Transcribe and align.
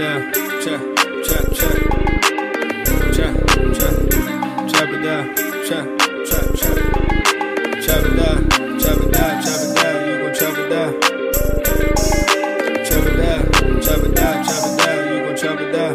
Down. 0.00 0.32
Trap, 0.32 0.80
trap, 1.24 1.44
trap. 1.52 1.76
Trap, 2.86 3.12
trap, 3.12 3.34
trap 4.70 4.88
it 4.88 5.02
down. 5.02 5.24
Trap, 5.66 5.86
trap, 6.24 6.46
trap. 6.56 6.76
Trap 7.84 8.04
it 8.06 8.14
down, 8.16 8.38
trap 8.80 8.96
it 8.96 9.12
down, 9.12 9.42
trap 9.44 9.60
it 9.60 9.70
down. 9.76 9.96
You 10.08 10.14
gon' 10.20 10.32
trap 10.34 10.56
it 10.56 10.68
down. 10.70 10.90
Trap 12.86 13.04
it 13.06 13.16
down, 13.20 13.42
trap 13.82 13.98
it 13.98 14.14
down, 14.16 14.36
trap 14.44 14.64
it 14.64 14.78
down. 14.80 15.00
You 15.06 15.16
gon' 15.20 15.36
trap 15.36 15.60
it 15.60 15.70
down. 15.70 15.94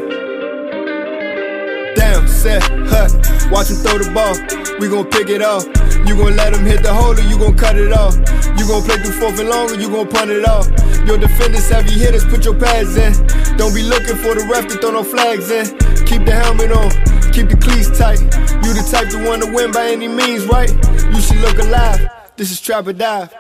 Damn, 1.96 2.28
set, 2.28 2.62
hut. 2.88 3.12
Watch 3.52 3.70
him 3.72 3.78
throw 3.78 3.98
the 3.98 4.12
ball. 4.14 4.36
We 4.80 4.88
gon' 4.88 5.06
pick 5.10 5.30
it 5.30 5.42
off. 5.42 5.75
You 6.06 6.16
gon' 6.16 6.36
let 6.36 6.54
him 6.54 6.66
hit 6.66 6.84
the 6.84 6.94
hole 6.94 7.18
or 7.18 7.22
you 7.22 7.38
gon' 7.38 7.58
cut 7.58 7.78
it 7.78 7.92
off. 7.92 8.16
You 8.58 8.68
gon' 8.68 8.84
play 8.84 8.98
through 8.98 9.20
fourth 9.20 9.40
and 9.40 9.50
long 9.50 9.72
or 9.72 9.76
you 9.76 9.90
gon' 9.90 10.08
punt 10.08 10.30
it 10.30 10.46
off. 10.46 10.68
Your 11.08 11.18
defenders, 11.18 11.68
heavy 11.70 11.98
hitters, 11.98 12.24
put 12.26 12.46
your 12.46 12.58
pads 12.58 12.96
in. 12.96 13.14
Don't 13.58 13.74
be 13.74 13.82
looking 13.82 14.16
for 14.16 14.36
the 14.36 14.48
ref 14.52 14.68
to 14.68 14.78
throw 14.78 14.92
no 14.92 15.04
flags 15.04 15.50
in. 15.50 15.66
Keep 16.06 16.26
the 16.26 16.32
helmet 16.34 16.72
on, 16.72 16.90
keep 17.34 17.50
the 17.50 17.58
cleats 17.58 17.98
tight. 17.98 18.20
You 18.64 18.74
the 18.74 18.88
type 18.90 19.10
to 19.10 19.28
want 19.28 19.44
to 19.44 19.54
win 19.54 19.72
by 19.72 19.88
any 19.88 20.08
means, 20.08 20.46
right? 20.46 20.70
You 20.70 21.20
should 21.22 21.38
look 21.38 21.58
alive. 21.58 22.08
This 22.38 22.52
is 22.52 22.62
Trap 22.62 22.88
or 22.88 22.94
Dive. 22.94 23.34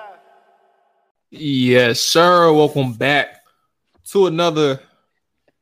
Yes, 1.29 1.99
sir. 1.99 2.51
Welcome 2.51 2.93
back 2.93 3.41
to 4.11 4.27
another 4.27 4.79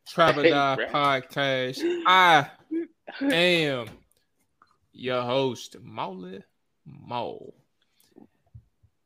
Trap 0.07 0.37
or 0.37 0.43
Hey, 0.43 0.51
podcast. 0.51 1.81
I 2.05 2.47
am 3.21 3.87
your 4.93 5.21
host, 5.21 5.75
Molly 5.81 6.43
Mo. 6.85 7.53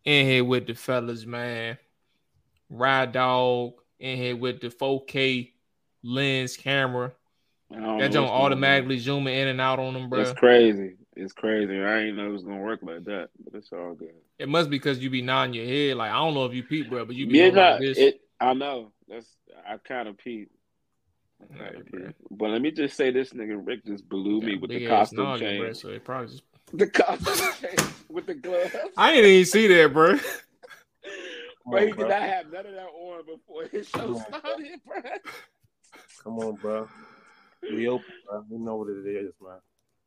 In 0.05 0.25
here 0.25 0.43
with 0.43 0.67
the 0.67 0.73
fellas, 0.73 1.25
man. 1.25 1.77
Ride 2.69 3.11
Dog. 3.11 3.73
In 3.99 4.17
here 4.17 4.35
with 4.35 4.61
the 4.61 4.69
4K 4.69 5.51
lens 6.03 6.55
camera. 6.55 7.11
That 7.69 8.11
don't 8.13 8.29
on. 8.29 8.29
automatically 8.29 8.97
zooming 8.99 9.35
in 9.35 9.47
and 9.49 9.59
out 9.59 9.79
on 9.79 9.93
them, 9.93 10.09
bro. 10.09 10.21
It's 10.21 10.39
crazy. 10.39 10.95
It's 11.15 11.33
crazy. 11.33 11.81
I 11.81 12.03
ain't 12.03 12.15
know 12.15 12.27
it 12.27 12.31
was 12.31 12.43
gonna 12.43 12.61
work 12.61 12.79
like 12.83 13.03
that, 13.05 13.29
but 13.43 13.55
it's 13.57 13.71
all 13.73 13.93
good. 13.95 14.13
It 14.39 14.47
must 14.47 14.69
be 14.69 14.77
because 14.77 14.99
you 14.99 15.09
be 15.09 15.21
nodding 15.21 15.55
your 15.55 15.65
head. 15.65 15.97
Like 15.97 16.11
I 16.11 16.15
don't 16.15 16.33
know 16.35 16.45
if 16.45 16.53
you 16.53 16.63
peep, 16.63 16.89
bro, 16.89 17.03
but 17.05 17.15
you 17.15 17.27
be 17.27 17.39
Yeah, 17.39 17.47
like 17.47 17.79
this. 17.81 17.97
it. 17.97 18.21
I 18.39 18.53
know. 18.53 18.91
That's. 19.07 19.27
I 19.67 19.77
kind 19.77 20.07
of 20.07 20.17
peeped. 20.17 20.51
I 21.41 21.57
Yeah, 21.57 21.69
kinda 21.71 21.83
bro. 21.89 22.01
peeped. 22.01 22.13
But 22.31 22.49
let 22.51 22.61
me 22.61 22.71
just 22.71 22.95
say, 22.95 23.09
this 23.11 23.33
nigga 23.33 23.59
Ric 23.65 23.83
just 23.85 24.07
blew 24.07 24.39
me 24.41 24.55
with 24.57 24.69
the 24.69 24.85
costume 24.87 25.23
noggin, 25.25 25.57
bro, 25.57 25.65
change. 25.67 25.77
so 25.77 25.89
it 25.89 26.05
probably 26.05 26.27
just 26.27 26.43
The 26.73 26.87
costume 26.87 27.35
change 27.61 27.81
with 28.09 28.25
the 28.27 28.35
gloves. 28.35 28.75
I 28.97 29.13
didn't 29.13 29.29
even 29.31 29.45
see 29.45 29.67
that, 29.67 29.93
bro. 29.93 30.17
But 31.69 31.83
he 31.83 31.91
did 31.93 31.99
not 31.99 32.21
have 32.21 32.51
none 32.51 32.65
of 32.65 32.73
that 32.73 32.87
on 32.87 33.25
before 33.25 33.65
his 33.65 33.87
show 33.87 33.99
Come 33.99 34.15
on, 34.15 34.25
started, 34.39 34.79
bro. 34.85 35.01
Come 36.23 36.39
on, 36.39 36.55
bro. 36.55 36.89
We 37.73 37.87
open, 37.87 38.05
bro. 38.25 38.45
We 38.49 38.57
know 38.57 38.75
what 38.77 38.89
it 38.89 39.05
is, 39.05 39.33
man. 39.41 39.59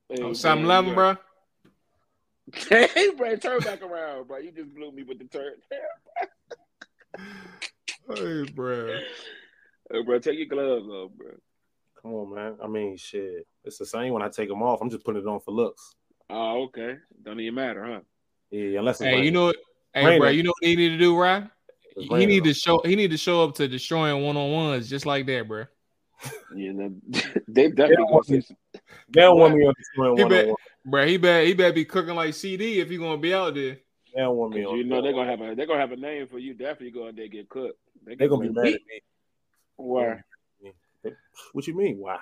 Hey, 0.09 0.23
Oh, 0.23 0.33
Sam 0.33 0.59
man, 0.59 0.65
Eleven, 0.65 0.95
bro. 0.95 1.17
Hey, 2.95 3.11
bro, 3.17 3.37
turn 3.37 3.61
back 3.61 3.83
around, 3.83 4.27
bro. 4.27 4.39
You 4.39 4.51
just 4.53 4.75
blew 4.75 4.91
me 4.93 5.03
with 5.03 5.19
the 5.19 5.27
turn. 5.27 5.53
Hey, 8.09 8.43
bro. 8.55 8.99
Hey, 9.91 10.03
bro, 10.03 10.19
take 10.19 10.39
your 10.39 10.47
gloves 10.47 10.89
off, 10.89 11.13
bro. 11.17 11.31
Come 12.03 12.15
on, 12.15 12.35
man. 12.35 12.57
I 12.63 12.67
mean, 12.67 12.97
shit. 12.97 13.47
It's 13.65 13.79
the 13.79 13.87
same 13.87 14.13
when 14.13 14.23
I 14.23 14.29
take 14.29 14.49
them 14.49 14.63
off. 14.63 14.81
I'm 14.81 14.91
just 14.91 15.05
putting 15.05 15.23
it 15.23 15.29
on 15.29 15.41
for 15.41 15.53
looks. 15.53 15.95
Oh, 16.31 16.63
okay. 16.65 16.97
Don't 17.23 17.41
even 17.41 17.55
matter, 17.55 17.85
huh? 17.85 18.01
Yeah, 18.51 18.79
unless 18.79 19.01
it's 19.01 19.11
Hey, 19.11 19.23
you 19.23 19.31
know 19.31 19.47
what? 19.47 19.57
Hey, 19.93 20.05
Raining. 20.05 20.21
bro, 20.21 20.29
you 20.29 20.43
know 20.43 20.51
what 20.51 20.69
he 20.69 20.77
need 20.77 20.91
to 20.91 20.99
do, 20.99 21.19
right? 21.19 21.45
He 21.99 22.09
raining. 22.09 22.29
need 22.29 22.45
to 22.45 22.55
show. 22.55 22.81
He 22.85 22.95
need 22.95 23.11
to 23.11 23.17
show 23.17 23.43
up 23.43 23.55
to 23.57 23.67
destroying 23.67 24.23
one 24.23 24.37
on 24.37 24.53
ones 24.53 24.89
just 24.89 25.07
like 25.07 25.27
that, 25.27 25.49
bro. 25.49 25.65
Yeah, 26.55 26.73
know, 26.73 26.95
they 27.49 27.69
definitely 27.69 27.97
gonna 27.97 28.11
want 28.11 28.27
say 28.27 28.35
me- 28.35 28.57
They 29.09 29.21
don't 29.21 29.39
want 29.39 29.55
me 29.55 29.65
on 29.67 29.75
the 29.77 29.85
screen 29.85 30.17
He 30.17 30.23
one 30.23 30.33
on 30.33 30.47
one. 30.49 30.57
Bro, 30.85 31.07
he 31.07 31.17
better 31.17 31.45
he 31.45 31.55
better 31.55 31.73
be 31.73 31.85
cooking 31.85 32.15
like 32.15 32.31
CeeDee 32.31 32.77
if 32.77 32.89
he 32.89 32.97
gonna 32.97 33.19
be 33.19 33.35
out 33.35 33.55
there. 33.55 33.79
They 34.15 34.21
don't 34.21 34.37
want 34.37 34.55
me 34.55 34.65
on. 34.65 34.77
You 34.77 34.85
know 34.85 35.03
they're 35.03 35.13
gonna 35.13 35.31
have 35.31 35.41
a 35.41 35.55
they're 35.55 35.67
gonna 35.67 35.81
have 35.81 35.93
a 35.93 35.97
name 35.97 36.27
for 36.29 36.39
you. 36.39 36.55
Definitely 36.55 36.93
go 36.93 37.09
out 37.09 37.17
there 37.17 37.29
get 37.29 37.49
cooked. 37.49 37.79
They're 38.05 38.29
gonna 38.29 38.49
be 38.49 38.53
mad 38.53 38.67
at 38.67 38.73
me. 38.73 39.03
Why? 39.77 40.21
What 41.53 41.67
you 41.67 41.77
mean? 41.77 41.99
Why? 41.99 42.19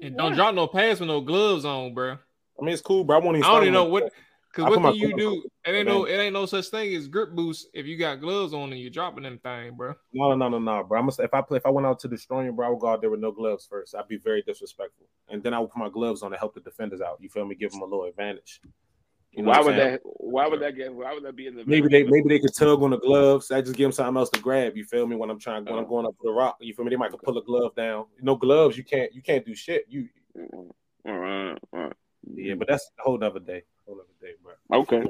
And 0.00 0.16
don't 0.16 0.34
drop 0.34 0.54
no 0.54 0.66
pass 0.66 1.00
with 1.00 1.08
no 1.08 1.20
gloves 1.20 1.64
on, 1.64 1.94
bro. 1.94 2.18
I 2.60 2.64
mean, 2.64 2.72
it's 2.72 2.82
cool, 2.82 3.04
bro. 3.04 3.18
I 3.18 3.20
won't 3.24 3.36
even. 3.36 3.48
I 3.48 3.54
don't 3.54 3.62
even 3.62 3.74
know 3.74 3.84
what. 3.84 4.12
Cause 4.52 4.64
what 4.64 4.74
put 4.74 4.82
my 4.82 4.90
can 4.90 4.98
you 4.98 5.16
do? 5.16 5.42
It 5.64 5.70
ain't 5.70 5.88
no. 5.88 6.04
It 6.04 6.16
ain't 6.16 6.34
no 6.34 6.44
such 6.44 6.66
thing 6.66 6.94
as 6.94 7.08
grip 7.08 7.32
boost 7.32 7.68
if 7.72 7.86
you 7.86 7.96
got 7.96 8.20
gloves 8.20 8.52
on 8.52 8.70
and 8.70 8.78
you're 8.78 8.90
dropping 8.90 9.22
them 9.22 9.38
thing, 9.38 9.74
bro. 9.76 9.94
No, 10.12 10.34
no, 10.34 10.48
no, 10.50 10.58
no, 10.58 10.84
bro. 10.84 10.98
I'm 10.98 11.08
gonna, 11.08 11.24
if 11.24 11.32
I 11.32 11.40
play, 11.40 11.56
if 11.56 11.64
I 11.64 11.70
went 11.70 11.86
out 11.86 11.98
to 12.00 12.08
destroy 12.08 12.42
him, 12.42 12.54
bro, 12.54 12.66
I 12.66 12.70
would 12.70 12.80
go 12.80 12.88
out 12.88 13.00
there 13.00 13.08
with 13.08 13.20
no 13.20 13.32
gloves 13.32 13.66
first. 13.66 13.94
I'd 13.94 14.08
be 14.08 14.18
very 14.18 14.42
disrespectful, 14.42 15.06
and 15.30 15.42
then 15.42 15.54
I 15.54 15.58
would 15.58 15.70
put 15.70 15.78
my 15.78 15.88
gloves 15.88 16.22
on 16.22 16.32
to 16.32 16.36
help 16.36 16.54
the 16.54 16.60
defenders 16.60 17.00
out. 17.00 17.16
You 17.20 17.30
feel 17.30 17.46
me? 17.46 17.54
Give 17.54 17.70
them 17.70 17.80
a 17.80 17.84
little 17.84 18.04
advantage. 18.04 18.60
You 19.32 19.42
know 19.42 19.52
why 19.52 19.60
would 19.60 19.76
that? 19.76 20.00
Why 20.04 20.46
would 20.46 20.60
that 20.60 20.76
get? 20.76 20.92
Why 20.92 21.14
would 21.14 21.24
that 21.24 21.34
be 21.34 21.46
in 21.46 21.56
the? 21.56 21.64
Maybe 21.64 21.88
they 21.88 22.02
maybe 22.02 22.28
they 22.28 22.38
could 22.38 22.54
tug 22.54 22.82
on 22.82 22.90
the 22.90 22.98
gloves. 22.98 23.50
I 23.50 23.62
just 23.62 23.74
give 23.74 23.86
them 23.86 23.92
something 23.92 24.18
else 24.18 24.28
to 24.30 24.40
grab. 24.40 24.76
You 24.76 24.84
feel 24.84 25.06
me? 25.06 25.16
When 25.16 25.30
I'm 25.30 25.40
trying 25.40 25.64
when 25.64 25.76
I'm 25.76 25.86
oh. 25.86 25.88
going 25.88 26.04
up 26.04 26.12
to 26.12 26.24
the 26.24 26.32
rock, 26.32 26.58
you 26.60 26.74
feel 26.74 26.84
me? 26.84 26.90
They 26.90 26.96
might 26.96 27.12
pull 27.24 27.38
a 27.38 27.42
glove 27.42 27.74
down. 27.74 28.04
No 28.20 28.36
gloves, 28.36 28.76
you 28.76 28.84
can't 28.84 29.14
you 29.14 29.22
can't 29.22 29.46
do 29.46 29.54
shit. 29.54 29.86
You 29.88 30.08
mm-hmm. 30.36 31.10
All 31.10 31.18
right, 31.18 31.58
all 31.72 31.80
right. 31.80 31.92
Yeah, 32.34 32.54
but 32.54 32.68
that's 32.68 32.88
a 32.98 33.02
whole 33.02 33.22
other 33.22 33.40
day. 33.40 33.62
Whole 33.86 33.96
nother 33.96 34.08
day, 34.20 34.32
bro. 34.42 34.80
Okay. 34.80 35.02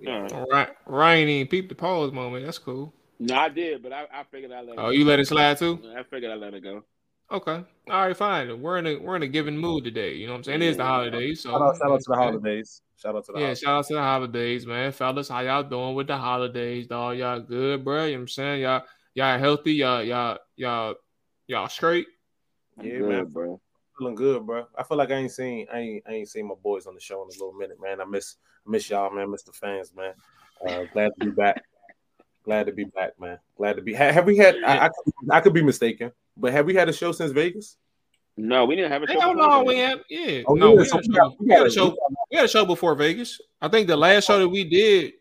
Yeah. 0.00 0.14
All 0.14 0.22
right. 0.22 0.32
All 0.32 0.46
right, 0.50 0.68
Ryan 0.86 1.28
ain't 1.28 1.50
peep 1.50 1.68
the 1.68 1.74
pause 1.74 2.12
moment. 2.12 2.44
That's 2.44 2.58
cool. 2.58 2.94
No, 3.18 3.34
I 3.34 3.48
did, 3.48 3.82
but 3.82 3.92
I, 3.92 4.06
I 4.12 4.24
figured 4.30 4.52
I 4.52 4.60
let. 4.60 4.78
Oh, 4.78 4.88
it 4.90 4.96
you 4.96 5.04
go. 5.04 5.10
let 5.10 5.20
it 5.20 5.26
slide 5.26 5.58
too? 5.58 5.80
I 5.96 6.02
figured 6.04 6.30
I 6.30 6.36
let 6.36 6.54
it 6.54 6.62
go. 6.62 6.84
Okay. 7.30 7.62
All 7.90 8.06
right, 8.06 8.16
fine. 8.16 8.62
We're 8.62 8.78
in 8.78 8.86
a 8.86 8.96
we're 8.96 9.16
in 9.16 9.22
a 9.22 9.28
given 9.28 9.58
mood 9.58 9.84
today. 9.84 10.14
You 10.14 10.26
know 10.26 10.32
what 10.32 10.38
I'm 10.38 10.44
saying? 10.44 10.62
It 10.62 10.66
is 10.66 10.76
the 10.76 10.84
holidays, 10.84 11.42
so 11.42 11.50
Shout 11.50 11.62
out, 11.62 11.76
shout 11.76 11.90
out 11.90 12.00
to 12.00 12.04
the 12.08 12.16
holidays. 12.16 12.82
Shout 12.96 13.16
out 13.16 13.24
to 13.26 13.32
the 13.32 13.38
Yeah, 13.38 13.44
holidays. 13.44 13.58
shout 13.60 13.78
out 13.78 13.86
to 13.86 13.94
the 13.94 14.02
holidays, 14.02 14.66
man. 14.66 14.92
Fellas, 14.92 15.28
how 15.28 15.40
y'all 15.40 15.62
doing 15.62 15.94
with 15.94 16.06
the 16.06 16.16
holidays, 16.16 16.86
dog? 16.86 17.18
Y'all 17.18 17.40
good, 17.40 17.84
bro? 17.84 18.04
You 18.04 18.12
know 18.12 18.16
what 18.18 18.20
I'm 18.22 18.28
saying? 18.28 18.62
Y'all 18.62 18.82
y'all 19.14 19.38
healthy, 19.38 19.72
y'all 19.74 20.02
y'all 20.02 20.38
y'all 20.56 20.94
y'all 21.46 21.68
straight. 21.68 22.06
I'm 22.78 22.86
Yeah, 22.86 22.98
good, 22.98 23.08
man. 23.08 23.24
bro. 23.26 23.60
Feeling 23.98 24.14
good, 24.14 24.46
bro. 24.46 24.66
I 24.76 24.82
feel 24.84 24.96
like 24.96 25.10
I 25.10 25.14
ain't 25.14 25.32
seen 25.32 25.66
I 25.72 25.78
ain't 25.78 26.04
I 26.08 26.12
ain't 26.12 26.28
seen 26.28 26.46
my 26.46 26.54
boys 26.62 26.86
on 26.86 26.94
the 26.94 27.00
show 27.00 27.22
in 27.22 27.28
a 27.28 27.32
little 27.32 27.52
minute, 27.52 27.78
man. 27.82 28.00
I 28.00 28.04
miss 28.04 28.36
miss 28.66 28.88
y'all, 28.90 29.10
man. 29.12 29.30
Miss 29.30 29.42
the 29.42 29.52
fans, 29.52 29.92
man. 29.96 30.12
Uh, 30.64 30.84
glad 30.92 31.10
to 31.18 31.24
be 31.26 31.30
back. 31.32 31.62
Glad 32.44 32.66
to 32.66 32.72
be 32.72 32.84
back, 32.84 33.18
man. 33.20 33.38
Glad 33.56 33.74
to 33.76 33.82
be. 33.82 33.92
ha- 33.94 34.12
Have 34.12 34.24
we 34.26 34.36
had? 34.36 34.56
I, 34.64 34.86
I, 34.86 34.88
could- 34.88 35.14
I 35.30 35.40
could 35.40 35.52
be 35.52 35.62
mistaken, 35.62 36.12
but 36.36 36.52
have 36.52 36.64
we 36.66 36.74
had 36.74 36.88
a 36.88 36.92
show 36.92 37.12
since 37.12 37.32
Vegas? 37.32 37.76
No, 38.36 38.64
we 38.64 38.76
didn't 38.76 38.92
have 38.92 39.02
a 39.02 39.06
show. 39.08 39.18
Hell 39.20 39.32
before 39.34 39.48
no, 39.48 39.58
that. 39.58 39.66
we 39.66 39.78
had 39.78 40.00
yeah. 40.08 40.42
Oh, 40.46 40.54
no, 40.54 40.78
yeah, 40.80 40.80
we, 40.80 40.88
had 40.88 40.92
a 40.92 40.96
we 40.96 41.02
show, 41.02 41.36
we 41.40 41.46
we 41.46 41.52
had 41.54 41.62
a 41.62 41.66
a- 41.66 41.70
show. 41.70 41.96
We 42.30 42.36
had 42.36 42.44
a 42.44 42.48
show 42.48 42.64
before 42.64 42.94
Vegas. 42.94 43.40
I 43.60 43.68
think 43.68 43.88
the 43.88 43.96
last 43.96 44.26
show 44.26 44.38
that 44.38 44.48
we 44.48 44.62
did 44.64 45.14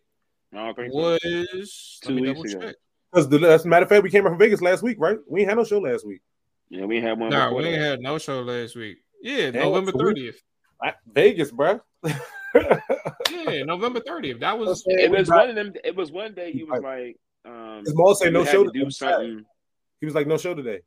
I 0.54 0.58
don't 0.68 0.76
think 0.76 0.94
so. 0.94 0.98
was 1.00 2.00
Two 2.04 2.20
let 2.20 2.38
weeks 2.38 2.54
ago. 2.54 2.72
Because 3.12 3.28
the 3.28 3.40
as 3.50 3.66
a 3.66 3.68
matter 3.68 3.84
of 3.84 3.90
fact, 3.90 4.04
we 4.04 4.10
came 4.12 4.24
back 4.24 4.32
from 4.32 4.40
Vegas 4.40 4.62
last 4.62 4.84
week, 4.84 4.98
right? 5.00 5.18
We 5.28 5.42
ain't 5.42 5.50
had 5.50 5.58
no 5.58 5.64
show 5.64 5.80
last 5.80 6.06
week. 6.06 6.22
Yeah, 6.70 6.86
we 6.86 7.02
had 7.02 7.20
one. 7.20 7.30
No, 7.30 7.46
before 7.46 7.58
we 7.58 7.66
ain't 7.66 7.80
that. 7.80 7.90
had 7.90 8.00
no 8.02 8.18
show 8.18 8.42
last 8.42 8.76
week. 8.76 8.98
Yeah, 9.22 9.52
Damn, 9.52 9.64
November 9.64 9.92
thirtieth. 9.94 10.42
Vegas, 11.12 11.52
bro. 11.52 11.80
Yeah, 12.54 13.64
November 13.64 14.00
thirtieth. 14.06 14.40
That 14.40 14.58
was 14.58 14.84
It 14.86 15.12
was 15.12 15.30
one 15.30 15.50
of 15.50 15.56
them. 15.56 15.74
It 15.84 15.96
was 15.96 16.12
one 16.12 16.34
day 16.34 16.52
He 16.52 16.64
was 16.64 16.82
like, 16.82 17.18
um, 17.46 17.84
His 17.86 17.96
mom 17.96 18.14
say 18.16 18.30
no 18.30 18.44
show 18.46 18.64
to 18.64 18.72
do 18.72 18.90
something. 18.92 19.44
He 20.00 20.06
was 20.06 20.16
like, 20.16 20.28
no 20.28 20.38
show 20.38 20.54
today. 20.54 20.82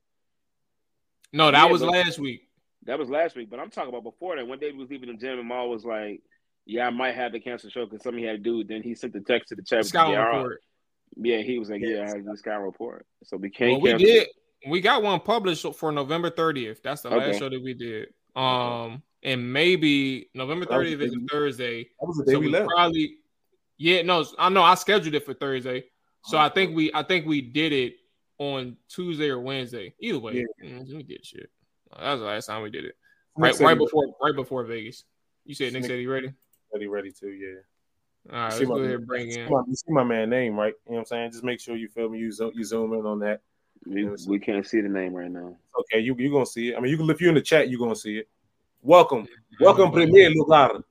no, 1.32 1.50
that 1.50 1.64
Yeah, 1.64 1.70
was 1.72 1.82
last 1.82 2.18
week. 2.18 2.48
That 2.84 2.98
was 2.98 3.10
last 3.10 3.36
week, 3.36 3.50
but 3.50 3.60
I'm 3.60 3.70
talking 3.70 3.90
about 3.90 4.04
before 4.04 4.36
that. 4.36 4.46
One 4.46 4.58
day 4.58 4.72
we 4.72 4.78
was 4.78 4.88
leaving 4.90 5.10
the 5.10 5.16
gym, 5.16 5.38
and 5.38 5.46
Ma 5.46 5.64
was 5.66 5.84
like, 5.84 6.22
"Yeah, 6.64 6.86
I 6.86 6.90
might 6.90 7.14
have 7.14 7.32
to 7.32 7.40
cancel 7.40 7.66
the 7.68 7.72
show 7.72 7.84
because 7.84 8.02
something 8.02 8.20
he 8.22 8.26
had 8.26 8.42
to 8.42 8.42
do." 8.42 8.64
Then 8.64 8.82
he 8.82 8.94
sent 8.94 9.12
the 9.12 9.20
text 9.20 9.50
to 9.50 9.54
the 9.54 9.62
chat. 9.62 9.84
Scout 9.84 10.10
yeah, 10.12 10.24
report. 10.24 10.62
yeah, 11.16 11.42
he 11.42 11.58
was 11.58 11.68
like, 11.68 11.82
"Yeah, 11.84 12.04
I 12.04 12.06
had 12.06 12.14
to 12.14 12.22
do 12.22 12.30
the 12.30 12.38
scout 12.38 12.62
report." 12.62 13.04
So 13.24 13.36
we 13.36 13.50
can't. 13.50 13.82
Well, 13.82 13.98
we 13.98 14.02
did. 14.02 14.28
We 14.68 14.80
got 14.80 15.02
one 15.02 15.20
published 15.20 15.66
for 15.74 15.90
November 15.92 16.30
30th. 16.30 16.82
That's 16.82 17.02
the 17.02 17.10
last 17.10 17.38
show 17.38 17.48
that 17.48 17.62
we 17.62 17.74
did. 17.74 18.08
Um, 18.36 19.02
and 19.22 19.52
maybe 19.52 20.30
November 20.34 20.66
That 20.66 20.78
was 20.78 20.88
30th 20.88 21.02
is 21.02 21.14
a 21.14 21.26
Thursday. 21.30 21.84
That 21.84 22.06
was 22.06 22.18
the 22.18 22.24
day 22.24 22.32
So 22.32 22.38
we 22.40 22.48
left. 22.48 22.68
probably, 22.68 23.16
yeah, 23.78 24.02
no, 24.02 24.24
I 24.38 24.48
know 24.48 24.62
I 24.62 24.74
scheduled 24.74 25.14
it 25.14 25.24
for 25.24 25.34
Thursday. 25.34 25.84
So 26.24 26.36
I 26.36 26.50
think 26.50 26.76
we, 26.76 26.90
I 26.92 27.02
think 27.02 27.26
we 27.26 27.40
did 27.40 27.72
it 27.72 27.94
on 28.38 28.76
Tuesday 28.88 29.30
or 29.30 29.40
Wednesday. 29.40 29.94
Either 30.00 30.18
way, 30.18 30.44
mm, 30.62 30.94
we 30.94 31.02
did 31.02 31.24
shit. 31.24 31.50
That 31.98 32.12
was 32.12 32.20
the 32.20 32.26
last 32.26 32.46
time 32.46 32.62
we 32.62 32.70
did 32.70 32.84
it. 32.84 32.94
Right, 33.36 33.58
right 33.60 33.78
before, 33.78 34.14
right 34.22 34.34
before 34.34 34.64
Vegas. 34.64 35.04
You 35.46 35.54
said 35.54 35.72
Nick 35.72 35.84
said 35.84 35.98
he 35.98 36.06
ready. 36.06 36.30
Ready, 36.72 36.86
ready 36.86 37.10
to, 37.20 37.28
yeah. 37.28 37.48
All 38.30 38.36
right, 38.36 38.44
let's 38.44 38.58
see 38.58 38.64
go 38.66 38.74
my- 38.74 38.80
ahead 38.82 38.94
and 38.96 39.06
bring 39.06 39.30
in. 39.30 39.48
You 39.48 39.74
see 39.74 39.92
my 39.92 40.04
man 40.04 40.28
name, 40.28 40.56
right? 40.58 40.74
You 40.86 40.92
know 40.92 40.96
what 40.96 40.98
I'm 41.00 41.04
saying? 41.06 41.32
Just 41.32 41.44
make 41.44 41.58
sure 41.58 41.74
you 41.74 41.88
feel 41.88 42.10
me. 42.10 42.18
You 42.18 42.30
zoom, 42.30 42.52
you 42.54 42.64
zoom 42.64 42.92
in 42.92 43.06
on 43.06 43.18
that. 43.20 43.40
We, 43.86 44.08
we 44.26 44.38
can't 44.38 44.66
see 44.66 44.80
the 44.80 44.88
name 44.88 45.14
right 45.14 45.30
now. 45.30 45.56
Okay, 45.78 46.00
you 46.00 46.14
you 46.18 46.30
gonna 46.30 46.46
see 46.46 46.70
it. 46.70 46.76
I 46.76 46.80
mean, 46.80 46.90
you 46.90 46.96
can 46.98 47.08
if 47.10 47.20
you're 47.20 47.30
in 47.30 47.34
the 47.34 47.40
chat, 47.40 47.68
you 47.68 47.78
are 47.78 47.80
gonna 47.80 47.96
see 47.96 48.18
it. 48.18 48.28
Welcome, 48.82 49.26
welcome, 49.58 49.90
Premier 49.90 50.30
Lugar, 50.30 50.82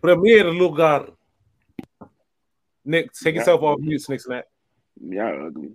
Premier 0.00 0.44
Lugar. 0.44 1.08
Nick, 2.84 3.12
take 3.12 3.34
yourself 3.34 3.62
off 3.62 3.80
mute, 3.80 4.00
Snick 4.00 4.20
Snack. 4.20 4.44
Y'all 5.00 5.46
ugly. 5.46 5.72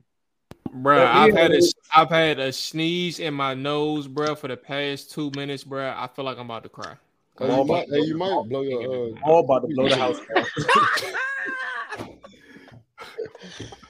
Bruh, 0.75 0.97
Yeah, 0.97 1.19
I've 1.19 1.33
had 1.33 1.51
a 1.51 1.59
yeah. 1.61 1.69
I've 1.93 2.09
had 2.09 2.39
a 2.39 2.51
sneeze 2.51 3.19
in 3.19 3.33
my 3.33 3.53
nose, 3.53 4.07
bro, 4.07 4.33
for 4.35 4.47
the 4.47 4.57
past 4.57 5.11
two 5.11 5.31
minutes, 5.35 5.63
bro. 5.63 5.93
I 5.95 6.07
feel 6.07 6.25
like 6.25 6.37
I'm 6.37 6.45
about 6.45 6.63
to 6.63 6.69
cry. 6.69 6.95
Hey, 7.37 7.55
you 7.55 7.65
might, 7.65 7.89
hey, 7.89 7.99
you 7.99 8.17
might 8.17 8.43
blow 8.47 8.61
your. 8.61 9.11
Uh, 9.11 9.19
All 9.23 9.43
about 9.43 9.67
to 9.67 9.75
blow 9.75 9.89
the 9.89 9.95
house 9.95 10.19
down. 10.33 10.45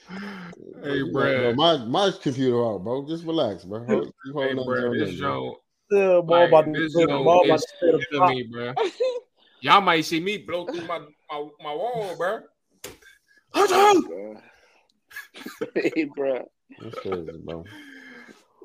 Hey, 0.84 0.98
you 0.98 1.08
might 1.08 1.34
blow 1.34 1.54
my 1.54 1.78
my 1.86 2.12
computer 2.22 2.64
out, 2.64 2.84
bro. 2.84 3.08
Just 3.08 3.26
relax, 3.26 3.64
bro. 3.64 3.84
Hold, 3.86 4.06
keep 4.06 4.14
Hey, 4.26 4.32
holding 4.34 4.60
on 4.60 4.66
to 4.66 4.72
bruh, 4.72 4.82
your 4.82 4.96
this 4.96 5.10
lip, 5.10 5.20
bro. 5.20 5.56
Yeah, 5.92 6.22
ball 6.22 6.40
like, 6.42 6.48
about 6.50 6.74
to 6.74 6.82
this 6.82 6.94
ball 6.94 7.08
joint 7.08 7.46
about 7.46 7.56
is 7.56 7.66
to 7.66 7.74
tear 7.80 7.92
the 7.92 8.06
killing 8.12 8.28
me, 8.28 8.50
bruh. 8.52 8.76
Y'all 9.62 9.82
might 9.82 10.02
see 10.02 10.20
me 10.20 10.38
blow 10.38 10.68
through 10.68 10.86
my 10.86 11.00
my, 11.00 11.50
my 11.62 11.74
wall, 11.74 12.16
bruh. 12.18 12.42
Oh, 13.56 14.36
hey, 15.76 16.04
bro. 16.16 16.46
That's 16.80 17.00
crazy, 17.00 17.32
bro. 17.44 17.66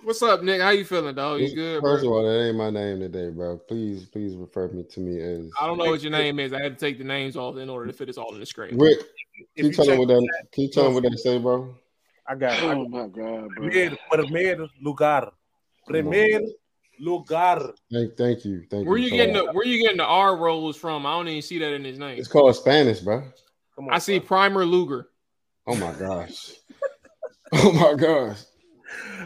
What's 0.05 0.23
up, 0.23 0.43
Nick? 0.43 0.61
How 0.61 0.71
you 0.71 0.85
feeling, 0.85 1.15
dog? 1.15 1.41
You 1.41 1.55
good, 1.55 1.81
First 1.83 2.05
bro? 2.05 2.19
of 2.19 2.25
all, 2.25 2.31
that 2.31 2.47
ain't 2.47 2.57
my 2.57 2.71
name 2.71 3.01
today, 3.01 3.31
bro. 3.31 3.59
Please, 3.59 4.05
please 4.07 4.35
refer 4.35 4.69
me 4.69 4.85
to 4.85 5.01
me 5.01 5.21
as 5.21 5.51
I 5.61 5.67
don't 5.67 5.79
know 5.79 5.87
what 5.91 6.03
your 6.03 6.13
name 6.13 6.39
is. 6.39 6.53
I 6.53 6.63
had 6.63 6.79
to 6.79 6.85
take 6.87 6.99
the 6.99 7.05
names 7.05 7.37
off 7.37 7.57
in 7.57 7.69
order 7.69 7.87
to 7.87 7.93
fit 7.93 8.09
us 8.09 8.17
all 8.17 8.33
in 8.35 8.41
the 8.41 8.47
screen. 8.47 8.79
Ric. 8.79 8.99
If 9.01 9.07
Can 9.57 9.65
you 9.65 9.65
you 9.67 9.73
tell 9.73 9.85
check 9.85 9.95
him 9.95 9.99
what 10.01 10.09
that? 10.09 10.29
Can 10.53 10.65
you 10.65 10.71
tell 10.71 10.87
him 10.87 10.95
what 10.95 11.03
that 11.03 11.19
say, 11.19 11.39
bro? 11.39 11.75
I 12.27 12.35
got 12.35 12.53
I 12.63 12.73
Oh 12.75 12.89
my 12.89 13.07
god, 13.09 13.11
bro. 13.11 13.49
Premier, 13.51 13.97
Premier 14.11 14.67
Lugar, 14.83 15.31
Premier 15.87 16.41
Lugar. 17.01 17.73
Thank, 17.93 18.17
thank 18.17 18.45
you, 18.45 18.65
thank 18.71 18.87
Where 18.89 18.99
you. 18.99 19.05
you 19.05 19.11
getting 19.11 19.35
that. 19.35 19.47
the 19.47 19.53
Where 19.53 19.67
you 19.67 19.83
getting 19.83 19.99
the 19.99 20.05
R 20.05 20.37
rolls 20.37 20.77
from? 20.77 21.07
I 21.07 21.13
don't 21.13 21.29
even 21.29 21.43
see 21.43 21.59
that 21.59 21.73
in 21.73 21.85
his 21.85 21.99
name. 21.99 22.19
It's 22.19 22.29
called 22.29 22.55
Spanish, 22.57 23.01
bro. 23.01 23.23
Come 23.75 23.89
on, 23.89 23.95
I 23.95 23.99
see 23.99 24.19
bro. 24.19 24.27
Primer 24.29 24.65
Luger. 24.65 25.09
Oh 25.67 25.77
my 25.77 25.93
gosh. 25.93 26.53
oh 27.53 27.73
my 27.73 27.95
gosh. 27.95 28.39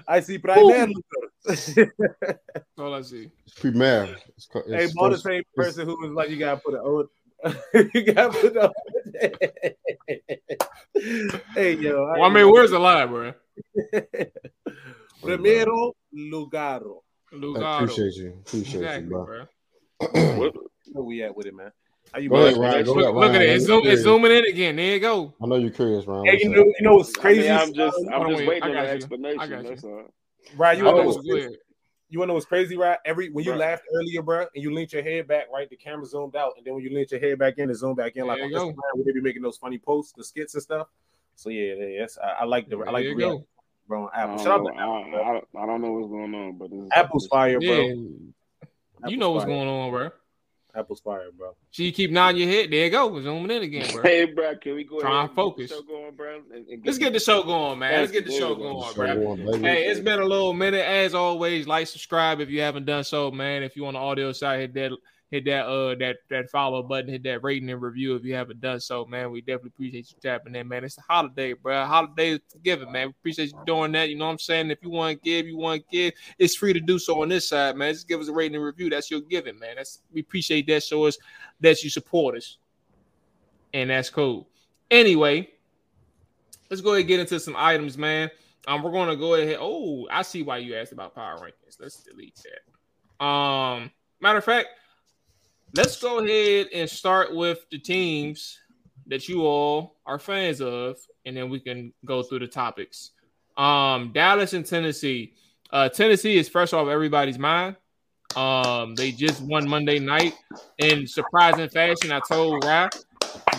I 0.09 0.21
see 0.21 0.39
Premier 0.39 0.87
Lugar. 0.87 1.31
That's 1.45 2.79
all 2.79 2.95
I 2.95 3.03
see. 3.03 3.31
It's 3.47 3.55
Premier. 3.55 4.17
It's, 4.37 4.47
called, 4.47 4.65
Hey, 4.69 4.85
it's 4.85 4.95
the 4.95 5.17
same 5.17 5.43
person 5.55 5.87
who 5.87 5.97
was 6.01 6.13
like, 6.13 6.31
you 6.31 6.37
gotta 6.37 6.61
put 6.61 6.75
an 6.75 6.81
O. 6.85 7.09
you 7.95 8.03
gotta 8.03 8.31
put 8.39 8.55
the 8.55 8.73
Hey, 11.55 11.75
yo. 11.75 12.07
Well, 12.07 12.23
I 12.25 12.29
mean, 12.33 12.51
where's 12.51 12.71
the 12.71 12.79
lie, 12.79 13.07
bro? 13.07 13.33
Primero 15.23 15.93
Lugaro. 16.15 17.01
I 17.33 17.83
appreciate 17.83 18.15
you. 18.15 18.35
Appreciate 18.47 18.83
Exactly, 18.83 19.05
you, 19.05 19.11
bro. 19.11 19.25
bro. 19.25 19.47
What? 20.39 20.55
Where 20.93 21.05
we 21.05 21.23
at 21.23 21.37
with 21.37 21.47
it, 21.47 21.55
man? 21.55 21.73
How 22.13 22.19
you 22.21 22.29
Go 22.29 22.37
ahead. 22.47 22.57
Ryan. 22.59 22.85
Go 22.85 22.93
Look, 22.95 23.03
ahead, 23.05 23.15
look 23.15 23.35
at 23.35 23.43
it. 23.43 23.51
It's, 23.51 23.65
zoom, 23.65 23.87
it's 23.87 24.03
zooming 24.03 24.33
in 24.33 24.45
again. 24.45 24.77
There 24.77 24.85
you 24.95 25.01
go. 25.01 25.33
I 25.43 25.47
know 25.47 25.57
you're 25.57 25.71
curious, 25.71 26.07
Ryan. 26.07 26.27
Hey, 26.27 26.39
you 26.43 26.51
know, 26.51 26.65
you 26.65 26.75
know 26.83 26.97
what's 26.97 27.17
I 27.17 27.21
crazy? 27.21 27.43
mean, 27.43 27.51
I'm 27.53 27.73
just, 27.73 27.97
I'm 28.13 28.29
just 28.31 28.47
waiting 28.47 28.63
I 28.65 28.69
on 28.69 28.73
got 28.75 28.81
the 28.81 28.87
you. 28.87 28.91
I 28.91 28.95
explanation. 28.95 29.39
got 29.51 29.63
you. 29.63 29.69
That's 29.71 29.85
all. 29.85 30.05
Right, 30.57 30.77
you 30.77 30.85
wanna 30.85 30.99
know 30.99 31.05
what's 31.07 31.27
weird. 31.27 31.43
crazy? 31.47 31.59
You 32.11 32.19
wanna 32.19 32.29
know 32.29 32.35
what's 32.35 32.47
crazy, 32.47 32.77
right? 32.77 32.99
Every 33.07 33.31
when 33.31 33.45
you 33.47 33.53
Right. 33.53 33.61
laughed 33.61 33.85
earlier, 33.95 34.21
bro, 34.21 34.41
and 34.41 34.63
you 34.63 34.75
leaned 34.75 34.93
your 34.93 35.03
head 35.03 35.27
back, 35.29 35.47
right? 35.53 35.71
The 35.71 35.77
camera 35.77 36.05
zoomed 36.05 36.37
out, 36.37 36.53
and 36.59 36.67
then 36.67 36.75
when 36.75 36.83
you 36.85 36.91
leaned 36.95 37.11
your 37.11 37.21
head 37.21 37.39
back 37.39 37.57
in, 37.57 37.71
it 37.71 37.75
zoomed 37.77 37.97
back 37.97 38.17
in, 38.17 38.27
like 38.27 38.37
There 38.39 38.45
on 38.47 38.51
you. 38.51 38.57
Instagram, 38.59 38.75
where 38.95 39.05
they 39.07 39.13
be 39.13 39.21
making 39.23 39.41
those 39.41 39.57
funny 39.57 39.79
posts, 39.79 40.13
the 40.15 40.23
skits 40.25 40.53
and 40.55 40.63
stuff. 40.63 40.89
So 41.37 41.49
yeah, 41.49 41.73
yeah, 41.75 41.87
yes, 41.87 42.19
I, 42.23 42.43
I 42.43 42.45
like 42.45 42.69
the 42.69 42.77
I 42.81 42.91
like 42.91 43.05
the 43.05 43.11
you 43.11 43.17
reaction, 43.17 43.39
go. 43.39 43.47
bro. 43.89 44.03
on 44.03 44.11
I 44.15 44.21
Apple, 44.23 44.37
don't, 44.37 44.45
shout 44.45 44.61
out 44.61 44.65
know, 44.65 44.71
to 44.73 44.77
I, 44.79 45.37
Apple. 45.37 45.49
I, 45.57 45.63
I 45.63 45.67
don't 45.67 45.81
know 45.81 45.93
what's 45.93 46.11
going 46.11 46.35
on, 46.35 46.59
but 46.59 46.71
this, 46.71 46.91
Apple's 46.93 47.27
fire, 47.29 47.59
bro. 47.59 47.69
Yeah. 47.71 47.95
You 49.09 49.17
know 49.17 49.31
what's 49.31 49.45
fire. 49.45 49.55
going 49.55 49.69
on, 49.69 49.91
bro. 49.91 50.11
Apple's 50.75 51.01
fire, 51.01 51.29
bro. 51.37 51.55
So 51.71 51.83
you 51.83 51.93
keep 51.93 52.11
nodding 52.11 52.41
your 52.41 52.51
head. 52.51 52.71
There 52.71 52.85
you 52.85 52.91
go. 52.91 53.07
We're 53.09 53.23
zooming 53.23 53.51
in 53.51 53.63
again, 53.63 53.93
bro. 53.93 54.03
Hey, 54.03 54.25
bro, 54.25 54.57
can 54.57 54.75
we 54.75 54.85
go 54.85 55.01
Try 55.01 55.11
ahead 55.11 55.21
and 55.21 55.29
and 55.29 55.29
get 55.31 55.35
focus. 55.37 55.71
the 55.71 55.77
show 55.77 55.83
going, 55.83 56.15
bro? 56.17 56.41
And, 56.55 56.67
and 56.69 56.87
Let's 56.87 56.99
get 56.99 57.13
the 57.13 57.21
show 57.21 57.43
going, 57.43 57.79
man. 57.79 58.01
Let's 58.01 58.13
get 58.13 58.25
the 58.25 58.33
show 58.33 58.55
we 58.55 58.63
go. 58.63 58.73
going, 58.73 58.89
Show 58.89 58.95
bro. 58.95 59.37
going. 59.37 59.63
Hey, 59.65 59.85
it's 59.87 60.01
been 60.01 60.21
a 60.21 60.25
little 60.25 60.55
minute. 60.55 60.85
As 60.87 61.15
always, 61.15 61.67
like, 61.67 61.87
subscribe 61.89 62.41
if 62.41 62.49
you 62.49 62.61
haven't 62.63 62.87
done 62.87 63.05
so, 63.05 63.31
man. 63.31 63.63
If 63.63 63.77
you 63.77 63.85
on 63.87 63.95
the 63.95 64.01
audio 64.01 64.33
side, 64.33 64.61
hit 64.61 64.75
that, 64.75 64.93
hit 65.33 65.47
that, 65.47 65.65
uh, 65.65 65.95
that 65.95 66.19
that 66.29 66.51
follow 66.51 66.83
button, 66.83 67.11
hit 67.11 67.23
that 67.25 67.43
rating 67.43 67.71
and 67.71 67.81
review 67.81 68.15
if 68.15 68.23
you 68.23 68.35
haven't 68.35 68.61
done 68.61 68.79
so, 68.79 69.07
man. 69.07 69.33
We 69.33 69.41
definitely 69.41 69.71
appreciate 69.75 70.11
you 70.11 70.19
tapping 70.23 70.55
in, 70.55 70.69
man. 70.69 70.85
It's 70.85 70.97
the 70.97 71.03
holiday, 71.09 71.55
bro. 71.55 71.87
Holiday 71.87 72.33
is 72.33 72.41
giving, 72.63 72.93
man. 72.93 73.09
We 73.09 73.15
appreciate 73.19 73.51
you 73.51 73.59
doing 73.67 73.93
that. 73.93 74.11
You 74.11 74.19
know 74.19 74.27
what 74.27 74.33
I'm 74.33 74.39
saying? 74.39 74.71
If 74.71 74.79
you 74.83 74.91
want 74.91 75.19
to 75.19 75.25
give, 75.25 75.47
you 75.47 75.57
want 75.57 75.83
to 75.83 75.87
give. 75.91 76.13
It's 76.39 76.55
free 76.55 76.75
to 76.75 76.81
do 76.81 76.99
so 76.99 77.23
on 77.23 77.31
this 77.31 77.49
side, 77.49 77.77
man. 77.77 77.95
Just 77.95 78.09
give 78.09 78.21
us 78.21 78.29
a 78.29 78.33
rating 78.33 78.57
and 78.57 78.65
review. 78.65 78.91
That's 78.91 79.11
your 79.11 79.23
giving, 79.23 79.59
man. 79.59 79.77
That's 79.77 80.01
we 80.13 80.21
appreciate 80.21 80.67
that. 80.67 80.83
Show 80.83 81.07
us 81.07 81.17
that 81.61 81.83
you 81.83 81.89
support 81.89 82.37
us, 82.37 82.59
and 83.73 83.89
that's 83.89 84.11
cool. 84.11 84.47
Anyway, 84.91 85.49
let's 86.69 86.83
go 86.83 86.91
ahead 86.91 87.01
and 87.01 87.09
get 87.09 87.21
into 87.21 87.41
some 87.41 87.57
items, 87.57 87.97
man. 87.97 88.31
Um, 88.69 88.83
we're 88.83 88.93
gonna 88.93 89.17
go 89.17 89.35
ahead. 89.37 89.57
Oh, 89.59 90.07
I 90.11 90.21
see 90.21 90.43
why 90.43 90.59
you 90.59 90.77
asked 90.77 90.93
about 90.93 91.15
power 91.15 91.39
rankings. 91.39 91.81
Let's 91.81 92.03
delete 92.03 92.39
that. 92.45 93.25
Um, 93.25 93.91
matter 94.21 94.39
of 94.39 94.45
fact, 94.45 94.69
let's 95.75 96.01
go 96.01 96.19
ahead 96.19 96.69
and 96.75 96.89
start 96.89 97.35
with 97.35 97.65
the 97.71 97.79
teams 97.79 98.59
that 99.07 99.29
you 99.29 99.43
all 99.43 99.97
are 100.07 100.19
fans 100.19 100.61
of, 100.61 100.97
and 101.25 101.37
then 101.37 101.51
we 101.51 101.61
can 101.61 101.93
go 102.05 102.23
through 102.23 102.41
the 102.41 102.47
topics. 102.47 103.11
Um, 103.57 104.13
Dallas 104.13 104.53
and 104.53 104.65
Tennessee. 104.65 105.35
Uh, 105.71 105.89
Tennessee 105.89 106.37
is 106.37 106.49
fresh 106.49 106.73
off 106.73 106.89
everybody's 106.89 107.39
mind. 107.39 107.77
Um, 108.37 108.95
they 108.95 109.13
just 109.13 109.43
won 109.43 109.69
Monday 109.69 109.99
night 109.99 110.35
in 110.79 111.07
surprising 111.07 111.69
fashion. 111.69 112.13
I 112.13 112.21
told 112.21 112.65
Rap 112.65 112.95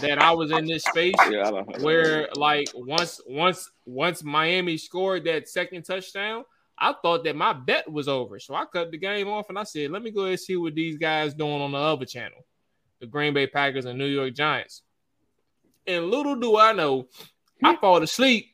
that 0.02 0.22
I 0.22 0.32
was 0.32 0.52
in 0.52 0.66
this 0.66 0.84
space 0.84 1.14
Yeah, 1.30 1.52
where 1.80 2.28
like 2.36 2.68
once 2.74 3.22
once 3.28 3.70
once 3.86 4.24
Miami 4.24 4.78
scored 4.78 5.26
that 5.26 5.48
second 5.48 5.84
touchdown, 5.84 6.44
I 6.84 6.94
thought 7.02 7.24
that 7.24 7.36
my 7.36 7.54
bet 7.54 7.90
was 7.90 8.08
over. 8.08 8.40
So 8.40 8.56
I 8.56 8.66
cut 8.66 8.92
the 8.92 8.98
game 8.98 9.30
off 9.30 9.50
and 9.50 9.58
I 9.58 9.64
said, 9.64 9.92
let 9.92 10.04
me 10.04 10.12
go 10.12 10.22
ahead 10.22 10.32
and 10.32 10.40
see 10.40 10.58
what 10.58 10.76
these 10.76 10.98
guys 10.98 11.34
doing 11.34 11.62
on 11.62 11.72
the 11.72 11.78
other 11.78 12.06
channel, 12.06 12.46
the 13.00 13.08
Green 13.08 13.34
Bay 13.34 13.48
Packers 13.48 13.86
and 13.86 13.98
New 13.98 14.06
York 14.06 14.34
Giants. 14.34 14.82
And 15.88 16.06
little 16.06 16.36
do 16.36 16.58
I 16.58 16.74
know, 16.74 17.08
I 17.64 17.76
fall 17.78 18.04
asleep 18.04 18.54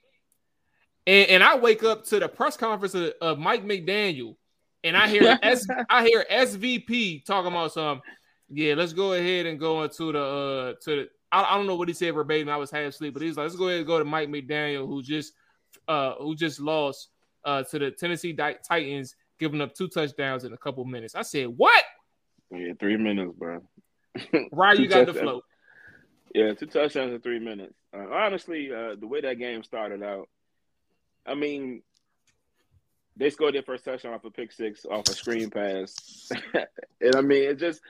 and, 1.10 1.30
and 1.30 1.44
I 1.44 1.58
wake 1.58 1.84
up 1.84 2.06
to 2.06 2.20
the 2.20 2.28
press 2.28 2.56
conference 2.56 2.94
of, 2.94 3.14
of 3.20 3.40
Mike 3.40 3.66
McDaniel, 3.66 4.36
and 4.84 4.96
I 4.96 5.08
hear 5.08 5.40
S, 5.44 5.66
I 5.90 6.06
hear 6.06 6.24
SVP 6.32 7.26
talking 7.26 7.52
about 7.52 7.74
some. 7.74 8.02
Yeah, 8.48 8.76
let's 8.76 8.94
go 8.94 9.14
ahead 9.14 9.48
and 9.48 9.60
go 9.60 9.84
into 9.84 10.12
the 10.12 10.24
uh 10.24 10.74
to 10.84 10.96
the. 10.96 11.10
I, 11.32 11.44
I 11.44 11.58
don't 11.58 11.66
know 11.66 11.76
what 11.76 11.88
he 11.88 11.94
said 11.96 12.14
verbatim. 12.14 12.50
I 12.50 12.58
was 12.58 12.70
half 12.70 12.90
asleep, 12.90 13.14
but 13.14 13.24
he's 13.24 13.38
like, 13.38 13.46
let's 13.46 13.56
go 13.56 13.68
ahead 13.68 13.80
and 13.80 13.88
go 13.88 13.98
to 13.98 14.06
Mike 14.06 14.30
McDaniel, 14.30 14.88
who 14.88 15.02
just 15.02 15.34
uh 15.88 16.14
who 16.16 16.36
just 16.36 16.60
lost 16.60 17.10
uh 17.44 17.64
to 17.64 17.80
the 17.80 17.92
Tennessee 17.92 18.34
Titans, 18.34 19.16
giving 19.40 19.62
up 19.62 19.74
two 19.74 19.88
touchdowns 19.88 20.44
in 20.44 20.54
a 20.54 20.58
couple 20.58 20.84
minutes. 20.86 21.16
I 21.16 21.22
said, 21.22 21.48
what? 21.48 21.84
Yeah, 22.52 22.74
three 22.80 22.98
minutes, 22.98 23.34
bro. 23.38 23.62
Ryan, 24.52 24.82
you 24.82 24.88
got 24.88 25.00
the 25.00 25.06
touchdowns. 25.14 25.20
flow. 25.20 25.42
Yeah, 26.34 26.54
two 26.54 26.68
touchdowns 26.68 27.14
in 27.14 27.22
three 27.22 27.40
minutes. 27.40 27.76
Uh, 27.94 28.08
honestly, 28.12 28.72
uh, 28.72 28.96
the 29.00 29.08
way 29.08 29.22
that 29.22 29.40
game 29.40 29.64
started 29.64 30.04
out, 30.04 30.30
I 31.26 31.36
mean, 31.36 31.82
they 33.16 33.30
scored 33.30 33.56
their 33.56 33.64
first 33.64 33.84
touchdown 33.86 34.14
off 34.14 34.26
a 34.26 34.32
pick 34.32 34.52
six, 34.52 34.86
off 34.86 35.08
a 35.10 35.14
screen 35.14 35.50
pass, 35.50 36.32
and 37.02 37.16
I 37.16 37.22
mean, 37.22 37.50
it 37.50 37.60
just 37.60 37.82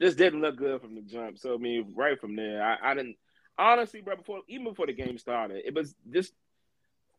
just 0.00 0.16
didn't 0.16 0.40
look 0.40 0.56
good 0.56 0.80
from 0.80 0.94
the 0.94 1.02
jump. 1.02 1.38
So 1.38 1.54
I 1.54 1.58
mean, 1.58 1.92
right 1.96 2.18
from 2.20 2.36
there, 2.36 2.62
I, 2.62 2.92
I 2.92 2.94
didn't 2.94 3.16
honestly, 3.58 4.00
bro. 4.00 4.16
Before 4.16 4.40
even 4.48 4.64
before 4.64 4.86
the 4.86 4.92
game 4.92 5.18
started, 5.18 5.62
it 5.66 5.74
was 5.74 5.94
just 6.10 6.32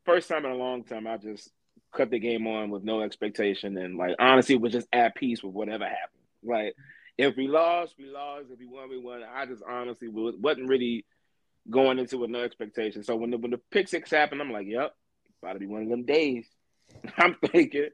first 0.05 0.29
time 0.29 0.45
in 0.45 0.51
a 0.51 0.55
long 0.55 0.83
time. 0.83 1.05
I 1.05 1.17
just 1.17 1.51
cut 1.91 2.11
the 2.11 2.19
game 2.19 2.47
on 2.47 2.69
with 2.69 2.83
no 2.83 3.01
expectation, 3.01 3.77
and 3.77 3.97
like 3.97 4.15
honestly, 4.19 4.55
was 4.55 4.73
just 4.73 4.87
at 4.93 5.15
peace 5.15 5.43
with 5.43 5.53
whatever 5.53 5.85
happened. 5.85 6.23
Like 6.43 6.75
if 7.17 7.35
we 7.35 7.47
lost, 7.47 7.95
we 7.97 8.05
lost. 8.05 8.45
If 8.51 8.59
we 8.59 8.65
won, 8.65 8.89
we 8.89 8.97
won. 8.97 9.21
I 9.23 9.45
just 9.45 9.61
honestly 9.67 10.07
was, 10.07 10.35
wasn't 10.37 10.69
really 10.69 11.05
going 11.69 11.99
into 11.99 12.17
with 12.17 12.29
no 12.29 12.41
expectation. 12.41 13.03
So 13.03 13.15
when 13.15 13.31
the 13.31 13.37
when 13.37 13.51
the 13.51 13.59
pick 13.71 13.87
six 13.87 14.09
happened, 14.09 14.41
I'm 14.41 14.51
like, 14.51 14.67
yep, 14.67 14.95
about 15.41 15.53
to 15.53 15.59
be 15.59 15.67
one 15.67 15.83
of 15.83 15.89
them 15.89 16.05
days. 16.05 16.47
I'm 17.17 17.35
thinking, 17.51 17.89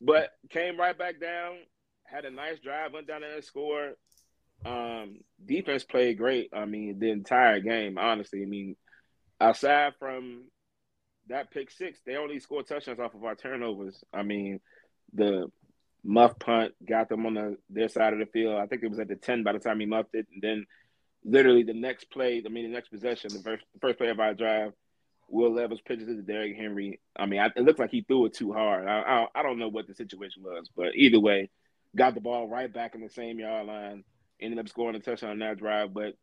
but 0.00 0.30
came 0.48 0.78
right 0.78 0.96
back 0.96 1.20
down. 1.20 1.58
had 2.04 2.24
a 2.24 2.30
nice 2.30 2.58
drive, 2.58 2.92
went 2.92 3.06
down 3.06 3.20
there 3.20 3.34
and 3.34 3.44
scored. 3.44 3.96
Um, 4.64 5.20
defense 5.44 5.84
played 5.84 6.18
great. 6.18 6.50
I 6.52 6.64
mean, 6.64 6.98
the 6.98 7.10
entire 7.10 7.60
game, 7.60 7.98
honestly. 7.98 8.42
I 8.42 8.46
mean, 8.46 8.76
aside 9.38 9.94
from 9.98 10.44
that 11.30 11.50
pick 11.50 11.70
six, 11.70 12.00
they 12.04 12.16
only 12.16 12.38
scored 12.38 12.66
touchdowns 12.66 13.00
off 13.00 13.14
of 13.14 13.24
our 13.24 13.34
turnovers. 13.34 14.02
I 14.12 14.22
mean, 14.22 14.60
the 15.12 15.50
muff 16.04 16.38
punt 16.38 16.72
got 16.86 17.08
them 17.08 17.26
on 17.26 17.34
the, 17.34 17.56
their 17.68 17.88
side 17.88 18.12
of 18.12 18.18
the 18.18 18.26
field. 18.26 18.56
I 18.60 18.66
think 18.66 18.82
it 18.82 18.90
was 18.90 18.98
at 18.98 19.08
the 19.08 19.16
10 19.16 19.42
by 19.42 19.52
the 19.52 19.58
time 19.58 19.80
he 19.80 19.86
muffed 19.86 20.14
it. 20.14 20.26
And 20.32 20.42
then 20.42 20.66
literally 21.24 21.62
the 21.62 21.74
next 21.74 22.10
play, 22.10 22.42
I 22.44 22.48
mean, 22.48 22.64
the 22.64 22.74
next 22.74 22.88
possession, 22.88 23.32
the 23.32 23.42
first, 23.42 23.64
the 23.74 23.80
first 23.80 23.98
play 23.98 24.08
of 24.08 24.20
our 24.20 24.34
drive, 24.34 24.72
Will 25.28 25.54
Levis 25.54 25.80
pitches 25.80 26.08
it 26.08 26.16
to 26.16 26.22
Derrick 26.22 26.56
Henry. 26.56 27.00
I 27.16 27.26
mean, 27.26 27.40
I, 27.40 27.46
it 27.54 27.62
looked 27.62 27.78
like 27.78 27.90
he 27.90 28.02
threw 28.02 28.26
it 28.26 28.34
too 28.34 28.52
hard. 28.52 28.86
I, 28.86 29.00
I, 29.00 29.40
I 29.40 29.42
don't 29.42 29.58
know 29.58 29.68
what 29.68 29.86
the 29.86 29.94
situation 29.94 30.42
was, 30.42 30.68
but 30.74 30.94
either 30.96 31.20
way, 31.20 31.50
got 31.96 32.14
the 32.14 32.20
ball 32.20 32.48
right 32.48 32.72
back 32.72 32.94
in 32.94 33.00
the 33.00 33.10
same 33.10 33.38
yard 33.38 33.66
line, 33.66 34.04
ended 34.40 34.58
up 34.58 34.68
scoring 34.68 34.96
a 34.96 35.00
touchdown 35.00 35.30
on 35.30 35.38
that 35.38 35.58
drive. 35.58 35.94
But 35.94 36.14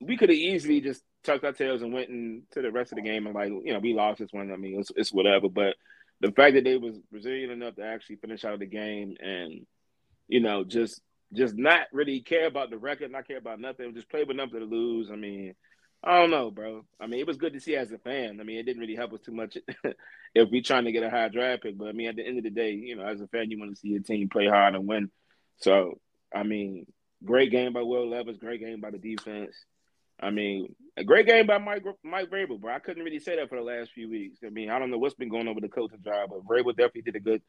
we 0.00 0.16
could 0.16 0.28
have 0.28 0.38
easily 0.38 0.80
just 0.80 1.02
tucked 1.24 1.44
our 1.44 1.52
tails 1.52 1.82
and 1.82 1.92
went 1.92 2.08
into 2.08 2.62
the 2.62 2.70
rest 2.70 2.92
of 2.92 2.96
the 2.96 3.02
game 3.02 3.26
and 3.26 3.34
like, 3.34 3.48
you 3.48 3.72
know, 3.72 3.78
we 3.78 3.94
lost 3.94 4.20
this 4.20 4.32
one. 4.32 4.52
I 4.52 4.56
mean, 4.56 4.78
it's, 4.78 4.92
it's 4.94 5.12
whatever. 5.12 5.48
But 5.48 5.74
the 6.20 6.32
fact 6.32 6.54
that 6.54 6.64
they 6.64 6.76
was 6.76 6.96
resilient 7.10 7.52
enough 7.52 7.76
to 7.76 7.84
actually 7.84 8.16
finish 8.16 8.44
out 8.44 8.58
the 8.58 8.66
game 8.66 9.16
and, 9.20 9.66
you 10.28 10.40
know, 10.40 10.64
just 10.64 11.00
just 11.32 11.56
not 11.56 11.88
really 11.92 12.20
care 12.20 12.46
about 12.46 12.70
the 12.70 12.78
record, 12.78 13.10
not 13.10 13.26
care 13.26 13.38
about 13.38 13.60
nothing, 13.60 13.94
just 13.94 14.08
play 14.08 14.24
with 14.24 14.36
nothing 14.36 14.60
to 14.60 14.64
lose. 14.64 15.10
I 15.10 15.16
mean, 15.16 15.54
I 16.04 16.20
don't 16.20 16.30
know, 16.30 16.50
bro. 16.50 16.84
I 17.00 17.06
mean, 17.06 17.20
it 17.20 17.26
was 17.26 17.36
good 17.36 17.52
to 17.54 17.60
see 17.60 17.74
as 17.74 17.90
a 17.90 17.98
fan. 17.98 18.38
I 18.40 18.44
mean, 18.44 18.58
it 18.58 18.62
didn't 18.62 18.80
really 18.80 18.94
help 18.94 19.12
us 19.12 19.20
too 19.20 19.32
much 19.32 19.56
if 20.34 20.50
we 20.50 20.62
trying 20.62 20.84
to 20.84 20.92
get 20.92 21.02
a 21.02 21.10
high 21.10 21.28
draft 21.28 21.64
pick. 21.64 21.76
But 21.76 21.88
I 21.88 21.92
mean, 21.92 22.08
at 22.08 22.16
the 22.16 22.26
end 22.26 22.38
of 22.38 22.44
the 22.44 22.50
day, 22.50 22.72
you 22.72 22.96
know, 22.96 23.04
as 23.04 23.20
a 23.20 23.26
fan, 23.26 23.50
you 23.50 23.58
want 23.58 23.74
to 23.74 23.80
see 23.80 23.88
your 23.88 24.02
team 24.02 24.28
play 24.28 24.46
hard 24.46 24.74
and 24.74 24.86
win. 24.86 25.10
So, 25.58 25.98
I 26.34 26.44
mean, 26.44 26.86
great 27.24 27.50
game 27.50 27.72
by 27.72 27.82
Will 27.82 28.08
Levis, 28.08 28.36
great 28.36 28.60
game 28.60 28.80
by 28.80 28.90
the 28.90 28.98
defense. 28.98 29.56
I 30.20 30.30
mean, 30.30 30.74
a 30.96 31.04
great 31.04 31.26
game 31.26 31.46
by 31.46 31.58
Mike 31.58 31.84
Mike 32.02 32.30
Vrabel, 32.30 32.60
bro. 32.60 32.74
I 32.74 32.78
couldn't 32.78 33.04
really 33.04 33.18
say 33.18 33.36
that 33.36 33.48
for 33.48 33.56
the 33.56 33.64
last 33.64 33.92
few 33.92 34.08
weeks. 34.08 34.38
I 34.44 34.50
mean, 34.50 34.70
I 34.70 34.78
don't 34.78 34.90
know 34.90 34.98
what's 34.98 35.14
been 35.14 35.28
going 35.28 35.46
on 35.46 35.54
with 35.54 35.62
the 35.62 35.68
coaching 35.68 36.02
job, 36.02 36.30
but 36.30 36.44
Vrabel 36.44 36.76
definitely 36.76 37.02
did 37.02 37.16
a 37.16 37.20
good 37.20 37.42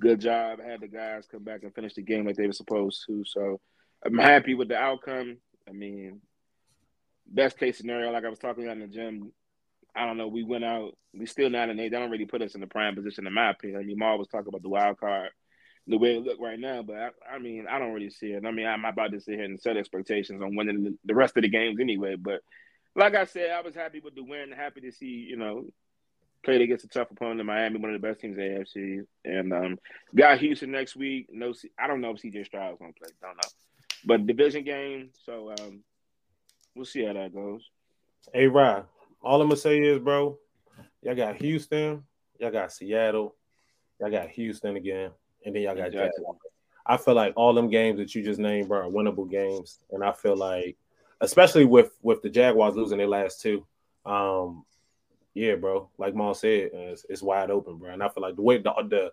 good 0.00 0.20
job. 0.20 0.60
Had 0.60 0.80
the 0.80 0.88
guys 0.88 1.26
come 1.30 1.42
back 1.42 1.62
and 1.62 1.74
finish 1.74 1.94
the 1.94 2.02
game 2.02 2.24
like 2.24 2.36
they 2.36 2.46
were 2.46 2.52
supposed 2.52 3.04
to. 3.06 3.24
So 3.26 3.60
I'm 4.04 4.18
happy 4.18 4.54
with 4.54 4.68
the 4.68 4.76
outcome. 4.76 5.38
I 5.68 5.72
mean, 5.72 6.20
best 7.26 7.58
case 7.58 7.78
scenario, 7.78 8.10
like 8.12 8.24
I 8.24 8.28
was 8.28 8.38
talking 8.38 8.64
about 8.64 8.76
in 8.76 8.82
the 8.82 8.86
gym, 8.88 9.32
I 9.94 10.06
don't 10.06 10.16
know. 10.16 10.28
We 10.28 10.44
went 10.44 10.64
out. 10.64 10.96
We 11.12 11.26
still 11.26 11.50
not 11.50 11.68
in 11.68 11.78
eight. 11.78 11.90
They 11.90 11.98
don't 11.98 12.10
really 12.10 12.26
put 12.26 12.42
us 12.42 12.54
in 12.54 12.60
the 12.60 12.66
prime 12.66 12.94
position, 12.94 13.26
in 13.26 13.34
my 13.34 13.50
opinion. 13.50 13.80
I 13.80 13.84
mean, 13.84 13.98
Mar 13.98 14.16
was 14.16 14.28
talking 14.28 14.48
about 14.48 14.62
the 14.62 14.68
wild 14.68 14.98
card, 14.98 15.30
the 15.86 15.98
way 15.98 16.16
it 16.16 16.24
look 16.24 16.40
right 16.40 16.58
now. 16.58 16.82
But 16.82 16.96
I, 16.96 17.34
I, 17.34 17.38
mean, 17.38 17.66
I 17.68 17.78
don't 17.78 17.92
really 17.92 18.10
see 18.10 18.32
it. 18.32 18.44
I 18.44 18.50
mean, 18.50 18.66
I'm 18.66 18.84
about 18.84 19.12
to 19.12 19.20
sit 19.20 19.36
here 19.36 19.44
and 19.44 19.60
set 19.60 19.76
expectations 19.76 20.42
on 20.42 20.56
winning 20.56 20.98
the, 21.04 21.14
rest 21.14 21.36
of 21.36 21.42
the 21.42 21.48
games 21.48 21.80
anyway. 21.80 22.16
But 22.16 22.40
like 22.94 23.14
I 23.14 23.24
said, 23.24 23.50
I 23.50 23.60
was 23.60 23.74
happy 23.74 24.00
with 24.00 24.14
the 24.14 24.22
win. 24.22 24.52
Happy 24.52 24.80
to 24.82 24.92
see 24.92 25.26
you 25.28 25.36
know 25.36 25.66
played 26.44 26.60
against 26.60 26.84
a 26.84 26.88
tough 26.88 27.10
opponent 27.10 27.40
in 27.40 27.46
Miami, 27.46 27.78
one 27.78 27.94
of 27.94 28.00
the 28.00 28.06
best 28.06 28.20
teams 28.20 28.36
in 28.36 28.42
the 28.42 28.60
AFC, 28.60 29.06
and 29.24 29.52
um, 29.52 29.78
got 30.14 30.38
Houston 30.38 30.72
next 30.72 30.96
week. 30.96 31.28
No, 31.30 31.54
I 31.78 31.86
don't 31.86 32.00
know 32.00 32.10
if 32.10 32.22
CJ 32.22 32.46
Stroud's 32.46 32.78
gonna 32.78 32.92
play. 32.92 33.10
Don't 33.20 33.36
know, 33.36 33.50
but 34.04 34.26
division 34.26 34.64
game. 34.64 35.10
So 35.24 35.54
um, 35.60 35.82
we'll 36.74 36.84
see 36.84 37.04
how 37.04 37.12
that 37.12 37.34
goes. 37.34 37.68
Hey, 38.32 38.46
Rod, 38.46 38.86
all 39.22 39.40
I'm 39.40 39.48
gonna 39.48 39.56
say 39.56 39.80
is, 39.80 39.98
bro, 39.98 40.38
y'all 41.02 41.14
got 41.14 41.36
Houston, 41.36 42.04
y'all 42.38 42.50
got 42.50 42.72
Seattle, 42.72 43.36
y'all 44.00 44.10
got 44.10 44.30
Houston 44.30 44.76
again, 44.76 45.10
and 45.44 45.54
then 45.54 45.62
y'all 45.62 45.74
got 45.74 45.88
exactly. 45.88 46.08
Jacksonville. 46.08 46.38
I 46.84 46.96
feel 46.96 47.14
like 47.14 47.32
all 47.36 47.54
them 47.54 47.70
games 47.70 47.98
that 47.98 48.14
you 48.14 48.22
just 48.24 48.40
named, 48.40 48.68
bro, 48.68 48.86
are 48.86 48.90
winnable 48.90 49.30
games, 49.30 49.78
and 49.92 50.02
I 50.02 50.12
feel 50.12 50.36
like, 50.36 50.76
especially 51.20 51.64
with 51.64 51.92
with 52.02 52.22
the 52.22 52.30
Jaguars 52.30 52.74
losing 52.74 52.98
their 52.98 53.06
last 53.06 53.40
two, 53.40 53.64
um, 54.04 54.64
yeah, 55.34 55.54
bro, 55.54 55.88
like 55.98 56.14
Mom 56.14 56.34
said, 56.34 56.70
it's, 56.72 57.06
it's, 57.08 57.22
wide 57.22 57.50
open, 57.50 57.76
bro, 57.76 57.90
and 57.90 58.02
I 58.02 58.08
feel 58.08 58.22
like 58.22 58.36
the 58.36 58.42
way 58.42 58.58
the, 58.58 58.72
the 58.88 59.12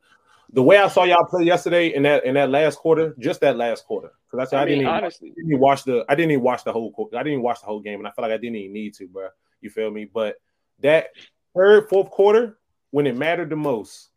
the 0.52 0.64
way 0.64 0.78
I 0.78 0.88
saw 0.88 1.04
y'all 1.04 1.26
play 1.26 1.44
yesterday 1.44 1.94
in 1.94 2.04
that 2.04 2.26
in 2.26 2.34
that 2.34 2.50
last 2.50 2.80
quarter, 2.80 3.16
just 3.20 3.42
that 3.42 3.56
last 3.56 3.86
quarter, 3.86 4.12
because 4.30 4.52
I, 4.52 4.58
I, 4.58 4.62
I, 4.62 4.66
didn't 4.66 4.82
even, 4.82 4.94
honestly, 4.94 5.30
didn't 5.30 5.52
even 5.52 5.60
watch 5.60 5.84
the 5.84 6.06
I 6.10 6.16
didn't 6.16 6.32
even 6.32 6.44
watch 6.44 6.64
the 6.64 6.74
whole 6.74 6.94
I 7.14 7.18
didn't 7.18 7.34
even 7.34 7.44
watch 7.44 7.60
the 7.60 7.68
whole 7.68 7.82
game, 7.82 8.00
and 8.00 8.08
I 8.08 8.12
feel 8.12 8.24
like 8.24 8.32
I 8.32 8.38
didn't 8.38 8.56
even 8.56 8.74
need 8.74 8.96
to, 8.96 9.08
bro. 9.08 9.30
You 9.62 9.70
feel 9.70 9.92
me? 9.92 10.06
But 10.06 10.38
that 10.80 11.10
third, 11.56 11.88
fourth 11.88 12.10
quarter, 12.10 12.58
when 12.92 13.06
it 13.06 13.16
mattered 13.16 13.50
the 13.50 13.56
most, 13.56 14.09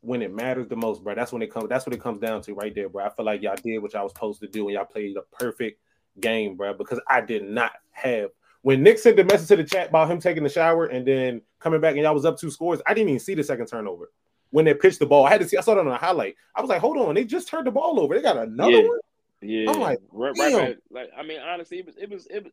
when 0.00 0.22
it 0.22 0.32
matters 0.32 0.68
the 0.68 0.76
most, 0.76 1.02
bro, 1.02 1.14
that's 1.14 1.32
when 1.32 1.42
it 1.42 1.52
comes. 1.52 1.68
That's 1.68 1.86
what 1.86 1.94
it 1.94 2.00
comes 2.00 2.20
down 2.20 2.42
to, 2.42 2.54
right 2.54 2.74
there, 2.74 2.88
bro. 2.88 3.04
I 3.04 3.10
feel 3.10 3.26
like 3.26 3.42
y'all 3.42 3.56
did 3.62 3.78
what 3.78 3.92
y'all 3.92 4.04
was 4.04 4.12
supposed 4.12 4.40
to 4.40 4.46
do, 4.46 4.68
and 4.68 4.74
y'all 4.74 4.84
played 4.84 5.16
a 5.16 5.22
perfect 5.36 5.80
game, 6.20 6.56
bro. 6.56 6.74
Because 6.74 7.00
I 7.08 7.20
did 7.20 7.44
not 7.44 7.72
have 7.92 8.30
when 8.62 8.82
Nick 8.82 8.98
sent 8.98 9.16
the 9.16 9.24
message 9.24 9.48
to 9.48 9.56
the 9.56 9.64
chat 9.64 9.88
about 9.88 10.10
him 10.10 10.20
taking 10.20 10.42
the 10.42 10.48
shower 10.48 10.86
and 10.86 11.06
then 11.06 11.42
coming 11.60 11.80
back, 11.80 11.94
and 11.94 12.02
y'all 12.02 12.14
was 12.14 12.24
up 12.24 12.38
two 12.38 12.50
scores. 12.50 12.80
I 12.86 12.94
didn't 12.94 13.08
even 13.10 13.20
see 13.20 13.34
the 13.34 13.44
second 13.44 13.66
turnover 13.66 14.10
when 14.50 14.64
they 14.64 14.74
pitched 14.74 14.98
the 14.98 15.06
ball. 15.06 15.26
I 15.26 15.30
had 15.30 15.40
to 15.40 15.48
see. 15.48 15.56
I 15.56 15.60
saw 15.60 15.74
that 15.74 15.80
on 15.80 15.88
a 15.88 15.96
highlight. 15.96 16.36
I 16.54 16.60
was 16.60 16.68
like, 16.68 16.80
hold 16.80 16.96
on, 16.96 17.14
they 17.14 17.24
just 17.24 17.48
turned 17.48 17.66
the 17.66 17.70
ball 17.70 18.00
over. 18.00 18.14
They 18.14 18.22
got 18.22 18.36
another 18.36 18.70
yeah. 18.70 18.88
one. 18.88 18.98
Yeah, 19.40 19.70
I'm 19.70 19.80
like, 19.80 20.00
right, 20.10 20.34
right, 20.36 20.76
like 20.90 21.10
I 21.16 21.22
mean, 21.22 21.38
honestly, 21.38 21.78
it 21.78 21.86
was 21.86 21.96
it 21.96 22.10
was 22.10 22.26
it 22.26 22.42
was 22.42 22.52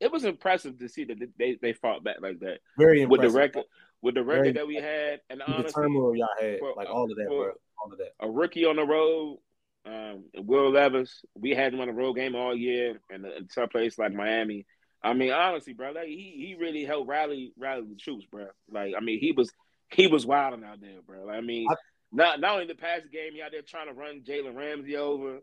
it 0.00 0.12
was 0.12 0.24
impressive 0.24 0.78
to 0.78 0.88
see 0.88 1.04
that 1.04 1.18
they 1.38 1.56
they 1.62 1.72
fought 1.72 2.02
back 2.02 2.16
like 2.20 2.40
that. 2.40 2.58
Very 2.76 3.02
impressive. 3.02 3.10
with 3.10 3.32
the 3.32 3.38
record 3.38 3.64
with 4.02 4.14
the 4.14 4.22
record 4.22 4.42
Very 4.42 4.52
that 4.52 4.66
we 4.66 4.76
had, 4.76 5.20
and 5.30 5.42
honestly, 5.42 5.64
the 5.64 5.72
turmoil 5.72 6.16
y'all 6.16 6.28
had, 6.40 6.58
for, 6.58 6.74
like 6.76 6.88
all 6.88 7.10
of 7.10 7.16
that, 7.16 7.26
bro, 7.26 7.52
all 7.84 7.92
of 7.92 7.98
that. 7.98 8.12
A 8.20 8.30
rookie 8.30 8.64
on 8.64 8.76
the 8.76 8.84
road, 8.84 9.38
um, 9.86 10.24
Will 10.36 10.70
Levis. 10.70 11.22
We 11.34 11.50
had 11.50 11.72
him 11.74 11.80
on 11.80 11.88
a 11.88 11.92
road 11.92 12.14
game 12.14 12.34
all 12.34 12.54
year, 12.54 13.00
and 13.10 13.24
in 13.24 13.48
some 13.50 13.68
place 13.68 13.98
like 13.98 14.12
Miami. 14.12 14.66
I 15.02 15.12
mean, 15.12 15.32
honestly, 15.32 15.72
bro, 15.72 15.92
like 15.92 16.08
he 16.08 16.34
he 16.36 16.56
really 16.58 16.84
helped 16.84 17.08
rally 17.08 17.52
rally 17.58 17.84
the 17.88 17.96
troops, 17.96 18.26
bro. 18.30 18.46
Like 18.70 18.94
I 18.96 19.00
mean, 19.00 19.20
he 19.20 19.32
was 19.32 19.50
he 19.90 20.06
was 20.06 20.26
wilding 20.26 20.64
out 20.64 20.80
there, 20.80 21.00
bro. 21.06 21.26
Like, 21.26 21.36
I 21.36 21.40
mean, 21.40 21.66
I, 21.70 21.74
not 22.12 22.40
not 22.40 22.54
only 22.54 22.66
the 22.66 22.74
past 22.74 23.10
game, 23.12 23.32
he 23.34 23.42
out 23.42 23.52
there 23.52 23.62
trying 23.62 23.88
to 23.88 23.94
run 23.94 24.22
Jalen 24.26 24.56
Ramsey 24.56 24.96
over. 24.96 25.38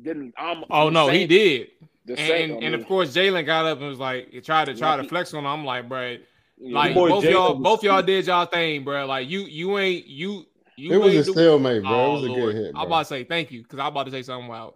Didn't 0.00 0.34
I'm 0.36 0.64
oh 0.70 0.90
no, 0.90 1.06
same, 1.06 1.20
he 1.20 1.26
did. 1.26 1.68
And, 2.08 2.18
same, 2.18 2.50
and, 2.54 2.64
and, 2.64 2.74
of 2.74 2.86
course, 2.86 3.14
Jalen 3.14 3.46
got 3.46 3.64
up 3.64 3.78
and 3.78 3.88
was 3.88 3.98
like, 3.98 4.30
he 4.30 4.40
tried 4.40 4.66
to 4.66 4.74
try 4.74 4.96
to 4.96 5.04
flex 5.04 5.32
on 5.32 5.40
him. 5.40 5.46
I'm 5.46 5.64
like, 5.64 5.88
bro, 5.88 6.18
like 6.58 6.94
both 6.94 7.24
Jalen 7.24 7.30
y'all, 7.30 7.54
both 7.54 7.82
y'all 7.82 8.02
did 8.02 8.26
y'all 8.26 8.46
thing, 8.46 8.84
bro. 8.84 9.06
Like 9.06 9.28
you, 9.28 9.40
you 9.40 9.78
ain't 9.78 10.06
you. 10.06 10.44
You 10.76 10.92
it 10.92 10.96
was 10.96 11.28
a 11.28 11.32
stalemate, 11.32 11.82
bro. 11.82 11.92
Oh, 11.92 12.10
it 12.10 12.12
was 12.14 12.24
a 12.24 12.26
Lord. 12.26 12.42
good 12.42 12.54
hit. 12.56 12.72
Bro. 12.72 12.80
I'm 12.80 12.86
about 12.88 12.98
to 13.00 13.04
say 13.04 13.24
thank 13.24 13.52
you 13.52 13.62
because 13.62 13.78
I'm 13.78 13.86
about 13.86 14.06
to 14.06 14.10
say 14.10 14.22
something 14.22 14.48
wild. 14.48 14.74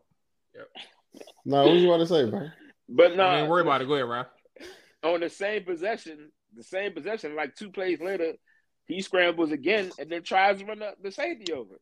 Yep. 0.54 0.68
No, 1.44 1.66
what 1.66 1.74
you 1.74 1.88
want 1.88 2.00
to 2.00 2.06
say, 2.06 2.24
bro? 2.30 2.48
But 2.88 3.16
no, 3.16 3.24
I 3.24 3.46
worry 3.46 3.62
about 3.62 3.82
it. 3.82 3.88
Go 3.88 3.94
ahead, 3.94 4.06
bro. 4.06 5.12
On 5.12 5.20
the 5.20 5.28
same 5.28 5.64
possession, 5.64 6.30
the 6.56 6.62
same 6.62 6.92
possession, 6.92 7.34
like 7.34 7.54
two 7.54 7.70
plays 7.70 8.00
later, 8.00 8.34
he 8.86 9.02
scrambles 9.02 9.52
again 9.52 9.90
and 9.98 10.10
then 10.10 10.22
tries 10.22 10.58
to 10.58 10.64
run 10.64 10.78
the, 10.78 10.94
the 11.02 11.10
safety 11.10 11.52
over. 11.52 11.74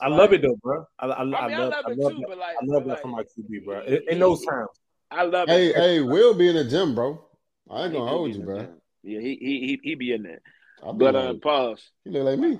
I 0.00 0.08
like, 0.08 0.18
love 0.18 0.32
it 0.32 0.42
though, 0.42 0.56
bro. 0.62 0.84
I, 0.98 1.06
I, 1.06 1.20
I, 1.20 1.24
mean, 1.24 1.34
I 1.34 1.40
love, 1.40 1.50
I 1.50 1.58
love, 1.58 1.84
it 1.86 1.94
too, 1.94 2.20
that, 2.20 2.24
but 2.28 2.38
like, 2.38 2.56
I 2.60 2.64
love 2.64 2.84
that 2.84 2.90
like, 2.90 3.02
from 3.02 3.10
my 3.12 3.22
QB, 3.22 3.64
bro. 3.64 3.82
In, 3.82 4.00
in 4.10 4.18
those 4.18 4.44
times, 4.44 4.68
I 5.10 5.22
love 5.24 5.48
hey, 5.48 5.68
it. 5.68 5.76
Hey, 5.76 5.94
hey, 5.94 6.00
we'll 6.00 6.34
be 6.34 6.48
in 6.48 6.56
the 6.56 6.64
gym, 6.64 6.94
bro. 6.94 7.22
I 7.70 7.84
ain't 7.84 7.92
gonna 7.92 8.10
hold 8.10 8.34
you, 8.34 8.42
bro. 8.42 8.68
Yeah, 9.06 9.20
he 9.20 9.36
he 9.40 9.60
he, 9.60 9.80
he 9.82 9.94
be 9.94 10.12
in 10.12 10.24
there. 10.24 10.40
Be 10.82 10.92
but 10.98 11.14
like, 11.14 11.28
uh, 11.28 11.34
pause. 11.34 11.90
He 12.04 12.10
look 12.10 12.24
like 12.24 12.38
me. 12.38 12.58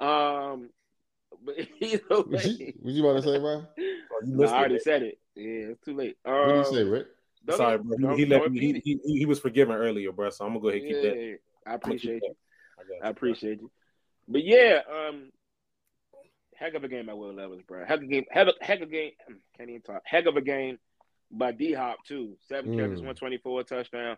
Um, 0.00 0.70
but 1.44 1.56
you 1.80 2.00
know, 2.10 2.22
what, 2.22 2.44
you, 2.44 2.72
what 2.80 2.94
you 2.94 3.02
want 3.02 3.22
to 3.22 3.22
say, 3.22 3.38
bro? 3.38 3.64
Oh, 3.78 4.20
no, 4.24 4.48
I 4.48 4.58
already 4.58 4.78
said 4.78 5.02
it. 5.02 5.18
Yeah, 5.34 5.72
it's 5.72 5.84
too 5.84 5.94
late. 5.94 6.16
Um, 6.24 6.34
what 6.34 6.48
did 6.48 6.56
you 6.56 6.64
say, 6.64 6.84
Ric? 6.84 7.06
Sorry, 7.50 7.78
bro. 7.78 8.16
He, 8.16 8.24
he, 8.24 8.26
let 8.26 8.50
me, 8.50 8.80
he, 8.84 8.98
he, 9.04 9.18
he 9.18 9.26
was 9.26 9.40
forgiven 9.40 9.74
earlier, 9.74 10.12
bro. 10.12 10.30
So 10.30 10.44
I'm 10.44 10.52
gonna 10.52 10.60
go 10.60 10.68
ahead 10.68 10.82
and 10.82 10.90
keep 10.90 11.04
yeah, 11.04 11.10
that. 11.10 11.38
I 11.66 11.74
appreciate 11.74 12.22
you. 12.22 12.34
I, 13.02 13.06
I 13.06 13.10
appreciate 13.10 13.60
you. 13.60 13.70
But 14.28 14.44
yeah, 14.44 14.80
um, 14.90 15.30
heck 16.54 16.74
of 16.74 16.84
a 16.84 16.88
game 16.88 17.06
by 17.06 17.14
Will 17.14 17.34
Levis, 17.34 17.62
bro. 17.66 17.84
Heck 17.84 17.98
of 17.98 18.04
a 18.04 18.06
game. 18.06 18.24
Heck 18.30 18.48
of, 18.48 18.54
heck 18.60 18.80
of 18.80 18.88
a 18.88 18.92
game. 18.92 19.10
Can't 19.56 19.68
even 19.68 19.82
talk. 19.82 20.02
Heck 20.04 20.26
of 20.26 20.36
a 20.36 20.40
game 20.40 20.78
by 21.30 21.52
D 21.52 21.72
Hop 21.72 22.04
too. 22.06 22.36
Seven 22.48 22.72
mm. 22.72 22.78
catches, 22.80 23.02
one 23.02 23.14
twenty 23.14 23.38
four 23.38 23.62
touchdown. 23.64 24.16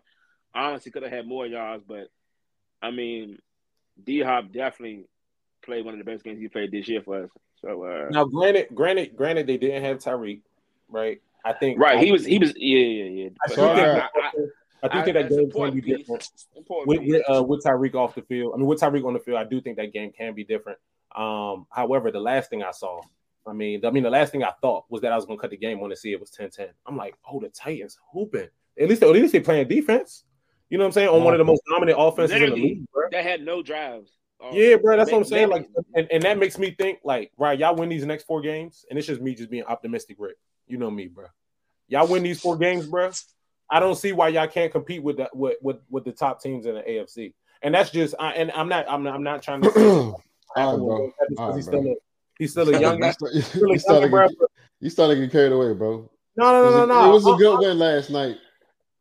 Honestly, 0.55 0.91
could 0.91 1.03
have 1.03 1.11
had 1.11 1.27
more 1.27 1.45
yards, 1.45 1.83
but 1.87 2.09
I 2.81 2.91
mean, 2.91 3.39
D 4.03 4.21
Hop 4.21 4.51
definitely 4.51 5.05
played 5.63 5.83
one 5.83 5.93
of 5.93 5.97
the 5.97 6.09
best 6.09 6.23
games 6.23 6.39
he 6.39 6.47
played 6.47 6.71
this 6.71 6.87
year 6.87 7.01
for 7.01 7.23
us. 7.23 7.29
So 7.61 7.83
uh, 7.83 8.09
now, 8.09 8.25
granted, 8.25 8.67
granted, 8.73 9.15
granted, 9.15 9.47
they 9.47 9.57
didn't 9.57 9.83
have 9.83 9.97
Tyreek, 9.97 10.41
right? 10.89 11.21
I 11.43 11.53
think 11.53 11.79
right. 11.79 11.97
I, 11.97 12.03
he 12.03 12.11
was 12.11 12.25
he 12.25 12.39
was 12.39 12.53
yeah 12.55 12.79
yeah 12.79 13.23
yeah. 13.23 13.29
I, 13.45 13.53
so, 13.53 13.69
I, 13.69 14.09
I 14.83 14.87
do 14.87 15.03
think 15.03 15.15
that 15.15 15.29
game 15.29 15.51
can 15.51 15.73
be 15.73 15.81
different 15.81 16.27
with 16.85 16.99
with, 17.01 17.23
uh, 17.29 17.43
with 17.43 17.63
Tyreek 17.63 17.95
off 17.95 18.15
the 18.15 18.21
field. 18.23 18.53
I 18.53 18.57
mean, 18.57 18.67
with 18.67 18.79
Tyreek 18.79 19.05
on 19.05 19.13
the 19.13 19.19
field, 19.19 19.37
I 19.37 19.43
do 19.43 19.61
think 19.61 19.77
that 19.77 19.93
game 19.93 20.11
can 20.11 20.33
be 20.33 20.43
different. 20.43 20.79
Um, 21.15 21.65
however, 21.69 22.11
the 22.11 22.19
last 22.19 22.49
thing 22.49 22.63
I 22.63 22.71
saw, 22.71 23.01
I 23.47 23.53
mean, 23.53 23.85
I 23.85 23.91
mean, 23.91 24.03
the 24.03 24.09
last 24.09 24.31
thing 24.31 24.43
I 24.43 24.51
thought 24.61 24.85
was 24.89 25.01
that 25.01 25.11
I 25.11 25.15
was 25.15 25.25
going 25.25 25.37
to 25.37 25.41
cut 25.41 25.51
the 25.51 25.57
game 25.57 25.81
on 25.81 25.89
to 25.89 25.95
see 25.95 26.11
it 26.11 26.19
was 26.19 26.29
10-10. 26.31 26.69
I'm 26.85 26.97
like, 26.97 27.15
oh, 27.31 27.39
the 27.39 27.49
Titans 27.49 27.97
hooping. 28.11 28.49
At 28.77 28.89
least, 28.89 29.01
at 29.01 29.09
least 29.09 29.31
they 29.31 29.39
playing 29.39 29.69
defense. 29.69 30.25
You 30.69 30.77
know 30.77 30.83
what 30.83 30.87
I'm 30.87 30.91
saying? 30.93 31.09
On 31.09 31.23
one 31.23 31.33
of 31.33 31.37
the 31.37 31.43
most 31.45 31.61
dominant 31.69 31.97
offenses 31.99 32.33
Literally, 32.33 32.53
in 32.53 32.59
the 32.61 32.67
league, 32.79 32.85
bro. 32.91 33.03
They 33.11 33.23
had 33.23 33.41
no 33.43 33.61
drives. 33.61 34.11
Oh, 34.41 34.49
Yeah, 34.53 34.75
bro, 34.77 34.97
that's 34.97 35.11
what 35.11 35.19
I'm 35.19 35.23
saying. 35.23 35.49
maybe- 35.49 35.61
Like, 35.61 35.85
and, 35.95 36.07
and 36.11 36.23
that 36.23 36.37
makes 36.37 36.57
me 36.57 36.71
think, 36.71 36.99
like, 37.03 37.31
right, 37.37 37.57
y'all 37.57 37.75
win 37.75 37.89
these 37.89 38.05
next 38.05 38.23
four 38.25 38.41
games, 38.41 38.85
and 38.89 38.97
it's 38.99 39.07
just 39.07 39.21
me 39.21 39.35
just 39.35 39.49
being 39.49 39.63
optimistic, 39.63 40.17
Ric. 40.19 40.35
You 40.67 40.77
know 40.77 40.89
me, 40.91 41.07
bro. 41.07 41.25
Y'all 41.87 42.07
win 42.07 42.23
these 42.23 42.41
four 42.41 42.57
games, 42.57 42.87
bro. 42.87 43.11
I 43.69 43.79
don't 43.79 43.95
see 43.95 44.11
why 44.11 44.29
y'all 44.29 44.47
can't 44.47 44.71
compete 44.71 45.01
with 45.03 45.17
the 45.17 45.29
with 45.33 45.57
with, 45.61 45.77
with 45.89 46.03
the 46.05 46.11
top 46.11 46.41
teams 46.41 46.65
in 46.65 46.75
the 46.75 46.81
AFC. 46.81 47.33
And 47.61 47.73
that's 47.73 47.89
just, 47.91 48.13
I, 48.19 48.31
and 48.33 48.51
I'm 48.51 48.67
not, 48.69 48.85
I'm 48.89 49.03
not, 49.03 49.13
I'm 49.15 49.23
not 49.23 49.41
trying 49.43 49.61
to. 49.61 49.71
say 49.71 49.81
All 49.87 50.21
right, 50.57 50.77
bro. 50.77 51.11
because 51.29 51.55
he's 51.55 51.67
bro. 51.67 51.79
still 51.81 51.91
a, 51.91 51.95
he's 52.39 52.51
still 52.51 52.75
a 52.75 52.79
young, 52.81 52.99
you, 52.99 53.05
he's 53.05 53.15
start- 53.15 53.33
still 53.43 53.69
a 53.69 53.71
you 53.73 53.79
started 53.79 54.01
young, 54.11 54.11
bro. 54.11 54.47
you 54.81 54.89
started 54.89 55.15
to 55.15 55.21
get 55.21 55.31
carried 55.31 55.51
away, 55.51 55.73
bro. 55.73 56.09
No, 56.37 56.51
no, 56.51 56.69
no, 56.69 56.85
no, 56.85 56.85
no. 56.85 57.09
it 57.09 57.13
was 57.13 57.25
a 57.27 57.33
good 57.35 57.59
win 57.59 57.79
last 57.79 58.09
night. 58.09 58.37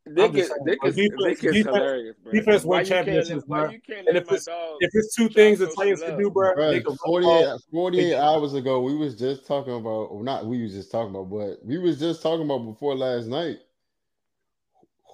Nick 0.06 0.34
is 0.34 0.48
saying, 0.48 0.60
Nick 0.64 0.78
is 0.84 0.94
defense- 0.96 1.14
Nick 1.18 1.32
is 1.32 1.40
defense- 1.54 1.64
hilarious, 1.76 2.16
bro. 2.22 2.32
defense 2.32 2.62
win 2.64 2.68
Why 2.68 2.80
you 2.80 2.86
can't 2.86 3.06
championships, 3.06 3.44
bro. 3.46 3.64
And 3.64 4.16
if 4.16 4.30
it's 4.32 4.48
if 4.48 4.90
it's 4.92 5.14
two 5.16 5.28
things 5.30 5.58
the 5.60 5.66
Titans 5.68 6.02
can 6.02 6.18
do, 6.18 6.30
bro, 6.30 6.54
Bro, 6.54 6.70
they 6.72 6.80
can 6.80 6.88
run 6.90 6.96
the 6.96 6.98
48, 7.06 7.60
48 7.70 8.14
hours 8.16 8.54
ago, 8.54 8.82
we 8.82 8.94
was 8.96 9.14
just 9.14 9.46
talking 9.46 9.74
about, 9.74 10.12
well, 10.14 10.22
not 10.22 10.44
we 10.46 10.62
was 10.62 10.72
just 10.74 10.90
talking 10.90 11.10
about, 11.14 11.30
but 11.30 11.64
we 11.64 11.78
was 11.78 11.98
just 11.98 12.20
talking 12.22 12.44
about 12.44 12.58
before 12.66 12.94
last 12.94 13.26
night. 13.26 13.58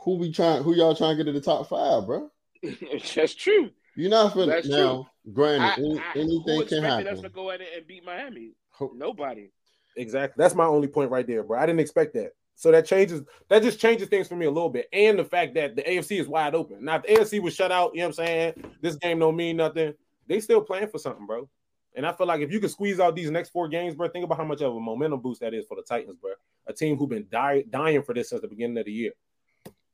Who 0.04 0.16
we 0.16 0.32
trying? 0.32 0.62
Who 0.62 0.74
y'all 0.74 0.96
trying 0.96 1.16
to 1.16 1.22
get 1.24 1.30
to 1.32 1.38
the 1.38 1.44
top 1.44 1.68
five, 1.68 2.06
bro? 2.06 2.30
That's 3.14 3.34
true. 3.34 3.70
You're 3.96 4.10
not 4.10 4.32
finna 4.32 4.46
That's 4.46 4.68
now. 4.68 5.08
Granted, 5.32 5.62
I, 5.62 5.72
any- 5.74 5.98
I, 5.98 6.02
who 6.14 6.20
anything 6.20 6.44
can 6.44 6.62
expected 6.84 7.06
us 7.06 7.16
happen. 7.18 7.22
to 7.22 7.28
go 7.28 7.50
in 7.50 7.60
and 7.60 7.86
beat 7.86 8.04
Miami? 8.04 8.52
Ho- 8.72 8.92
Nobody. 8.96 9.50
Exactly. 9.96 10.42
That's 10.42 10.54
my 10.54 10.64
only 10.64 10.88
point 10.88 11.10
right 11.10 11.26
there, 11.26 11.42
bro. 11.42 11.58
I 11.58 11.66
didn't 11.66 11.80
expect 11.80 12.14
that. 12.14 12.30
So 12.60 12.70
that 12.72 12.84
changes 12.84 13.22
that 13.48 13.62
just 13.62 13.80
changes 13.80 14.08
things 14.08 14.28
for 14.28 14.36
me 14.36 14.44
a 14.44 14.50
little 14.50 14.68
bit. 14.68 14.86
And 14.92 15.18
the 15.18 15.24
fact 15.24 15.54
that 15.54 15.76
the 15.76 15.82
AFC 15.82 16.20
is 16.20 16.28
wide 16.28 16.54
open. 16.54 16.84
Now 16.84 16.96
if 16.96 17.04
the 17.04 17.08
AFC 17.38 17.42
was 17.42 17.54
shut 17.54 17.72
out, 17.72 17.92
you 17.94 18.00
know 18.00 18.08
what 18.08 18.18
I'm 18.18 18.26
saying? 18.26 18.52
This 18.82 18.96
game 18.96 19.18
don't 19.18 19.34
mean 19.34 19.56
nothing. 19.56 19.94
They 20.26 20.40
still 20.40 20.60
playing 20.60 20.88
for 20.88 20.98
something, 20.98 21.24
bro. 21.24 21.48
And 21.94 22.04
I 22.04 22.12
feel 22.12 22.26
like 22.26 22.42
if 22.42 22.52
you 22.52 22.60
could 22.60 22.70
squeeze 22.70 23.00
out 23.00 23.16
these 23.16 23.30
next 23.30 23.48
four 23.48 23.66
games, 23.66 23.94
bro, 23.94 24.08
think 24.10 24.26
about 24.26 24.36
how 24.36 24.44
much 24.44 24.60
of 24.60 24.76
a 24.76 24.78
momentum 24.78 25.20
boost 25.20 25.40
that 25.40 25.54
is 25.54 25.64
for 25.64 25.74
the 25.74 25.82
Titans, 25.82 26.16
bro. 26.16 26.32
A 26.66 26.74
team 26.74 26.98
who've 26.98 27.08
been 27.08 27.26
die, 27.30 27.64
dying 27.70 28.02
for 28.02 28.12
this 28.14 28.28
since 28.28 28.42
the 28.42 28.48
beginning 28.48 28.76
of 28.76 28.84
the 28.84 28.92
year. 28.92 29.12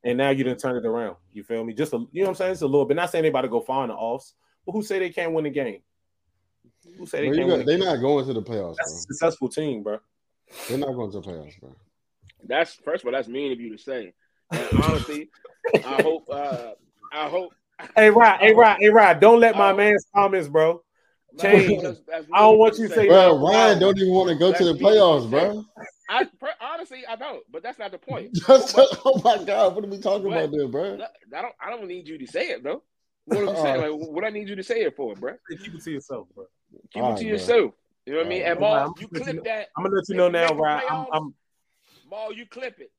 And 0.03 0.17
now 0.17 0.31
you 0.31 0.43
didn't 0.43 0.59
turn 0.59 0.75
it 0.75 0.85
around. 0.85 1.15
You 1.31 1.43
feel 1.43 1.63
me? 1.63 1.73
Just 1.73 1.93
a 1.93 1.99
you 1.99 2.07
know 2.15 2.23
what 2.23 2.29
I'm 2.31 2.35
saying? 2.35 2.51
It's 2.51 2.61
a 2.63 2.67
little 2.67 2.83
bit. 2.85 2.97
Not 2.97 3.11
saying 3.11 3.23
anybody 3.23 3.47
go 3.47 3.61
far 3.61 3.83
in 3.85 3.91
the 3.91 3.95
offs, 3.95 4.33
but 4.65 4.73
who 4.73 4.83
say 4.83 4.99
they 4.99 5.09
can't 5.09 5.31
win 5.31 5.45
the 5.45 5.49
game? 5.51 5.79
Who 6.97 7.05
say 7.05 7.21
they 7.21 7.27
Bro, 7.27 7.33
you 7.37 7.39
can't 7.39 7.49
got- 7.49 7.53
win? 7.59 7.61
A 7.61 7.65
they're 7.65 7.77
game? 7.77 7.85
not 7.87 8.01
going 8.01 8.25
to 8.27 8.33
the 8.33 8.41
playoffs, 8.43 8.75
That's 8.75 8.93
a 8.93 8.99
successful 8.99 9.47
team, 9.47 9.83
bro. 9.83 9.99
They're 10.67 10.77
not 10.77 10.93
going 10.93 11.11
to 11.11 11.21
the 11.21 11.25
playoffs, 11.27 11.59
bro. 11.61 11.73
That's 12.47 12.73
first 12.75 13.03
of 13.03 13.07
all, 13.07 13.13
that's 13.13 13.27
mean 13.27 13.51
of 13.51 13.59
you 13.59 13.75
to 13.75 13.81
say. 13.81 14.13
And 14.51 14.69
honestly, 14.75 15.29
I 15.85 16.01
hope. 16.01 16.29
uh 16.29 16.71
I 17.11 17.29
hope. 17.29 17.53
Hey 17.95 18.09
Rod, 18.09 18.39
hey 18.39 18.53
Rod, 18.53 18.77
hey 18.79 18.89
Rod, 18.89 19.19
don't 19.19 19.39
let 19.39 19.55
my 19.55 19.71
Oh. 19.71 19.75
man's 19.77 20.05
comments, 20.15 20.47
bro. 20.47 20.81
Change. 21.39 21.81
that's- 21.83 22.01
that's 22.07 22.25
I 22.33 22.39
don't 22.41 22.57
want 22.57 22.77
you 22.77 22.87
to 22.87 22.93
say. 22.93 23.01
say- 23.01 23.07
Bro, 23.07 23.37
no, 23.37 23.47
Ryan 23.47 23.79
don't 23.79 23.97
even 23.97 24.13
want 24.13 24.29
to 24.29 24.35
go 24.35 24.51
to 24.51 24.63
the 24.63 24.73
playoffs, 24.73 25.29
bro. 25.29 25.63
I 26.09 26.23
per- 26.39 26.53
honestly, 26.61 27.05
I 27.05 27.15
don't. 27.17 27.43
But 27.51 27.63
that's 27.63 27.77
not 27.77 27.91
the 27.91 27.97
point. 27.97 28.33
Just, 28.47 28.75
oh 29.05 29.21
my 29.23 29.43
God, 29.43 29.75
what 29.75 29.83
are 29.83 29.87
we 29.87 29.99
talking 29.99 30.27
What? 30.27 30.37
about 30.45 30.51
there, 30.51 30.67
bro? 30.67 30.93
I 31.35 31.41
don't. 31.41 31.53
I 31.61 31.69
don't 31.69 31.87
need 31.87 32.07
you 32.07 32.17
to 32.17 32.25
say 32.27 32.49
it 32.49 32.63
though. 32.63 32.81
What 33.25 33.43
am 33.43 33.49
I 33.49 33.55
saying? 33.61 33.81
Like, 33.81 33.91
what 33.91 34.23
I 34.23 34.29
need 34.29 34.47
you 34.49 34.55
to 34.55 34.63
say 34.63 34.81
it 34.81 34.95
for, 34.95 35.13
bro? 35.15 35.33
Keep 35.49 35.75
it 35.75 35.83
to 35.83 35.91
yourself, 35.91 36.27
bro. 36.33 36.45
Keep 36.91 37.03
All 37.03 37.09
it 37.09 37.11
right, 37.11 37.17
to 37.19 37.23
bro. 37.25 37.31
yourself. 37.31 37.71
You 38.05 38.13
know 38.13 38.19
what 38.19 38.25
I 38.25 38.29
mean? 38.29 38.41
All 38.43 38.51
And 38.51 38.59
right. 38.61 38.67
Mual, 38.71 38.81
I'm 38.85 38.93
you 38.99 39.07
gonna 39.07 39.25
you 39.25 39.33
clip 39.33 39.43
that. 39.43 39.67
I'm 39.77 39.83
gonna 39.83 39.95
let 39.95 40.09
you 40.09 40.15
know 40.15 40.29
now, 40.29 40.47
make 40.47 40.57
the 40.57 40.63
Rod. 40.63 40.81
I'm, 40.89 41.05
I'm 41.11 41.35
Mual, 42.09 42.33
you 42.35 42.45
clip 42.45 42.79
it. 42.79 42.91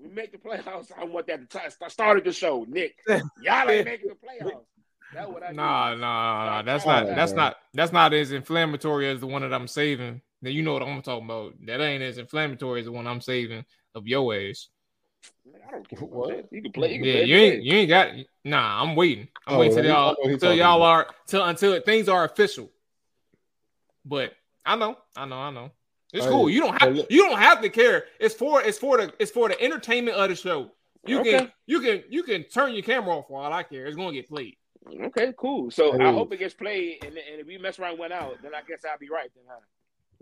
We 0.00 0.08
make 0.08 0.32
the 0.32 0.38
playoffs. 0.38 0.90
I 0.96 1.04
want 1.04 1.26
that 1.26 1.48
to 1.50 1.58
t- 1.58 1.88
started 1.88 2.24
the 2.24 2.32
show, 2.32 2.64
Nick. 2.68 2.96
Y'all 3.42 3.70
ain't 3.70 3.84
making 3.84 4.08
the 4.08 4.14
playoffs. 4.14 4.64
That's 5.12 5.28
what 5.28 5.42
I 5.42 5.52
Nah, 5.52 5.90
need. 5.90 6.00
nah, 6.00 6.44
nah. 6.46 6.62
That's 6.62 6.84
not. 6.84 7.06
That's 7.06 7.32
not. 7.34 7.56
That's 7.74 7.92
not 7.92 8.12
as 8.12 8.32
inflammatory 8.32 9.08
as 9.08 9.20
the 9.20 9.26
one 9.26 9.42
that 9.42 9.54
I'm 9.54 9.66
saving. 9.66 10.20
Then 10.42 10.52
you 10.52 10.62
know 10.62 10.74
what 10.74 10.82
I'm 10.82 11.02
talking 11.02 11.24
about. 11.24 11.54
That 11.66 11.80
ain't 11.80 12.02
as 12.02 12.18
inflammatory 12.18 12.80
as 12.80 12.86
the 12.86 12.92
one 12.92 13.06
I'm 13.06 13.20
saving 13.20 13.64
of 13.94 14.06
your 14.06 14.34
ass. 14.34 14.68
I 15.66 15.70
don't 15.72 15.88
care 15.88 15.98
about 15.98 16.10
What? 16.10 16.52
You 16.52 16.62
can 16.62 16.72
play. 16.72 16.92
You 16.92 16.98
can 17.00 17.06
Yeah, 17.06 17.12
play 17.14 17.26
you 17.26 17.36
today. 17.36 17.54
ain't. 17.54 17.64
You 17.64 17.72
ain't 17.74 17.88
got. 17.88 18.08
Nah, 18.44 18.82
I'm 18.82 18.94
waiting. 18.94 19.28
I'm 19.46 19.56
Oh, 19.56 19.58
waiting 19.60 19.76
till 19.76 19.84
y'all. 19.86 20.16
know 20.22 20.28
he 20.30 20.36
Till 20.36 20.54
y'all 20.54 20.76
about. 20.76 20.82
are. 20.82 21.06
Till 21.26 21.44
until 21.44 21.80
things 21.80 22.08
are 22.08 22.24
official. 22.24 22.70
But 24.04 24.32
I 24.64 24.76
know. 24.76 24.96
I 25.16 25.24
know. 25.24 25.36
I 25.36 25.50
know. 25.50 25.70
It's 26.12 26.24
Hey, 26.24 26.30
cool. 26.30 26.48
You 26.48 26.60
don't 26.60 26.80
have. 26.80 26.94
look- 26.94 27.10
You 27.10 27.24
don't 27.28 27.38
have 27.38 27.60
to 27.62 27.68
care. 27.68 28.06
It's 28.18 28.34
for. 28.34 28.62
It's 28.62 28.78
for 28.78 28.96
the. 28.98 29.12
It's 29.18 29.30
for 29.30 29.48
the 29.48 29.60
entertainment 29.62 30.16
of 30.16 30.28
the 30.30 30.34
show. 30.36 30.70
You 31.06 31.22
can. 31.22 31.52
You 31.66 31.80
can. 31.80 32.02
You 32.08 32.22
can 32.22 32.44
turn 32.44 32.72
your 32.72 32.82
camera 32.82 33.16
off 33.18 33.28
for 33.28 33.40
all 33.42 33.52
I 33.52 33.62
care. 33.62 33.86
It's 33.86 33.96
gonna 33.96 34.12
get 34.12 34.28
played. 34.28 34.56
Okay, 34.88 35.34
cool. 35.36 35.70
So 35.70 36.00
I 36.00 36.10
hope 36.12 36.32
it 36.32 36.38
gets 36.38 36.54
played, 36.54 37.04
and, 37.04 37.14
and 37.16 37.40
if 37.40 37.46
we 37.46 37.58
mess 37.58 37.78
around 37.78 37.90
and 37.92 37.98
went 37.98 38.12
out, 38.14 38.36
then 38.42 38.54
I 38.54 38.62
guess 38.66 38.84
I'll 38.90 38.96
be 38.98 39.10
right. 39.10 39.28
Then, 39.34 39.44
huh? 39.46 39.60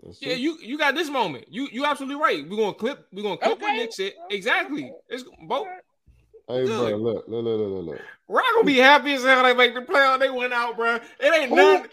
That's 0.03 0.21
Yeah, 0.21 0.33
it. 0.33 0.39
you 0.39 0.57
you 0.61 0.77
got 0.77 0.93
this 0.93 1.09
moment. 1.09 1.45
You 1.49 1.69
you 1.71 1.85
absolutely 1.85 2.21
right. 2.21 2.47
We're 2.47 2.57
gonna 2.57 2.73
clip. 2.73 3.07
We're 3.13 3.23
gonna 3.23 3.37
clip 3.37 3.61
what 3.61 3.69
Okay. 3.69 3.77
Nick 3.77 3.93
said. 3.93 4.13
Exactly. 4.29 4.91
It's 5.07 5.23
both. 5.47 5.67
Hey, 6.49 6.65
bro, 6.65 6.65
Good. 6.65 6.95
look, 6.97 7.25
look, 7.27 7.27
look, 7.27 7.43
look, 7.45 7.59
look, 7.71 7.85
look. 7.85 8.01
We're 8.27 8.41
not 8.41 8.53
gonna 8.55 8.65
be 8.65 8.77
happy 8.77 9.13
as 9.13 9.23
hell 9.23 9.43
they 9.43 9.53
make 9.53 9.73
the 9.73 9.81
playoff. 9.81 10.19
They 10.19 10.29
went 10.29 10.53
out, 10.53 10.75
bro. 10.75 10.95
It 10.95 11.03
ain't 11.21 11.49
Who- 11.49 11.55
none. 11.55 11.89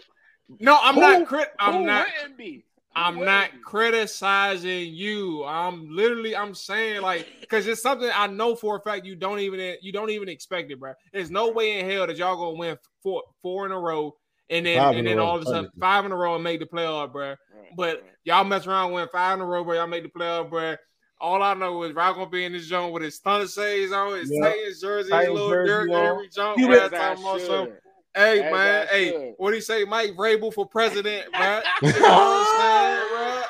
No, 0.59 0.77
I'm 0.81 0.95
who- 0.95 1.01
not. 1.01 1.27
Crit- 1.27 1.53
I'm 1.59 1.85
not. 1.85 2.07
wouldn't 2.21 2.37
be? 2.37 2.65
Who 2.95 3.01
I'm 3.01 3.17
wouldn't 3.17 3.61
criticizing 3.63 4.93
you. 4.93 5.43
I'm 5.45 5.89
literally. 5.89 6.35
I'm 6.35 6.55
saying 6.55 7.01
like 7.01 7.27
because 7.41 7.67
it's 7.67 7.81
something 7.81 8.09
I 8.13 8.27
know 8.27 8.55
for 8.55 8.77
a 8.77 8.81
fact 8.81 9.05
you 9.05 9.15
don't 9.15 9.39
even 9.39 9.75
you 9.81 9.91
don't 9.91 10.09
even 10.09 10.29
expect 10.29 10.71
it, 10.71 10.79
bro. 10.79 10.93
There's 11.11 11.31
no 11.31 11.51
way 11.51 11.79
in 11.79 11.89
hell 11.89 12.07
that 12.07 12.17
y'all 12.17 12.37
gonna 12.37 12.57
win 12.57 12.77
four 13.03 13.23
four 13.41 13.65
in 13.65 13.71
a 13.71 13.79
row 13.79 14.15
and 14.49 14.65
then 14.65 14.79
Five 14.79 14.95
and 14.95 15.07
a 15.07 15.09
then 15.09 15.17
row, 15.17 15.25
all 15.25 15.35
of 15.35 15.41
a 15.41 15.45
sudden 15.45 15.69
five 15.79 16.05
in 16.05 16.11
a 16.11 16.15
row 16.15 16.35
and 16.35 16.43
make 16.43 16.59
the 16.59 16.65
playoff, 16.65 17.11
bro. 17.11 17.29
Right, 17.29 17.37
But 17.75 18.03
y'all 18.23 18.43
mess 18.43 18.67
around 18.67 18.93
win 18.93 19.07
five 19.11 19.35
in 19.35 19.41
a 19.41 19.45
row, 19.45 19.63
bro. 19.63 19.75
Y'all 19.75 19.87
make 19.87 20.03
the 20.03 20.19
playoff, 20.19 20.49
bro. 20.49 20.75
All 21.19 21.41
I 21.41 21.53
know 21.53 21.83
is 21.83 21.93
Rock 21.93 22.15
gonna 22.15 22.29
be 22.29 22.45
in 22.45 22.53
this 22.53 22.67
zone 22.67 22.91
with 22.91 23.01
his 23.03 23.19
thunder 23.19 23.47
shades 23.47 23.91
on, 23.91 24.17
his 24.17 24.29
Yep. 24.31 24.41
Titans 24.43 24.81
jersey, 24.81 25.11
his 25.13 25.29
little 25.29 25.49
jersey 25.49 25.69
Derrick 25.69 25.91
on. 25.91 26.05
Henry 26.05 26.29
jump. 26.29 26.59
You 26.59 26.67
bro. 26.67 27.75
As 28.15 28.23
I 28.23 28.35
Talking 28.37 28.47
about 28.47 28.47
some- 28.47 28.47
should. 28.47 28.47
Hey 28.47 28.51
man, 28.51 28.87
hey, 28.89 29.09
should. 29.11 29.33
what 29.37 29.49
do 29.51 29.55
you 29.55 29.61
say, 29.61 29.83
Mike 29.85 30.11
Vrabel 30.15 30.53
for 30.53 30.65
president, 30.65 31.31
bro? 31.37 31.61
You 31.81 31.99
know 31.99 31.99
what 31.99 32.47
I'm 32.49 32.59
saying, 32.61 33.07
bro? 33.11 33.41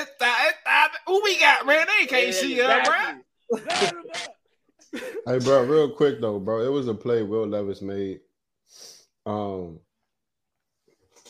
It's 0.00 0.10
that, 0.20 0.44
it's 0.50 0.58
that, 0.66 0.92
who 1.06 1.22
we 1.22 1.38
got, 1.38 1.66
man? 1.66 1.86
They 2.00 2.06
can't 2.06 2.26
Yeah, 2.26 2.32
see 2.32 2.60
us, 2.60 2.88
bro. 2.88 2.96
exactly. 3.58 3.86
Line 3.86 4.04
'em 4.04 4.10
up. 4.14 5.02
Hey, 5.26 5.38
bro, 5.38 5.62
real 5.64 5.90
quick 5.90 6.20
though, 6.20 6.38
bro. 6.38 6.60
It 6.62 6.68
was 6.70 6.88
a 6.88 6.94
play 6.94 7.22
Will 7.22 7.46
Levis 7.46 7.80
made. 7.80 8.20
Um, 9.24 9.78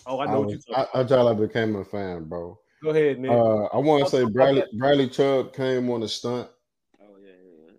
oh, 0.06 0.18
I 0.18 0.24
I, 0.24 0.32
know 0.32 0.40
what 0.40 0.48
you're 0.50 0.58
talking 0.58 0.84
I, 0.94 1.00
I 1.00 1.04
thought 1.06 1.30
I 1.30 1.34
became 1.34 1.76
a 1.76 1.84
fan, 1.84 2.24
bro. 2.24 2.58
Go 2.82 2.90
ahead, 2.90 3.20
man. 3.20 3.30
Uh, 3.30 3.64
I 3.72 3.76
want 3.76 4.02
to 4.04 4.10
say 4.10 4.24
Bradley 4.24 4.62
that. 4.62 4.76
Bradley 4.76 5.08
Chubb 5.08 5.52
came 5.52 5.88
on 5.90 6.02
a 6.02 6.08
stunt, 6.08 6.48
Oh 7.00 7.04
yeah, 7.22 7.30
yeah, 7.30 7.72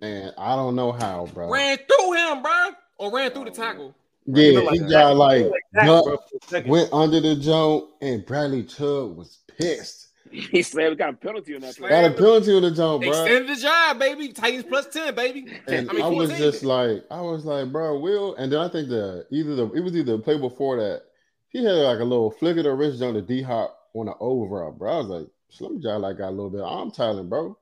yeah. 0.00 0.08
and 0.26 0.34
I 0.38 0.56
don't 0.56 0.74
know 0.76 0.92
how, 0.92 1.26
bro. 1.34 1.50
Ran 1.50 1.76
through 1.76 2.12
him, 2.14 2.42
bro, 2.42 2.70
or 2.96 3.12
ran 3.12 3.30
through 3.32 3.44
the 3.46 3.50
tackle. 3.50 3.94
Yeah, 4.26 4.60
look 4.60 4.72
he 4.72 4.80
like 4.80 4.90
got 4.90 5.16
like 5.16 5.46
that, 5.72 5.84
bro, 5.84 6.02
for 6.02 6.14
a 6.14 6.18
second. 6.48 6.70
went 6.70 6.92
under 6.92 7.20
the 7.20 7.36
jump, 7.36 7.90
and 8.00 8.26
Bradley 8.26 8.64
Chubb 8.64 9.16
was 9.16 9.38
pissed. 9.58 10.08
He 10.30 10.62
said 10.62 10.90
we 10.90 10.96
got 10.96 11.10
a 11.10 11.12
penalty 11.12 11.54
on 11.54 11.60
that 11.60 11.76
play. 11.76 11.88
Got 11.88 12.04
a 12.04 12.10
penalty 12.10 12.54
on 12.54 12.62
the 12.62 12.70
jump, 12.72 13.02
bro. 13.02 13.10
Extended 13.10 13.56
the 13.56 13.60
job, 13.60 13.98
baby. 13.98 14.32
Titans 14.32 14.64
plus 14.68 14.86
ten, 14.88 15.14
baby. 15.14 15.46
And 15.68 15.88
I 15.88 15.92
mean, 15.92 16.02
I 16.02 16.08
was 16.08 16.30
14. 16.30 16.36
just 16.44 16.64
like, 16.64 17.04
I 17.10 17.20
was 17.20 17.44
like, 17.44 17.70
bro, 17.70 17.98
Will. 17.98 18.34
And 18.34 18.52
then 18.52 18.60
I 18.60 18.68
think 18.68 18.88
the 18.88 19.26
either 19.30 19.54
the 19.54 19.70
it 19.72 19.80
was 19.80 19.96
either 19.96 20.16
the 20.16 20.22
play 20.22 20.36
before 20.36 20.76
that 20.78 21.02
he 21.48 21.64
had 21.64 21.72
like 21.72 22.00
a 22.00 22.04
little 22.04 22.30
flick 22.30 22.56
of 22.56 22.64
the 22.64 22.72
wrist 22.72 23.02
on 23.02 23.14
the 23.14 23.22
D 23.22 23.42
hop 23.42 23.78
on 23.94 24.06
the 24.06 24.14
overall, 24.20 24.72
bro. 24.72 24.92
I 24.92 24.96
was 24.98 25.06
like, 25.06 25.20
let 25.20 25.28
Slim 25.48 25.80
Jolly 25.80 26.02
like 26.02 26.18
got 26.18 26.28
a 26.28 26.30
little 26.30 26.50
bit. 26.50 26.62
I'm 26.62 26.90
talent, 26.90 27.30
bro. 27.30 27.56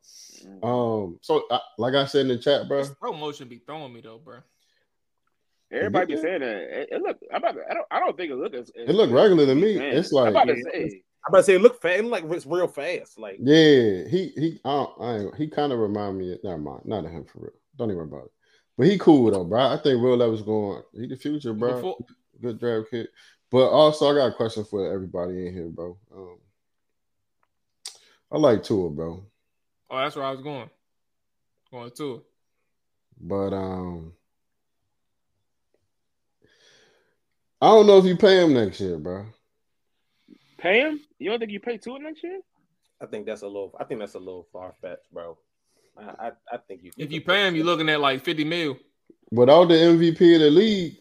Um, 0.63 1.19
so 1.21 1.45
I, 1.51 1.61
like 1.79 1.95
I 1.95 2.07
said 2.07 2.23
in 2.23 2.29
the 2.29 2.39
chat, 2.39 2.69
bro. 2.69 2.79
This 2.79 2.95
promotion 2.95 3.49
be 3.49 3.59
throwing 3.59 3.93
me 3.93 4.01
though, 4.01 4.19
bro. 4.19 4.39
Everybody 5.75 6.15
be 6.15 6.21
saying 6.21 6.41
that. 6.41 6.57
It, 6.57 6.89
it 6.93 7.03
look. 7.03 7.19
I'm 7.33 7.39
about 7.39 7.53
to, 7.57 7.63
I 7.71 7.75
don't. 7.75 7.87
I 7.91 8.01
don't 8.01 8.17
think 8.17 8.31
it 8.31 8.37
look 8.37 8.55
as. 8.55 8.71
It 8.75 8.95
looked 8.95 9.13
regular 9.13 9.47
to 9.47 9.55
me. 9.55 9.79
Man, 9.79 9.97
It's 9.97 10.13
I'm 10.13 10.17
like, 10.17 10.31
about 10.31 10.45
to 10.47 10.57
yeah, 10.57 10.63
say. 10.73 11.03
I'm 11.27 11.31
about 11.31 11.39
to 11.39 11.45
say, 11.45 11.55
it 11.55 11.61
look 11.63 11.81
fast. 11.81 11.99
It 11.99 12.05
look 12.05 12.23
like 12.23 12.33
it's 12.33 12.47
real 12.47 12.69
fast. 12.69 13.19
Like, 13.19 13.39
yeah, 13.41 14.07
he 14.09 14.33
he 14.37 14.61
I 14.65 14.71
don't, 14.71 15.01
I 15.01 15.17
ain't, 15.17 15.35
he 15.37 15.49
kind 15.49 15.73
of 15.73 15.79
remind 15.79 16.19
me. 16.19 16.37
Never 16.45 16.59
mind, 16.59 16.83
not 16.85 17.05
of 17.05 17.11
him 17.11 17.25
for 17.25 17.41
real. 17.41 17.53
Don't 17.77 17.89
even 17.91 17.97
worry 17.97 18.07
about 18.09 18.25
it. 18.27 18.33
But 18.77 18.87
he 18.89 18.99
cool 18.99 19.31
though, 19.31 19.45
bro. 19.45 19.61
I 19.61 19.79
think 19.79 20.03
Will 20.03 20.17
Levis 20.17 20.43
going. 20.43 20.83
He 20.95 21.07
the 21.07 21.17
future, 21.17 21.55
bro. 21.55 21.75
Before, 21.75 21.97
Good 22.41 22.59
draft 22.59 22.91
kid. 22.91 23.09
But 23.51 23.69
also, 23.69 24.11
I 24.11 24.15
got 24.15 24.33
a 24.33 24.35
question 24.35 24.65
for 24.65 24.93
everybody 24.93 25.47
in 25.47 25.55
here, 25.55 25.69
bro. 25.69 25.97
Um, 26.15 26.39
I 28.33 28.39
like 28.39 28.65
Tua, 28.65 28.91
bro. 28.91 29.25
oh, 29.91 29.99
that's 29.99 30.17
where 30.17 30.25
I 30.25 30.33
was 30.33 30.41
going. 30.41 30.69
Going 31.71 31.91
to 31.93 32.15
it. 32.15 32.23
But 33.21 33.53
um, 33.55 34.13
I 37.65 37.69
don't 37.69 37.87
know 37.87 37.97
if 37.97 38.05
you 38.05 38.15
pay 38.15 38.43
him 38.43 38.53
next 38.53 38.79
year, 38.79 38.99
bro. 38.99 39.25
Pay 40.59 40.81
him? 40.81 41.01
You 41.19 41.31
don't 41.31 41.39
think 41.39 41.51
you 41.51 41.61
pay 41.61 41.79
Tua 41.79 41.99
next 41.99 42.23
year? 42.23 42.41
I 43.01 43.07
think 43.07 43.25
that's 43.25 43.41
a 43.41 43.47
little. 43.47 43.75
I 43.81 43.85
think 43.85 44.01
that's 44.01 44.17
a 44.17 44.19
little 44.19 44.47
far 44.53 44.75
fetched, 44.83 45.11
bro. 45.11 45.39
I, 45.97 46.03
I, 46.03 46.33
I 46.53 46.57
think 46.59 46.83
you. 46.83 46.91
If 46.99 47.11
you 47.11 47.23
pay 47.23 47.49
him, 47.49 47.57
you're 47.57 47.65
looking 47.65 47.89
at 47.89 48.01
like 48.01 48.23
50 48.23 48.45
mil. 48.45 48.77
Without 49.31 49.69
the 49.69 49.75
MVP 49.77 50.35
of 50.35 50.41
the 50.43 50.51
league, 50.51 50.97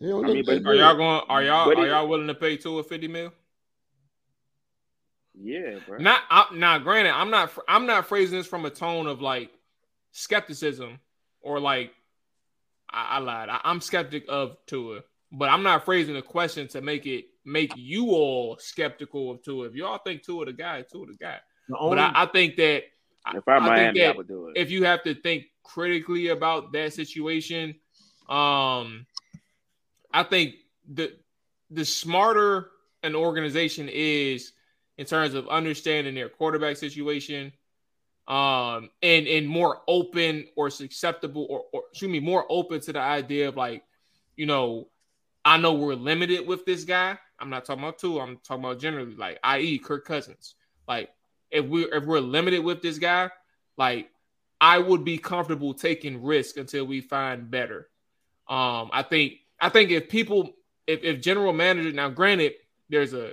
He 0.00 0.10
I 0.10 0.16
mean, 0.22 0.44
but- 0.44 0.66
Are 0.66 0.74
y'all 0.74 0.96
going? 0.96 1.22
Are 1.28 1.42
y'all 1.44 1.78
are 1.78 1.86
y'all 1.86 2.08
willing 2.08 2.26
to 2.26 2.34
pay 2.34 2.56
Tua 2.56 2.80
or 2.80 2.82
fifty 2.82 3.06
mil? 3.06 3.32
Yeah, 5.40 5.76
bro. 5.86 5.98
Not 5.98 6.22
I, 6.30 6.46
now. 6.52 6.80
Granted, 6.80 7.12
I'm 7.12 7.30
not. 7.30 7.52
I'm 7.68 7.86
not 7.86 8.08
phrasing 8.08 8.36
this 8.36 8.48
from 8.48 8.64
a 8.64 8.70
tone 8.70 9.06
of 9.06 9.22
like 9.22 9.52
skepticism 10.10 10.98
or 11.42 11.60
like 11.60 11.92
I, 12.90 13.16
I 13.16 13.18
lied. 13.18 13.48
I, 13.48 13.60
I'm 13.64 13.80
skeptic 13.80 14.24
of 14.28 14.56
Tua, 14.66 15.00
but 15.32 15.48
I'm 15.48 15.62
not 15.62 15.84
phrasing 15.84 16.14
the 16.14 16.22
question 16.22 16.68
to 16.68 16.80
make 16.80 17.06
it 17.06 17.26
make 17.44 17.72
you 17.76 18.10
all 18.10 18.56
skeptical 18.58 19.30
of 19.30 19.42
Tua. 19.42 19.66
If 19.66 19.74
y'all 19.74 19.98
think 19.98 20.22
Tua 20.22 20.46
the 20.46 20.52
guy, 20.52 20.82
Tua 20.82 21.06
the 21.06 21.14
guy. 21.14 21.38
The 21.68 21.76
But 21.80 21.98
I, 21.98 22.12
I 22.14 22.26
think 22.26 22.56
that 22.56 22.84
if 23.34 23.46
I'm 23.48 23.62
I 23.62 23.66
think 23.66 23.94
Miami, 23.94 24.04
I 24.04 24.06
that 24.08 24.16
would 24.16 24.28
do 24.28 24.48
it. 24.48 24.56
if 24.56 24.70
you 24.70 24.84
have 24.84 25.02
to 25.04 25.14
think 25.14 25.44
critically 25.62 26.28
about 26.28 26.72
that 26.72 26.92
situation, 26.92 27.74
um, 28.28 29.06
I 30.12 30.22
think 30.28 30.54
the 30.90 31.12
the 31.70 31.84
smarter 31.84 32.70
an 33.02 33.14
organization 33.14 33.88
is 33.92 34.52
in 34.96 35.06
terms 35.06 35.34
of 35.34 35.48
understanding 35.48 36.14
their 36.14 36.28
quarterback 36.28 36.76
situation, 36.76 37.52
um, 38.28 38.90
and 39.02 39.26
and 39.26 39.48
more 39.48 39.80
open 39.88 40.46
or 40.54 40.68
susceptible 40.70 41.46
or, 41.48 41.64
or 41.72 41.82
excuse 41.90 42.10
me, 42.10 42.20
more 42.20 42.44
open 42.50 42.80
to 42.82 42.92
the 42.92 43.00
idea 43.00 43.48
of 43.48 43.56
like, 43.56 43.82
you 44.36 44.46
know, 44.46 44.88
I 45.44 45.56
know 45.56 45.72
we're 45.72 45.94
limited 45.94 46.46
with 46.46 46.66
this 46.66 46.84
guy. 46.84 47.18
I'm 47.40 47.50
not 47.50 47.64
talking 47.64 47.82
about 47.82 47.98
two. 47.98 48.20
I'm 48.20 48.36
talking 48.44 48.64
about 48.64 48.80
generally, 48.80 49.14
like, 49.14 49.38
i.e., 49.44 49.78
Kirk 49.78 50.04
Cousins. 50.04 50.56
Like, 50.86 51.10
if 51.50 51.64
we 51.64 51.84
if 51.84 52.04
we're 52.04 52.20
limited 52.20 52.62
with 52.62 52.82
this 52.82 52.98
guy, 52.98 53.30
like 53.78 54.10
I 54.60 54.78
would 54.78 55.04
be 55.04 55.16
comfortable 55.16 55.72
taking 55.72 56.22
risk 56.22 56.58
until 56.58 56.84
we 56.84 57.00
find 57.00 57.50
better. 57.50 57.88
Um, 58.48 58.90
I 58.92 59.04
think 59.08 59.34
I 59.60 59.70
think 59.70 59.90
if 59.90 60.08
people 60.08 60.50
if, 60.86 61.02
if 61.02 61.20
general 61.22 61.52
manager 61.54 61.92
now 61.92 62.10
granted 62.10 62.54
there's 62.90 63.14
a 63.14 63.32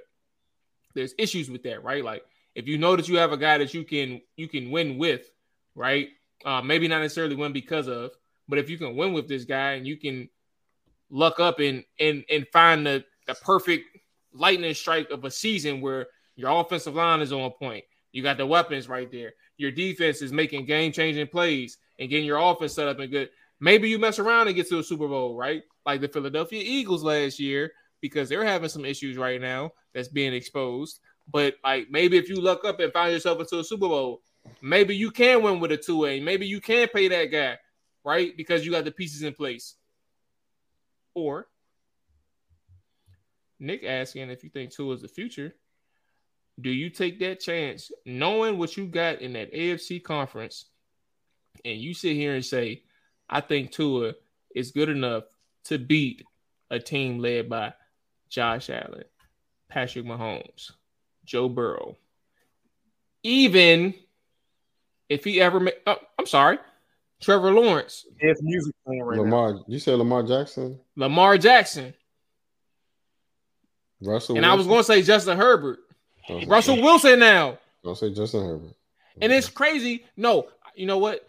there's 0.94 1.14
issues 1.18 1.50
with 1.50 1.64
that, 1.64 1.84
right? 1.84 2.04
Like 2.04 2.24
if 2.56 2.68
you 2.68 2.78
know 2.78 2.96
that 2.96 3.08
you 3.08 3.18
have 3.18 3.34
a 3.34 3.38
guy 3.38 3.58
that 3.58 3.74
you 3.74 3.84
can 3.84 4.22
you 4.38 4.48
can 4.48 4.72
win 4.72 4.98
with, 4.98 5.30
right? 5.76 6.08
Uh, 6.44 6.62
maybe 6.62 6.88
not 6.88 7.02
necessarily 7.02 7.36
win 7.36 7.54
because 7.54 7.88
of, 7.88 8.12
but 8.48 8.58
if 8.58 8.70
you 8.70 8.78
can 8.78 8.96
win 8.96 9.14
with 9.14 9.28
this 9.28 9.44
guy 9.46 9.74
and 9.74 9.86
you 9.86 9.98
can 9.98 10.30
luck 11.10 11.40
up 11.40 11.60
and 11.60 11.84
and 12.00 12.24
and 12.30 12.48
find 12.52 12.86
the 12.86 13.04
the 13.28 13.36
perfect 13.36 13.86
lightning 14.34 14.74
strike 14.74 15.10
of 15.12 15.24
a 15.26 15.32
season 15.32 15.82
where 15.82 16.08
your 16.36 16.50
offensive 16.60 16.96
line 16.96 17.22
is 17.22 17.32
on 17.32 17.52
point, 17.52 17.84
you 18.12 18.24
got 18.24 18.38
the 18.38 18.46
weapons 18.46 18.90
right 18.90 19.12
there. 19.12 19.34
Your 19.58 19.72
defense 19.72 20.22
is 20.22 20.32
making 20.32 20.66
game 20.66 20.92
changing 20.92 21.28
plays 21.28 21.78
and 22.00 22.10
getting 22.10 22.26
your 22.26 22.40
offense 22.40 22.74
set 22.74 22.88
up 22.88 23.00
and 23.00 23.12
good. 23.12 23.30
Maybe 23.60 23.90
you 23.90 23.98
mess 23.98 24.20
around 24.20 24.48
and 24.48 24.56
get 24.56 24.68
to 24.70 24.80
a 24.80 24.84
Super 24.84 25.08
Bowl, 25.08 25.36
right? 25.36 25.64
Like 25.86 26.02
the 26.02 26.10
Philadelphia 26.10 26.62
Eagles 26.64 27.04
last 27.04 27.40
year, 27.40 27.72
because 28.02 28.28
they're 28.28 28.44
having 28.44 28.70
some 28.70 28.84
issues 28.86 29.18
right 29.18 29.40
now 29.40 29.72
that's 29.94 30.10
being 30.10 30.34
exposed. 30.34 31.00
But 31.32 31.56
like 31.64 31.90
maybe 31.90 32.18
if 32.18 32.30
you 32.30 32.36
look 32.36 32.66
up 32.66 32.80
and 32.80 32.94
find 32.94 33.12
yourself 33.12 33.40
into 33.40 33.60
a 33.60 33.64
Super 33.64 33.88
Bowl, 33.88 34.22
maybe 34.62 34.96
you 34.96 35.12
can 35.12 35.44
win 35.44 35.60
with 35.60 35.72
a 35.72 35.78
two 35.78 36.06
A. 36.06 36.20
Maybe 36.20 36.46
you 36.48 36.62
can 36.62 36.88
pay 36.88 37.08
that 37.08 37.26
guy, 37.26 37.58
right? 38.04 38.36
Because 38.38 38.66
you 38.66 38.72
got 38.72 38.86
the 38.86 38.92
pieces 38.92 39.24
in 39.24 39.34
place. 39.34 39.76
Or 41.14 41.48
Nick 43.60 43.84
asking 43.84 44.30
if 44.30 44.44
you 44.44 44.50
think 44.50 44.72
Tua 44.72 44.94
is 44.94 45.02
the 45.02 45.08
future. 45.08 45.56
Do 46.60 46.70
you 46.70 46.90
take 46.90 47.20
that 47.20 47.42
chance 47.42 47.92
knowing 48.06 48.58
what 48.58 48.78
you 48.78 48.88
got 48.88 49.22
in 49.22 49.34
that 49.34 49.54
AFC 49.54 50.02
conference 50.02 50.66
and 51.64 51.78
you 51.78 51.94
sit 51.94 52.16
here 52.16 52.36
and 52.36 52.46
say, 52.46 52.84
I 53.30 53.42
think 53.42 53.72
Tua 53.72 54.14
is 54.54 54.72
good 54.72 54.90
enough 54.90 55.24
to 55.66 55.78
beat 55.78 56.24
a 56.70 56.80
team 56.80 57.20
led 57.20 57.50
by 57.50 57.74
Josh 58.30 58.70
Allen, 58.70 59.04
Patrick 59.70 60.06
Mahomes, 60.06 60.72
Joe 61.26 61.50
Burrow, 61.50 61.98
even 63.24 63.94
if 65.10 65.24
he 65.24 65.42
ever 65.42 65.60
made, 65.60 65.76
oh, 65.88 65.98
I'm 66.18 66.26
sorry, 66.26 66.60
Trevor 67.22 67.52
Lawrence, 67.52 68.06
his 68.18 68.42
music 68.42 68.74
playing 68.86 69.04
right 69.04 69.18
now. 69.18 69.24
Lamar, 69.24 69.60
you 69.68 69.80
said 69.80 69.98
Lamar 69.98 70.24
Jackson, 70.24 70.80
Lamar 70.96 71.38
Jackson, 71.38 71.94
Russell, 74.02 74.38
and 74.38 74.46
I 74.46 74.54
was 74.54 74.68
going 74.68 74.80
to 74.80 74.84
say 74.84 75.02
Justin 75.02 75.38
Herbert, 75.38 75.80
Don't 76.28 76.48
Russell 76.48 76.82
Wilson 76.82 77.20
now. 77.20 77.58
Don't 77.84 77.98
say 77.98 78.14
Justin 78.14 78.46
Herbert. 78.46 78.76
And 79.22 79.32
it's 79.32 79.48
crazy. 79.48 80.06
No, 80.18 80.48
you 80.76 80.86
know 80.86 80.98
what? 80.98 81.28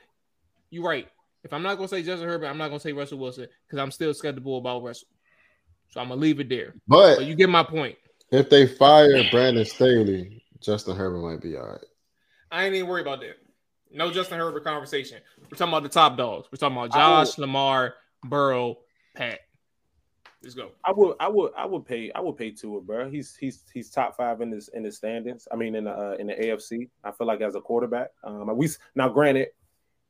You're 0.71 0.85
right. 0.85 1.09
If 1.45 1.53
I'm 1.53 1.63
not 1.63 1.77
gonna 1.77 1.87
say 1.87 2.03
Justin 2.03 2.29
Herbert, 2.29 2.47
I'm 2.47 2.59
not 2.59 2.69
gonna 2.69 2.81
say 2.81 2.93
Russell 2.93 3.19
Wilson 3.19 3.47
because 3.67 3.79
I'm 3.79 3.93
still 3.93 4.13
skeptical 4.13 4.59
about 4.59 4.83
Russell. 4.83 5.07
So 5.91 6.01
I'm 6.01 6.09
gonna 6.09 6.21
leave 6.21 6.41
it 6.41 6.49
there. 6.49 6.75
But 6.89 7.19
But 7.19 7.27
you 7.27 7.37
get 7.37 7.49
my 7.49 7.63
point. 7.63 7.97
If 8.31 8.51
they 8.51 8.67
fire 8.67 9.23
Brandon 9.31 9.65
Staley, 9.65 10.43
Justin 10.61 10.97
Herbert 10.97 11.21
might 11.21 11.41
be 11.41 11.57
all 11.57 11.67
right. 11.67 11.85
I 12.51 12.65
ain't 12.65 12.75
even 12.75 12.89
worried 12.89 13.03
about 13.03 13.21
that. 13.21 13.37
No 13.93 14.11
Justin 14.11 14.39
Herbert 14.39 14.65
conversation. 14.65 15.19
We're 15.41 15.57
talking 15.57 15.73
about 15.73 15.83
the 15.83 15.89
top 15.89 16.17
dogs. 16.17 16.49
We're 16.51 16.59
talking 16.59 16.77
about 16.77 16.95
I 16.95 17.25
Josh, 17.25 17.39
Lamar, 17.39 17.95
Burrow, 18.25 18.79
Pat. 19.15 19.41
Let's 20.43 20.55
go. 20.55 20.71
I 20.85 20.93
would, 20.93 21.17
I 21.19 21.29
would, 21.29 21.53
I 21.57 21.67
would 21.67 21.87
pay, 21.87 22.13
I 22.13 22.21
would 22.21 22.37
pay 22.37 22.51
Tua, 22.51 22.81
bro. 22.81 23.09
He's 23.11 23.35
he's 23.37 23.65
he's 23.73 23.91
top 23.91 24.17
five 24.17 24.41
in 24.41 24.51
his 24.51 24.69
in 24.69 24.85
his 24.85 24.97
standings. 24.97 25.49
I 25.51 25.57
mean, 25.57 25.75
in 25.75 25.85
the 25.85 25.91
uh, 25.91 26.17
in 26.19 26.27
the 26.27 26.35
AFC. 26.35 26.89
I 27.03 27.11
feel 27.11 27.27
like 27.27 27.41
as 27.41 27.55
a 27.55 27.61
quarterback, 27.61 28.11
um, 28.23 28.55
we 28.57 28.69
now 28.95 29.09
granted, 29.09 29.49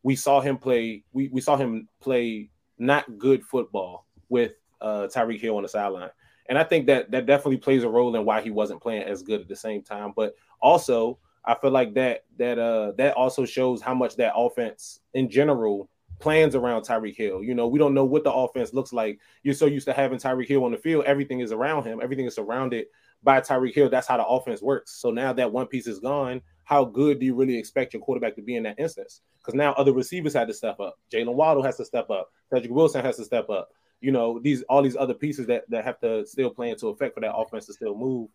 we 0.03 0.17
saw 0.17 0.41
him 0.41 0.59
play. 0.59 1.05
We 1.13 1.29
we 1.29 1.41
saw 1.41 1.57
him 1.57 1.89
play 2.01 2.51
not 2.79 3.19
good 3.19 3.45
football 3.45 4.07
with 4.29 4.53
uh, 4.81 5.09
Tyreek 5.13 5.41
Hill 5.41 5.57
on 5.57 5.63
the 5.63 5.69
sideline, 5.69 6.11
and 6.49 6.59
I 6.59 6.65
think 6.65 6.87
that 6.87 7.11
that 7.11 7.27
definitely 7.27 7.59
plays 7.59 7.83
a 7.83 7.89
role 7.89 8.15
in 8.15 8.25
why 8.25 8.41
he 8.41 8.51
wasn't 8.51 8.83
playing 8.83 9.03
as 9.03 9.23
good 9.23 9.41
at 9.41 9.49
the 9.49 9.57
same 9.57 9.83
time. 9.83 10.13
But 10.15 10.35
also, 10.61 11.19
I 11.45 11.55
feel 11.55 11.71
like 11.71 11.95
that 11.95 12.25
that 12.39 12.59
uh 12.59 12.93
that 12.99 13.15
also 13.15 13.45
shows 13.45 13.81
how 13.81 13.95
much 13.95 14.17
that 14.17 14.33
offense 14.37 15.01
in 15.15 15.31
general 15.31 15.89
plans 16.19 16.55
around 16.55 16.83
Tyreek 16.83 17.17
Hill. 17.17 17.43
You 17.43 17.55
know, 17.55 17.69
we 17.69 17.79
don't 17.79 17.95
know 17.95 18.05
what 18.05 18.25
the 18.25 18.33
offense 18.33 18.73
looks 18.73 18.93
like. 18.93 19.21
You're 19.43 19.55
so 19.55 19.67
used 19.67 19.87
to 19.87 19.93
having 19.93 20.19
Tyreek 20.19 20.49
Hill 20.49 20.65
on 20.65 20.73
the 20.73 20.79
field, 20.79 21.05
everything 21.05 21.41
is 21.41 21.53
around 21.53 21.85
him, 21.85 22.01
everything 22.03 22.27
is 22.27 22.35
surrounded 22.35 22.87
by 23.23 23.41
Tyreek 23.41 23.75
Hill. 23.75 23.91
That's 23.91 24.07
how 24.07 24.17
the 24.17 24.27
offense 24.27 24.63
works. 24.63 24.93
So 25.01 25.11
now 25.11 25.33
that 25.35 25.53
one 25.53 25.67
piece 25.67 25.87
is 25.87 25.99
gone, 25.99 26.41
how 26.65 26.85
good 26.85 27.21
do 27.21 27.27
you 27.27 27.35
really 27.35 27.59
expect 27.59 27.93
your 27.93 28.03
quarterback 28.03 28.35
to 28.37 28.43
be 28.43 28.57
in 28.57 28.63
that 28.65 28.79
instance? 28.79 29.21
Because 29.39 29.55
now 29.55 29.73
other 29.75 29.93
receivers 29.93 30.35
had 30.35 30.49
to 30.49 30.55
step 30.55 30.81
up. 30.81 30.99
Jaylen 31.13 31.35
Waddle 31.35 31.63
has 31.63 31.77
to 31.77 31.85
step 31.85 32.11
up. 32.11 32.31
Cedrick 32.53 32.71
Wilson 32.71 33.05
has 33.05 33.17
to 33.17 33.25
step 33.25 33.49
up. 33.51 33.69
You 34.01 34.13
know, 34.13 34.39
these 34.39 34.63
all 34.65 34.83
these 34.83 34.97
other 34.97 35.15
pieces 35.15 35.47
that, 35.47 35.69
that 35.71 35.85
have 35.85 35.99
to 36.01 36.27
still 36.27 36.51
play 36.51 36.71
into 36.71 36.89
effect 36.89 37.15
for 37.15 37.21
that 37.21 37.35
offense 37.35 37.67
to 37.67 37.73
still 37.73 37.97
move. 37.97 38.29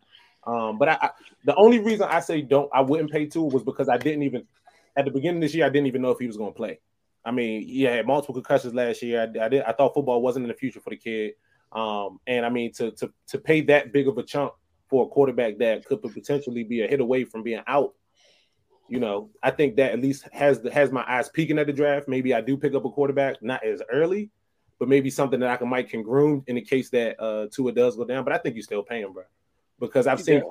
Um, 0.46 0.78
but 0.80 0.90
I, 0.90 0.98
I 1.02 1.10
the 1.46 1.56
only 1.56 1.80
reason 1.80 2.08
I 2.10 2.20
say 2.20 2.42
don't 2.42 2.70
I 2.74 2.82
wouldn't 2.82 3.12
pay 3.12 3.28
Tua 3.28 3.46
was 3.46 3.64
because 3.64 3.90
I 3.90 3.98
didn't 3.98 4.24
even 4.24 4.48
at 4.96 5.06
the 5.06 5.12
beginning 5.12 5.38
of 5.38 5.42
this 5.44 5.56
year 5.56 5.66
I 5.66 5.70
didn't 5.70 5.88
even 5.88 6.02
know 6.02 6.10
if 6.12 6.20
he 6.20 6.28
was 6.28 6.38
going 6.38 6.52
to 6.52 6.58
play. 6.58 6.80
I 7.24 7.32
mean, 7.32 7.68
he 7.68 7.84
had 7.84 8.08
multiple 8.08 8.34
concussions 8.34 8.74
last 8.74 9.02
year. 9.04 9.22
I, 9.22 9.46
I 9.46 9.50
did. 9.50 9.62
I 9.64 9.74
thought 9.74 9.94
football 9.94 10.22
wasn't 10.22 10.46
in 10.46 10.50
the 10.50 10.56
future 10.56 10.80
for 10.80 10.90
the 10.90 10.98
kid. 10.98 11.34
Um, 11.72 12.20
and 12.28 12.46
I 12.46 12.50
mean, 12.50 12.74
to 12.74 12.92
to 12.92 13.14
to 13.28 13.38
pay 13.38 13.62
that 13.62 13.94
big 13.94 14.08
of 14.08 14.18
a 14.18 14.24
chunk 14.24 14.54
for 14.90 15.06
a 15.06 15.08
quarterback 15.08 15.58
that 15.60 15.86
could 15.86 16.02
potentially 16.02 16.64
be 16.64 16.82
a 16.82 16.88
hit 16.88 17.00
away 17.00 17.24
from 17.24 17.44
being 17.44 17.62
out, 17.68 17.94
you 18.90 19.00
know, 19.00 19.30
I 19.42 19.52
think 19.52 19.78
that 19.78 19.94
at 19.94 20.02
least 20.02 20.28
has 20.34 20.62
the 20.62 20.72
has 20.72 20.92
my 20.92 21.06
eyes 21.08 21.30
peeking 21.30 21.60
at 21.60 21.68
the 21.68 21.74
draft. 21.74 22.08
Maybe 22.08 22.34
I 22.34 22.42
do 22.42 22.58
pick 22.58 22.74
up 22.74 22.86
a 22.86 22.90
quarterback, 22.90 23.42
not 23.42 23.64
as 23.64 23.82
early, 23.92 24.32
but 24.82 24.90
maybe 24.90 25.12
something 25.12 25.40
that 25.40 25.50
I 25.52 25.58
can 25.58 25.70
might 25.70 25.90
can 25.90 26.02
groom 26.02 26.44
in 26.48 26.56
the 26.56 26.62
case 26.62 26.90
that 26.90 27.16
uh 27.22 27.46
Tua 27.52 27.72
does 27.72 27.96
go 27.96 28.04
down. 28.04 28.24
But 28.24 28.34
I 28.34 28.40
think 28.40 28.56
you 28.56 28.64
still 28.64 28.82
pay 28.82 29.02
him, 29.02 29.14
bro, 29.14 29.26
because 29.80 30.08
I've 30.08 30.20
seen. 30.20 30.42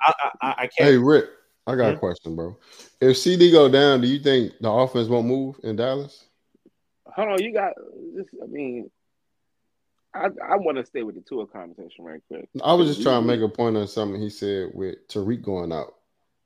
I, 0.00 0.12
I, 0.18 0.30
I 0.40 0.48
I 0.50 0.54
can't. 0.60 0.72
Hey 0.78 0.96
Ric, 0.96 1.26
I 1.66 1.76
got 1.76 1.90
Hmm? 1.90 1.96
a 1.96 1.98
question, 1.98 2.34
bro. 2.34 2.56
If 3.02 3.18
CeeDee 3.18 3.52
go 3.52 3.68
down, 3.68 4.00
do 4.00 4.06
you 4.06 4.18
think 4.18 4.54
the 4.62 4.70
offense 4.70 5.08
won't 5.08 5.26
move 5.26 5.60
in 5.62 5.76
Dallas? 5.76 6.24
Hold 7.14 7.28
on, 7.28 7.42
you 7.42 7.52
got 7.52 7.74
this. 8.14 8.24
I 8.42 8.46
mean, 8.46 8.90
I 10.14 10.28
I 10.42 10.56
want 10.56 10.78
to 10.78 10.86
stay 10.86 11.02
with 11.02 11.16
the 11.16 11.20
Tua 11.20 11.46
conversation 11.46 12.02
right 12.02 12.22
quick. 12.28 12.48
I 12.64 12.72
was 12.72 12.88
just 12.88 13.02
trying 13.02 13.20
to 13.20 13.26
make 13.26 13.42
a 13.42 13.48
point 13.48 13.76
on 13.76 13.86
something 13.88 14.18
he 14.18 14.30
said 14.30 14.70
with 14.72 15.06
Tyreek 15.08 15.42
going 15.42 15.70
out 15.70 15.96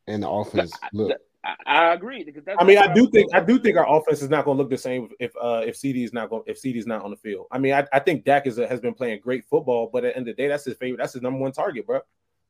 and 0.08 0.24
the 0.24 0.28
offense. 0.28 0.76
Look, 0.92 1.16
I, 1.44 1.54
I 1.66 1.94
agree 1.94 2.22
because 2.24 2.44
that's 2.44 2.58
I 2.60 2.64
mean, 2.64 2.78
I 2.78 2.92
do 2.92 3.08
think 3.10 3.34
I 3.34 3.40
do 3.40 3.58
think 3.58 3.76
our 3.76 3.88
offense 3.88 4.22
is 4.22 4.28
not 4.28 4.44
going 4.44 4.56
to 4.58 4.62
look 4.62 4.70
the 4.70 4.76
same 4.78 5.08
if 5.18 5.32
uh 5.40 5.62
if 5.64 5.76
CeeDee 5.76 6.04
is 6.04 6.12
not 6.12 6.28
going 6.30 6.42
if 6.46 6.60
CeeDee 6.60 6.76
is 6.76 6.86
not 6.86 7.02
on 7.02 7.10
the 7.10 7.16
field. 7.16 7.46
I 7.50 7.58
mean, 7.58 7.72
I, 7.72 7.86
I 7.92 7.98
think 7.98 8.24
Dak 8.24 8.46
is 8.46 8.58
a, 8.58 8.66
has 8.68 8.80
been 8.80 8.94
playing 8.94 9.20
great 9.20 9.44
football, 9.46 9.88
but 9.92 10.04
at 10.04 10.12
the 10.12 10.16
end 10.18 10.28
of 10.28 10.36
the 10.36 10.42
day, 10.42 10.48
that's 10.48 10.64
his 10.64 10.76
favorite. 10.76 10.98
That's 10.98 11.14
his 11.14 11.22
number 11.22 11.38
one 11.38 11.52
target, 11.52 11.86
bro. 11.86 12.00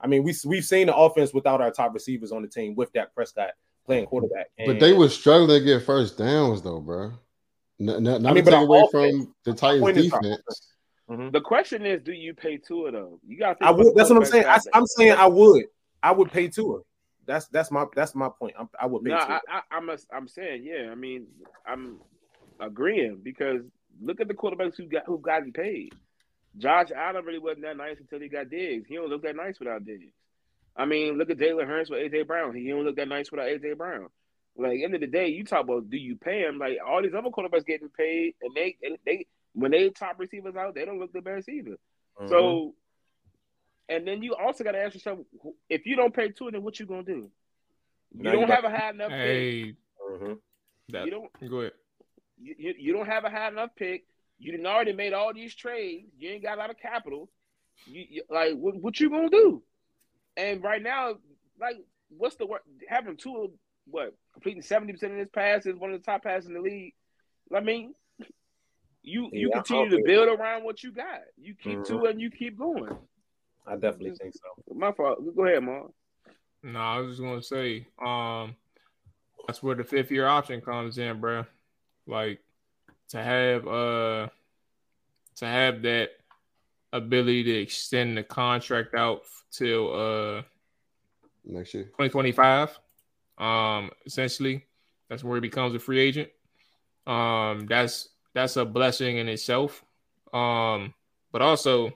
I 0.00 0.06
mean, 0.06 0.24
we 0.24 0.34
we've 0.44 0.64
seen 0.64 0.88
the 0.88 0.96
offense 0.96 1.32
without 1.32 1.60
our 1.60 1.70
top 1.70 1.94
receivers 1.94 2.32
on 2.32 2.42
the 2.42 2.48
team 2.48 2.74
with 2.74 2.92
Dak 2.92 3.14
Prescott 3.14 3.50
playing 3.86 4.06
quarterback. 4.06 4.48
but 4.66 4.80
they 4.80 4.92
were 4.92 5.08
struggling 5.08 5.60
to 5.60 5.64
get 5.64 5.84
first 5.84 6.18
downs 6.18 6.62
though, 6.62 6.80
bro. 6.80 7.12
N- 7.80 7.88
n- 7.88 8.02
not 8.04 8.26
I 8.26 8.34
mean, 8.34 8.44
to 8.44 8.50
but 8.50 8.50
take 8.50 8.68
away 8.68 8.78
offense- 8.80 9.24
from 9.24 9.34
the 9.44 9.54
Titans 9.54 9.82
point 9.82 9.96
is 9.96 10.12
our 10.12 10.20
defense. 10.20 10.72
Mhm. 11.08 11.32
The 11.32 11.40
question 11.40 11.84
is, 11.86 12.02
do 12.02 12.12
you 12.12 12.34
pay 12.34 12.56
Tua 12.56 12.92
though? 12.92 13.20
You 13.26 13.36
got. 13.36 13.56
I 13.60 13.70
would. 13.72 13.94
That's 13.96 14.10
what 14.10 14.18
I'm 14.18 14.24
saying. 14.24 14.46
I, 14.46 14.58
am 14.74 14.86
saying 14.86 15.12
I 15.12 15.26
would. 15.26 15.64
I 16.02 16.12
would 16.12 16.30
pay 16.30 16.48
Tua. 16.48 16.80
That's 17.30 17.46
that's 17.46 17.70
my 17.70 17.84
that's 17.94 18.16
my 18.16 18.28
point. 18.28 18.54
I'm, 18.58 18.68
I 18.78 18.86
would 18.86 19.04
pay 19.04 19.10
No. 19.10 19.16
I, 19.16 19.38
I, 19.48 19.60
I'm 19.70 19.88
a, 19.88 19.96
I'm 20.12 20.26
saying 20.26 20.64
yeah. 20.64 20.90
I 20.90 20.96
mean, 20.96 21.28
I'm 21.64 22.00
agreeing 22.58 23.20
because 23.22 23.62
look 24.02 24.20
at 24.20 24.26
the 24.26 24.34
quarterbacks 24.34 24.76
who 24.76 24.86
got 24.86 25.04
who 25.06 25.18
gotten 25.18 25.52
paid. 25.52 25.94
Josh 26.58 26.88
Allen 26.94 27.24
really 27.24 27.38
wasn't 27.38 27.62
that 27.62 27.76
nice 27.76 28.00
until 28.00 28.18
he 28.18 28.28
got 28.28 28.50
Diggs. 28.50 28.88
He 28.88 28.96
don't 28.96 29.08
look 29.08 29.22
that 29.22 29.36
nice 29.36 29.60
without 29.60 29.84
Diggs. 29.84 30.12
I 30.76 30.86
mean, 30.86 31.18
look 31.18 31.30
at 31.30 31.38
Jalen 31.38 31.68
Hurts 31.68 31.88
with 31.88 32.00
AJ 32.00 32.26
Brown. 32.26 32.52
He 32.56 32.68
don't 32.68 32.84
look 32.84 32.96
that 32.96 33.06
nice 33.06 33.30
without 33.30 33.46
AJ 33.46 33.76
Brown. 33.76 34.08
Like 34.56 34.80
end 34.82 34.96
of 34.96 35.00
the 35.00 35.06
day, 35.06 35.28
you 35.28 35.44
talk 35.44 35.62
about 35.62 35.88
do 35.88 35.96
you 35.96 36.16
pay 36.16 36.40
him? 36.40 36.58
Like 36.58 36.78
all 36.84 37.00
these 37.00 37.14
other 37.14 37.30
quarterbacks 37.30 37.64
getting 37.64 37.90
paid, 37.90 38.34
and 38.42 38.52
they 38.56 38.76
and 38.82 38.98
they 39.06 39.26
when 39.52 39.70
they 39.70 39.88
top 39.90 40.18
receivers 40.18 40.56
out, 40.56 40.74
they 40.74 40.84
don't 40.84 40.98
look 40.98 41.12
the 41.12 41.20
best 41.20 41.48
either. 41.48 41.76
Mhm. 42.20 42.28
So, 42.28 42.74
and 43.90 44.06
then 44.06 44.22
you 44.22 44.34
also 44.34 44.64
got 44.64 44.72
to 44.72 44.78
ask 44.78 44.94
yourself, 44.94 45.18
if 45.68 45.84
you 45.84 45.96
don't 45.96 46.14
pay 46.14 46.30
Tua, 46.30 46.50
then 46.52 46.62
what 46.62 46.78
you 46.80 46.86
gonna 46.86 47.02
do? 47.02 47.30
You 48.12 48.22
Now 48.24 48.32
don't 48.32 48.40
you 48.42 48.46
have 48.46 48.62
got- 48.62 48.74
a 48.74 48.76
high 48.78 48.90
enough 48.90 49.08
pick. 49.10 49.18
Hey, 49.18 49.74
Mhm. 50.10 50.38
that, 50.90 51.04
You 51.04 51.10
don't 51.10 51.50
go 51.50 51.60
ahead. 51.60 51.72
you, 52.38 52.54
you, 52.58 52.74
you 52.78 52.92
don't 52.92 53.06
have 53.06 53.24
a 53.24 53.30
high 53.30 53.48
enough 53.48 53.74
pick. 53.76 54.04
You 54.38 54.56
done 54.56 54.64
already 54.66 54.92
made 54.94 55.12
all 55.12 55.34
these 55.34 55.54
trades. 55.54 56.08
You 56.18 56.30
ain't 56.30 56.42
got 56.42 56.56
a 56.56 56.60
lot 56.60 56.70
of 56.70 56.78
capital. 56.78 57.28
You, 57.86 58.04
you 58.08 58.22
like 58.30 58.54
what, 58.56 58.76
what 58.76 58.98
you 59.00 59.10
gonna 59.10 59.28
do? 59.30 59.62
And 60.36 60.62
right 60.62 60.82
now, 60.82 61.16
like, 61.60 61.76
what's 62.08 62.36
the 62.36 62.46
work? 62.46 62.62
Having 62.88 63.18
Tua, 63.18 63.48
what 63.86 64.14
completing 64.32 64.62
seventy 64.62 64.92
percent 64.92 65.12
of 65.12 65.18
his 65.18 65.28
passes, 65.28 65.76
one 65.76 65.92
of 65.92 66.00
the 66.00 66.04
top 66.04 66.22
passes 66.22 66.46
in 66.48 66.54
the 66.54 66.60
league. 66.60 66.94
I 67.54 67.60
mean, 67.60 67.94
you 69.02 69.28
you 69.32 69.48
Yeah, 69.50 69.56
continue 69.62 69.90
to 69.90 70.02
build 70.04 70.28
around 70.28 70.64
what 70.64 70.82
you 70.82 70.92
got. 70.92 71.20
You 71.36 71.54
keep 71.54 71.80
Mhm. 71.80 71.86
Tua 71.86 72.10
and 72.10 72.20
you 72.20 72.30
keep 72.30 72.56
going. 72.58 72.96
I 73.66 73.74
definitely 73.74 74.16
think 74.16 74.34
so. 74.34 74.74
My 74.74 74.92
fault. 74.92 75.18
Go 75.36 75.44
ahead, 75.44 75.62
Mark. 75.62 75.92
No, 76.62 76.78
I 76.78 76.98
was 76.98 77.16
just 77.16 77.22
gonna 77.22 77.42
say, 77.42 77.86
um, 78.04 78.54
that's 79.46 79.62
where 79.62 79.74
the 79.74 79.84
fifth 79.84 80.10
year 80.10 80.26
option 80.26 80.60
comes 80.60 80.98
in, 80.98 81.20
bro. 81.20 81.44
Like 82.06 82.40
to 83.08 83.22
have 83.22 83.66
uh 83.66 84.28
to 85.36 85.46
have 85.46 85.82
that 85.82 86.10
ability 86.92 87.44
to 87.44 87.54
extend 87.60 88.16
the 88.16 88.22
contract 88.22 88.94
out 88.94 89.22
till 89.50 89.92
uh 90.38 90.42
Next 91.44 91.74
year. 91.74 91.84
2025. 91.84 92.78
Um, 93.38 93.90
essentially, 94.04 94.64
that's 95.08 95.24
where 95.24 95.36
he 95.36 95.40
becomes 95.40 95.74
a 95.74 95.78
free 95.78 95.98
agent. 95.98 96.28
Um, 97.06 97.66
that's 97.66 98.10
that's 98.34 98.56
a 98.56 98.64
blessing 98.64 99.16
in 99.16 99.28
itself. 99.28 99.82
Um, 100.32 100.94
but 101.32 101.42
also, 101.42 101.92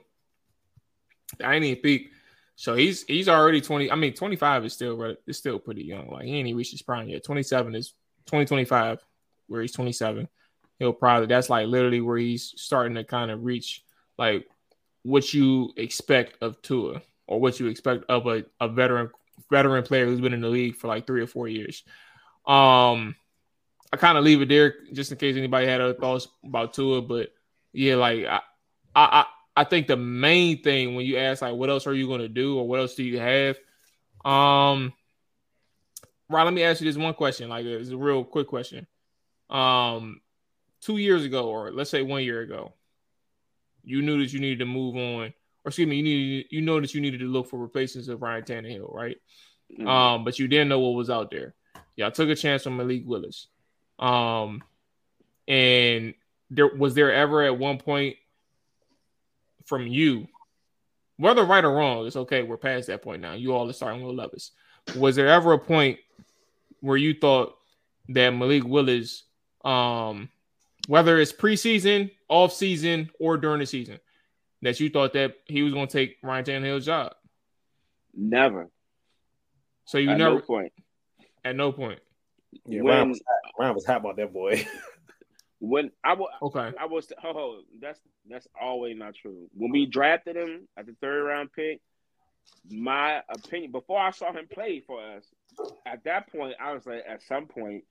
I 1.43 1.55
ain't 1.55 1.65
even 1.65 1.81
peak. 1.81 2.11
So 2.55 2.75
he's 2.75 3.03
he's 3.03 3.27
already 3.27 3.61
20. 3.61 3.91
I 3.91 3.95
mean, 3.95 4.13
25 4.13 4.65
is 4.65 4.73
still 4.73 5.15
is 5.27 5.37
still 5.37 5.59
pretty 5.59 5.83
young. 5.83 6.09
Like 6.09 6.25
he 6.25 6.35
ain't 6.35 6.47
even 6.47 6.57
reached 6.57 6.71
his 6.71 6.81
prime 6.81 7.09
yet. 7.09 7.23
27 7.23 7.75
is 7.75 7.89
2025, 8.27 9.03
where 9.47 9.61
he's 9.61 9.73
27. 9.73 10.27
He'll 10.79 10.93
probably 10.93 11.27
that's 11.27 11.49
like 11.49 11.67
literally 11.67 12.01
where 12.01 12.17
he's 12.17 12.53
starting 12.55 12.95
to 12.95 13.03
kind 13.03 13.31
of 13.31 13.43
reach 13.43 13.83
like 14.17 14.47
what 15.03 15.33
you 15.33 15.73
expect 15.77 16.41
of 16.41 16.61
Tua 16.61 17.01
or 17.27 17.39
what 17.39 17.59
you 17.59 17.67
expect 17.67 18.05
of 18.09 18.25
a, 18.27 18.45
a 18.59 18.67
veteran 18.67 19.09
veteran 19.49 19.83
player 19.83 20.05
who's 20.05 20.21
been 20.21 20.33
in 20.33 20.41
the 20.41 20.49
league 20.49 20.75
for 20.75 20.87
like 20.87 21.05
three 21.05 21.21
or 21.21 21.27
four 21.27 21.47
years. 21.47 21.83
Um, 22.47 23.15
I 23.91 23.97
kind 23.97 24.17
of 24.17 24.23
leave 24.23 24.41
it 24.41 24.49
there 24.49 24.75
just 24.93 25.11
in 25.11 25.17
case 25.17 25.35
anybody 25.35 25.67
had 25.67 25.81
other 25.81 25.93
thoughts 25.93 26.27
about 26.43 26.73
Tua, 26.73 27.01
but 27.01 27.29
yeah, 27.73 27.95
like 27.95 28.25
I, 28.25 28.41
I, 28.95 29.25
I 29.55 29.63
think 29.63 29.87
the 29.87 29.97
main 29.97 30.61
thing 30.61 30.95
when 30.95 31.05
you 31.05 31.17
ask 31.17 31.41
like 31.41 31.53
what 31.53 31.69
else 31.69 31.87
are 31.87 31.93
you 31.93 32.07
going 32.07 32.21
to 32.21 32.27
do 32.27 32.57
or 32.57 32.67
what 32.67 32.79
else 32.79 32.95
do 32.95 33.03
you 33.03 33.19
have, 33.19 33.57
um, 34.25 34.93
Ron, 36.29 36.45
let 36.45 36.53
me 36.53 36.63
ask 36.63 36.81
you 36.81 36.87
this 36.87 36.97
one 36.97 37.13
question. 37.13 37.49
Like 37.49 37.65
it's 37.65 37.89
a 37.89 37.97
real 37.97 38.23
quick 38.23 38.47
question. 38.47 38.87
Um, 39.49 40.21
two 40.81 40.97
years 40.97 41.23
ago, 41.23 41.49
or 41.49 41.71
let's 41.71 41.89
say 41.89 42.01
one 42.01 42.23
year 42.23 42.41
ago, 42.41 42.73
you 43.83 44.01
knew 44.01 44.19
that 44.19 44.33
you 44.33 44.39
needed 44.39 44.59
to 44.59 44.65
move 44.65 44.95
on, 44.95 45.33
or 45.63 45.67
excuse 45.67 45.87
me, 45.87 45.97
you 45.97 46.03
needed 46.03 46.47
you 46.49 46.61
know 46.61 46.81
that 46.81 46.93
you 46.93 47.01
needed 47.01 47.19
to 47.19 47.27
look 47.27 47.47
for 47.47 47.59
replacements 47.59 48.09
of 48.09 48.21
Ryan 48.21 48.43
Tannehill, 48.43 48.93
right? 48.93 49.17
Mm. 49.79 49.87
Um, 49.87 50.23
but 50.23 50.39
you 50.39 50.47
didn't 50.47 50.69
know 50.69 50.79
what 50.79 50.95
was 50.95 51.09
out 51.09 51.29
there. 51.29 51.53
Y'all 51.95 52.11
took 52.11 52.29
a 52.29 52.35
chance 52.35 52.65
on 52.65 52.77
Malik 52.77 53.03
Willis. 53.05 53.47
Um, 53.99 54.63
and 55.47 56.15
there 56.49 56.75
was 56.75 56.95
there 56.95 57.13
ever 57.13 57.43
at 57.43 57.57
one 57.57 57.77
point 57.77 58.17
from 59.65 59.87
you, 59.87 60.27
whether 61.17 61.43
right 61.43 61.63
or 61.63 61.71
wrong, 61.73 62.05
it's 62.05 62.15
okay. 62.15 62.43
We're 62.43 62.57
past 62.57 62.87
that 62.87 63.01
point 63.01 63.21
now. 63.21 63.33
You 63.33 63.53
all 63.53 63.69
are 63.69 63.73
starting 63.73 64.03
with 64.05 64.15
Levis. 64.15 64.51
Was 64.95 65.15
there 65.15 65.27
ever 65.27 65.53
a 65.53 65.59
point 65.59 65.99
where 66.81 66.97
you 66.97 67.13
thought 67.13 67.57
that 68.09 68.29
Malik 68.31 68.63
Willis, 68.63 69.23
um, 69.63 70.29
whether 70.87 71.19
it's 71.19 71.31
preseason, 71.33 72.11
off 72.29 72.53
season, 72.53 73.09
or 73.19 73.37
during 73.37 73.59
the 73.59 73.65
season, 73.65 73.99
that 74.61 74.79
you 74.79 74.89
thought 74.89 75.13
that 75.13 75.35
he 75.45 75.63
was 75.63 75.73
going 75.73 75.87
to 75.87 75.93
take 75.93 76.17
Ryan 76.21 76.45
Tannehill's 76.45 76.85
job? 76.85 77.13
Never. 78.13 78.69
So 79.85 79.97
you 79.97 80.11
At 80.11 80.17
never 80.17 80.35
no 80.35 80.41
point. 80.41 80.73
at 81.43 81.55
no 81.55 81.71
point. 81.71 81.99
Yeah, 82.65 82.81
When- 82.81 82.93
Ryan 82.93 83.09
was. 83.09 83.21
Ryan 83.59 83.75
was 83.75 83.85
hot 83.85 83.97
about 83.97 84.17
that 84.17 84.33
boy. 84.33 84.65
When 85.67 85.89
I 86.03 86.13
was, 86.13 86.29
Okay. 86.43 86.71
I 86.79 86.85
was. 86.85 87.11
Oh, 87.23 87.61
that's 87.81 87.99
that's 88.29 88.47
always 88.59 88.95
not 88.97 89.15
true. 89.15 89.49
When 89.55 89.71
we 89.71 89.87
drafted 89.87 90.35
him 90.35 90.67
at 90.77 90.85
the 90.85 90.95
third 91.01 91.23
round 91.23 91.51
pick, 91.53 91.81
my 92.69 93.21
opinion 93.29 93.71
before 93.71 93.99
I 93.99 94.11
saw 94.11 94.31
him 94.31 94.47
play 94.47 94.83
for 94.85 95.01
us, 95.01 95.23
at 95.85 96.03
that 96.03 96.31
point 96.31 96.53
I 96.61 96.73
was 96.73 96.85
like, 96.85 97.03
at 97.07 97.23
some 97.23 97.47
point 97.47 97.83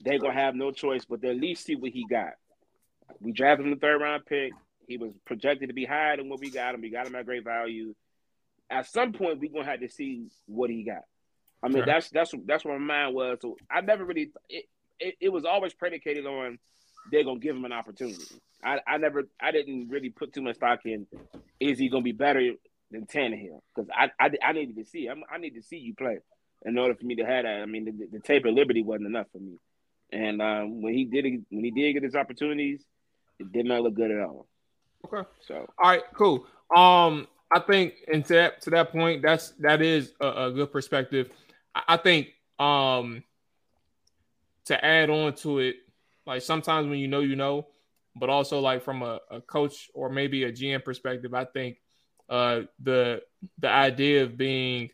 they're 0.00 0.18
gonna 0.18 0.34
have 0.34 0.54
no 0.54 0.70
choice 0.70 1.06
but 1.06 1.22
to 1.22 1.30
at 1.30 1.36
least 1.36 1.64
see 1.64 1.76
what 1.76 1.92
he 1.92 2.04
got. 2.04 2.34
We 3.20 3.32
drafted 3.32 3.66
him 3.66 3.72
the 3.72 3.80
third 3.80 4.02
round 4.02 4.26
pick. 4.26 4.52
He 4.86 4.98
was 4.98 5.12
projected 5.24 5.68
to 5.70 5.74
be 5.74 5.86
higher 5.86 6.18
than 6.18 6.28
what 6.28 6.40
we 6.40 6.50
got 6.50 6.74
him. 6.74 6.82
We 6.82 6.90
got 6.90 7.06
him 7.06 7.14
at 7.14 7.24
great 7.24 7.44
value. 7.44 7.94
At 8.68 8.86
some 8.86 9.12
point, 9.14 9.40
we're 9.40 9.50
gonna 9.50 9.64
have 9.64 9.80
to 9.80 9.88
see 9.88 10.26
what 10.46 10.68
he 10.68 10.84
got. 10.84 11.04
I 11.62 11.68
mean, 11.68 11.78
Okay. 11.84 11.90
that's 11.90 12.10
that's 12.10 12.34
that's 12.44 12.66
where 12.66 12.78
my 12.78 12.84
mind 13.04 13.14
was. 13.14 13.38
So 13.40 13.56
I 13.70 13.80
never 13.80 14.04
really 14.04 14.30
it, 14.50 14.66
it, 15.00 15.14
it 15.22 15.28
was 15.30 15.46
always 15.46 15.72
predicated 15.72 16.26
on 16.26 16.58
they're 17.10 17.24
gonna 17.24 17.40
give 17.40 17.56
him 17.56 17.64
an 17.64 17.72
opportunity. 17.72 18.24
I, 18.62 18.80
I 18.86 18.96
never 18.96 19.24
I 19.40 19.52
didn't 19.52 19.88
really 19.88 20.10
put 20.10 20.32
too 20.32 20.42
much 20.42 20.56
stock 20.56 20.80
in 20.84 21.06
is 21.60 21.78
he 21.78 21.88
gonna 21.88 22.02
be 22.02 22.12
better 22.12 22.52
than 22.90 23.06
Tannehill 23.06 23.60
because 23.74 23.90
I, 23.94 24.10
I 24.18 24.30
I 24.42 24.52
needed 24.52 24.76
to 24.76 24.84
see 24.84 25.06
I'm, 25.06 25.22
I 25.32 25.38
need 25.38 25.54
to 25.54 25.62
see 25.62 25.76
you 25.76 25.94
play 25.94 26.18
in 26.64 26.78
order 26.78 26.94
for 26.94 27.04
me 27.04 27.16
to 27.16 27.26
have 27.26 27.44
that. 27.44 27.60
I 27.60 27.66
mean 27.66 27.84
the, 27.84 28.18
the 28.18 28.20
tape 28.20 28.44
of 28.46 28.54
Liberty 28.54 28.82
wasn't 28.82 29.06
enough 29.06 29.26
for 29.32 29.38
me, 29.38 29.58
and 30.12 30.40
um, 30.40 30.82
when 30.82 30.94
he 30.94 31.04
did 31.04 31.24
when 31.50 31.64
he 31.64 31.70
did 31.70 31.92
get 31.92 32.02
his 32.02 32.14
opportunities, 32.14 32.82
it 33.38 33.52
did 33.52 33.66
not 33.66 33.82
look 33.82 33.94
good 33.94 34.10
at 34.10 34.20
all. 34.20 34.46
Okay. 35.04 35.28
So 35.46 35.66
All 35.78 35.90
right, 35.90 36.02
cool. 36.14 36.46
Um, 36.74 37.28
I 37.52 37.60
think 37.60 37.94
and 38.12 38.24
to 38.26 38.32
that 38.34 38.62
to 38.62 38.70
that 38.70 38.92
point, 38.92 39.22
that's 39.22 39.50
that 39.60 39.82
is 39.82 40.12
a, 40.20 40.46
a 40.46 40.52
good 40.52 40.72
perspective. 40.72 41.30
I, 41.74 41.82
I 41.88 41.96
think 41.98 42.28
um 42.58 43.22
to 44.66 44.82
add 44.82 45.10
on 45.10 45.34
to 45.34 45.58
it, 45.58 45.76
like 46.26 46.42
sometimes 46.42 46.88
when 46.88 46.98
you 46.98 47.08
know 47.08 47.20
you 47.20 47.36
know, 47.36 47.66
but 48.16 48.30
also 48.30 48.60
like 48.60 48.82
from 48.82 49.02
a, 49.02 49.20
a 49.30 49.40
coach 49.40 49.90
or 49.94 50.08
maybe 50.08 50.44
a 50.44 50.52
GM 50.52 50.84
perspective, 50.84 51.34
I 51.34 51.44
think 51.44 51.78
uh 52.28 52.62
the 52.82 53.22
the 53.58 53.68
idea 53.68 54.22
of 54.22 54.36
being 54.36 54.88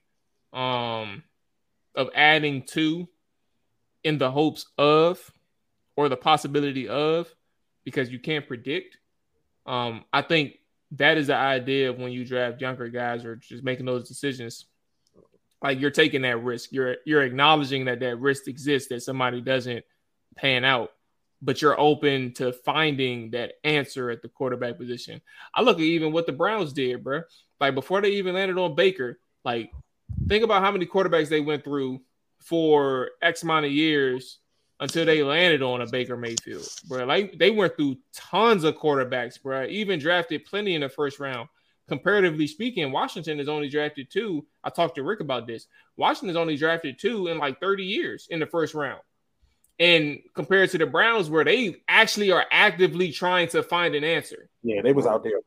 um 0.53 1.23
of 1.95 2.11
adding 2.15 2.63
to 2.63 3.09
in 4.03 4.19
the 4.19 4.31
hopes 4.31 4.67
of 4.77 5.33
or 5.97 6.09
the 6.09 6.17
possibility 6.17 6.89
of 6.89 7.33
because 7.85 8.11
you 8.11 8.19
can't 8.19 8.49
predict 8.49 8.97
um, 9.67 10.05
I 10.13 10.23
think 10.23 10.55
that 10.93 11.17
is 11.17 11.29
the 11.29 11.37
idea 11.37 11.91
of 11.91 11.99
when 11.99 12.13
you 12.13 12.25
draft 12.25 12.61
younger 12.61 12.89
guys 12.89 13.25
or 13.25 13.37
just 13.37 13.63
making 13.63 13.87
those 13.87 14.09
decisions. 14.09 14.67
Like 15.63 15.81
you're 15.81 15.91
taking 15.91 16.23
that 16.23 16.43
risk. 16.43 16.73
You're 16.73 16.97
you're 17.05 17.23
acknowledging 17.23 17.85
that 17.85 18.01
that 18.01 18.17
risk 18.19 18.49
exists 18.49 18.89
that 18.89 19.03
somebody 19.03 19.41
doesn't 19.41 19.85
pan 20.37 20.65
out, 20.65 20.91
but 21.43 21.63
you're 21.63 21.79
open 21.81 22.33
to 22.35 22.53
finding 22.53 23.31
that 23.31 23.55
answer 23.65 24.11
at 24.11 24.23
the 24.23 24.29
quarterback 24.29 24.77
position. 24.77 25.21
I 25.55 25.63
look 25.63 25.79
at 25.79 25.85
even 25.85 26.13
what 26.13 26.27
the 26.27 26.33
Browns 26.33 26.73
did, 26.73 27.03
bro. 27.03 27.23
Like 27.61 27.75
before 27.75 28.01
they 28.01 28.11
even 28.13 28.35
landed 28.35 28.59
on 28.59 28.75
Baker, 28.75 29.19
like 29.45 29.73
think 30.29 30.45
about 30.45 30.63
how 30.63 30.71
many 30.71 30.87
quarterbacks 30.87 31.29
they 31.29 31.41
went 31.41 31.65
through 31.65 32.01
for 32.39 33.11
X 33.23 33.43
amount 33.43 33.67
of 33.67 33.73
years 33.73 34.39
until 34.81 35.05
they 35.05 35.23
landed 35.23 35.63
on 35.63 35.83
a 35.83 35.87
Baker 35.87 36.17
Mayfield, 36.17 36.67
bro. 36.89 37.05
Like 37.05 37.39
they 37.39 37.51
went 37.51 37.77
through 37.77 37.97
tons 38.15 38.65
of 38.65 38.77
quarterbacks, 38.77 39.41
bro. 39.43 39.65
Even 39.67 39.99
drafted 39.99 40.45
plenty 40.45 40.75
in 40.75 40.81
the 40.81 40.89
first 40.89 41.21
round. 41.21 41.49
Comparatively 41.89 42.47
speaking, 42.47 42.93
Washington 42.93 43.39
has 43.39 43.49
only 43.49 43.69
drafted 43.69 44.11
two. 44.11 44.47
I 44.63 44.71
talked 44.71 44.95
to 44.95 45.03
Ric 45.03 45.21
about 45.21 45.47
this. 45.47 45.67
Washington 45.97 46.29
has 46.29 46.37
only 46.37 46.57
drafted 46.57 46.99
two 46.99 47.27
in 47.27 47.39
like 47.39 47.61
30 47.61 47.85
years 47.85 48.29
in 48.31 48.39
the 48.39 48.47
first 48.47 48.75
round. 48.75 49.01
And 49.81 50.21
compared 50.35 50.71
to 50.71 50.79
the 50.79 50.87
Browns, 50.87 51.31
where 51.31 51.43
they 51.43 51.77
actually 51.89 52.31
are 52.31 52.45
actively 52.53 53.11
trying 53.13 53.49
to 53.49 53.63
find 53.63 53.95
an 53.95 54.05
answer, 54.05 54.51
yeah, 54.63 54.83
they 54.83 54.93
was 54.93 55.07
out 55.07 55.25
there. 55.25 55.41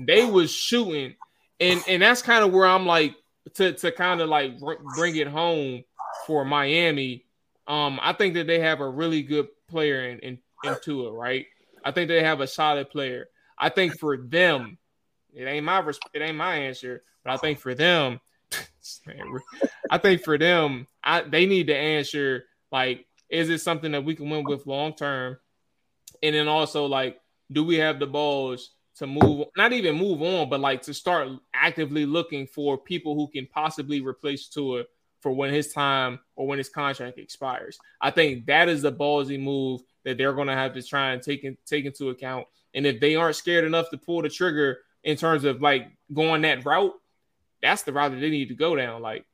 they 0.00 0.26
was 0.26 0.52
shooting, 0.52 1.14
and 1.60 1.80
and 1.88 2.02
that's 2.02 2.22
kind 2.22 2.44
of 2.44 2.52
where 2.52 2.66
I'm 2.66 2.86
like 2.86 3.14
to 3.54 3.72
to 3.72 3.92
kind 3.92 4.20
of 4.20 4.28
like 4.28 4.58
br- 4.58 4.82
bring 4.96 5.14
it 5.16 5.28
home 5.28 5.84
for 6.26 6.44
Miami. 6.44 7.24
Um, 7.68 8.00
I 8.02 8.12
think 8.12 8.34
that 8.34 8.48
they 8.48 8.58
have 8.58 8.80
a 8.80 8.88
really 8.88 9.22
good 9.22 9.46
player 9.68 10.08
in, 10.08 10.18
in, 10.18 10.38
in 10.64 10.76
Tua, 10.82 11.12
right? 11.12 11.46
I 11.84 11.92
think 11.92 12.08
they 12.08 12.22
have 12.22 12.40
a 12.40 12.46
solid 12.46 12.90
player. 12.90 13.28
I 13.58 13.68
think 13.68 13.98
for 13.98 14.16
them, 14.16 14.78
It 15.32 15.44
ain't 15.44 15.64
my 15.64 15.88
it 16.12 16.20
ain't 16.20 16.36
my 16.36 16.56
answer. 16.56 17.04
But 17.24 17.34
I 17.34 17.36
think 17.36 17.60
for 17.60 17.74
them, 17.74 18.20
I 19.90 19.98
think 19.98 20.22
for 20.24 20.36
them, 20.36 20.88
I 21.02 21.22
they 21.22 21.46
need 21.46 21.68
to 21.68 21.76
answer 21.76 22.44
like, 22.70 23.06
is 23.32 23.48
it 23.48 23.58
something 23.58 23.90
that 23.92 24.04
we 24.04 24.14
can 24.14 24.30
win 24.30 24.44
with 24.44 24.66
long 24.66 24.92
term? 24.92 25.38
And 26.22 26.34
then 26.34 26.46
also 26.46 26.86
like, 26.86 27.18
do 27.50 27.64
we 27.64 27.76
have 27.76 27.98
the 27.98 28.06
balls 28.06 28.70
to 28.96 29.06
move 29.06 29.46
not 29.56 29.72
even 29.72 29.96
move 29.96 30.22
on, 30.22 30.50
but 30.50 30.60
like 30.60 30.82
to 30.82 30.94
start 30.94 31.28
actively 31.54 32.04
looking 32.04 32.46
for 32.46 32.76
people 32.76 33.14
who 33.14 33.26
can 33.26 33.46
possibly 33.46 34.02
replace 34.02 34.48
Tua 34.48 34.84
for 35.20 35.32
when 35.32 35.52
his 35.52 35.72
time 35.72 36.18
or 36.36 36.46
when 36.46 36.58
his 36.58 36.68
contract 36.68 37.18
expires. 37.18 37.78
I 38.00 38.10
think 38.10 38.46
that 38.46 38.68
is 38.68 38.82
the 38.82 38.92
ballsy 38.92 39.40
move 39.40 39.80
that 40.04 40.18
they're 40.18 40.34
going 40.34 40.48
to 40.48 40.54
have 40.54 40.74
to 40.74 40.82
try 40.82 41.12
and 41.12 41.22
take 41.22 41.44
in, 41.44 41.56
take 41.64 41.86
into 41.86 42.10
account. 42.10 42.46
And 42.74 42.84
if 42.86 43.00
they 43.00 43.14
aren't 43.14 43.36
scared 43.36 43.64
enough 43.64 43.88
to 43.90 43.98
pull 43.98 44.22
the 44.22 44.28
trigger 44.28 44.80
in 45.04 45.16
terms 45.16 45.44
of 45.44 45.62
like 45.62 45.90
going 46.12 46.42
that 46.42 46.64
route, 46.66 46.92
that's 47.62 47.82
the 47.82 47.92
route 47.92 48.10
that 48.12 48.20
they 48.20 48.30
need 48.30 48.48
to 48.48 48.54
go 48.54 48.76
down. 48.76 49.00
Like 49.00 49.24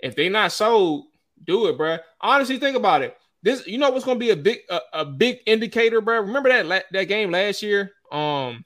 if 0.00 0.16
they're 0.16 0.28
not 0.28 0.52
sold, 0.52 1.06
do 1.44 1.68
it, 1.68 1.78
bro. 1.78 1.98
Honestly, 2.20 2.58
think 2.58 2.76
about 2.76 3.02
it. 3.02 3.16
This, 3.42 3.66
you 3.66 3.78
know, 3.78 3.90
what's 3.90 4.04
going 4.04 4.18
to 4.18 4.24
be 4.24 4.30
a 4.30 4.36
big 4.36 4.60
a, 4.70 4.80
a, 4.92 5.04
big 5.04 5.38
indicator, 5.46 6.00
bro. 6.00 6.20
Remember 6.20 6.48
that 6.48 6.84
that 6.92 7.04
game 7.04 7.30
last 7.30 7.62
year? 7.62 7.92
Um, 8.10 8.64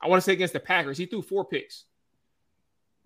I 0.00 0.08
want 0.08 0.22
to 0.22 0.24
say 0.24 0.32
against 0.32 0.52
the 0.52 0.60
Packers, 0.60 0.98
he 0.98 1.06
threw 1.06 1.22
four 1.22 1.44
picks, 1.44 1.84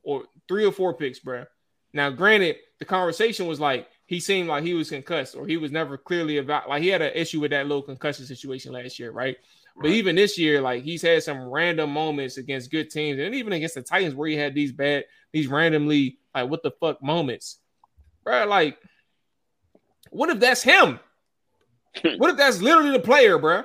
or 0.02 0.24
three 0.48 0.64
or 0.64 0.72
four 0.72 0.94
picks, 0.94 1.18
bro. 1.18 1.44
Now, 1.92 2.10
granted, 2.10 2.56
the 2.78 2.84
conversation 2.84 3.46
was 3.46 3.60
like 3.60 3.88
he 4.04 4.20
seemed 4.20 4.48
like 4.48 4.62
he 4.62 4.74
was 4.74 4.90
concussed, 4.90 5.34
or 5.34 5.46
he 5.46 5.56
was 5.56 5.72
never 5.72 5.96
clearly 5.96 6.36
about 6.38 6.68
like 6.68 6.82
he 6.82 6.88
had 6.88 7.02
an 7.02 7.12
issue 7.14 7.40
with 7.40 7.50
that 7.50 7.66
little 7.66 7.82
concussion 7.82 8.26
situation 8.26 8.72
last 8.72 8.98
year, 8.98 9.10
right? 9.10 9.36
But 9.78 9.90
even 9.90 10.16
this 10.16 10.38
year, 10.38 10.60
like 10.60 10.84
he's 10.84 11.02
had 11.02 11.22
some 11.22 11.48
random 11.48 11.90
moments 11.90 12.38
against 12.38 12.70
good 12.70 12.90
teams, 12.90 13.18
and 13.18 13.34
even 13.34 13.52
against 13.52 13.74
the 13.74 13.82
Titans, 13.82 14.14
where 14.14 14.28
he 14.28 14.36
had 14.36 14.54
these 14.54 14.72
bad, 14.72 15.04
these 15.32 15.48
randomly 15.48 16.18
like 16.34 16.48
what 16.48 16.62
the 16.62 16.70
fuck 16.70 17.02
moments, 17.02 17.58
bro. 18.24 18.46
Like, 18.46 18.78
what 20.16 20.30
if 20.30 20.40
that's 20.40 20.62
him? 20.62 20.98
what 22.16 22.30
if 22.30 22.36
that's 22.36 22.62
literally 22.62 22.92
the 22.92 23.00
player, 23.00 23.38
bro? 23.38 23.64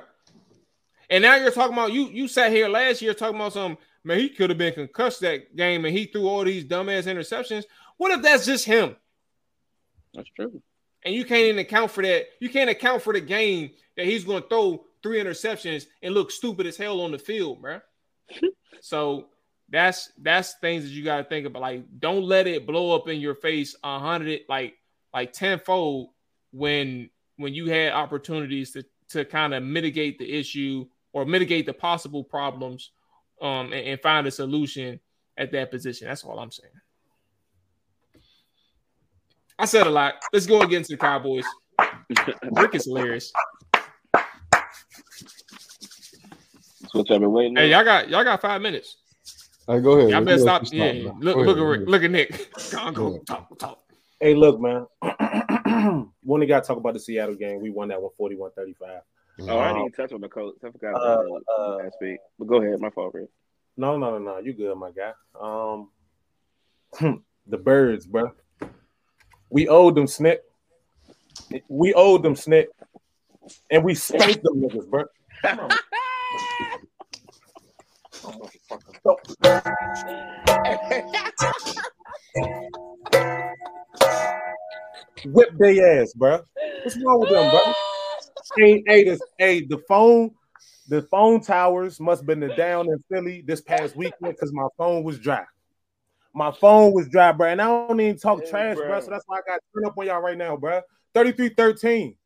And 1.08 1.22
now 1.22 1.36
you're 1.36 1.50
talking 1.50 1.72
about 1.72 1.92
you. 1.92 2.08
You 2.08 2.28
sat 2.28 2.52
here 2.52 2.68
last 2.68 3.00
year 3.00 3.14
talking 3.14 3.36
about 3.36 3.54
some 3.54 3.78
man. 4.04 4.18
He 4.18 4.28
could 4.28 4.50
have 4.50 4.58
been 4.58 4.74
concussed 4.74 5.20
that 5.20 5.56
game, 5.56 5.84
and 5.84 5.96
he 5.96 6.04
threw 6.04 6.28
all 6.28 6.44
these 6.44 6.64
dumbass 6.64 7.04
interceptions. 7.04 7.64
What 7.96 8.12
if 8.12 8.22
that's 8.22 8.44
just 8.44 8.66
him? 8.66 8.96
That's 10.14 10.28
true. 10.30 10.62
And 11.04 11.14
you 11.14 11.24
can't 11.24 11.40
even 11.40 11.58
account 11.58 11.90
for 11.90 12.02
that. 12.02 12.26
You 12.38 12.50
can't 12.50 12.70
account 12.70 13.02
for 13.02 13.12
the 13.12 13.20
game 13.20 13.70
that 13.96 14.06
he's 14.06 14.24
going 14.24 14.42
to 14.42 14.48
throw 14.48 14.84
three 15.02 15.22
interceptions 15.22 15.86
and 16.02 16.14
look 16.14 16.30
stupid 16.30 16.66
as 16.66 16.76
hell 16.76 17.00
on 17.00 17.12
the 17.12 17.18
field, 17.18 17.62
bro. 17.62 17.80
so 18.80 19.28
that's 19.68 20.12
that's 20.18 20.54
things 20.60 20.84
that 20.84 20.90
you 20.90 21.02
got 21.02 21.16
to 21.16 21.24
think 21.24 21.46
about. 21.46 21.62
Like, 21.62 21.84
don't 21.98 22.24
let 22.24 22.46
it 22.46 22.66
blow 22.66 22.94
up 22.94 23.08
in 23.08 23.20
your 23.20 23.34
face 23.34 23.74
a 23.82 23.98
hundred, 23.98 24.42
like 24.48 24.74
like 25.14 25.32
tenfold 25.32 26.10
when 26.52 27.10
when 27.36 27.54
you 27.54 27.68
had 27.70 27.92
opportunities 27.92 28.72
to 28.72 28.84
to 29.10 29.24
kind 29.24 29.52
of 29.54 29.62
mitigate 29.62 30.18
the 30.18 30.30
issue 30.32 30.86
or 31.12 31.24
mitigate 31.26 31.66
the 31.66 31.72
possible 31.72 32.22
problems 32.24 32.92
um 33.40 33.72
and, 33.72 33.86
and 33.86 34.00
find 34.00 34.26
a 34.26 34.30
solution 34.30 35.00
at 35.36 35.50
that 35.52 35.70
position. 35.70 36.08
That's 36.08 36.24
all 36.24 36.38
I'm 36.38 36.50
saying. 36.50 36.72
I 39.58 39.64
said 39.64 39.86
a 39.86 39.90
lot. 39.90 40.14
Let's 40.32 40.46
go 40.46 40.62
against 40.62 40.90
the 40.90 40.96
Cowboys. 40.96 41.44
Ric 42.52 42.74
is 42.74 42.84
hilarious. 42.84 43.32
That's 46.82 46.94
what 46.94 47.10
I've 47.10 47.20
been 47.20 47.32
waiting. 47.32 47.56
Hey, 47.56 47.70
y'all 47.70 47.84
got 47.84 48.08
y'all 48.08 48.24
got 48.24 48.40
five 48.40 48.60
minutes. 48.60 48.96
All 49.68 49.76
right, 49.76 49.84
go 49.84 49.92
ahead. 49.92 50.10
Y'all 50.10 50.20
Let's 50.22 50.44
better 50.44 50.64
stop. 50.66 50.72
you 50.72 50.82
Yeah, 50.82 51.12
look, 51.20 51.36
Go 51.36 51.42
look 51.42 51.56
ahead, 51.56 51.58
at 51.58 51.78
Ric. 51.80 51.88
Look 51.88 52.02
at 52.02 52.10
Nick. 52.10 52.48
Go 52.72 52.78
on, 52.78 52.94
Go 52.94 53.10
go 53.10 53.18
talk, 53.18 53.58
talk. 53.58 53.78
Hey, 54.20 54.34
look, 54.34 54.60
man. 54.60 54.86
we 56.24 56.34
only 56.34 56.46
got 56.46 56.62
to 56.62 56.66
talk 56.68 56.76
about 56.76 56.94
the 56.94 57.00
Seattle 57.00 57.34
game. 57.34 57.60
We 57.60 57.70
won 57.70 57.88
that 57.88 58.00
one 58.00 58.10
41 58.16 58.50
35. 58.56 59.00
Oh, 59.48 59.58
I 59.58 59.72
didn't 59.72 59.92
touch 59.92 60.12
on 60.12 60.20
the 60.20 60.28
coach. 60.28 60.56
I 60.64 60.70
forgot 60.70 60.94
Uh, 60.94 60.98
about 60.98 61.24
that 61.24 61.42
uh, 61.62 61.76
last 61.76 61.96
week. 62.00 62.18
But 62.38 62.46
go 62.46 62.62
ahead, 62.62 62.78
my 62.80 62.90
fault, 62.90 63.14
Ric. 63.14 63.28
No, 63.76 63.96
no, 63.96 64.10
no, 64.10 64.18
no. 64.18 64.38
You 64.38 64.52
good, 64.52 64.76
my 64.76 64.90
guy. 64.90 65.12
Um, 65.40 65.90
the 67.46 67.56
birds, 67.58 68.06
bro. 68.06 68.32
We 69.48 69.68
owed 69.68 69.94
them 69.94 70.06
snip. 70.06 70.44
We 71.68 71.94
owed 71.94 72.22
them 72.22 72.36
snip, 72.36 72.70
and 73.70 73.82
we 73.82 73.94
spanked 73.94 74.42
them 74.42 74.60
niggas, 74.62 74.88
bro. 74.88 75.04
Come 75.42 75.60
on. 75.60 75.70
Come 78.22 78.40
on, 78.42 78.48
motherfucker. 78.70 79.72
Whip 85.24 85.50
their 85.58 86.02
ass, 86.02 86.12
bro. 86.14 86.40
What's 86.82 86.98
wrong 87.04 87.20
with 87.20 87.30
them, 87.30 87.50
bro? 87.50 87.60
Hey, 88.56 88.82
hey, 88.86 89.04
this, 89.04 89.20
hey, 89.38 89.64
the 89.64 89.78
phone, 89.88 90.30
the 90.88 91.02
phone 91.02 91.40
towers 91.40 92.00
must 92.00 92.20
have 92.22 92.26
been 92.26 92.52
down 92.56 92.86
in 92.88 92.98
Philly 93.10 93.42
this 93.46 93.60
past 93.60 93.96
weekend 93.96 94.34
because 94.34 94.52
my 94.52 94.66
phone 94.76 95.04
was 95.04 95.18
dry. 95.18 95.44
My 96.34 96.50
phone 96.50 96.92
was 96.92 97.08
dry, 97.08 97.32
bro. 97.32 97.48
And 97.48 97.60
I 97.60 97.66
don't 97.66 98.00
even 98.00 98.18
talk 98.18 98.40
Hey, 98.40 98.50
trash, 98.50 98.76
bro. 98.76 98.86
bro. 98.86 99.00
So 99.00 99.10
that's 99.10 99.24
why 99.26 99.38
I 99.38 99.40
got 99.46 99.54
to 99.56 99.60
turn 99.74 99.84
up 99.86 99.98
on 99.98 100.06
y'all 100.06 100.20
right 100.20 100.36
now, 100.36 100.56
bro. 100.56 100.80
33-13. 101.14 102.16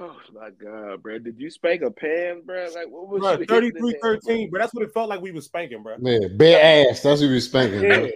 Oh 0.00 0.16
my 0.32 0.50
god, 0.50 1.02
bro! 1.02 1.18
Did 1.18 1.38
you 1.38 1.50
spank 1.50 1.82
a 1.82 1.90
pan, 1.90 2.42
bro? 2.44 2.70
Like 2.74 2.88
what 2.88 3.08
was 3.08 3.20
Bro, 3.20 3.32
you 3.32 3.46
33-13, 3.46 4.50
bro. 4.50 4.60
That's 4.60 4.72
what 4.72 4.82
it 4.82 4.94
felt 4.94 5.08
like 5.08 5.20
we 5.20 5.30
was 5.30 5.44
spanking, 5.44 5.82
bro. 5.82 5.98
Man, 5.98 6.36
bare 6.36 6.88
ass. 6.90 7.02
That's 7.02 7.20
what 7.20 7.28
we 7.28 7.34
was 7.34 7.44
spanking, 7.44 7.82
Yeah, 7.82 7.98
bro. 7.98 8.08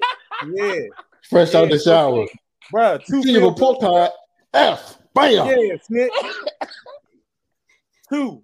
yeah. 0.54 0.80
Fresh 1.28 1.54
out 1.54 1.64
Yeah, 1.64 1.76
the 1.76 1.78
shower. 1.78 2.26
Bro, 2.70 2.98
two 2.98 3.22
See 3.22 3.32
your 3.32 3.40
field 3.40 3.54
report 3.54 3.80
card. 3.80 4.10
F. 4.54 4.98
Bam. 5.14 5.46
Yeah, 5.46 5.76
snitch. 5.82 6.12
two. 8.10 8.42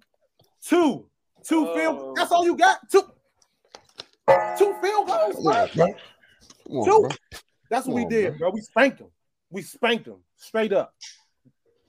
Two. 0.65 1.05
Two 1.43 1.67
Oh. 1.69 1.75
field. 1.75 2.15
That's 2.17 2.31
all 2.31 2.45
you 2.45 2.57
got? 2.57 2.79
Two. 2.91 3.03
Two 4.57 4.75
field 4.81 5.07
goals, 5.07 5.43
bro. 5.43 5.53
Yeah, 5.53 5.67
bro. 5.75 5.85
On, 6.69 6.85
Two. 6.85 6.99
bro. 7.01 7.09
That's 7.69 7.85
what 7.87 7.93
Come 7.95 8.03
we 8.03 8.05
did, 8.05 8.37
bro. 8.39 8.49
We 8.49 8.61
spanked 8.61 8.97
them. 8.99 9.07
We 9.51 9.61
spanked 9.61 10.05
them 10.05 10.19
straight 10.37 10.73
up. 10.73 10.93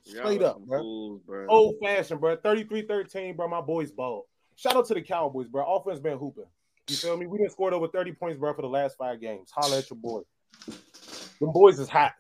Straight 0.05 0.42
up, 0.42 0.61
bro. 0.61 0.81
fools, 0.81 1.20
bro. 1.27 1.46
Old 1.49 1.75
fashioned, 1.83 2.20
bro. 2.20 2.37
33-13, 2.37 3.37
bro. 3.37 3.49
My 3.49 3.61
boys 3.61 3.90
ball. 3.90 4.27
Shout 4.57 4.77
out 4.77 4.87
to 4.87 4.94
the 4.94 5.03
Cowboys, 5.03 5.49
bro. 5.49 5.64
Offense 5.64 5.99
been 5.99 6.18
hooping. 6.18 6.44
You 6.88 6.96
feel 6.96 7.16
me? 7.16 7.27
We 7.27 7.38
didn't 7.38 7.51
scored 7.53 7.72
over 7.75 7.88
30 7.88 8.12
points, 8.12 8.38
bro, 8.38 8.55
for 8.55 8.62
the 8.62 8.68
last 8.68 8.96
five 8.96 9.20
games. 9.20 9.51
Holla 9.53 9.79
at 9.79 9.90
your 9.90 9.96
boy. 9.99 10.20
Them 11.40 11.53
boys 11.53 11.79
is 11.79 11.88
hot. 11.88 12.12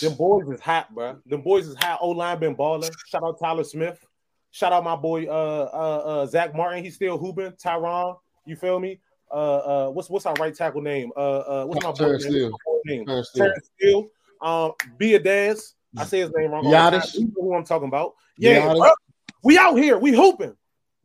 Them 0.00 0.14
boys 0.14 0.48
is 0.48 0.60
hot, 0.60 0.94
bro. 0.94 1.18
Them 1.26 1.42
boys 1.42 1.66
is 1.66 1.76
hot. 1.76 1.98
O 2.00 2.10
line 2.10 2.38
been 2.38 2.54
balling. 2.54 2.90
Shout 3.06 3.22
out 3.22 3.38
Tyler 3.38 3.64
Smith. 3.64 4.04
Shout 4.50 4.72
out 4.72 4.84
my 4.84 4.96
boy 4.96 5.26
uh 5.26 5.70
uh 5.72 6.08
uh 6.08 6.26
Zach 6.26 6.54
Martin. 6.54 6.82
He's 6.82 6.94
still 6.94 7.18
hooping. 7.18 7.52
Tyron. 7.52 8.16
You 8.46 8.56
feel 8.56 8.78
me? 8.80 9.00
Uh 9.30 9.56
uh 9.56 9.90
what's 9.90 10.08
what's 10.08 10.26
our 10.26 10.34
right 10.34 10.54
tackle 10.54 10.82
name? 10.82 11.10
Uh 11.16 11.38
uh 11.38 11.64
what's 11.66 11.84
my 11.84 11.92
boy? 11.92 12.18
Steele. 12.18 12.58
Name? 12.84 13.06
Terrence 13.06 13.28
Steele. 13.28 13.44
Terrence 13.44 13.70
Steele. 13.78 14.08
Um 14.40 14.72
Biadasz. 14.98 15.74
I 15.98 16.04
say 16.04 16.20
his 16.20 16.30
name 16.36 16.50
wrong. 16.50 16.64
Yadish. 16.64 17.14
You 17.14 17.26
know 17.26 17.42
who 17.42 17.54
I'm 17.54 17.64
talking 17.64 17.88
about. 17.88 18.14
Yeah, 18.38 18.74
we 19.42 19.56
out 19.58 19.76
here. 19.76 19.98
We 19.98 20.12
hooping. 20.12 20.56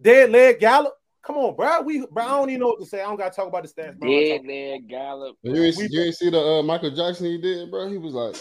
Dead 0.02 0.32
leg 0.32 0.60
Gallup. 0.60 0.94
Come 1.24 1.38
on, 1.38 1.56
bro. 1.56 1.82
We 1.82 2.06
bro, 2.10 2.24
I 2.24 2.30
don't 2.30 2.50
even 2.50 2.62
know 2.62 2.68
what 2.68 2.80
to 2.80 2.86
say. 2.86 3.02
I 3.02 3.06
don't 3.06 3.18
gotta 3.18 3.36
talk 3.36 3.48
about 3.48 3.64
the 3.64 3.70
stats, 3.70 3.98
bro. 3.98 4.10
I 4.10 4.22
Dead 4.24 4.38
talk- 4.40 4.48
leg 4.48 4.88
Gallup. 4.90 5.36
You 5.44 5.64
ain't, 5.64 5.78
We- 5.78 5.88
you 5.90 6.02
ain't 6.02 6.16
see 6.16 6.30
the 6.32 6.40
uh, 6.40 6.64
Michael 6.64 6.92
Jackson 6.92 7.28
he 7.28 7.38
did, 7.38 7.70
bro? 7.70 7.88
He 7.90 7.98
was 7.98 8.14
like 8.14 8.36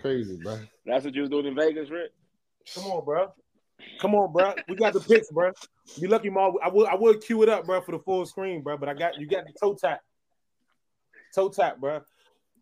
crazy, 0.00 0.36
bro. 0.42 0.58
That's 0.86 1.04
what 1.04 1.14
you 1.14 1.20
was 1.22 1.30
doing 1.30 1.46
in 1.46 1.54
Vegas, 1.54 1.90
Ric. 1.90 2.10
Come 2.74 2.84
on, 2.84 3.04
bro. 3.04 3.32
Come 4.00 4.14
on, 4.14 4.32
bro. 4.32 4.54
We 4.68 4.76
got 4.76 4.94
the 4.94 5.00
picks, 5.00 5.30
bro. 5.30 5.52
You 5.96 6.08
lucky, 6.08 6.30
Ma. 6.30 6.52
I 6.62 6.68
would 6.68 6.88
I 6.88 6.94
would 6.94 7.20
cue 7.22 7.42
it 7.42 7.48
up, 7.48 7.66
bro, 7.66 7.80
for 7.82 7.92
the 7.92 7.98
full 7.98 8.24
screen, 8.24 8.62
bro. 8.62 8.76
But 8.78 8.88
I 8.88 8.94
got 8.94 9.20
you 9.20 9.26
got 9.26 9.44
the 9.46 9.52
toe 9.60 9.74
tap, 9.74 10.00
toe 11.34 11.48
tap, 11.50 11.78
bro. 11.78 12.00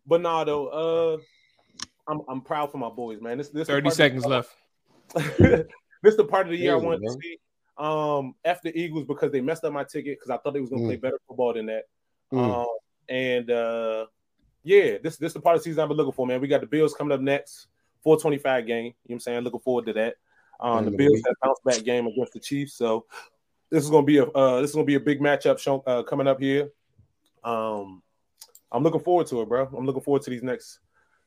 Bernardo, 0.05 0.67
uh, 0.67 1.17
I'm 2.07 2.21
I'm 2.27 2.41
proud 2.41 2.71
for 2.71 2.77
my 2.77 2.89
boys, 2.89 3.21
man. 3.21 3.37
This 3.37 3.49
this 3.49 3.67
30 3.67 3.89
seconds 3.91 4.25
left. 4.25 4.49
this 5.13 5.65
is 6.03 6.17
the 6.17 6.25
part 6.25 6.45
of 6.47 6.51
the 6.51 6.57
year 6.57 6.71
I 6.71 6.75
Crazy, 6.75 6.85
wanted 6.85 7.01
bro. 7.01 7.13
to 7.15 7.19
see. 7.21 7.37
Um, 7.77 8.35
F 8.45 8.61
the 8.61 8.77
Eagles 8.77 9.05
because 9.05 9.31
they 9.31 9.41
messed 9.41 9.63
up 9.65 9.73
my 9.73 9.83
ticket 9.83 10.17
because 10.17 10.29
I 10.29 10.37
thought 10.37 10.53
they 10.53 10.61
was 10.61 10.69
gonna 10.69 10.83
Mm. 10.83 10.87
play 10.87 10.95
better 10.95 11.19
football 11.27 11.53
than 11.53 11.65
that. 11.67 11.83
Mm. 12.31 12.39
Um, 12.39 12.77
and 13.09 13.51
uh, 13.51 14.05
yeah, 14.63 14.97
this 15.03 15.17
this 15.17 15.33
the 15.33 15.39
part 15.39 15.55
of 15.55 15.61
the 15.61 15.65
season 15.65 15.83
I've 15.83 15.89
been 15.89 15.97
looking 15.97 16.13
for, 16.13 16.25
man. 16.25 16.41
We 16.41 16.47
got 16.47 16.61
the 16.61 16.67
Bills 16.67 16.93
coming 16.93 17.11
up 17.11 17.21
next, 17.21 17.67
425 18.03 18.65
game. 18.65 18.77
You 18.77 18.89
know 18.89 18.93
what 19.07 19.13
I'm 19.15 19.19
saying? 19.19 19.43
Looking 19.43 19.59
forward 19.59 19.85
to 19.87 19.93
that. 19.93 20.15
Um, 20.59 20.85
the. 20.85 20.91
Bills 20.91 21.21
had 21.25 21.33
a 21.33 21.45
bounce 21.45 21.59
back 21.65 21.83
game 21.83 22.07
against 22.07 22.33
the 22.33 22.39
Chiefs, 22.39 22.73
so 22.73 23.05
this 23.69 23.83
is 23.83 23.89
gonna 23.89 24.05
be 24.05 24.17
a 24.17 24.25
uh, 24.25 24.61
this 24.61 24.69
is 24.69 24.75
gonna 24.75 24.85
be 24.85 24.95
a 24.95 24.99
big 24.99 25.19
matchup 25.19 25.59
show, 25.59 25.83
uh, 25.85 26.03
coming 26.03 26.27
up 26.27 26.39
here. 26.39 26.71
Um, 27.43 28.01
I'm 28.71 28.83
looking 28.83 29.01
forward 29.01 29.27
to 29.27 29.41
it, 29.41 29.49
bro. 29.49 29.69
I'm 29.77 29.85
looking 29.85 30.01
forward 30.01 30.21
to 30.23 30.29
these 30.29 30.43
next 30.43 30.79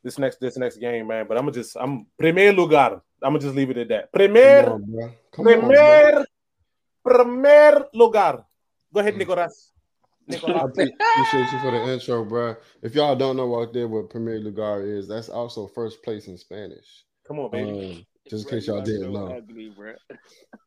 this 0.02 0.18
next 0.18 0.40
this 0.40 0.56
next 0.56 0.78
game, 0.78 1.06
man. 1.06 1.26
But 1.28 1.36
I'm 1.36 1.44
gonna 1.44 1.52
just 1.52 1.76
I'm 1.78 2.06
primer 2.18 2.52
lugar. 2.52 3.02
I'm 3.22 3.32
gonna 3.32 3.38
just 3.40 3.54
leave 3.54 3.70
it 3.70 3.78
at 3.78 3.88
that. 3.88 4.12
Primer 4.12 4.70
on. 4.70 5.12
Come 5.32 5.48
on. 5.48 6.24
Primer 7.08 7.70
primer 7.72 7.88
lugar. 7.94 8.44
Go 8.92 9.00
ahead, 9.00 9.14
Mm. 9.14 9.18
Nicolas. 9.18 9.72
I 10.28 10.32
Nicolas. 10.32 10.62
appreciate 10.62 11.52
you 11.52 11.58
for 11.60 11.70
the 11.70 11.92
intro, 11.92 12.24
bro. 12.24 12.56
If 12.82 12.94
y'all 12.94 13.16
don't 13.16 13.36
know 13.36 13.46
what 13.46 13.72
there 13.72 13.88
what 13.88 14.10
Premier 14.10 14.38
Lugar 14.38 14.82
is, 14.82 15.08
that's 15.08 15.28
also 15.30 15.66
first 15.66 16.02
place 16.02 16.26
in 16.28 16.36
Spanish. 16.36 17.04
Come 17.26 17.38
on, 17.40 17.50
baby. 17.50 17.96
Um, 17.98 18.06
just 18.28 18.44
in 18.44 18.50
case 18.50 18.66
y'all 18.66 18.82
didn't 18.82 19.12
so 19.12 19.26
know. 19.26 19.36
Ugly. 19.36 19.72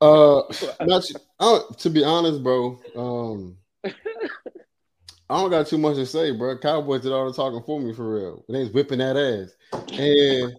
Uh, 0.01 0.41
not 0.85 1.03
I, 1.39 1.59
to 1.77 1.89
be 1.89 2.03
honest, 2.03 2.41
bro. 2.43 2.79
Um, 2.95 3.57
I 3.83 5.37
don't 5.41 5.49
got 5.49 5.67
too 5.67 5.77
much 5.77 5.95
to 5.95 6.05
say, 6.05 6.31
bro. 6.31 6.57
Cowboys 6.57 7.01
did 7.01 7.11
all 7.11 7.25
the 7.25 7.33
talking 7.33 7.61
for 7.63 7.79
me 7.79 7.93
for 7.93 8.15
real. 8.15 8.45
They 8.49 8.61
was 8.61 8.71
whipping 8.71 8.99
that 8.99 9.15
ass, 9.15 9.55
and 9.91 10.55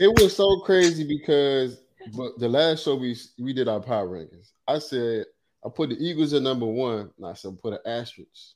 it 0.00 0.20
was 0.20 0.34
so 0.34 0.60
crazy 0.60 1.06
because 1.06 1.80
but 2.16 2.38
the 2.38 2.48
last 2.48 2.84
show 2.84 2.96
we 2.96 3.16
we 3.38 3.52
did 3.52 3.68
our 3.68 3.80
power 3.80 4.08
rankings. 4.08 4.52
I 4.68 4.78
said 4.78 5.24
I 5.64 5.68
put 5.70 5.90
the 5.90 5.96
Eagles 5.96 6.32
at 6.34 6.42
number 6.42 6.66
one, 6.66 7.10
and 7.16 7.26
I 7.26 7.32
said 7.32 7.60
put 7.60 7.72
an 7.72 7.78
asterisk 7.84 8.54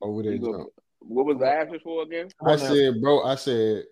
over 0.00 0.22
there. 0.22 0.32
Eagle- 0.34 0.72
What 1.00 1.26
was 1.26 1.38
the 1.38 1.46
asterisk 1.46 1.82
for 1.84 2.02
again? 2.02 2.28
I 2.40 2.52
on 2.52 2.58
said, 2.58 3.00
bro, 3.02 3.24
I 3.24 3.34
said 3.34 3.84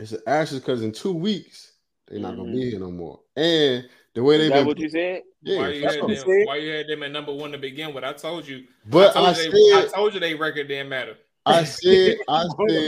it's 0.00 0.12
an 0.12 0.20
asterisk 0.26 0.64
because 0.64 0.82
in 0.82 0.92
two 0.92 1.12
weeks 1.14 1.72
they're 2.08 2.20
not 2.20 2.36
gonna 2.36 2.50
be 2.52 2.70
here 2.70 2.80
no 2.80 2.90
more. 2.90 3.20
And 3.36 3.88
the 4.14 4.22
way 4.22 4.38
they've 4.38 4.50
that 4.50 4.58
been, 4.58 4.66
what 4.66 4.78
you 4.78 4.88
said? 4.90 5.22
yeah, 5.42 5.58
why 5.58 5.68
you 5.70 5.82
that's 5.82 5.94
had 5.94 6.04
them? 6.04 6.16
said. 6.16 6.46
Why 6.46 6.56
you 6.56 6.70
had 6.72 6.86
them 6.88 7.02
at 7.02 7.12
number 7.12 7.32
one 7.32 7.52
to 7.52 7.58
begin 7.58 7.94
with? 7.94 8.04
I 8.04 8.12
told 8.12 8.46
you. 8.46 8.64
but 8.86 9.16
I 9.16 9.20
I 9.20 9.32
told, 9.32 9.38
you 9.38 9.50
they, 9.52 9.72
I 9.74 9.86
told 9.94 10.14
you 10.14 10.20
they 10.20 10.34
record 10.34 10.68
didn't 10.68 10.88
matter. 10.88 11.16
I 11.46 11.64
said, 11.64 12.16
I 12.28 12.42
said, 12.42 12.56
brother, 12.56 12.86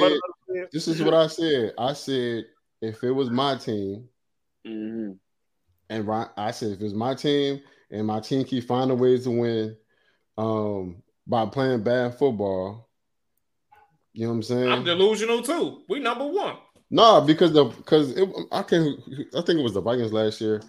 brother. 0.49 0.69
this 0.73 0.89
is 0.89 1.01
what 1.03 1.15
I 1.15 1.27
said. 1.29 1.73
I 1.79 1.93
said, 1.93 2.45
if 2.83 3.03
it 3.03 3.11
was 3.13 3.31
my 3.31 3.57
team, 3.57 4.09
hmm 4.67 5.13
and 5.89 6.09
I 6.37 6.51
said, 6.51 6.73
if 6.73 6.81
it's 6.81 6.95
my 6.95 7.15
team 7.15 7.61
and 7.91 8.07
my 8.07 8.21
team 8.21 8.45
keep 8.45 8.65
finding 8.65 8.99
ways 8.99 9.25
to 9.25 9.31
win 9.31 9.77
um, 10.37 11.03
by 11.27 11.47
playing 11.47 11.83
bad 11.83 12.19
football, 12.19 12.89
you 14.13 14.25
know 14.25 14.31
what 14.31 14.37
I'm 14.37 14.43
saying? 14.43 14.69
I'm 14.69 14.85
delusional 14.85 15.43
too. 15.43 15.83
We 15.89 16.01
number 16.01 16.27
one. 16.27 16.57
No, 16.91 17.21
because 17.21 17.53
the 17.53 17.65
because 17.65 18.17
it, 18.17 18.29
I 18.53 18.63
can 18.63 18.97
I 19.37 19.43
think 19.43 19.59
it 19.59 19.63
was 19.63 19.75
the 19.75 19.81
Vikings 19.81 20.13
last 20.13 20.41
year 20.41 20.63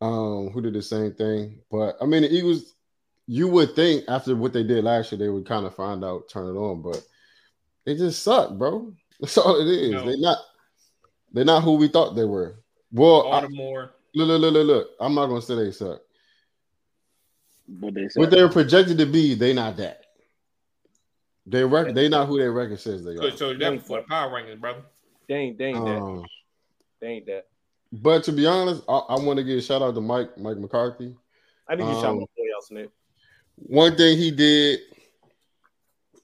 um 0.00 0.50
who 0.50 0.60
did 0.60 0.74
the 0.74 0.82
same 0.82 1.12
thing. 1.12 1.60
But 1.70 1.96
I 2.00 2.06
mean 2.06 2.22
the 2.22 2.32
Eagles, 2.32 2.74
you 3.26 3.46
would 3.48 3.76
think 3.76 4.04
after 4.08 4.34
what 4.34 4.52
they 4.52 4.64
did 4.64 4.84
last 4.84 5.12
year, 5.12 5.18
they 5.18 5.28
would 5.28 5.46
kind 5.46 5.66
of 5.66 5.74
find 5.74 6.04
out, 6.04 6.28
turn 6.28 6.46
it 6.46 6.58
on, 6.58 6.82
but 6.82 7.00
they 7.84 7.94
just 7.96 8.22
suck, 8.22 8.56
bro. 8.58 8.92
That's 9.20 9.38
all 9.38 9.60
it 9.60 9.68
is. 9.68 9.90
No. 9.92 10.04
They're 10.04 10.18
not 10.18 10.38
they're 11.32 11.44
not 11.44 11.62
who 11.62 11.74
we 11.74 11.88
thought 11.88 12.16
they 12.16 12.24
were. 12.24 12.62
Well, 12.90 13.32
I, 13.32 13.40
Baltimore. 13.42 13.92
Look, 14.18 14.40
look, 14.40 14.40
look, 14.40 14.52
look, 14.54 14.66
look. 14.66 14.88
I'm 15.00 15.14
not 15.14 15.26
gonna 15.26 15.42
say 15.42 15.54
they 15.54 15.70
suck. 15.70 16.00
What 17.80 17.94
they 17.94 18.08
said? 18.08 18.20
What 18.20 18.30
they 18.30 18.42
were 18.42 18.48
projected 18.48 18.98
to 18.98 19.06
be, 19.06 19.34
they 19.34 19.52
not 19.52 19.76
that. 19.76 20.02
They 21.46 21.64
rec- 21.64 21.94
they 21.94 22.08
not 22.08 22.28
who 22.28 22.38
their 22.38 22.52
record 22.52 22.80
says 22.80 23.04
they 23.04 23.16
are. 23.16 23.30
so 23.36 23.54
that 23.54 23.86
for 23.86 24.00
the 24.00 24.06
power 24.06 24.30
rankings, 24.30 24.60
brother. 24.60 24.82
They 25.28 25.34
ain't, 25.34 25.58
they 25.58 25.66
ain't 25.66 25.84
that. 25.84 25.96
Um, 25.98 26.26
They 27.00 27.06
ain't 27.08 27.26
that. 27.26 27.46
but 27.92 28.24
to 28.24 28.32
be 28.32 28.46
honest, 28.46 28.82
I, 28.88 28.96
I 28.96 29.18
want 29.18 29.38
to 29.38 29.44
give 29.44 29.58
a 29.58 29.62
shout 29.62 29.82
out 29.82 29.94
to 29.94 30.00
Mike 30.00 30.36
Mike 30.38 30.58
McCarthy. 30.58 31.14
I 31.68 31.74
need 31.74 31.84
you 31.84 31.94
to 31.94 32.00
shout 32.00 32.10
Um, 32.10 32.20
my 32.20 32.26
boy 32.36 32.44
out, 32.56 32.64
Snip. 32.64 32.92
One 33.56 33.96
thing 33.96 34.16
he 34.16 34.30
did, 34.30 34.80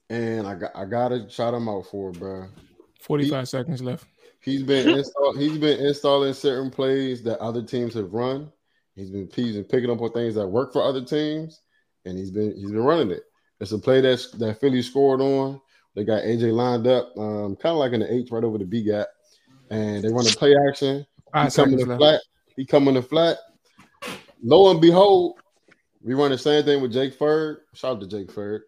and 0.09 0.47
I 0.47 0.55
got 0.55 0.71
I 0.75 0.85
gotta 0.85 1.29
shout 1.29 1.53
him 1.53 1.69
out 1.69 1.85
for, 1.87 2.09
it, 2.09 2.19
bro. 2.19 2.47
45 3.01 3.47
seconds 3.47 3.81
left. 3.83 4.05
He's 4.45 4.61
been 4.63 4.95
install, 4.95 5.35
he's 5.35 5.57
been 5.57 5.79
installing 5.83 6.33
certain 6.33 6.69
plays 6.69 7.23
that 7.23 7.39
other 7.39 7.63
teams 7.63 7.95
have 7.95 8.13
run. 8.13 8.51
He's 8.95 9.09
been 9.09 9.27
he's 9.35 9.55
been 9.55 9.65
picking 9.65 9.89
up 9.89 9.99
on 10.01 10.11
things 10.11 10.35
that 10.35 10.47
work 10.47 10.71
for 10.71 10.83
other 10.83 11.03
teams, 11.03 11.61
and 12.05 12.17
he's 12.17 12.31
been 12.31 12.55
he's 12.55 12.71
been 12.71 12.83
running 12.83 13.11
it. 13.11 13.23
It's 13.59 13.71
a 13.71 13.79
play 13.79 14.01
that's 14.01 14.31
that 14.33 14.59
Philly 14.61 14.81
scored 14.83 15.19
on. 15.21 15.59
They 15.95 16.03
got 16.03 16.23
AJ 16.23 16.53
lined 16.53 16.85
up, 16.87 17.11
um, 17.17 17.55
kind 17.55 17.73
of 17.73 17.77
like 17.77 17.93
in 17.93 18.01
the 18.01 18.13
H 18.13 18.29
right 18.31 18.43
over 18.43 18.57
the 18.57 18.65
B 18.65 18.83
gap, 18.83 19.07
and 19.71 20.03
they 20.03 20.09
run 20.09 20.27
a 20.27 20.29
play 20.31 20.55
action. 20.69 21.05
Five 21.33 21.51
He 21.51 21.55
come 21.55 21.73
in 21.73 21.79
seconds 21.79 21.83
the 21.83 21.89
left. 21.89 21.99
flat. 21.99 22.21
He 22.55 22.65
come 22.65 22.87
in 22.87 22.93
the 22.93 23.01
flat. 23.01 23.37
Lo 24.43 24.69
and 24.71 24.79
behold, 24.79 25.39
we 26.03 26.13
run 26.13 26.31
the 26.31 26.37
same 26.37 26.63
thing 26.63 26.81
with 26.81 26.93
Jake 26.93 27.17
Ferg. 27.17 27.57
Shout 27.73 27.95
out 27.97 28.01
to 28.01 28.07
Jake 28.07 28.27
Ferg. 28.27 28.59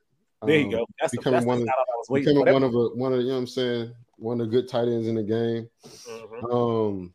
There 0.45 0.57
you 0.57 0.65
Um, 0.65 0.71
go. 0.71 0.85
That's 0.99 1.11
the, 1.11 1.17
becoming 1.19 1.33
that's 1.35 1.45
the 1.45 1.49
one 1.49 1.61
of- 1.61 1.67
I 1.67 1.71
was 1.97 2.07
waiting 2.09 2.33
Becoming 2.35 2.53
one 2.53 2.63
of 2.63 2.73
a 2.75 2.87
one 2.95 3.13
of 3.13 3.19
you 3.21 3.27
know 3.27 3.33
what 3.33 3.39
I'm 3.39 3.47
saying, 3.47 3.93
one 4.17 4.41
of 4.41 4.47
the 4.47 4.51
good 4.51 4.67
tight 4.67 4.87
ends 4.87 5.07
in 5.07 5.15
the 5.15 5.23
game. 5.23 5.69
Mhm. 5.85 6.53
Um, 6.53 7.13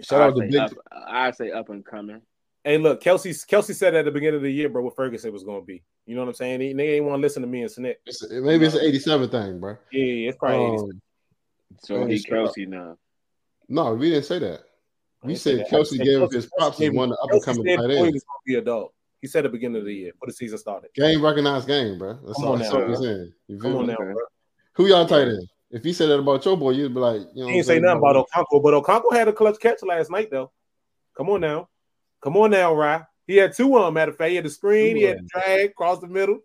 shout 0.00 0.20
I 0.22 0.24
out 0.26 0.36
to 0.36 0.42
Big. 0.42 0.56
up, 0.56 0.72
I 0.92 1.30
say 1.30 1.50
up 1.52 1.68
and 1.70 1.84
coming. 1.84 2.20
Hey, 2.64 2.76
look, 2.78 3.02
Kelce. 3.02 3.46
Kelce 3.46 3.74
said 3.74 3.94
at 3.94 4.04
the 4.04 4.10
beginning 4.10 4.36
of 4.36 4.42
the 4.42 4.50
year, 4.50 4.68
bro, 4.68 4.82
what 4.82 4.96
Ferguson 4.96 5.32
was 5.32 5.44
going 5.44 5.60
to 5.62 5.66
be. 5.66 5.82
You 6.06 6.14
know 6.14 6.22
what 6.22 6.28
I'm 6.28 6.34
saying? 6.34 6.58
They, 6.60 6.72
they 6.72 6.96
ain't 6.96 7.04
want 7.04 7.18
to 7.18 7.22
listen 7.22 7.42
to 7.42 7.48
me 7.48 7.62
and 7.62 7.70
Snip. 7.70 8.00
It's, 8.06 8.28
maybe 8.30 8.66
it's 8.66 8.74
an 8.74 8.82
87 8.82 9.30
thing, 9.30 9.60
bro. 9.60 9.76
Yeah, 9.92 10.04
yeah, 10.04 10.28
it's 10.30 10.38
probably. 10.38 10.74
80. 10.74 10.82
Um, 10.82 11.00
So 11.82 12.06
Hey, 12.06 12.12
he 12.12 12.18
shut 12.18 12.38
up. 12.38 12.50
Kelce 12.54 12.66
now. 12.68 12.98
no, 13.68 13.94
we 13.94 14.10
didn't 14.10 14.24
say 14.24 14.38
that. 14.40 14.60
We 15.22 15.34
said 15.36 15.60
that. 15.60 15.68
Kelce 15.70 15.80
I 15.80 15.96
said 15.96 16.04
gave 16.06 16.22
up 16.22 16.30
Kelce- 16.30 16.34
his 16.34 16.46
props 16.58 16.78
Kelce 16.78 16.88
as 16.88 16.94
one 16.94 17.10
of 17.12 17.16
the 17.16 17.22
up 17.24 17.30
and 17.32 17.44
coming 17.44 17.64
tight 17.64 17.76
boy, 17.78 17.88
he 17.88 17.96
ends. 17.98 18.10
going 18.10 18.12
to 18.12 18.22
be 18.46 18.54
a 18.56 18.60
dog. 18.62 18.88
He 19.20 19.26
said 19.26 19.40
at 19.44 19.50
the 19.50 19.56
beginning 19.56 19.78
of 19.80 19.84
the 19.84 19.92
year 19.94 20.12
before 20.12 20.26
the 20.28 20.32
season 20.32 20.58
started. 20.58 20.90
Game 20.94 21.22
recognized 21.24 21.66
game, 21.66 21.98
bro. 21.98 22.14
That's 22.24 22.34
Come 22.38 22.44
all, 22.46 22.52
on 22.52 22.58
that's 22.60 22.72
now, 22.72 22.80
all 22.82 22.86
we're 22.88 22.96
saying. 22.96 23.32
You 23.48 23.58
Come 23.58 23.72
feel 23.72 23.78
on 23.80 23.86
now, 23.86 23.96
bro. 23.96 24.14
Who 24.74 24.86
y'all 24.86 25.06
tight 25.06 25.28
end? 25.28 25.48
If 25.70 25.84
he 25.84 25.92
said 25.92 26.08
that 26.08 26.18
about 26.18 26.44
your 26.44 26.56
boy, 26.56 26.70
you'd 26.70 26.94
be 26.94 27.00
like, 27.00 27.22
you 27.34 27.42
know, 27.42 27.48
He 27.48 27.56
ain't 27.56 27.66
say 27.66 27.78
nothing 27.78 27.98
about 27.98 28.26
Okonkwo, 28.26 28.62
but 28.62 28.74
Okonkwo 28.82 29.12
had 29.12 29.28
a 29.28 29.32
clutch 29.32 29.60
catch 29.60 29.82
last 29.82 30.10
night, 30.10 30.30
though. 30.30 30.50
Come 31.16 31.28
on 31.30 31.40
now. 31.42 31.68
Come 32.22 32.36
on 32.36 32.50
now, 32.50 32.74
Ry. 32.74 33.02
He 33.26 33.36
had 33.36 33.54
two 33.54 33.76
on, 33.76 33.92
matter 33.92 34.10
of 34.10 34.16
fact. 34.16 34.30
He 34.30 34.36
had 34.36 34.46
the 34.46 34.50
screen, 34.50 34.96
he 34.96 35.02
had 35.02 35.18
the 35.18 35.28
drag 35.28 35.70
across 35.70 36.00
the 36.00 36.06
middle. 36.06 36.40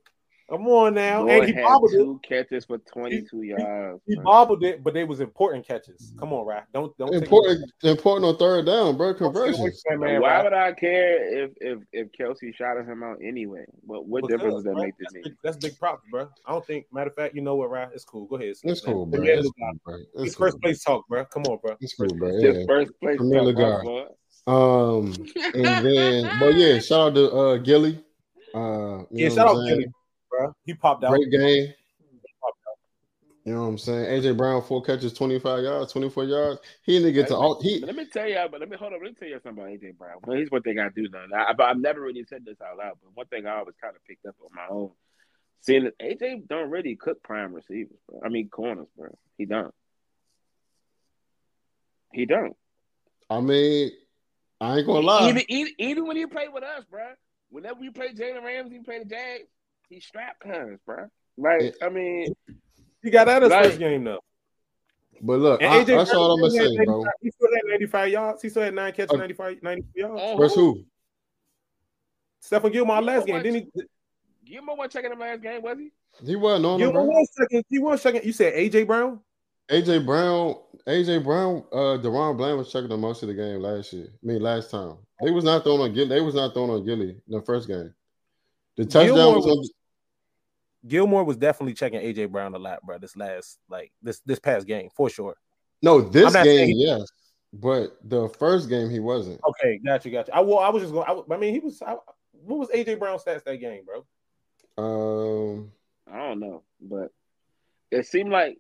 Come 0.50 0.68
on 0.68 0.94
now. 0.94 1.24
Boy 1.24 1.30
and 1.40 1.46
he 1.48 1.54
had 1.54 1.64
bobbled 1.64 1.94
it. 1.94 2.28
catches 2.28 2.66
for 2.66 2.78
22 2.78 3.44
yards. 3.44 4.02
He 4.06 4.16
man. 4.16 4.26
bobbled 4.26 4.64
it, 4.64 4.84
but 4.84 4.94
they 4.94 5.04
was 5.06 5.22
important 5.22 5.66
catches. 5.66 6.12
Come 6.20 6.34
on, 6.34 6.46
Ry. 6.46 6.62
Don't 6.74 6.96
don't 6.98 7.12
take 7.14 7.24
Important, 7.24 7.72
important 7.84 8.26
on 8.26 8.38
third 8.38 8.66
down, 8.66 8.98
bro. 8.98 9.14
don't 9.14 9.34
take 9.34 9.34
Conversions. 9.34 9.84
man, 9.90 10.22
Why 10.22 10.38
Ry. 10.38 10.44
would 10.44 10.54
I 10.54 10.74
care 10.74 11.44
if 11.46 11.52
if 11.62 11.80
if 11.94 12.08
Kelce 12.20 12.54
shot 12.56 12.78
him 12.78 13.04
out 13.04 13.18
anyway? 13.24 13.64
What 13.86 14.06
what 14.06 14.24
Because, 14.24 14.36
difference 14.38 14.56
does 14.56 14.64
that 14.66 14.74
bro, 14.74 14.84
make 14.84 14.98
to 14.98 15.04
that's 15.04 15.14
me? 15.14 15.22
big, 15.24 15.34
that's 15.44 15.58
big 15.58 15.80
props, 15.80 16.04
bro. 16.12 16.28
I 16.46 16.52
don't 16.52 16.66
think. 16.68 16.86
Matter 16.92 17.10
of 17.10 17.16
fact, 17.16 17.36
you 17.36 17.42
know 17.42 17.56
what, 17.56 17.70
Ry? 17.72 17.88
It's 17.94 18.04
cool. 18.04 18.26
Go 18.26 18.36
ahead. 18.36 18.50
It's 18.64 18.82
cool, 18.82 19.06
bro. 19.06 19.24
It's 19.24 19.50
cool, 19.58 19.72
bro. 19.86 19.96
It's 19.96 20.08
It's 20.16 20.36
cool. 20.36 20.46
first 20.48 20.62
place 20.62 20.84
talk, 20.84 21.08
bro. 21.08 21.24
Come 21.26 21.44
on, 21.44 21.58
bro. 21.64 21.78
It's 21.80 21.96
cool, 21.96 22.08
bro. 22.16 22.30
Just 22.42 22.60
Yeah. 22.60 22.66
first 22.68 22.92
place. 23.02 23.18
Premier 23.18 23.40
talk, 23.54 23.84
League. 23.84 23.86
boy. 23.86 24.06
Um, 24.46 25.14
and 25.56 25.86
then, 25.86 26.40
but 26.40 26.54
yeah, 26.56 26.80
shout 26.80 27.08
out 27.12 27.16
to 27.16 27.32
uh 27.32 27.58
Gilly. 27.58 28.04
Uh, 28.54 29.04
Yeah, 29.10 29.30
shout 29.30 29.48
out 29.48 29.56
I'm? 29.58 29.68
Gilly, 29.68 29.88
bro. 30.34 30.56
He 30.66 30.74
popped 30.74 31.04
out. 31.04 31.12
Great 31.12 31.32
game. 31.32 31.74
You 33.46 33.54
know 33.54 33.64
what 33.64 33.68
I'm 33.68 33.78
saying? 33.78 34.06
AJ 34.06 34.38
Brown, 34.38 34.62
four 34.62 34.82
catches, 34.82 35.12
25 35.12 35.64
yards, 35.64 35.92
24 35.92 36.24
yards. 36.24 36.62
He 36.84 37.00
didn't 37.00 37.14
get 37.14 37.28
to 37.28 37.36
all. 37.36 37.62
He 37.62 37.80
let 37.80 37.96
me 37.96 38.06
tell 38.06 38.28
you, 38.28 38.40
but 38.50 38.62
let 38.62 38.70
me 38.70 38.78
hold 38.78 38.94
on. 38.94 39.04
Let 39.04 39.12
me 39.12 39.16
tell 39.20 39.28
you 39.28 39.40
something 39.44 39.62
about 39.62 39.74
AJ 39.74 39.98
Brown. 39.98 40.20
Well, 40.24 40.38
here's 40.38 40.50
one 40.50 40.62
thing 40.62 40.80
I 40.80 40.88
do 40.96 41.10
know. 41.10 41.26
I, 41.36 41.52
I, 41.52 41.70
I've 41.70 41.78
never 41.78 42.00
really 42.00 42.24
said 42.24 42.46
this 42.46 42.62
out 42.62 42.78
loud, 42.78 42.94
but 43.04 43.16
one 43.16 43.26
thing 43.26 43.46
I 43.46 43.58
always 43.58 43.76
kind 43.82 43.96
of 43.98 44.06
picked 44.06 44.26
up 44.26 44.36
on 44.42 44.56
my 44.56 44.74
own, 44.74 44.92
seeing 45.60 45.84
that 45.84 46.00
AJ 46.00 46.48
don't 46.48 46.70
really 46.70 46.96
cook 46.96 47.22
prime 47.22 47.54
receivers, 47.54 47.98
bro. 48.08 48.22
I 48.24 48.30
mean 48.30 48.48
corners, 48.48 48.88
bro. 48.96 49.10
He 49.38 49.44
don't. 49.44 49.74
He 52.14 52.26
don't. 52.26 52.56
I 53.30 53.42
mean, 53.42 53.92
I 54.62 54.78
ain't 54.78 54.88
gonna 54.88 55.06
lie. 55.06 55.28
Even, 55.28 55.44
even 55.50 55.74
even 55.80 56.08
when 56.08 56.16
he 56.16 56.26
played 56.28 56.54
with 56.54 56.64
us, 56.64 56.86
bro. 56.90 57.10
Whenever 57.50 57.80
we 57.82 57.90
play 57.90 58.14
Jalen 58.14 58.44
Ramsey, 58.44 58.80
played 58.80 59.02
the 59.02 59.06
Jags, 59.06 59.50
he 59.94 60.00
strap 60.00 60.40
cons, 60.40 60.80
bro. 60.86 61.08
Like 61.38 61.76
I 61.82 61.90
mean, 61.90 62.34
He 63.02 63.10
got 63.10 63.28
out 63.28 63.44
of 63.44 63.50
his 63.50 63.52
Right. 63.52 63.66
first 63.66 63.80
game 63.80 64.04
though. 64.04 64.20
But 65.22 65.40
look, 65.40 65.62
And 65.62 65.72
I, 65.74 65.82
AJ 65.84 65.86
that's 65.98 66.14
all 66.14 66.34
I'm 66.34 66.40
Brown 66.40 66.50
gonna 66.52 66.62
had 66.64 66.70
say, 66.70 66.76
95 66.76 66.86
bro. 66.86 67.04
He 67.22 67.30
still 67.32 67.48
had 67.56 67.62
95 67.70 68.10
yards. 68.10 68.42
He 68.42 68.50
still 68.50 68.64
had 68.64 68.74
nine 68.74 68.94
catches, 68.94 69.12
Uh, 69.14 69.18
95, 69.18 69.64
93 69.64 70.02
yards. 70.02 70.22
oh, 70.24 70.38
Versus 70.38 70.56
who? 70.56 70.84
Stephon 72.44 72.72
Gilmore 72.74 72.96
You 72.98 73.02
know 73.02 73.08
last 73.14 73.26
game. 73.26 73.36
what? 73.36 73.44
Didn't 73.44 73.72
he? 73.76 73.84
Gilmore 74.46 74.76
wasn't 74.78 74.92
checking 74.94 75.12
him 75.12 75.20
last 75.20 75.42
game, 75.42 75.62
was 75.62 75.78
he? 75.80 75.92
He 76.26 76.36
wasn't 76.36 76.66
on 76.66 76.74
him, 76.74 76.80
Gilmore 76.92 77.06
bro. 77.06 77.20
was 77.20 77.30
second. 77.34 77.64
He 77.70 77.80
was 77.80 78.02
second. 78.02 78.26
You 78.26 78.34
said 78.34 78.54
AJ 78.54 78.86
Brown? 78.86 79.20
AJ 79.70 80.06
Brown, 80.06 80.56
AJ 80.86 81.24
Brown, 81.24 81.64
uh, 81.72 81.98
DaRon 82.02 82.38
Bland 82.38 82.58
was 82.58 82.72
checking 82.72 82.90
the 82.90 82.98
most 82.98 83.24
of 83.24 83.30
the 83.30 83.34
game 83.34 83.62
last 83.62 83.94
year. 83.94 84.08
I 84.12 84.26
mean, 84.28 84.42
last 84.42 84.70
time 84.72 84.98
they 85.24 85.32
was 85.32 85.46
not 85.46 85.64
throwing 85.64 85.82
on 85.82 85.94
Gilly. 85.94 86.10
They 86.10 86.22
was 86.22 86.36
not 86.36 86.54
throwing 86.54 86.70
on 86.72 86.86
Gilly 86.86 87.12
in 87.12 87.22
the 87.28 87.42
first 87.42 87.68
game. 87.70 87.94
The 88.76 88.84
touchdown 88.86 89.16
Gilmore 89.16 89.36
was 89.38 89.46
on. 89.46 89.58
was- 89.58 89.72
Gilmore 90.88 91.24
was 91.24 91.38
definitely 91.38 91.74
checking 91.74 92.02
AJ 92.02 92.32
Brown 92.32 92.54
a 92.56 92.60
lot, 92.60 92.82
bro. 92.84 92.98
This 92.98 93.16
last, 93.16 93.60
like 93.70 93.92
this 94.02 94.20
this 94.26 94.40
past 94.40 94.68
game, 94.68 94.90
for 94.96 95.10
sure. 95.10 95.36
No, 95.82 96.02
this 96.02 96.34
game, 96.34 96.44
saying- 96.44 96.78
yes, 96.78 97.08
but 97.54 97.98
the 98.04 98.30
first 98.30 98.70
game 98.70 98.90
he 98.90 99.00
wasn't. 99.00 99.40
Okay, 99.48 99.80
got 99.86 100.06
you, 100.06 100.12
got 100.12 100.28
you. 100.28 100.34
I 100.34 100.40
well, 100.42 100.60
I 100.60 100.70
was 100.70 100.84
just 100.84 100.94
going. 100.94 101.08
I, 101.08 101.34
I 101.34 101.38
mean, 101.38 101.54
he 101.54 101.60
was. 101.60 101.82
I, 101.82 101.96
what 102.32 102.60
was 102.60 102.70
AJ 102.70 103.00
Brown 103.00 103.18
stats 103.20 103.44
that 103.44 103.58
game, 103.58 103.84
bro? 103.86 104.06
Um, 104.78 105.72
I 106.12 106.18
don't 106.18 106.40
know, 106.40 106.64
but 106.82 107.12
it 107.92 108.06
seemed 108.06 108.32
like 108.32 108.58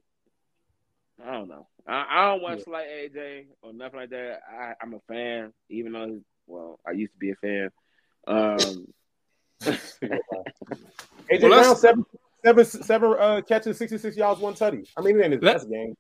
I 1.25 1.31
don't 1.31 1.49
know. 1.49 1.67
I, 1.87 2.05
I 2.09 2.25
don't 2.25 2.41
want 2.41 2.63
to 2.63 2.69
like 2.69 2.87
AJ 2.87 3.45
or 3.61 3.73
nothing 3.73 3.99
like 3.99 4.09
that. 4.11 4.39
I, 4.49 4.73
I'm 4.81 4.93
a 4.93 4.99
fan, 5.07 5.53
even 5.69 5.91
though 5.93 6.19
well, 6.47 6.79
I 6.87 6.91
used 6.91 7.13
to 7.13 7.19
be 7.19 7.31
a 7.31 7.35
fan. 7.35 7.69
Um, 8.27 8.87
AJ 11.37 11.49
Well, 11.49 11.63
Brown 11.63 11.75
seven 11.75 12.05
seven 12.43 12.65
seven 12.65 13.15
uh, 13.19 13.41
catches, 13.47 13.77
sixty 13.77 13.97
six 13.97 14.15
yards, 14.17 14.39
one 14.39 14.53
tutty. 14.53 14.87
I 14.97 15.01
mean, 15.01 15.19
it 15.19 15.23
ain't 15.23 15.33
his 15.33 15.41
Let- 15.41 15.53
best 15.57 15.69
game. 15.69 15.95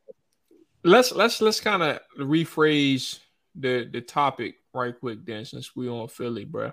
let's 0.83 1.11
let's 1.11 1.41
let's 1.41 1.59
kind 1.59 1.81
of 1.83 1.99
rephrase 2.19 3.19
the 3.55 3.87
the 3.91 4.01
topic 4.01 4.55
right 4.73 4.97
quick 4.99 5.25
then 5.25 5.45
since 5.45 5.75
we 5.75 5.87
on 5.89 6.07
Philly, 6.07 6.45
bro. 6.45 6.71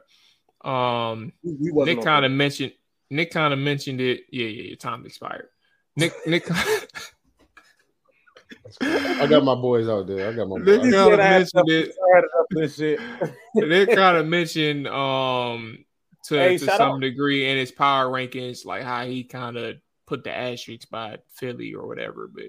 Um, 0.65 1.33
We, 1.43 1.71
we 1.73 1.85
Nick 1.85 2.03
kind 2.03 2.25
of 2.25 2.33
mentioned 2.33 2.73
Nick 3.11 3.31
kind 3.31 3.53
of 3.53 3.59
mentioned 3.59 4.01
it. 4.01 4.23
Yeah, 4.31 4.47
yeah, 4.47 4.63
your 4.65 4.77
time 4.77 5.05
expired. 5.07 5.49
Nick 5.97 6.13
Nick 6.27 6.47
I 8.81 9.27
got 9.29 9.43
my 9.45 9.55
boys 9.55 9.89
out 9.89 10.07
there. 10.07 10.29
I 10.29 10.33
got 10.33 10.49
my 10.49 10.57
Nick 10.57 10.83
boys. 10.83 10.93
kind 10.93 11.13
of 11.13 11.19
mentioned 11.19 11.71
it. 11.71 11.91
I 11.91 12.17
had 12.17 12.25
enough 12.25 12.47
of 12.51 12.57
this 12.57 12.77
shit. 12.77 13.01
Nick 13.55 13.95
kind 13.95 14.17
of 14.17 14.27
mentioned 14.27 14.87
um 14.87 15.85
to, 16.25 16.35
Hey, 16.37 16.59
to 16.59 16.65
some 16.67 16.93
out- 16.97 17.01
degree 17.01 17.49
in 17.49 17.57
his 17.57 17.73
power 17.73 18.07
rankings, 18.07 18.65
like 18.65 18.83
how 18.83 19.05
he 19.05 19.25
kind 19.25 19.57
of 19.57 19.77
put 20.07 20.25
the 20.25 20.37
asterisks 20.37 20.87
by 20.87 21.19
Philly 21.35 21.75
or 21.75 21.87
whatever. 21.87 22.29
But 22.33 22.47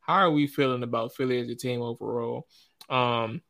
how 0.00 0.14
are 0.14 0.30
we 0.30 0.46
feeling 0.46 0.82
about 0.82 1.14
Philly 1.14 1.40
as 1.40 1.48
a 1.48 1.54
team 1.54 1.80
overall? 1.80 2.46
Um, 2.90 3.40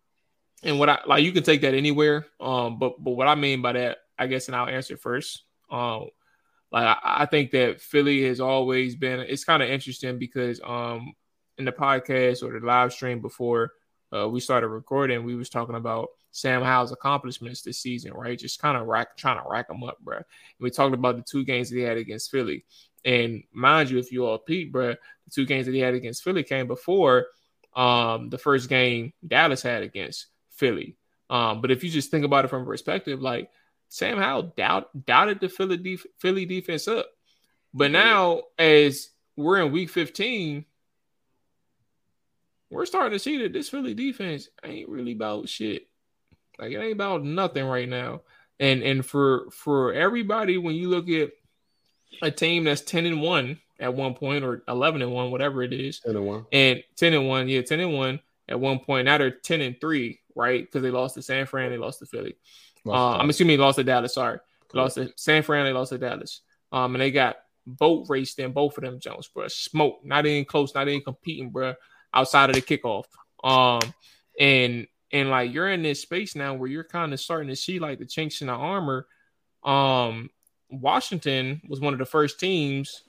and 0.63 0.79
what 0.79 0.89
I 0.89 1.01
like, 1.07 1.25
you 1.25 1.33
can 1.33 1.43
take 1.43 1.63
that 1.63 1.75
anywhere. 1.75 2.27
Um, 2.41 2.79
but 2.79 3.03
but 3.03 3.13
what 3.13 3.29
I 3.29 3.35
mean 3.35 3.63
by 3.63 3.73
that, 3.73 3.99
I 4.19 4.27
guess, 4.29 4.47
and 4.49 4.57
I'll 4.57 4.69
answer 4.69 4.97
first. 4.97 5.43
Um, 5.71 6.09
like 6.73 6.87
I, 6.87 6.99
I 7.05 7.27
think 7.27 7.51
that 7.53 7.81
Philly 7.81 8.25
has 8.25 8.41
always 8.41 8.97
been. 8.97 9.21
It's 9.21 9.45
kind 9.45 9.63
of 9.63 9.69
interesting 9.69 10.19
because 10.19 10.61
um 10.65 11.13
in 11.59 11.65
the 11.65 11.73
podcast 11.73 12.43
or 12.43 12.59
the 12.59 12.65
live 12.67 12.93
stream 12.93 13.21
before 13.21 13.73
uh, 14.15 14.29
we 14.29 14.41
started 14.41 14.69
recording, 14.69 15.25
we 15.25 15.35
was 15.35 15.49
talking 15.49 15.75
about 15.75 16.09
Sam 16.31 16.63
Howell's 16.63 16.93
accomplishments 16.93 17.63
this 17.63 17.79
season, 17.79 18.13
right? 18.13 18.39
Just 18.39 18.61
kind 18.61 18.77
of 18.77 18.87
rack, 18.87 19.17
trying 19.17 19.43
to 19.43 19.49
rack 19.49 19.69
them 19.69 19.83
up, 19.83 19.99
bro. 20.01 20.17
And 20.17 20.25
we 20.61 20.71
talked 20.71 20.95
about 20.95 21.17
the 21.17 21.23
two 21.23 21.45
games 21.45 21.71
that 21.71 21.77
he 21.77 21.83
had 21.83 21.97
against 21.97 22.31
Philly, 22.31 22.65
and 23.05 23.43
mind 23.53 23.91
you, 23.91 23.99
if 23.99 24.13
you 24.13 24.27
all 24.27 24.39
peep, 24.39 24.73
bro, 24.73 24.91
the 24.93 25.31
two 25.31 25.47
games 25.47 25.67
that 25.67 25.75
he 25.75 25.81
had 25.81 25.95
against 25.95 26.23
Philly 26.23 26.43
came 26.43 26.67
before 26.67 27.27
um, 27.75 28.31
the 28.31 28.39
first 28.39 28.69
game 28.69 29.13
Dallas 29.27 29.63
had 29.63 29.83
against 29.83 30.27
Philly. 30.51 30.97
Um, 31.29 31.61
but 31.61 31.71
if 31.71 31.83
you 31.83 31.91
just 31.91 32.11
think 32.11 32.25
about 32.25 32.45
it 32.45 32.49
from 32.49 32.65
perspective, 32.65 33.21
like 33.21 33.51
Sam 33.89 34.19
Howell 34.19 34.55
doubt, 34.57 35.07
doubted 35.07 35.41
the 35.41 35.49
Philly, 35.49 35.77
def- 35.77 36.07
Philly 36.19 36.47
defense 36.47 36.87
up, 36.89 37.07
but 37.73 37.91
now 37.91 38.43
as 38.59 39.11
we're 39.37 39.61
in 39.61 39.73
Week 39.73 39.91
15 39.91 40.65
we're 42.71 42.87
starting 42.87 43.13
to 43.13 43.19
see 43.19 43.39
that 43.39 43.53
this 43.53 43.69
Philly 43.69 43.95
defense 43.95 44.49
ain't 44.65 44.89
really 44.89 45.13
about 45.13 45.49
shit. 45.49 45.89
Like 46.59 46.73
it 46.73 46.79
ain't 46.79 46.93
about 46.93 47.25
nothing 47.25 47.65
right 47.67 47.89
now. 47.89 48.23
And 48.61 48.83
and 48.83 49.05
for 49.05 49.51
for 49.51 49.93
everybody, 49.93 50.59
when 50.59 50.75
you 50.75 50.89
look 50.89 51.09
at 51.09 51.31
a 52.23 52.31
team 52.31 52.65
that's 52.65 52.81
10 52.83 53.07
and 53.07 53.21
1 53.21 53.59
at 53.81 53.93
one 53.93 54.15
point 54.15 54.45
or 54.45 54.63
11 54.69 55.03
and 55.03 55.13
1, 55.13 55.31
whatever 55.33 55.63
it 55.63 55.73
is, 55.73 56.01
Ten 56.01 56.17
and 56.17 56.27
one. 56.27 56.47
and 56.53 56.83
10 56.97 57.13
and 57.13 57.29
1, 57.29 57.49
yeah, 57.49 57.63
10 57.63 57.81
and 57.81 57.93
1 57.95 58.21
at 58.49 58.61
one 58.61 58.79
point. 58.79 59.07
Now 59.07 59.19
they're 59.19 59.33
10 59.33 59.61
and 59.61 59.81
3, 59.81 60.21
right? 60.37 60.65
Because 60.65 60.83
they 60.83 60.93
lost 60.93 61.17
to 61.17 61.23
San 61.23 61.47
Fran, 61.47 61.71
they 61.73 61.77
lost 61.79 61.99
to 61.99 62.07
Philly. 62.07 62.37
Uh, 62.87 63.17
I'm 63.17 63.31
assuming 63.31 63.57
they 63.57 63.63
lost 63.63 63.77
to 63.77 63.85
Dallas. 63.85 64.15
Sorry, 64.15 64.39
They 64.73 64.79
lost 64.79 64.95
to 64.97 65.11
San 65.17 65.43
Fran. 65.43 65.65
They 65.65 65.73
lost 65.73 65.91
to 65.91 65.99
Dallas. 65.99 66.43
Um, 66.71 66.95
and 66.95 67.03
they 67.03 67.11
got 67.11 67.37
boat 67.67 68.07
raced 68.09 68.39
in 68.39 68.53
both 68.53 68.77
of 68.79 68.85
them 68.85 69.01
Jones, 69.01 69.27
bro. 69.27 69.49
Smoke, 69.49 70.01
not 70.05 70.27
even 70.27 70.45
close, 70.45 70.75
not 70.75 70.87
even 70.87 71.03
competing, 71.03 71.51
bro. 71.51 71.75
Outside 72.15 72.51
of 72.51 72.57
the 72.57 72.63
kickoff. 72.63 73.05
Um, 73.43 73.93
and 74.39 74.87
and 75.13 75.31
like 75.31 75.53
you're 75.53 75.71
in 75.71 75.83
this 75.83 76.01
space 76.01 76.35
now 76.35 76.55
where 76.55 76.69
you're 76.69 76.85
kind 76.85 77.13
of 77.13 77.21
starting 77.21 77.49
to 77.49 77.57
see 77.57 77.79
like 77.79 77.99
the 77.99 78.07
chinks 78.07 78.41
in 78.41 78.47
the 78.47 78.53
armor. 78.53 79.07
Um, 79.63 80.31
Washington 80.71 81.61
was 81.69 81.81
one 81.81 81.93
of 81.93 81.99
the 81.99 82.07
first 82.07 82.41
teams 82.41 83.03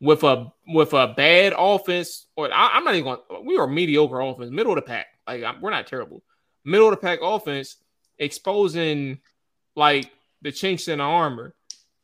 with 0.00 0.24
a 0.24 0.52
with 0.66 0.92
a 0.94 1.12
bad 1.16 1.52
offense, 1.56 2.26
or 2.36 2.52
I, 2.52 2.76
am 2.76 2.84
not 2.84 2.94
even 2.94 3.04
going. 3.04 3.44
We 3.44 3.58
were 3.58 3.66
mediocre 3.66 4.20
offense, 4.20 4.50
middle 4.50 4.72
of 4.72 4.76
the 4.76 4.82
pack. 4.82 5.06
Like 5.26 5.44
I'm, 5.44 5.60
we're 5.60 5.70
not 5.70 5.86
terrible, 5.86 6.22
middle 6.64 6.88
of 6.88 6.92
the 6.92 6.96
pack 6.96 7.20
offense, 7.22 7.76
exposing 8.18 9.20
like 9.76 10.10
the 10.42 10.52
chinks 10.52 10.88
in 10.88 10.98
the 10.98 11.04
armor. 11.04 11.54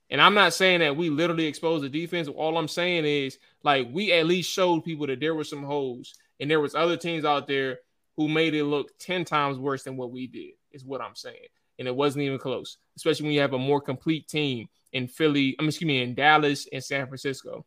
And 0.08 0.20
I'm 0.20 0.34
not 0.34 0.54
saying 0.54 0.80
that 0.80 0.96
we 0.96 1.10
literally 1.10 1.46
exposed 1.46 1.82
the 1.82 1.88
defense. 1.88 2.28
All 2.28 2.58
I'm 2.58 2.68
saying 2.68 3.04
is 3.04 3.38
like 3.64 3.88
we 3.90 4.12
at 4.12 4.26
least 4.26 4.52
showed 4.52 4.84
people 4.84 5.06
that 5.08 5.18
there 5.18 5.34
were 5.34 5.44
some 5.44 5.64
holes, 5.64 6.14
and 6.40 6.50
there 6.50 6.60
was 6.60 6.74
other 6.74 6.96
teams 6.96 7.24
out 7.24 7.46
there 7.46 7.80
who 8.16 8.28
made 8.28 8.54
it 8.54 8.64
look 8.64 8.98
ten 8.98 9.24
times 9.24 9.58
worse 9.58 9.82
than 9.82 9.96
what 9.96 10.10
we 10.10 10.26
did. 10.26 10.52
Is 10.72 10.84
what 10.84 11.00
I'm 11.00 11.14
saying, 11.14 11.48
and 11.78 11.88
it 11.88 11.94
wasn't 11.94 12.24
even 12.24 12.38
close. 12.38 12.78
Especially 12.96 13.24
when 13.24 13.34
you 13.34 13.40
have 13.40 13.54
a 13.54 13.58
more 13.58 13.80
complete 13.80 14.28
team 14.28 14.68
in 14.92 15.08
Philly. 15.08 15.56
I 15.58 15.62
mean, 15.62 15.68
excuse 15.68 15.86
me, 15.86 16.02
in 16.02 16.14
Dallas 16.14 16.66
and 16.72 16.82
San 16.82 17.06
Francisco. 17.06 17.64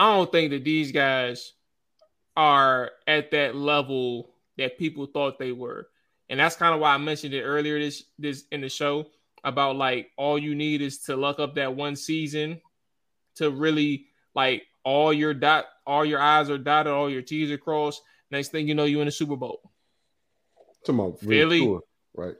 I 0.00 0.16
don't 0.16 0.30
think 0.32 0.50
that 0.50 0.64
these 0.64 0.90
guys 0.90 1.52
are 2.36 2.90
at 3.06 3.30
that 3.30 3.54
level 3.54 4.30
that 4.58 4.78
people 4.78 5.06
thought 5.06 5.38
they 5.38 5.52
were. 5.52 5.88
And 6.28 6.40
that's 6.40 6.56
kind 6.56 6.74
of 6.74 6.80
why 6.80 6.94
I 6.94 6.98
mentioned 6.98 7.34
it 7.34 7.42
earlier 7.42 7.78
this 7.78 8.04
this 8.18 8.44
in 8.50 8.60
the 8.60 8.68
show 8.68 9.06
about 9.44 9.76
like 9.76 10.10
all 10.16 10.38
you 10.38 10.54
need 10.54 10.80
is 10.80 11.00
to 11.00 11.16
luck 11.16 11.38
up 11.38 11.54
that 11.54 11.76
one 11.76 11.96
season 11.96 12.60
to 13.36 13.50
really 13.50 14.06
like 14.34 14.62
all 14.84 15.12
your 15.12 15.34
dot 15.34 15.66
all 15.86 16.04
your 16.04 16.20
I's 16.20 16.50
are 16.50 16.58
dotted, 16.58 16.92
all 16.92 17.10
your 17.10 17.22
T's 17.22 17.50
are 17.50 17.58
crossed. 17.58 18.02
Next 18.30 18.48
thing 18.48 18.68
you 18.68 18.74
know, 18.74 18.84
you're 18.84 19.02
in 19.02 19.06
the 19.06 19.12
Super 19.12 19.36
Bowl. 19.36 19.60
Talking 20.84 21.00
about 21.00 21.20
Philly. 21.20 21.60
Philly, 21.60 21.78
right? 22.14 22.34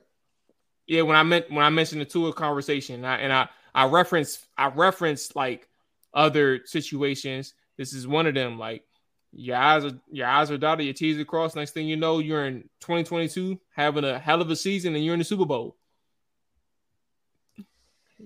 Yeah, 0.86 1.02
when 1.02 1.16
I 1.16 1.22
meant 1.22 1.50
when 1.50 1.64
I 1.64 1.70
mentioned 1.70 2.00
the 2.00 2.06
Tua 2.06 2.32
conversation, 2.32 3.04
I, 3.04 3.16
and 3.18 3.32
I 3.32 3.48
I 3.74 3.86
reference 3.86 4.44
I 4.56 4.68
reference 4.68 5.34
like 5.34 5.68
other 6.12 6.60
situations. 6.66 7.54
This 7.76 7.92
is 7.92 8.06
one 8.06 8.26
of 8.26 8.34
them. 8.34 8.58
Like 8.58 8.84
your 9.32 9.56
eyes 9.56 9.84
are 9.84 9.98
your 10.10 10.26
eyes 10.26 10.50
are 10.50 10.58
dotted, 10.58 10.84
your 10.84 10.94
T's 10.94 11.18
are 11.18 11.24
crossed. 11.24 11.56
Next 11.56 11.72
thing 11.72 11.88
you 11.88 11.96
know, 11.96 12.18
you're 12.18 12.44
in 12.44 12.62
2022 12.80 13.58
having 13.74 14.04
a 14.04 14.18
hell 14.18 14.42
of 14.42 14.50
a 14.50 14.56
season, 14.56 14.94
and 14.94 15.04
you're 15.04 15.14
in 15.14 15.20
the 15.20 15.24
Super 15.24 15.46
Bowl. 15.46 15.76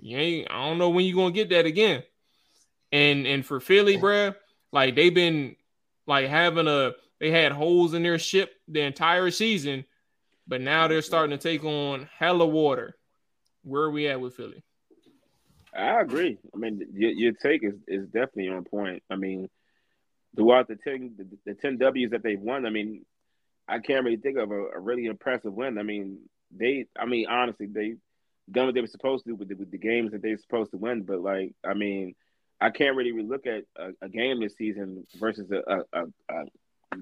You 0.00 0.16
ain't. 0.18 0.50
I 0.50 0.68
don't 0.68 0.78
know 0.78 0.90
when 0.90 1.04
you're 1.04 1.16
gonna 1.16 1.32
get 1.32 1.50
that 1.50 1.66
again. 1.66 2.02
And 2.90 3.26
and 3.26 3.44
for 3.44 3.60
Philly, 3.60 3.98
bruh, 3.98 4.34
like 4.72 4.94
they've 4.94 5.14
been 5.14 5.56
like 6.06 6.26
having 6.28 6.66
a 6.66 6.92
they 7.20 7.30
had 7.30 7.52
holes 7.52 7.94
in 7.94 8.02
their 8.02 8.18
ship 8.18 8.54
the 8.66 8.80
entire 8.80 9.30
season, 9.30 9.84
but 10.46 10.60
now 10.60 10.88
they're 10.88 11.02
starting 11.02 11.36
to 11.36 11.42
take 11.42 11.64
on 11.64 12.08
hella 12.16 12.46
water. 12.46 12.96
Where 13.62 13.82
are 13.82 13.90
we 13.90 14.08
at 14.08 14.20
with 14.20 14.36
Philly? 14.36 14.62
I 15.76 16.00
agree. 16.00 16.38
I 16.54 16.56
mean, 16.56 16.82
your, 16.92 17.10
your 17.10 17.32
take 17.32 17.62
is, 17.62 17.74
is 17.86 18.06
definitely 18.06 18.48
on 18.48 18.64
point. 18.64 19.02
I 19.10 19.16
mean, 19.16 19.50
throughout 20.34 20.68
the 20.68 20.76
ten 20.76 21.14
the, 21.18 21.26
the 21.44 21.54
ten 21.54 21.76
W's 21.76 22.10
that 22.12 22.22
they've 22.22 22.40
won, 22.40 22.64
I 22.64 22.70
mean, 22.70 23.04
I 23.68 23.80
can't 23.80 24.04
really 24.04 24.16
think 24.16 24.38
of 24.38 24.50
a, 24.50 24.68
a 24.76 24.80
really 24.80 25.06
impressive 25.06 25.52
win. 25.52 25.76
I 25.76 25.82
mean, 25.82 26.20
they, 26.50 26.86
I 26.98 27.04
mean, 27.04 27.26
honestly, 27.28 27.66
they 27.66 27.96
done 28.50 28.66
what 28.66 28.74
they 28.74 28.80
were 28.80 28.86
supposed 28.86 29.24
to 29.24 29.32
do 29.32 29.36
with 29.36 29.48
the, 29.48 29.56
with 29.56 29.70
the 29.70 29.76
games 29.76 30.12
that 30.12 30.22
they're 30.22 30.38
supposed 30.38 30.70
to 30.70 30.78
win. 30.78 31.02
But 31.02 31.20
like, 31.20 31.52
I 31.62 31.74
mean, 31.74 32.14
I 32.60 32.70
can't 32.70 32.96
really 32.96 33.22
look 33.22 33.46
at 33.46 33.64
a, 33.76 33.90
a 34.02 34.08
game 34.08 34.40
this 34.40 34.56
season 34.56 35.06
versus 35.16 35.50
a, 35.50 35.84
a, 35.92 36.04
a, 36.28 36.44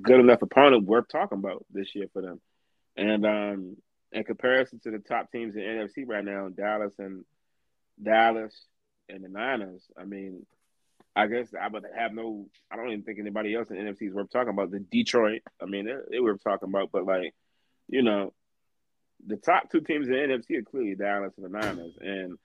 good 0.02 0.20
enough 0.20 0.42
opponent 0.42 0.84
worth 0.84 1.08
talking 1.08 1.38
about 1.38 1.64
this 1.70 1.94
year 1.94 2.06
for 2.12 2.20
them. 2.20 2.40
And 2.96 3.24
um, 3.24 3.76
in 4.12 4.24
comparison 4.24 4.80
to 4.80 4.90
the 4.90 4.98
top 4.98 5.30
teams 5.30 5.54
in 5.56 5.62
NFC 5.62 6.04
right 6.06 6.24
now, 6.24 6.48
Dallas 6.48 6.94
and 6.98 7.24
Dallas 8.02 8.54
and 9.08 9.24
the 9.24 9.28
Niners, 9.28 9.82
I 9.98 10.04
mean, 10.04 10.44
I 11.14 11.26
guess 11.28 11.48
I 11.58 11.68
would 11.68 11.84
have 11.96 12.12
no. 12.12 12.46
I 12.70 12.76
don't 12.76 12.90
even 12.90 13.02
think 13.02 13.18
anybody 13.18 13.54
else 13.54 13.70
in 13.70 13.76
NFC 13.76 14.08
is 14.08 14.14
worth 14.14 14.30
talking 14.30 14.50
about. 14.50 14.70
The 14.70 14.80
Detroit, 14.80 15.42
I 15.62 15.64
mean, 15.64 15.86
they, 15.86 15.94
they 16.10 16.20
were 16.20 16.36
talking 16.36 16.68
about, 16.68 16.90
but 16.92 17.06
like, 17.06 17.34
you 17.88 18.02
know, 18.02 18.34
the 19.26 19.36
top 19.36 19.70
two 19.70 19.80
teams 19.80 20.08
in 20.08 20.14
NFC 20.14 20.58
are 20.58 20.62
clearly 20.62 20.94
Dallas 20.94 21.32
and 21.36 21.46
the 21.46 21.58
Niners, 21.58 21.96
and 22.00 22.38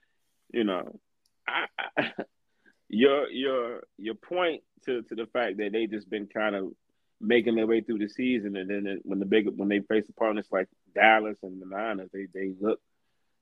you 0.52 0.64
know, 0.64 0.98
I, 1.46 1.66
I, 1.98 2.12
your 2.92 3.28
your 3.30 3.82
your 3.98 4.14
point 4.14 4.62
to 4.84 5.02
to 5.02 5.14
the 5.16 5.26
fact 5.26 5.56
that 5.56 5.72
they 5.72 5.86
just 5.86 6.08
been 6.08 6.26
kind 6.28 6.54
of 6.54 6.68
making 7.20 7.54
their 7.56 7.66
way 7.66 7.80
through 7.80 7.98
the 7.98 8.08
season, 8.08 8.56
and 8.56 8.68
then 8.68 9.00
when 9.04 9.18
the 9.18 9.24
big 9.24 9.48
when 9.56 9.68
they 9.68 9.80
face 9.80 10.04
opponents 10.08 10.48
like 10.52 10.68
Dallas 10.94 11.36
and 11.42 11.60
the 11.60 11.66
Niners, 11.66 12.10
they 12.12 12.26
they 12.32 12.52
look 12.60 12.80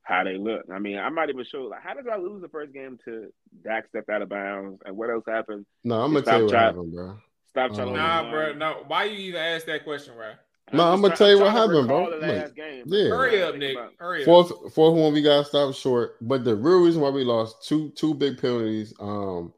how 0.03 0.24
they 0.24 0.38
look. 0.38 0.62
I 0.72 0.78
mean, 0.78 0.98
I'm 0.98 1.14
not 1.14 1.28
even 1.30 1.44
sure. 1.44 1.68
Like, 1.68 1.82
how 1.82 1.94
did 1.94 2.09
I 2.09 2.16
lose 2.16 2.40
the 2.42 2.48
first 2.48 2.72
game 2.72 2.98
to 3.05 3.32
Dak 3.64 3.88
stepped 3.88 4.09
out 4.09 4.22
of 4.22 4.28
bounds, 4.28 4.80
and 4.86 4.96
what 4.96 5.11
else 5.11 5.24
happened? 5.26 5.66
No, 5.84 6.01
I'm 6.03 6.12
gonna 6.12 6.22
Stop 6.24 6.30
tell 6.32 6.38
you 6.38 6.44
what 6.44 6.51
trying- 6.53 6.64
happened, 6.64 6.92
bro. 6.94 7.18
Stop 7.48 7.74
trying 7.74 7.86
to 7.88 7.92
um, 7.92 7.96
Nah, 7.96 8.30
bro. 8.30 8.53
No, 8.53 8.84
why 8.86 9.05
you 9.05 9.18
even 9.18 9.40
ask 9.40 9.66
that 9.66 9.82
question, 9.82 10.14
bro? 10.14 10.32
No, 10.73 10.85
I'm 10.85 10.99
I'ma 10.99 11.09
just 11.09 11.18
tell 11.18 11.31
you 11.31 11.39
what 11.39 11.49
I'm 11.49 11.53
trying 11.55 11.68
to 11.68 11.75
happened, 11.75 11.89
bro. 11.89 12.05
recall 12.11 12.21
Like, 12.21 12.55
game. 12.55 12.85
yeah. 12.87 13.09
Hurry 13.09 13.43
up, 13.43 13.51
Think 13.53 13.61
Nick. 13.61 13.79
Hurry 13.99 14.21
up. 14.21 14.25
Fourth, 14.25 14.75
fourth 14.75 14.95
one 14.97 15.12
we 15.12 15.23
got 15.23 15.47
stopped 15.47 15.77
short, 15.77 16.16
but 16.21 16.45
the 16.45 16.55
real 16.57 16.81
reason 16.81 17.01
why 17.01 17.11
we 17.11 17.25
lost 17.25 17.66
two 17.66 17.91
two 17.91 18.14
big 18.14 18.41
penalties. 18.41 18.95
Um, 19.01 19.53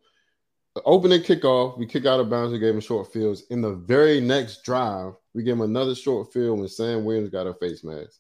the 0.75 0.83
opening 0.85 1.21
kickoff, 1.21 1.79
we 1.79 1.87
kick 1.87 2.07
out 2.07 2.19
of 2.21 2.31
bounds. 2.31 2.53
We 2.53 2.59
gave 2.59 2.75
him 2.75 2.81
short 2.81 3.13
fields. 3.13 3.45
In 3.51 3.61
the 3.61 3.75
very 3.75 4.21
next 4.21 4.63
drive, 4.65 5.13
we 5.35 5.43
gave 5.43 5.55
him 5.55 5.61
another 5.61 5.95
short 5.95 6.33
field 6.33 6.59
when 6.61 6.69
Sam 6.69 7.05
Williams 7.05 7.29
got 7.29 7.47
a 7.47 7.53
face 7.55 7.85
mask, 7.85 8.19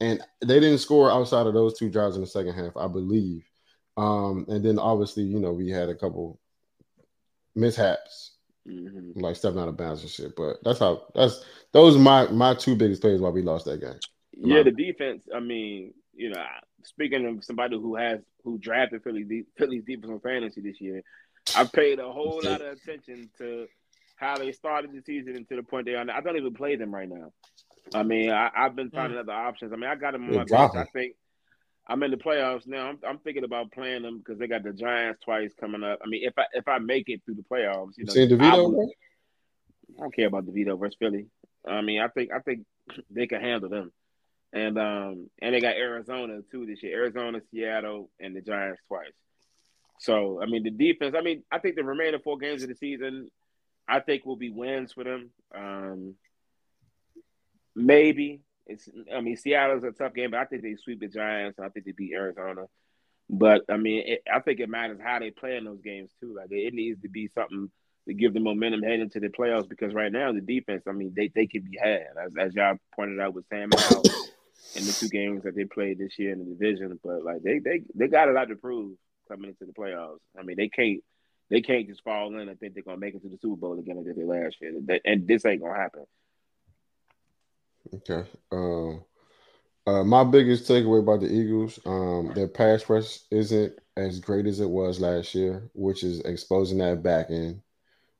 and 0.00 0.22
they 0.40 0.58
didn't 0.58 0.78
score 0.78 1.10
outside 1.10 1.46
of 1.46 1.52
those 1.52 1.78
two 1.78 1.90
drives 1.90 2.14
in 2.16 2.22
the 2.22 2.26
second 2.26 2.54
half, 2.54 2.76
I 2.78 2.86
believe. 2.88 3.44
Um, 3.98 4.46
and 4.48 4.64
then 4.64 4.78
obviously, 4.78 5.24
you 5.24 5.38
know, 5.38 5.52
we 5.52 5.68
had 5.68 5.90
a 5.90 5.94
couple 5.94 6.40
mishaps, 7.54 8.31
Mhm. 8.66 9.20
like 9.20 9.36
stepping 9.36 9.58
out 9.58 9.68
of 9.68 9.76
bounds 9.76 10.02
and 10.02 10.10
shit. 10.10 10.36
But 10.36 10.58
that's 10.62 10.78
how 10.78 11.06
that's 11.14 11.44
those 11.72 11.96
are 11.96 12.00
my 12.00 12.28
my 12.28 12.54
two 12.54 12.76
biggest 12.76 13.02
plays 13.02 13.20
why 13.20 13.30
we 13.30 13.42
lost 13.42 13.64
that 13.66 13.80
game. 13.80 13.98
Yeah, 14.32 14.56
Right. 14.56 14.64
the 14.66 14.70
defense. 14.70 15.26
I 15.34 15.40
mean, 15.40 15.94
you 16.14 16.30
know, 16.30 16.42
speaking 16.84 17.26
of 17.26 17.44
somebody 17.44 17.76
who 17.76 17.96
has 17.96 18.20
who 18.44 18.58
drafted 18.58 19.02
Philly 19.02 19.24
de- 19.24 19.46
Philly's 19.58 19.84
defense 19.84 20.10
on 20.12 20.20
fantasy 20.20 20.60
this 20.60 20.80
year, 20.80 21.02
I 21.56 21.64
paid 21.64 21.98
a 21.98 22.10
whole 22.10 22.40
lot 22.44 22.60
of 22.60 22.76
attention 22.78 23.30
to 23.38 23.66
how 24.16 24.38
they 24.38 24.52
started 24.52 24.92
the 24.92 25.02
season 25.02 25.34
and 25.36 25.48
to 25.48 25.56
the 25.56 25.62
point 25.64 25.86
they 25.86 25.94
are. 25.96 26.04
now. 26.04 26.16
I 26.16 26.20
don't 26.20 26.36
even 26.36 26.54
play 26.54 26.76
them 26.76 26.94
right 26.94 27.08
now. 27.08 27.32
I 27.92 28.04
mean, 28.04 28.30
I, 28.30 28.50
I've 28.56 28.76
been 28.76 28.90
finding 28.90 29.18
other 29.18 29.32
options. 29.32 29.72
I 29.72 29.76
mean, 29.76 29.90
I 29.90 29.96
got 29.96 30.12
them 30.12 30.28
on 30.28 30.34
my 30.36 30.44
bench. 30.44 30.72
I 30.76 30.84
think 30.92 31.16
I'm 31.86 32.02
in 32.02 32.10
the 32.10 32.16
playoffs 32.16 32.66
now. 32.66 32.88
I'm, 32.88 32.98
I'm 33.06 33.18
thinking 33.18 33.44
about 33.44 33.72
playing 33.72 34.02
them 34.02 34.18
because 34.18 34.38
they 34.38 34.46
got 34.46 34.62
the 34.62 34.72
Giants 34.72 35.18
twice 35.24 35.52
coming 35.58 35.82
up. 35.82 35.98
I 36.04 36.08
mean, 36.08 36.22
if 36.24 36.34
I 36.38 36.44
if 36.52 36.68
I 36.68 36.78
make 36.78 37.08
it 37.08 37.22
through 37.24 37.34
the 37.34 37.42
playoffs, 37.42 37.92
you 37.96 38.04
You 38.04 38.04
know, 38.04 38.12
seen 38.12 38.40
I 38.40 38.56
bro? 38.56 38.88
I 39.98 40.00
don't 40.02 40.14
care 40.14 40.28
about 40.28 40.46
DeVito 40.46 40.78
versus 40.78 40.96
Philly. 40.98 41.26
I 41.66 41.80
mean, 41.82 42.00
I 42.00 42.08
think 42.08 42.30
I 42.32 42.38
think 42.38 42.64
they 43.10 43.26
can 43.26 43.40
handle 43.40 43.68
them, 43.68 43.92
and 44.52 44.78
um 44.78 45.30
and 45.40 45.54
they 45.54 45.60
got 45.60 45.76
Arizona 45.76 46.40
too 46.50 46.66
this 46.66 46.82
year. 46.82 47.00
Arizona, 47.02 47.40
Seattle, 47.50 48.10
and 48.20 48.34
the 48.34 48.40
Giants 48.40 48.80
twice. 48.88 49.12
So 49.98 50.40
I 50.42 50.46
mean, 50.46 50.62
the 50.62 50.70
defense. 50.70 51.14
I 51.18 51.20
mean, 51.20 51.42
I 51.50 51.58
think 51.58 51.76
the 51.76 51.84
remaining 51.84 52.20
four 52.22 52.38
games 52.38 52.62
of 52.62 52.68
the 52.68 52.76
season, 52.76 53.28
I 53.88 54.00
think 54.00 54.24
will 54.24 54.36
be 54.36 54.50
wins 54.50 54.92
for 54.92 55.04
them. 55.04 55.30
Um 55.54 56.14
Maybe 57.74 58.40
it's. 58.66 58.88
I 59.14 59.20
mean, 59.20 59.36
Seattle's 59.36 59.84
a 59.84 59.92
tough 59.92 60.14
game, 60.14 60.30
but 60.30 60.40
I 60.40 60.44
think 60.44 60.62
they 60.62 60.76
sweep 60.76 61.00
the 61.00 61.08
Giants. 61.08 61.58
and 61.58 61.66
I 61.66 61.70
think 61.70 61.86
they 61.86 61.92
beat 61.92 62.12
Arizona. 62.12 62.64
But 63.28 63.62
I 63.68 63.76
mean, 63.76 64.02
it, 64.06 64.22
I 64.32 64.40
think 64.40 64.60
it 64.60 64.68
matters 64.68 64.98
how 65.02 65.18
they 65.18 65.30
play 65.30 65.56
in 65.56 65.64
those 65.64 65.80
games 65.80 66.10
too. 66.20 66.34
Like 66.36 66.50
it 66.50 66.74
needs 66.74 67.00
to 67.02 67.08
be 67.08 67.28
something 67.34 67.70
to 68.06 68.14
give 68.14 68.34
them 68.34 68.42
momentum 68.42 68.82
heading 68.82 69.02
into 69.02 69.20
the 69.20 69.28
playoffs 69.28 69.68
because 69.68 69.94
right 69.94 70.10
now 70.10 70.32
the 70.32 70.40
defense, 70.40 70.82
I 70.88 70.92
mean, 70.92 71.12
they, 71.14 71.30
they 71.34 71.46
can 71.46 71.62
be 71.62 71.78
had 71.80 72.06
as, 72.20 72.32
as 72.36 72.54
y'all 72.54 72.76
pointed 72.94 73.20
out 73.20 73.34
with 73.34 73.46
Sam 73.48 73.70
Howell 73.76 74.02
in 74.74 74.84
the 74.84 74.92
two 74.92 75.08
games 75.08 75.44
that 75.44 75.54
they 75.54 75.64
played 75.64 75.98
this 75.98 76.18
year 76.18 76.32
in 76.32 76.40
the 76.40 76.44
division. 76.44 76.98
But 77.02 77.24
like 77.24 77.42
they 77.42 77.58
they 77.58 77.82
they 77.94 78.08
got 78.08 78.28
a 78.28 78.32
lot 78.32 78.48
to 78.48 78.56
prove 78.56 78.96
coming 79.28 79.50
into 79.50 79.64
the 79.64 79.72
playoffs. 79.72 80.18
I 80.38 80.42
mean, 80.42 80.56
they 80.56 80.68
can't 80.68 81.00
they 81.48 81.60
can't 81.60 81.86
just 81.86 82.02
fall 82.02 82.34
in 82.38 82.48
and 82.48 82.58
think 82.58 82.74
they're 82.74 82.82
gonna 82.82 82.96
make 82.96 83.14
it 83.14 83.22
to 83.22 83.28
the 83.28 83.38
Super 83.38 83.56
Bowl 83.56 83.78
again 83.78 83.98
as 83.98 84.04
they 84.04 84.12
did 84.12 84.26
last 84.26 84.56
year. 84.60 84.72
And 85.04 85.26
this 85.26 85.44
ain't 85.44 85.62
gonna 85.62 85.78
happen. 85.78 86.04
Okay. 87.94 88.24
Um, 88.50 89.04
uh, 89.86 90.04
my 90.04 90.24
biggest 90.24 90.68
takeaway 90.68 91.00
about 91.00 91.20
the 91.20 91.32
Eagles, 91.32 91.78
um, 91.86 92.32
their 92.34 92.48
pass 92.48 92.88
rush 92.88 93.20
isn't 93.30 93.74
as 93.96 94.20
great 94.20 94.46
as 94.46 94.60
it 94.60 94.70
was 94.70 95.00
last 95.00 95.34
year, 95.34 95.70
which 95.74 96.04
is 96.04 96.20
exposing 96.20 96.78
that 96.78 97.02
back 97.02 97.26
end, 97.30 97.60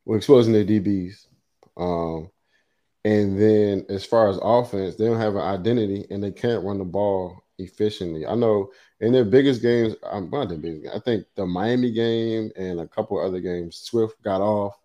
well, 0.04 0.18
exposing 0.18 0.52
their 0.52 0.64
DBs. 0.64 1.26
Um, 1.76 2.30
and 3.04 3.40
then 3.40 3.86
as 3.88 4.04
far 4.04 4.28
as 4.28 4.38
offense, 4.42 4.96
they 4.96 5.06
don't 5.06 5.20
have 5.20 5.36
an 5.36 5.42
identity 5.42 6.06
and 6.10 6.22
they 6.22 6.32
can't 6.32 6.64
run 6.64 6.78
the 6.78 6.84
ball 6.84 7.42
efficiently. 7.58 8.26
I 8.26 8.34
know 8.34 8.70
in 9.00 9.12
their 9.12 9.24
biggest 9.24 9.62
games, 9.62 9.94
I'm 10.04 10.30
not 10.30 10.48
their 10.48 10.58
biggest 10.58 10.84
game. 10.84 10.92
I 10.94 11.00
think 11.00 11.26
the 11.34 11.46
Miami 11.46 11.92
game 11.92 12.50
and 12.56 12.80
a 12.80 12.88
couple 12.88 13.20
other 13.20 13.40
games, 13.40 13.76
Swift 13.76 14.20
got 14.22 14.40
off. 14.40 14.78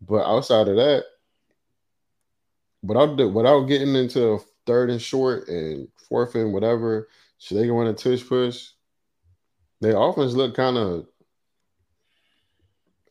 But 0.00 0.26
outside 0.26 0.68
of 0.68 0.76
that, 0.76 1.04
without 2.82 3.16
the, 3.16 3.28
without 3.28 3.62
getting 3.62 3.94
into 3.94 4.40
third 4.66 4.90
and 4.90 5.00
short 5.00 5.48
and 5.48 5.88
fourth 6.08 6.34
and 6.34 6.52
whatever, 6.52 7.08
should 7.38 7.56
they 7.56 7.66
go 7.66 7.80
in 7.80 7.88
a 7.88 7.94
tush 7.94 8.26
push. 8.26 8.68
Their 9.80 9.96
offense 9.96 10.34
look 10.34 10.56
kind 10.56 10.76
of 10.76 11.06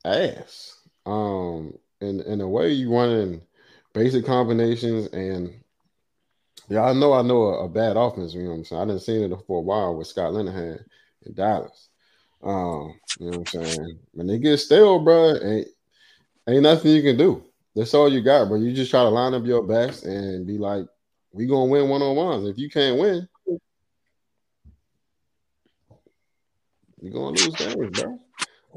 ass. 0.04 0.82
Um, 1.06 1.78
in 2.02 2.22
in 2.22 2.42
a 2.42 2.48
way, 2.48 2.72
you 2.72 2.94
running 2.94 3.42
basic 3.94 4.26
combinations 4.26 5.08
and 5.08 5.54
yeah, 6.70 6.84
I 6.84 6.94
know 6.94 7.14
I 7.14 7.22
know 7.22 7.44
a, 7.44 7.66
a 7.66 7.70
bad 7.70 7.96
offense. 7.96 8.34
You 8.34 8.44
know 8.44 8.50
what 8.50 8.56
I'm 8.56 8.66
saying? 8.66 8.82
I 8.82 8.86
didn't 8.86 9.02
see 9.02 9.24
it 9.24 9.32
for 9.48 9.60
a 9.60 9.62
while 9.62 9.96
with 9.96 10.08
Scott 10.08 10.34
Linehan 10.34 10.84
in 11.26 11.34
Dallas. 11.34 11.90
Um, 12.44 13.00
you 13.20 13.32
know 13.32 13.40
what 13.40 13.56
I'm 13.56 13.66
saying? 13.66 14.00
When 14.12 14.28
they 14.28 14.38
get 14.38 14.58
stale, 14.58 15.00
bro, 15.00 15.36
ain't 15.42 15.68
ain't 16.48 16.64
nothing 16.64 16.92
you 16.92 17.02
can 17.02 17.18
do. 17.18 17.44
That's 17.78 17.94
all 17.94 18.12
you 18.12 18.22
got, 18.22 18.48
bro. 18.48 18.58
You 18.58 18.74
just 18.74 18.90
try 18.90 19.04
to 19.04 19.10
line 19.10 19.36
up 19.36 19.46
your 19.46 19.62
best 19.62 20.04
and 20.04 20.48
be 20.48 20.58
like, 20.58 20.88
we 21.32 21.46
gonna 21.46 21.66
win 21.66 21.90
one 21.90 22.02
on 22.02 22.16
ones. 22.16 22.48
If 22.48 22.58
you 22.58 22.72
can't 22.72 23.00
win, 23.00 23.30
you're 27.00 27.14
gonna 27.14 27.38
lose 27.38 27.56
games, 27.56 28.02
bro. 28.02 28.20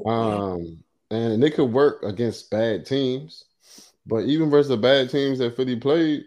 Um, 0.05 0.83
and 1.09 1.43
it 1.43 1.55
could 1.55 1.73
work 1.73 2.03
against 2.03 2.51
bad 2.51 2.85
teams, 2.85 3.45
but 4.05 4.25
even 4.25 4.51
versus 4.51 4.69
the 4.69 4.77
bad 4.77 5.09
teams 5.09 5.39
that 5.39 5.55
Philly 5.55 5.77
played, 5.77 6.25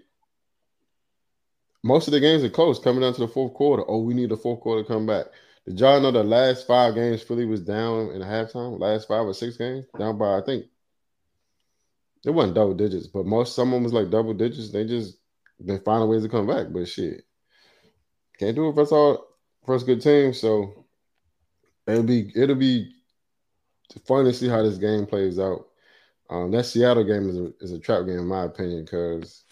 most 1.85 2.09
of 2.09 2.13
the 2.13 2.19
games 2.19 2.43
are 2.43 2.51
close 2.51 2.81
coming 2.81 3.03
down 3.03 3.15
to 3.15 3.21
the 3.21 3.29
fourth 3.29 3.55
quarter. 3.55 3.85
Oh, 3.87 4.03
we 4.03 4.15
need 4.15 4.31
the 4.31 4.37
fourth 4.37 4.59
quarter 4.59 4.83
to 4.83 4.89
come 4.89 5.07
back. 5.07 5.27
Did 5.65 5.79
y'all 5.79 6.01
know 6.01 6.11
the 6.11 6.25
last 6.25 6.67
five 6.67 6.97
games 6.97 7.23
Philly 7.23 7.47
was 7.47 7.61
down 7.61 8.11
in 8.11 8.21
halftime? 8.21 8.81
Last 8.81 9.07
five 9.07 9.25
or 9.27 9.33
six 9.33 9.57
games 9.57 9.87
down 9.97 10.19
by 10.19 10.39
I 10.39 10.41
think 10.45 10.65
it 12.25 12.31
wasn't 12.31 12.55
double 12.55 12.75
digits, 12.75 13.07
but 13.07 13.27
most 13.27 13.55
some 13.55 13.69
of 13.69 13.75
them 13.75 13.85
was 13.85 13.93
like 13.93 14.11
double 14.11 14.35
digits. 14.35 14.71
They 14.71 14.85
just 14.85 15.19
they 15.61 15.79
find 15.79 16.09
ways 16.09 16.23
to 16.23 16.29
come 16.29 16.47
back, 16.47 16.67
but 16.71 16.89
shit, 16.89 17.23
can't 18.39 18.57
do 18.57 18.69
it 18.69 18.75
first 18.75 18.93
all 18.93 19.27
first 19.67 19.87
good 19.87 20.01
team. 20.01 20.33
So 20.33 20.87
it'll 21.87 22.03
be 22.03 22.33
it'll 22.35 22.57
be 22.57 22.93
fun 24.07 24.25
to 24.25 24.33
see 24.33 24.49
how 24.49 24.63
this 24.63 24.79
game 24.79 25.07
plays 25.07 25.39
out. 25.39 25.67
Um, 26.31 26.51
that 26.53 26.65
Seattle 26.65 27.05
game 27.05 27.29
is 27.29 27.37
a, 27.37 27.53
is 27.61 27.73
a 27.73 27.79
trap 27.79 28.07
game 28.07 28.19
in 28.19 28.27
my 28.27 28.45
opinion 28.45 28.85
because 28.85 29.45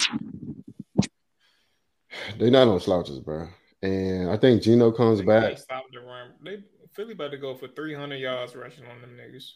they're 2.38 2.50
not 2.50 2.68
on 2.68 2.80
slouches, 2.80 3.20
bro. 3.20 3.46
And 3.82 4.30
I 4.30 4.36
think 4.36 4.62
Geno 4.62 4.90
comes 4.92 5.18
They 5.18 5.26
back. 5.26 5.58
stop 5.58 5.84
the 5.92 6.00
run. 6.00 6.30
They 6.44 6.62
Philly 6.94 7.12
about 7.12 7.30
to 7.32 7.38
go 7.38 7.54
for 7.54 7.68
300 7.68 8.16
yards 8.16 8.54
rushing 8.54 8.84
on 8.86 9.00
them 9.00 9.16
niggas. 9.18 9.52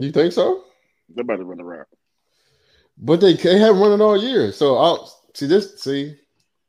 You 0.00 0.12
think 0.12 0.32
so? 0.32 0.64
They're 1.14 1.22
about 1.22 1.36
to 1.36 1.44
run 1.44 1.60
around. 1.60 1.86
But 2.98 3.20
they, 3.20 3.34
they 3.34 3.58
haven't 3.58 3.80
run 3.80 3.92
it 3.98 4.02
all 4.02 4.16
year. 4.16 4.52
So 4.52 4.76
I'll 4.76 5.12
see 5.34 5.46
this. 5.46 5.80
See, 5.80 6.16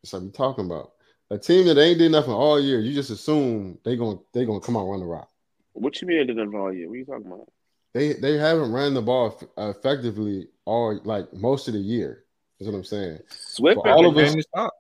that's 0.04 0.14
what 0.14 0.20
I'm 0.20 0.32
talking 0.32 0.66
about. 0.66 0.92
A 1.32 1.38
team 1.38 1.68
that 1.68 1.78
ain't 1.78 2.00
did 2.00 2.12
nothing 2.12 2.34
all 2.34 2.60
year, 2.60 2.80
you 2.80 2.94
just 2.94 3.10
assume 3.10 3.78
they 3.84 3.96
gonna 3.96 4.18
they 4.34 4.46
gonna 4.46 4.60
come 4.60 4.76
out 4.76 4.82
and 4.82 4.92
run 4.92 5.00
the 5.00 5.06
rock. 5.06 5.30
What 5.74 6.02
you 6.02 6.08
mean 6.08 6.18
they 6.20 6.26
didn't 6.34 6.56
all 6.56 6.74
year? 6.74 6.88
What 6.88 6.96
are 6.96 6.98
you 6.98 7.06
talking 7.06 7.28
about? 7.28 7.48
They 7.94 8.14
they 8.14 8.38
haven't 8.38 8.72
ran 8.72 8.94
the 8.94 9.02
ball 9.02 9.28
eff- 9.28 9.50
uh, 9.58 9.70
effectively 9.70 10.48
all 10.66 11.00
like 11.04 11.32
most 11.34 11.68
of 11.68 11.74
the 11.76 11.80
year. 11.80 12.24
Is 12.60 12.68
what 12.68 12.76
I'm 12.76 12.84
saying. 12.84 13.20
Swift 13.30 13.76
For 13.76 13.88
all 13.90 14.06
of 14.08 14.18
us- 14.18 14.30
Game 14.30 14.38
to 14.38 14.44
stop. 14.44 14.74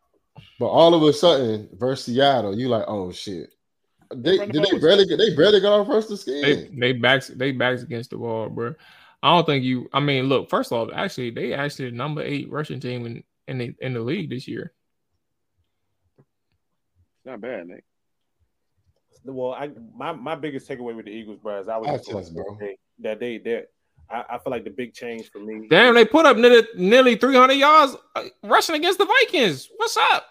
But 0.59 0.67
all 0.67 0.93
of 0.93 1.03
a 1.03 1.11
sudden, 1.13 1.69
versus 1.73 2.05
Seattle, 2.05 2.57
you 2.57 2.69
like, 2.69 2.85
oh 2.87 3.11
shit. 3.11 3.53
They 4.15 4.39
run 4.39 4.49
did 4.49 4.63
they 4.63 4.79
barely 4.79 5.05
get 5.05 5.17
they 5.17 5.35
barely 5.35 5.59
got 5.59 5.79
off 5.79 5.87
first 5.87 6.09
the 6.09 6.15
They 6.15 6.65
skin. 6.65 6.79
they 6.79 6.93
backs 6.93 7.27
they 7.27 7.51
backs 7.51 7.83
against 7.83 8.09
the 8.09 8.17
wall, 8.17 8.49
bro. 8.49 8.73
I 9.21 9.35
don't 9.35 9.45
think 9.45 9.63
you. 9.63 9.89
I 9.91 9.99
mean, 9.99 10.25
look. 10.25 10.49
First 10.49 10.71
of 10.71 10.77
all, 10.77 10.93
actually, 10.93 11.31
they 11.31 11.53
actually 11.53 11.89
the 11.89 11.95
number 11.95 12.21
eight 12.21 12.49
rushing 12.49 12.79
team 12.79 13.05
in 13.05 13.23
in 13.47 13.57
the 13.57 13.75
in 13.81 13.93
the 13.93 13.99
league 13.99 14.29
this 14.29 14.47
year. 14.47 14.73
not 17.25 17.41
bad, 17.41 17.67
Nick. 17.67 17.83
Well, 19.25 19.53
I 19.53 19.69
my, 19.95 20.13
my 20.13 20.35
biggest 20.35 20.67
takeaway 20.69 20.95
with 20.95 21.05
the 21.05 21.11
Eagles, 21.11 21.39
bro, 21.41 21.59
is 21.59 21.67
I 21.67 21.77
was 21.77 21.89
just 21.89 22.09
test, 22.09 22.33
bro. 22.33 22.57
that 22.99 23.19
they 23.19 23.37
that 23.39 23.67
I, 24.09 24.23
I 24.29 24.37
feel 24.39 24.51
like 24.51 24.63
the 24.63 24.69
big 24.69 24.93
change 24.93 25.29
for 25.29 25.39
me. 25.39 25.67
Damn, 25.69 25.93
they 25.95 26.05
put 26.05 26.25
up 26.25 26.37
nearly, 26.37 26.63
nearly 26.75 27.15
300 27.15 27.53
yards 27.53 27.95
uh, 28.15 28.23
rushing 28.43 28.75
against 28.75 28.97
the 28.97 29.05
Vikings. 29.05 29.69
What's 29.75 29.97
up? 29.97 30.25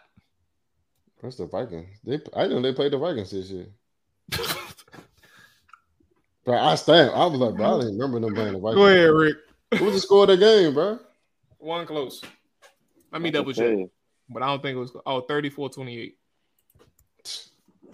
What's 1.21 1.37
the 1.37 1.47
Vikings? 1.47 1.99
They 2.05 2.21
I 2.35 2.47
know 2.47 2.63
they 2.63 2.73
played 2.73 2.93
the 2.93 2.99
Vikings 2.99 3.31
this 3.31 3.51
year. 3.51 3.67
But 6.49 6.63
I 6.63 6.77
stand. 6.77 7.11
I 7.11 7.27
was 7.27 7.39
like, 7.39 7.57
bro, 7.57 7.77
I 7.77 7.81
didn't 7.81 7.99
remember 7.99 8.21
them 8.21 8.35
playing 8.35 8.55
the 8.55 8.59
Vikings. 8.59 8.77
Go 8.77 8.87
ahead, 8.87 9.11
Ric. 9.11 9.37
What 9.73 9.83
was 9.83 9.95
the 9.97 10.01
score 10.01 10.23
of 10.23 10.29
the 10.29 10.37
game, 10.39 10.73
bro? 10.73 10.99
One 11.59 11.85
close. 11.85 12.23
Let 13.13 13.21
me 13.21 13.31
double 13.31 13.51
okay. 13.51 13.83
check, 13.83 13.91
but 14.31 14.43
I 14.43 14.47
don't 14.47 14.63
think 14.63 14.77
it 14.77 14.79
was. 14.79 14.97
Oh, 15.05 15.21
34 15.21 15.69
28. 15.69 16.17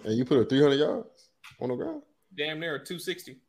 And 0.05 0.17
you 0.17 0.23
put 0.23 0.37
a 0.37 0.45
300 0.45 0.75
yards 0.75 1.27
on 1.59 1.67
the 1.67 1.75
ground. 1.75 2.03
Damn 2.33 2.61
near 2.61 2.79
260. 2.79 3.41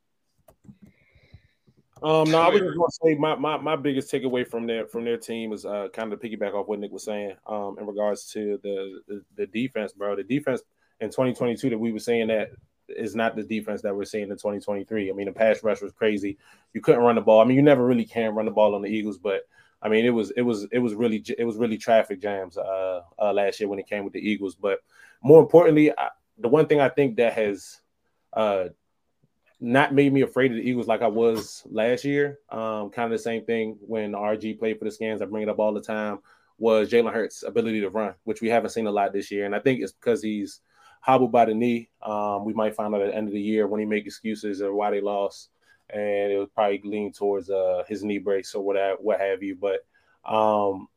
Um, 2.02 2.28
no, 2.28 2.40
I 2.40 2.48
was 2.48 2.60
just 2.60 2.76
gonna 2.76 2.90
say 2.90 3.14
my, 3.14 3.36
my 3.36 3.58
my 3.58 3.76
biggest 3.76 4.12
takeaway 4.12 4.44
from 4.44 4.66
their 4.66 4.88
from 4.88 5.04
their 5.04 5.18
team 5.18 5.52
is 5.52 5.64
uh 5.64 5.86
kind 5.92 6.12
of 6.12 6.18
piggyback 6.18 6.52
off 6.52 6.66
what 6.66 6.80
Nick 6.80 6.90
was 6.90 7.04
saying 7.04 7.34
um 7.46 7.76
in 7.78 7.86
regards 7.86 8.32
to 8.32 8.58
the 8.64 9.02
the, 9.06 9.22
the 9.36 9.46
defense, 9.46 9.92
bro. 9.92 10.16
The 10.16 10.24
defense 10.24 10.62
in 10.98 11.10
2022 11.10 11.70
that 11.70 11.78
we 11.78 11.92
were 11.92 12.00
saying 12.00 12.26
that 12.26 12.50
is 12.88 13.14
not 13.14 13.36
the 13.36 13.42
defense 13.42 13.82
that 13.82 13.94
we're 13.94 14.04
seeing 14.04 14.24
in 14.24 14.30
2023. 14.30 15.10
I 15.10 15.12
mean, 15.12 15.26
the 15.26 15.32
pass 15.32 15.62
rush 15.62 15.80
was 15.80 15.92
crazy. 15.92 16.38
You 16.72 16.80
couldn't 16.80 17.02
run 17.02 17.16
the 17.16 17.20
ball. 17.20 17.40
I 17.40 17.44
mean, 17.44 17.56
you 17.56 17.62
never 17.62 17.84
really 17.84 18.04
can 18.04 18.34
run 18.34 18.46
the 18.46 18.52
ball 18.52 18.74
on 18.74 18.82
the 18.82 18.88
Eagles, 18.88 19.18
but 19.18 19.42
I 19.82 19.88
mean, 19.88 20.04
it 20.04 20.10
was 20.10 20.30
it 20.32 20.42
was 20.42 20.66
it 20.72 20.78
was 20.78 20.94
really 20.94 21.24
it 21.38 21.44
was 21.44 21.56
really 21.56 21.76
traffic 21.76 22.20
jams 22.20 22.56
uh, 22.56 23.02
uh 23.18 23.32
last 23.32 23.60
year 23.60 23.68
when 23.68 23.78
it 23.78 23.88
came 23.88 24.04
with 24.04 24.12
the 24.12 24.20
Eagles. 24.20 24.54
But 24.54 24.80
more 25.22 25.40
importantly, 25.40 25.92
I, 25.96 26.08
the 26.38 26.48
one 26.48 26.66
thing 26.66 26.80
I 26.80 26.88
think 26.88 27.16
that 27.16 27.34
has 27.34 27.80
uh, 28.32 28.66
not 29.60 29.94
made 29.94 30.12
me 30.12 30.22
afraid 30.22 30.50
of 30.50 30.56
the 30.56 30.68
Eagles 30.68 30.86
like 30.86 31.02
I 31.02 31.08
was 31.08 31.62
last 31.70 32.04
year. 32.04 32.38
Um, 32.50 32.90
kind 32.90 33.12
of 33.12 33.18
the 33.18 33.22
same 33.22 33.44
thing 33.44 33.76
when 33.80 34.12
RG 34.12 34.58
played 34.58 34.78
for 34.78 34.84
the 34.84 34.90
Scans. 34.90 35.22
I 35.22 35.26
bring 35.26 35.42
it 35.42 35.48
up 35.48 35.58
all 35.58 35.72
the 35.72 35.80
time. 35.80 36.18
Was 36.58 36.90
Jalen 36.90 37.12
Hurts' 37.12 37.42
ability 37.42 37.80
to 37.82 37.90
run, 37.90 38.14
which 38.24 38.40
we 38.40 38.48
haven't 38.48 38.70
seen 38.70 38.86
a 38.86 38.90
lot 38.90 39.12
this 39.12 39.30
year, 39.30 39.44
and 39.44 39.54
I 39.54 39.58
think 39.58 39.80
it's 39.82 39.92
because 39.92 40.22
he's 40.22 40.60
hobbled 41.06 41.30
by 41.30 41.44
the 41.44 41.54
knee. 41.54 41.88
Um, 42.02 42.44
we 42.44 42.52
might 42.52 42.74
find 42.74 42.92
out 42.92 43.00
at 43.00 43.10
the 43.10 43.16
end 43.16 43.28
of 43.28 43.32
the 43.32 43.40
year 43.40 43.68
when 43.68 43.78
he 43.78 43.86
make 43.86 44.06
excuses 44.06 44.60
or 44.60 44.74
why 44.74 44.90
they 44.90 45.00
lost, 45.00 45.50
and 45.88 46.32
it 46.32 46.38
would 46.38 46.52
probably 46.52 46.82
lean 46.84 47.12
towards 47.12 47.48
uh, 47.48 47.84
his 47.88 48.02
knee 48.02 48.18
brace 48.18 48.54
or 48.56 48.64
what 48.64 48.76
what 49.00 49.20
have 49.20 49.40
you. 49.40 49.56
But 49.56 49.86
um, 50.28 50.88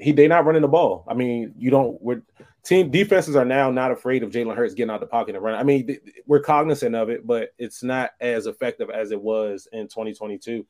he 0.00 0.10
they 0.10 0.26
not 0.26 0.44
running 0.44 0.62
the 0.62 0.68
ball. 0.68 1.04
I 1.06 1.14
mean, 1.14 1.54
you 1.56 1.70
don't. 1.70 1.96
We're 2.02 2.22
team 2.64 2.90
defenses 2.90 3.36
are 3.36 3.44
now 3.44 3.70
not 3.70 3.92
afraid 3.92 4.24
of 4.24 4.30
Jalen 4.30 4.56
Hurts 4.56 4.74
getting 4.74 4.90
out 4.90 4.98
the 4.98 5.06
pocket 5.06 5.36
and 5.36 5.44
running. 5.44 5.60
I 5.60 5.62
mean, 5.62 5.86
th- 5.86 6.00
we're 6.26 6.40
cognizant 6.40 6.96
of 6.96 7.08
it, 7.08 7.24
but 7.24 7.54
it's 7.56 7.84
not 7.84 8.10
as 8.20 8.46
effective 8.46 8.90
as 8.90 9.12
it 9.12 9.20
was 9.20 9.68
in 9.72 9.86
2022. 9.86 10.66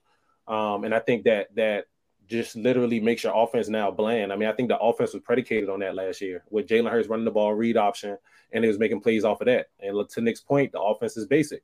Um, 0.47 0.85
and 0.85 0.95
I 0.95 0.99
think 0.99 1.25
that 1.25 1.55
that 1.57 1.87
just 2.27 2.57
literally 2.57 3.01
makes 3.01 3.25
your 3.25 3.33
offense 3.35 3.69
now 3.69 3.91
bland. 3.91 4.33
I 4.33 4.37
mean, 4.37 4.49
I 4.51 4.53
think 4.53 4.69
the 4.69 4.79
offense 4.79 5.15
was 5.15 5.23
predicated 5.23 5.71
on 5.71 5.81
that 5.81 5.95
last 5.95 6.21
year 6.21 6.45
with 6.51 6.67
Jalen 6.67 6.91
Hurts 6.91 7.09
running 7.09 7.25
the 7.25 7.31
ball, 7.31 7.55
read 7.55 7.79
option, 7.79 8.19
and 8.53 8.65
it 8.65 8.69
was 8.69 8.79
making 8.79 9.01
plays 9.01 9.25
off 9.25 9.41
of 9.41 9.47
that. 9.47 9.69
And 9.81 10.09
to 10.09 10.21
Nick's 10.21 10.41
point, 10.41 10.73
the 10.73 10.81
offense 10.81 11.17
is 11.17 11.27
basic. 11.27 11.63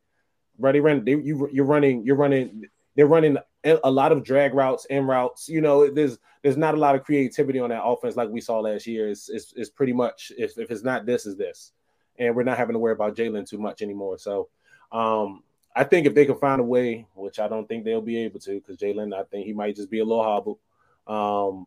Ready, 0.59 0.81
run. 0.81 1.05
They, 1.05 1.13
you, 1.13 1.49
you're 1.53 1.65
running. 1.65 2.05
You're 2.05 2.17
running. 2.17 2.65
They're 2.97 3.07
running 3.07 3.37
a 3.65 3.91
lot 3.91 4.13
of 4.13 4.25
drag 4.25 4.55
routes 4.55 4.87
and 4.91 5.07
routes. 5.07 5.49
You 5.49 5.61
know, 5.61 5.89
there's 5.89 6.19
there's 6.43 6.57
not 6.57 6.75
a 6.75 6.79
lot 6.79 6.95
of 6.95 7.05
creativity 7.05 7.59
on 7.59 7.71
that 7.71 7.85
offense 7.85 8.17
like 8.17 8.29
we 8.29 8.41
saw 8.41 8.61
last 8.61 8.87
year. 8.87 9.09
It's 9.09 9.29
it's, 9.29 9.53
it's 9.57 9.71
pretty 9.71 9.93
much 9.93 10.33
if, 10.37 10.59
if 10.59 10.71
it's 10.71 10.83
not 10.83 11.07
this 11.07 11.27
is 11.27 11.37
this, 11.37 11.73
and 12.19 12.35
we're 12.35 12.43
not 12.45 12.59
having 12.59 12.75
to 12.75 12.79
worry 12.79 12.93
about 12.93 13.17
Jalen 13.17 13.49
too 13.49 13.59
much 13.59 13.83
anymore. 13.83 14.19
So, 14.19 14.49
um, 14.91 15.43
I 15.75 15.85
think 15.85 16.07
if 16.07 16.15
they 16.15 16.27
can 16.27 16.39
find 16.39 16.61
a 16.61 16.65
way, 16.65 17.07
which 17.15 17.39
I 17.39 17.49
don't 17.49 17.69
think 17.69 17.85
they'll 17.85 18.01
be 18.01 18.19
able 18.19 18.41
to, 18.41 18.55
because 18.55 18.77
Jalen, 18.77 19.15
I 19.15 19.25
think 19.25 19.47
he 19.47 19.53
might 19.53 19.77
just 19.77 19.91
be 19.91 20.01
a 20.01 20.05
little 20.05 20.25
hobbled. 20.25 20.59
Um, 21.07 21.67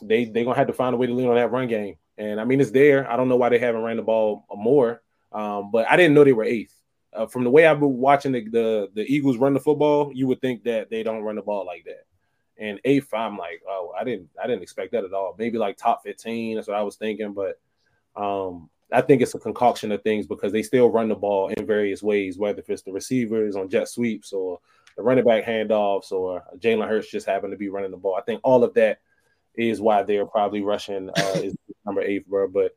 they 0.00 0.24
they 0.24 0.44
gonna 0.44 0.56
have 0.56 0.68
to 0.68 0.72
find 0.72 0.94
a 0.94 0.98
way 0.98 1.06
to 1.06 1.14
lean 1.14 1.28
on 1.28 1.36
that 1.36 1.50
run 1.50 1.68
game, 1.68 1.96
and 2.18 2.40
I 2.40 2.44
mean 2.44 2.60
it's 2.60 2.70
there. 2.70 3.10
I 3.10 3.16
don't 3.16 3.28
know 3.28 3.36
why 3.36 3.48
they 3.48 3.58
haven't 3.58 3.82
ran 3.82 3.96
the 3.96 4.02
ball 4.02 4.44
more, 4.54 5.02
um, 5.32 5.70
but 5.70 5.90
I 5.90 5.96
didn't 5.96 6.14
know 6.14 6.24
they 6.24 6.32
were 6.32 6.44
eighth. 6.44 6.74
Uh, 7.14 7.26
from 7.26 7.44
the 7.44 7.50
way 7.50 7.66
I've 7.66 7.80
been 7.80 7.98
watching 7.98 8.32
the, 8.32 8.40
the, 8.48 8.90
the 8.94 9.02
Eagles 9.02 9.36
run 9.36 9.52
the 9.52 9.60
football, 9.60 10.10
you 10.14 10.26
would 10.28 10.40
think 10.40 10.64
that 10.64 10.88
they 10.88 11.02
don't 11.02 11.22
run 11.22 11.36
the 11.36 11.42
ball 11.42 11.66
like 11.66 11.84
that. 11.84 12.06
And 12.56 12.80
eighth, 12.84 13.12
I'm 13.12 13.36
like, 13.36 13.60
oh, 13.68 13.92
I 13.98 14.04
didn't 14.04 14.30
I 14.42 14.46
didn't 14.46 14.62
expect 14.62 14.92
that 14.92 15.04
at 15.04 15.12
all. 15.12 15.34
Maybe 15.38 15.58
like 15.58 15.76
top 15.76 16.02
15. 16.04 16.56
That's 16.56 16.68
what 16.68 16.76
I 16.76 16.82
was 16.82 16.96
thinking, 16.96 17.34
but 17.34 17.60
um, 18.16 18.70
I 18.92 19.00
think 19.00 19.22
it's 19.22 19.34
a 19.34 19.38
concoction 19.38 19.90
of 19.92 20.02
things 20.02 20.26
because 20.26 20.52
they 20.52 20.62
still 20.62 20.90
run 20.90 21.08
the 21.08 21.14
ball 21.14 21.48
in 21.48 21.66
various 21.66 22.02
ways, 22.02 22.38
whether 22.38 22.62
it's 22.68 22.82
the 22.82 22.92
receivers 22.92 23.56
on 23.56 23.68
jet 23.68 23.88
sweeps 23.88 24.32
or 24.32 24.58
the 24.96 25.02
running 25.02 25.24
back 25.24 25.44
handoffs 25.44 26.12
or 26.12 26.44
Jalen 26.58 26.88
Hurts 26.88 27.10
just 27.10 27.26
happened 27.26 27.52
to 27.52 27.56
be 27.56 27.68
running 27.68 27.90
the 27.90 27.96
ball. 27.96 28.16
I 28.16 28.22
think 28.22 28.40
all 28.44 28.62
of 28.62 28.74
that 28.74 29.00
is 29.54 29.80
why 29.80 30.02
they're 30.02 30.26
probably 30.26 30.62
rushing 30.62 31.10
uh, 31.10 31.42
number 31.84 32.02
eight, 32.02 32.28
bro. 32.28 32.48
But 32.48 32.76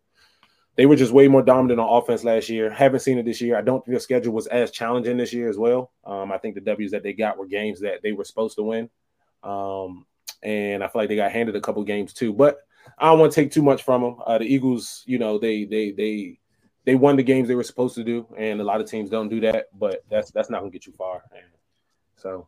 they 0.75 0.85
were 0.85 0.95
just 0.95 1.13
way 1.13 1.27
more 1.27 1.41
dominant 1.41 1.79
on 1.79 2.01
offense 2.01 2.23
last 2.23 2.49
year. 2.49 2.69
Haven't 2.69 2.99
seen 2.99 3.17
it 3.17 3.25
this 3.25 3.41
year. 3.41 3.57
I 3.57 3.61
don't 3.61 3.83
think 3.85 3.95
the 3.95 4.01
schedule 4.01 4.33
was 4.33 4.47
as 4.47 4.71
challenging 4.71 5.17
this 5.17 5.33
year 5.33 5.49
as 5.49 5.57
well. 5.57 5.91
Um, 6.05 6.31
I 6.31 6.37
think 6.37 6.55
the 6.55 6.61
W's 6.61 6.91
that 6.91 7.03
they 7.03 7.13
got 7.13 7.37
were 7.37 7.47
games 7.47 7.79
that 7.81 8.01
they 8.03 8.11
were 8.11 8.25
supposed 8.25 8.57
to 8.57 8.63
win. 8.63 8.89
Um, 9.43 10.05
and 10.43 10.83
I 10.83 10.87
feel 10.87 11.01
like 11.01 11.09
they 11.09 11.15
got 11.15 11.31
handed 11.31 11.55
a 11.55 11.61
couple 11.61 11.83
games 11.83 12.13
too. 12.13 12.33
But 12.33 12.59
I 12.97 13.07
don't 13.07 13.19
want 13.19 13.31
to 13.31 13.41
take 13.41 13.51
too 13.51 13.63
much 13.63 13.83
from 13.83 14.01
them. 14.01 14.17
Uh, 14.25 14.37
the 14.37 14.45
Eagles, 14.45 15.03
you 15.05 15.17
know, 15.17 15.39
they 15.39 15.65
they 15.65 15.91
they 15.91 16.39
they 16.85 16.95
won 16.95 17.15
the 17.15 17.23
games 17.23 17.47
they 17.47 17.55
were 17.55 17.63
supposed 17.63 17.95
to 17.95 18.03
do, 18.03 18.27
and 18.37 18.59
a 18.61 18.63
lot 18.63 18.81
of 18.81 18.89
teams 18.89 19.09
don't 19.09 19.29
do 19.29 19.39
that. 19.41 19.67
But 19.77 20.03
that's 20.09 20.31
that's 20.31 20.49
not 20.49 20.59
gonna 20.59 20.71
get 20.71 20.85
you 20.85 20.93
far. 20.93 21.23
So, 22.17 22.47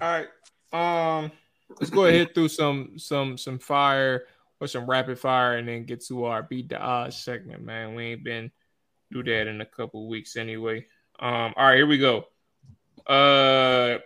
all 0.00 0.24
right, 0.72 1.22
um, 1.22 1.32
let's 1.70 1.90
go 1.90 2.06
ahead 2.06 2.34
through 2.34 2.48
some 2.48 2.98
some 2.98 3.36
some 3.36 3.58
fire 3.58 4.26
or 4.60 4.66
some 4.66 4.88
rapid 4.88 5.18
fire 5.18 5.56
and 5.56 5.68
then 5.68 5.84
get 5.84 6.04
to 6.06 6.24
our 6.24 6.42
beat 6.42 6.68
the 6.68 6.78
odds 6.78 7.16
segment, 7.16 7.62
man. 7.62 7.94
We 7.94 8.06
ain't 8.06 8.24
been 8.24 8.50
do 9.10 9.22
that 9.22 9.46
in 9.46 9.60
a 9.60 9.66
couple 9.66 10.08
weeks 10.08 10.36
anyway. 10.36 10.86
Um, 11.18 11.54
all 11.56 11.66
right, 11.66 11.76
here 11.76 11.86
we 11.86 11.98
go. 11.98 12.24
Uh 13.06 13.98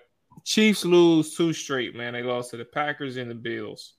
Chiefs 0.44 0.84
lose 0.84 1.34
two 1.34 1.52
straight, 1.52 1.94
man. 1.94 2.14
They 2.14 2.22
lost 2.22 2.50
to 2.50 2.56
the 2.56 2.64
Packers 2.64 3.16
and 3.16 3.30
the 3.30 3.34
Bills. 3.34 3.94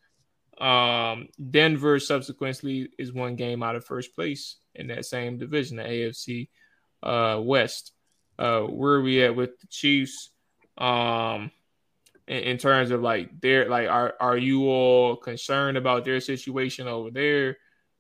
Um, 0.60 1.30
Denver 1.52 2.00
subsequently 2.00 2.90
is 2.98 3.14
one 3.14 3.36
game 3.36 3.64
out 3.64 3.76
of 3.76 3.86
first 3.86 4.14
place 4.14 4.58
in 4.76 4.88
that 4.88 5.06
same 5.06 5.38
division, 5.38 5.78
the 5.78 5.84
AFC 5.84 6.50
uh, 7.02 7.40
West. 7.42 7.94
Uh, 8.38 8.62
where 8.62 8.94
are 8.94 9.02
we 9.02 9.24
at 9.24 9.36
with 9.36 9.60
the 9.60 9.68
Chiefs? 9.68 10.32
Um, 10.78 11.52
in, 12.28 12.38
in 12.38 12.58
terms 12.58 12.92
of 12.92 13.02
like 13.02 13.40
their 13.42 13.70
like 13.70 13.90
are 13.90 14.16
are 14.20 14.38
you 14.38 14.66
all 14.66 15.16
concerned 15.16 15.78
about 15.78 16.06
their 16.06 16.20
situation 16.20 16.88
over 16.88 17.12
there 17.12 17.58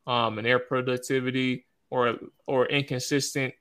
um 0.07 0.37
and 0.37 0.45
their 0.45 0.59
productivity 0.59 1.65
or 1.89 2.15
or 2.47 2.65
inconsistent 2.67 3.53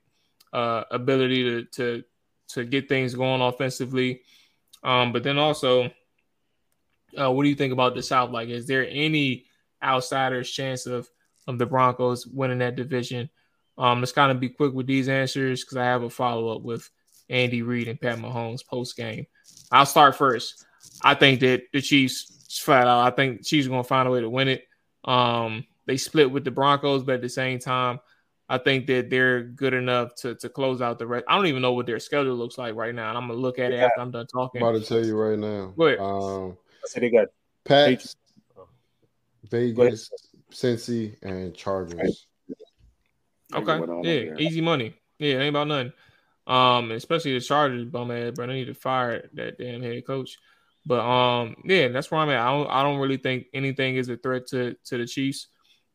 uh 0.53 0.83
ability 0.91 1.43
to 1.43 1.65
to 1.65 2.03
to 2.49 2.63
get 2.63 2.89
things 2.89 3.15
going 3.15 3.41
offensively? 3.41 4.21
Um 4.83 5.11
but 5.11 5.23
then 5.23 5.37
also 5.37 5.91
uh 7.17 7.31
what 7.31 7.43
do 7.43 7.49
you 7.49 7.55
think 7.55 7.73
about 7.73 7.95
the 7.95 8.03
south? 8.03 8.31
Like 8.31 8.49
is 8.49 8.67
there 8.67 8.87
any 8.89 9.45
outsiders 9.81 10.49
chance 10.49 10.85
of 10.85 11.09
of 11.47 11.57
the 11.59 11.65
broncos 11.65 12.25
winning 12.25 12.59
that 12.59 12.75
division? 12.75 13.29
Um 13.77 13.99
let's 13.99 14.11
kind 14.11 14.31
of 14.31 14.39
be 14.39 14.49
quick 14.49 14.73
with 14.73 14.87
these 14.87 15.09
answers 15.09 15.63
because 15.63 15.77
i 15.77 15.83
have 15.83 16.03
a 16.03 16.09
follow-up 16.09 16.61
with 16.61 16.89
andy 17.29 17.63
reid 17.63 17.87
and 17.87 17.99
pat 17.99 18.19
mahomes 18.19 18.65
post 18.65 18.95
game 18.95 19.25
I'll 19.71 19.85
start 19.85 20.15
first. 20.15 20.65
I 21.03 21.15
think 21.15 21.39
that 21.41 21.63
the 21.71 21.81
Chiefs 21.81 22.59
flat 22.61 22.87
out. 22.87 23.01
I 23.11 23.15
think 23.15 23.39
the 23.39 23.43
Chiefs 23.43 23.67
are 23.67 23.69
going 23.69 23.83
to 23.83 23.87
find 23.87 24.07
a 24.07 24.11
way 24.11 24.21
to 24.21 24.29
win 24.29 24.47
it. 24.47 24.67
Um, 25.03 25.65
they 25.85 25.97
split 25.97 26.31
with 26.31 26.43
the 26.43 26.51
Broncos, 26.51 27.03
but 27.03 27.15
at 27.15 27.21
the 27.21 27.29
same 27.29 27.59
time, 27.59 27.99
I 28.49 28.57
think 28.57 28.87
that 28.87 29.09
they're 29.09 29.43
good 29.43 29.73
enough 29.73 30.15
to 30.15 30.35
to 30.35 30.49
close 30.49 30.81
out 30.81 30.99
the 30.99 31.07
rest. 31.07 31.25
I 31.27 31.35
don't 31.35 31.47
even 31.47 31.61
know 31.61 31.73
what 31.73 31.85
their 31.85 31.99
schedule 31.99 32.35
looks 32.35 32.57
like 32.57 32.75
right 32.75 32.93
now, 32.93 33.09
and 33.09 33.17
I'm 33.17 33.27
gonna 33.27 33.39
look 33.39 33.57
at 33.57 33.71
it 33.71 33.77
yeah. 33.77 33.85
after 33.85 34.01
I'm 34.01 34.11
done 34.11 34.27
talking. 34.27 34.61
I'm 34.61 34.67
about 34.67 34.81
to 34.81 34.87
tell 34.87 35.03
you 35.03 35.15
right 35.15 35.39
now. 35.39 35.73
Go 35.77 35.87
ahead. 35.87 35.99
Um, 35.99 36.57
I 36.95 36.99
they 36.99 37.09
got 37.09 37.27
Pats, 37.63 38.15
Vegas, 39.49 40.11
Cincy, 40.51 41.15
and 41.23 41.55
Chargers. 41.55 42.27
Okay, 43.53 43.79
yeah, 44.03 44.35
easy 44.37 44.61
money. 44.61 44.93
Yeah, 45.19 45.39
ain't 45.39 45.49
about 45.49 45.67
nothing. 45.67 45.93
Um, 46.45 46.91
especially 46.91 47.33
the 47.33 47.39
Chargers 47.39 47.85
bum 47.85 48.11
ass, 48.11 48.33
but 48.35 48.49
I 48.49 48.53
need 48.53 48.65
to 48.65 48.73
fire 48.73 49.29
that 49.33 49.57
damn 49.57 49.81
head 49.81 50.05
coach. 50.05 50.37
But 50.85 50.99
um, 50.99 51.55
yeah, 51.63 51.87
that's 51.87 52.11
where 52.11 52.19
I'm 52.19 52.29
at. 52.29 52.39
I 52.39 52.51
don't 52.51 52.69
I 52.69 52.83
don't 52.83 52.99
really 52.99 53.17
think 53.17 53.45
anything 53.53 53.95
is 53.95 54.09
a 54.09 54.17
threat 54.17 54.47
to 54.47 54.75
to 54.85 54.97
the 54.97 55.05
Chiefs. 55.05 55.47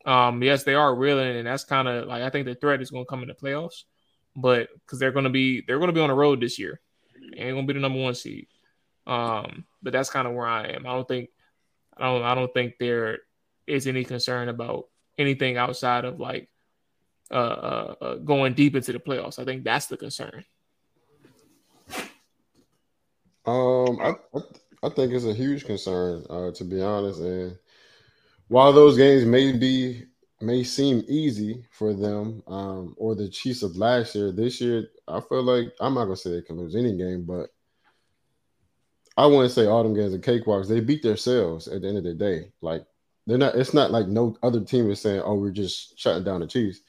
Um, 0.06 0.42
yes, 0.42 0.64
they 0.64 0.74
are 0.74 0.94
reeling, 0.94 1.36
and 1.36 1.46
that's 1.46 1.64
kind 1.64 1.86
of 1.86 2.06
like 2.06 2.22
I 2.22 2.30
think 2.30 2.46
the 2.46 2.54
threat 2.54 2.80
is 2.80 2.90
going 2.90 3.04
to 3.04 3.08
come 3.08 3.22
in 3.22 3.28
the 3.28 3.34
playoffs, 3.34 3.82
but 4.34 4.68
because 4.74 4.98
they're 4.98 5.12
going 5.12 5.24
to 5.24 5.30
be 5.30 5.62
they're 5.66 5.78
going 5.78 5.88
to 5.88 5.94
be 5.94 6.00
on 6.00 6.08
the 6.08 6.14
road 6.14 6.40
this 6.40 6.58
year, 6.58 6.80
and 7.36 7.52
going 7.52 7.66
to 7.66 7.72
be 7.72 7.78
the 7.78 7.80
number 7.80 8.00
one 8.00 8.14
seed. 8.14 8.46
Um, 9.06 9.66
but 9.82 9.92
that's 9.92 10.10
kind 10.10 10.26
of 10.26 10.34
where 10.34 10.46
I 10.46 10.68
am. 10.68 10.86
I 10.86 10.92
don't 10.92 11.08
think 11.08 11.28
I 11.96 12.04
don't 12.04 12.22
I 12.22 12.34
don't 12.34 12.52
think 12.54 12.74
there 12.78 13.18
is 13.66 13.86
any 13.86 14.04
concern 14.04 14.48
about 14.48 14.86
anything 15.18 15.58
outside 15.58 16.06
of 16.06 16.18
like 16.18 16.48
uh, 17.30 17.34
uh, 17.34 17.94
uh, 18.00 18.14
going 18.16 18.54
deep 18.54 18.74
into 18.74 18.92
the 18.92 18.98
playoffs. 18.98 19.38
I 19.38 19.44
think 19.44 19.64
that's 19.64 19.86
the 19.86 19.96
concern. 19.96 20.44
Um, 23.44 23.98
I, 24.00 24.12
I, 24.82 24.88
think 24.90 25.12
it's 25.12 25.24
a 25.24 25.32
huge 25.32 25.64
concern, 25.64 26.24
uh, 26.28 26.50
to 26.52 26.64
be 26.64 26.82
honest. 26.82 27.20
And 27.20 27.58
while 28.48 28.72
those 28.72 28.96
games 28.96 29.24
may 29.24 29.52
be 29.52 30.04
may 30.40 30.62
seem 30.62 31.04
easy 31.08 31.64
for 31.70 31.94
them, 31.94 32.42
um, 32.46 32.94
or 32.96 33.14
the 33.14 33.28
Chiefs 33.28 33.62
of 33.62 33.76
last 33.76 34.14
year, 34.14 34.32
this 34.32 34.60
year, 34.60 34.88
I 35.06 35.20
feel 35.20 35.42
like 35.42 35.72
I'm 35.80 35.94
not 35.94 36.04
gonna 36.04 36.16
say 36.16 36.30
they 36.30 36.42
can 36.42 36.58
lose 36.58 36.76
any 36.76 36.96
game, 36.96 37.24
but 37.24 37.50
I 39.16 39.26
wouldn't 39.26 39.52
say 39.52 39.66
all 39.66 39.82
them 39.82 39.94
games 39.94 40.14
are 40.14 40.18
cakewalks. 40.18 40.68
They 40.68 40.80
beat 40.80 41.02
themselves 41.02 41.68
at 41.68 41.82
the 41.82 41.88
end 41.88 41.98
of 41.98 42.04
the 42.04 42.14
day. 42.14 42.52
Like 42.60 42.86
they're 43.26 43.36
not. 43.36 43.56
It's 43.56 43.74
not 43.74 43.90
like 43.90 44.06
no 44.06 44.36
other 44.42 44.64
team 44.64 44.90
is 44.90 45.00
saying, 45.00 45.22
"Oh, 45.24 45.34
we're 45.34 45.50
just 45.50 45.98
shutting 45.98 46.24
down 46.24 46.40
the 46.40 46.46
Chiefs." 46.46 46.80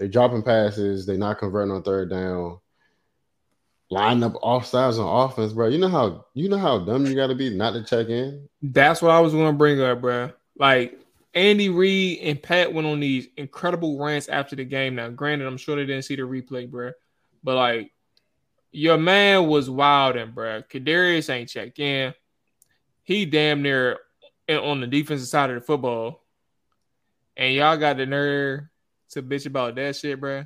They 0.00 0.08
dropping 0.08 0.42
passes. 0.42 1.04
They're 1.04 1.18
not 1.18 1.38
converting 1.38 1.72
on 1.74 1.82
third 1.82 2.08
down. 2.08 2.58
Line 3.90 4.22
up 4.22 4.32
off 4.40 4.64
sides 4.64 4.98
on 4.98 5.06
offense, 5.06 5.52
bro. 5.52 5.68
You 5.68 5.76
know 5.76 5.88
how 5.88 6.24
you 6.32 6.48
know 6.48 6.56
how 6.56 6.78
dumb 6.78 7.04
you 7.04 7.14
got 7.14 7.26
to 7.26 7.34
be 7.34 7.54
not 7.54 7.72
to 7.72 7.84
check 7.84 8.08
in. 8.08 8.48
That's 8.62 9.02
what 9.02 9.10
I 9.10 9.20
was 9.20 9.34
going 9.34 9.52
to 9.52 9.58
bring 9.58 9.78
up, 9.82 10.00
bro. 10.00 10.30
Like 10.56 10.98
Andy 11.34 11.68
Reid 11.68 12.20
and 12.22 12.42
Pat 12.42 12.72
went 12.72 12.86
on 12.86 12.98
these 12.98 13.28
incredible 13.36 13.98
rants 13.98 14.28
after 14.28 14.56
the 14.56 14.64
game. 14.64 14.94
Now, 14.94 15.10
granted, 15.10 15.46
I'm 15.46 15.58
sure 15.58 15.76
they 15.76 15.84
didn't 15.84 16.06
see 16.06 16.16
the 16.16 16.22
replay, 16.22 16.70
bro. 16.70 16.92
But 17.44 17.56
like, 17.56 17.92
your 18.72 18.96
man 18.96 19.48
was 19.48 19.68
wilding, 19.68 20.30
bro. 20.30 20.62
Kadarius 20.62 21.28
ain't 21.28 21.50
checked 21.50 21.78
in. 21.78 22.14
He 23.02 23.26
damn 23.26 23.60
near 23.60 23.98
on 24.48 24.80
the 24.80 24.86
defensive 24.86 25.28
side 25.28 25.50
of 25.50 25.56
the 25.56 25.66
football, 25.66 26.24
and 27.36 27.52
y'all 27.52 27.76
got 27.76 27.98
the 27.98 28.06
nerve 28.06 28.62
to 29.10 29.22
bitch 29.22 29.46
about 29.46 29.74
that 29.76 29.96
shit, 29.96 30.20
bro. 30.20 30.44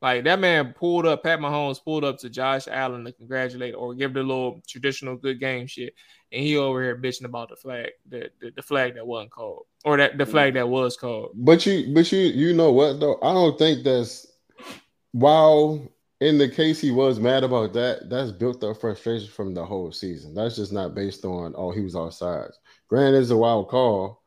Like 0.00 0.24
that 0.24 0.40
man 0.40 0.74
pulled 0.76 1.06
up, 1.06 1.22
Pat 1.22 1.38
Mahomes 1.38 1.82
pulled 1.82 2.02
up 2.02 2.18
to 2.18 2.28
Josh 2.28 2.66
Allen 2.66 3.04
to 3.04 3.12
congratulate 3.12 3.74
or 3.76 3.94
give 3.94 4.12
the 4.12 4.22
little 4.22 4.60
traditional 4.66 5.16
good 5.16 5.38
game 5.38 5.68
shit, 5.68 5.94
and 6.32 6.42
he 6.42 6.56
over 6.56 6.82
here 6.82 6.96
bitching 6.96 7.24
about 7.24 7.50
the 7.50 7.56
flag, 7.56 7.90
the, 8.08 8.28
the, 8.40 8.50
the 8.56 8.62
flag 8.62 8.96
that 8.96 9.06
wasn't 9.06 9.30
called, 9.30 9.66
or 9.84 9.96
that 9.98 10.18
the 10.18 10.26
flag 10.26 10.54
that 10.54 10.68
was 10.68 10.96
called. 10.96 11.30
But 11.34 11.64
you, 11.66 11.94
but 11.94 12.10
you, 12.10 12.18
you 12.18 12.52
know 12.52 12.72
what 12.72 12.98
though? 12.98 13.18
I 13.22 13.32
don't 13.32 13.56
think 13.56 13.84
that's 13.84 14.26
while 15.12 15.88
in 16.20 16.38
the 16.38 16.48
case 16.48 16.80
he 16.80 16.90
was 16.90 17.20
mad 17.20 17.44
about 17.44 17.72
that, 17.74 18.08
that's 18.08 18.32
built 18.32 18.62
up 18.64 18.80
frustration 18.80 19.28
from 19.28 19.54
the 19.54 19.64
whole 19.64 19.92
season. 19.92 20.34
That's 20.34 20.56
just 20.56 20.72
not 20.72 20.96
based 20.96 21.24
on 21.24 21.54
oh 21.56 21.70
he 21.70 21.80
was 21.80 21.94
offsides. 21.94 22.54
Granted, 22.88 23.20
it's 23.20 23.30
a 23.30 23.36
wild 23.36 23.68
call, 23.68 24.21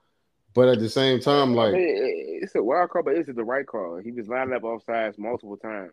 but 0.56 0.70
at 0.70 0.80
the 0.80 0.90
same 0.90 1.20
time, 1.20 1.54
like 1.54 1.76
I 1.76 1.78
mean, 1.78 2.40
it's 2.42 2.56
a 2.56 2.64
wild 2.64 2.90
call, 2.90 3.04
but 3.04 3.16
is 3.16 3.28
it 3.30 3.36
the 3.36 3.44
right 3.44 3.66
call? 3.68 3.98
He 3.98 4.12
was 4.12 4.28
lined 4.28 4.54
up 4.54 4.64
offsides 4.64 5.20
multiple 5.20 5.58
times. 5.58 5.92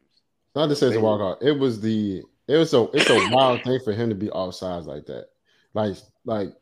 not 0.56 0.68
to 0.68 0.76
say 0.76 0.86
it's 0.86 0.96
a 0.96 1.00
wild 1.00 1.20
call. 1.20 1.36
It 1.46 1.58
was 1.58 1.80
the 1.80 2.22
it 2.48 2.56
was 2.56 2.72
a 2.72 2.88
it's 2.94 3.10
a 3.10 3.28
wild 3.34 3.62
thing 3.64 3.80
for 3.84 3.92
him 3.92 4.08
to 4.08 4.14
be 4.14 4.28
offsides 4.28 4.86
like 4.86 5.04
that. 5.06 5.26
Like 5.74 5.96
like 6.24 6.54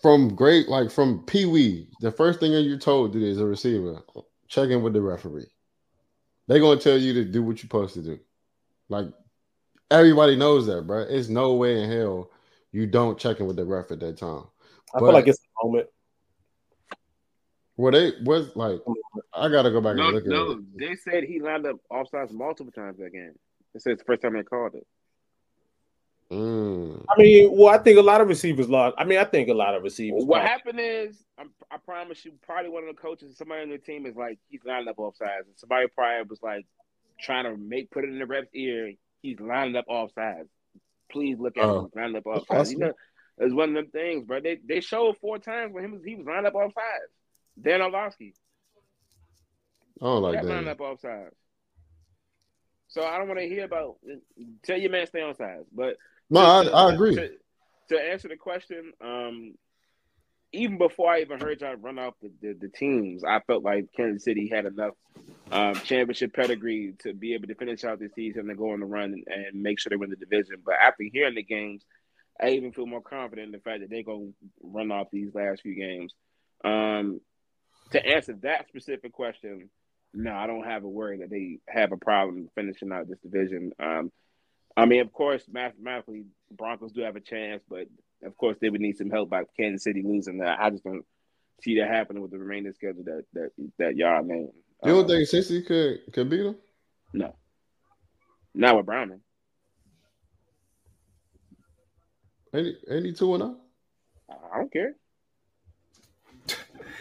from 0.00 0.34
great 0.34 0.68
like 0.68 0.90
from 0.90 1.24
Pee 1.26 1.44
Wee, 1.46 1.88
the 2.00 2.10
first 2.10 2.40
thing 2.40 2.52
you're 2.52 2.78
told 2.78 3.12
to 3.12 3.20
do 3.20 3.30
as 3.30 3.38
a 3.38 3.46
receiver, 3.46 4.02
check 4.48 4.70
in 4.70 4.82
with 4.82 4.94
the 4.94 5.00
referee. 5.02 5.46
They're 6.48 6.60
gonna 6.60 6.80
tell 6.80 6.98
you 6.98 7.14
to 7.14 7.24
do 7.24 7.42
what 7.42 7.56
you're 7.56 7.58
supposed 7.68 7.94
to 7.94 8.02
do. 8.02 8.18
Like 8.88 9.06
everybody 9.90 10.36
knows 10.36 10.66
that, 10.66 10.86
bro. 10.86 11.00
It's 11.00 11.28
no 11.28 11.54
way 11.54 11.82
in 11.82 11.90
hell 11.90 12.30
you 12.72 12.86
don't 12.86 13.18
check 13.18 13.40
in 13.40 13.46
with 13.46 13.56
the 13.56 13.64
ref 13.64 13.90
at 13.90 14.00
that 14.00 14.16
time. 14.16 14.44
I 14.94 15.00
But- 15.00 15.06
feel 15.06 15.12
like 15.12 15.28
it's 15.28 15.38
a 15.40 15.66
moment. 15.66 15.88
Well, 17.82 17.90
they 17.92 18.12
was 18.22 18.54
like, 18.54 18.80
I 19.34 19.48
gotta 19.48 19.72
go 19.72 19.80
back 19.80 19.96
No, 19.96 20.04
and 20.04 20.14
look 20.14 20.24
at 20.24 20.30
no, 20.30 20.50
it. 20.52 20.58
they 20.78 20.94
said 20.94 21.24
he 21.24 21.40
lined 21.40 21.66
up 21.66 21.76
offsides 21.90 22.30
multiple 22.30 22.70
times 22.72 22.98
that 22.98 23.12
game. 23.12 23.32
They 23.74 23.80
said 23.80 23.94
it's 23.94 24.02
the 24.02 24.06
first 24.06 24.22
time 24.22 24.34
they 24.34 24.44
called 24.44 24.76
it. 24.76 24.86
Mm. 26.30 27.04
I 27.10 27.20
mean, 27.20 27.50
well, 27.56 27.68
I 27.74 27.78
think 27.78 27.98
a 27.98 28.02
lot 28.02 28.20
of 28.20 28.28
receivers 28.28 28.68
lost. 28.68 28.94
I 28.98 29.04
mean, 29.04 29.18
I 29.18 29.24
think 29.24 29.48
a 29.48 29.54
lot 29.54 29.74
of 29.74 29.82
receivers. 29.82 30.24
What 30.24 30.38
lost. 30.42 30.48
happened 30.50 30.78
is, 30.80 31.24
I, 31.36 31.42
I 31.72 31.76
promise 31.78 32.24
you, 32.24 32.32
probably 32.46 32.70
one 32.70 32.84
of 32.84 32.94
the 32.94 33.00
coaches, 33.02 33.36
somebody 33.36 33.62
on 33.62 33.70
the 33.70 33.78
team 33.78 34.06
is 34.06 34.14
like, 34.16 34.38
he's 34.48 34.64
lined 34.64 34.88
up 34.88 34.96
offsides, 34.96 35.46
and 35.46 35.56
somebody 35.56 35.88
probably 35.88 36.28
was 36.30 36.40
like 36.40 36.64
trying 37.20 37.44
to 37.44 37.56
make 37.56 37.90
put 37.90 38.04
it 38.04 38.10
in 38.10 38.18
the 38.20 38.26
ref's 38.26 38.48
ear. 38.54 38.92
He's 39.22 39.40
lined 39.40 39.76
up 39.76 39.86
offsides. 39.88 40.48
Please 41.10 41.36
look 41.38 41.58
at 41.58 41.64
Oh. 41.64 41.80
him. 41.80 41.84
He's 41.92 41.96
lined 42.00 42.16
up 42.16 42.24
offsides. 42.24 42.46
possible. 42.46 42.80
You 42.80 42.86
know, 42.86 42.92
it's 43.38 43.54
one 43.54 43.70
of 43.70 43.74
them 43.74 43.88
things, 43.90 44.24
bro. 44.24 44.40
They 44.40 44.58
they 44.66 44.80
showed 44.80 45.16
four 45.18 45.38
times 45.38 45.74
when 45.74 45.84
him 45.84 46.00
he 46.06 46.14
was 46.14 46.26
lined 46.26 46.46
up 46.46 46.54
offsides. 46.54 47.10
Dan 47.60 47.82
Orlovsky. 47.82 48.34
I 50.00 50.04
don't 50.06 50.22
like 50.22 50.34
That 50.34 50.44
lined 50.46 50.66
that. 50.66 50.80
up 50.80 50.98
offsides. 50.98 51.30
So 52.88 53.04
I 53.04 53.18
don't 53.18 53.28
want 53.28 53.40
to 53.40 53.48
hear 53.48 53.64
about. 53.64 53.96
Tell 54.64 54.78
your 54.78 54.90
man 54.90 55.06
stay 55.06 55.22
on 55.22 55.34
sides, 55.34 55.66
but 55.72 55.96
No, 56.28 56.40
to- 56.62 56.70
I, 56.72 56.86
I 56.88 56.92
agree. 56.94 57.14
To, 57.14 57.30
to 57.90 58.00
answer 58.00 58.28
the 58.28 58.36
question, 58.36 58.92
um, 59.00 59.54
even 60.52 60.76
before 60.76 61.10
I 61.10 61.20
even 61.20 61.40
heard 61.40 61.60
y'all 61.60 61.76
run 61.76 61.98
off 61.98 62.14
the, 62.20 62.30
the, 62.42 62.52
the 62.60 62.68
teams, 62.68 63.24
I 63.24 63.40
felt 63.46 63.62
like 63.64 63.86
Kansas 63.96 64.24
City 64.24 64.50
had 64.52 64.66
enough 64.66 64.94
um, 65.50 65.74
championship 65.74 66.34
pedigree 66.34 66.94
to 67.00 67.14
be 67.14 67.34
able 67.34 67.48
to 67.48 67.54
finish 67.54 67.84
out 67.84 67.98
the 67.98 68.08
season 68.14 68.48
and 68.50 68.58
go 68.58 68.72
on 68.72 68.80
the 68.80 68.86
run 68.86 69.12
and, 69.14 69.24
and 69.28 69.62
make 69.62 69.78
sure 69.80 69.90
they 69.90 69.96
win 69.96 70.10
the 70.10 70.16
division. 70.16 70.56
But 70.64 70.74
after 70.74 71.04
hearing 71.10 71.34
the 71.34 71.42
games, 71.42 71.84
I 72.40 72.50
even 72.50 72.72
feel 72.72 72.86
more 72.86 73.02
confident 73.02 73.46
in 73.46 73.52
the 73.52 73.58
fact 73.60 73.80
that 73.80 73.90
they're 73.90 74.02
going 74.02 74.34
to 74.40 74.48
run 74.62 74.90
off 74.90 75.08
these 75.12 75.34
last 75.34 75.62
few 75.62 75.74
games. 75.74 76.14
Um, 76.64 77.20
to 77.92 78.06
answer 78.06 78.34
that 78.42 78.68
specific 78.68 79.12
question, 79.12 79.70
no, 80.14 80.32
I 80.34 80.46
don't 80.46 80.64
have 80.64 80.84
a 80.84 80.88
worry 80.88 81.18
that 81.18 81.30
they 81.30 81.58
have 81.68 81.92
a 81.92 81.96
problem 81.96 82.48
finishing 82.54 82.92
out 82.92 83.08
this 83.08 83.18
division. 83.20 83.72
Um, 83.78 84.10
I 84.76 84.86
mean, 84.86 85.00
of 85.00 85.12
course, 85.12 85.42
mathematically, 85.50 86.24
Broncos 86.50 86.92
do 86.92 87.02
have 87.02 87.16
a 87.16 87.20
chance, 87.20 87.62
but 87.68 87.86
of 88.22 88.36
course, 88.36 88.56
they 88.60 88.70
would 88.70 88.80
need 88.80 88.96
some 88.96 89.10
help 89.10 89.30
by 89.30 89.44
Kansas 89.58 89.84
City 89.84 90.02
losing 90.04 90.38
that. 90.38 90.60
I 90.60 90.70
just 90.70 90.84
don't 90.84 91.04
see 91.62 91.78
that 91.78 91.88
happening 91.88 92.22
with 92.22 92.30
the 92.30 92.38
remaining 92.38 92.72
schedule 92.72 93.04
that 93.04 93.24
that 93.34 93.50
that 93.78 93.96
y'all 93.96 94.22
named. 94.22 94.50
You 94.84 94.92
don't 94.92 95.04
Uh, 95.04 95.08
think 95.08 95.28
Cincy 95.28 95.64
could 95.66 96.12
could 96.12 96.28
beat 96.30 96.42
them? 96.42 96.56
No, 97.12 97.34
not 98.54 98.76
with 98.76 98.86
Browning. 98.86 99.20
Any 102.54 102.76
any 102.88 103.12
two 103.12 103.34
and 103.34 103.42
oh? 103.44 103.56
I 104.30 104.58
don't 104.58 104.72
care. 104.72 104.94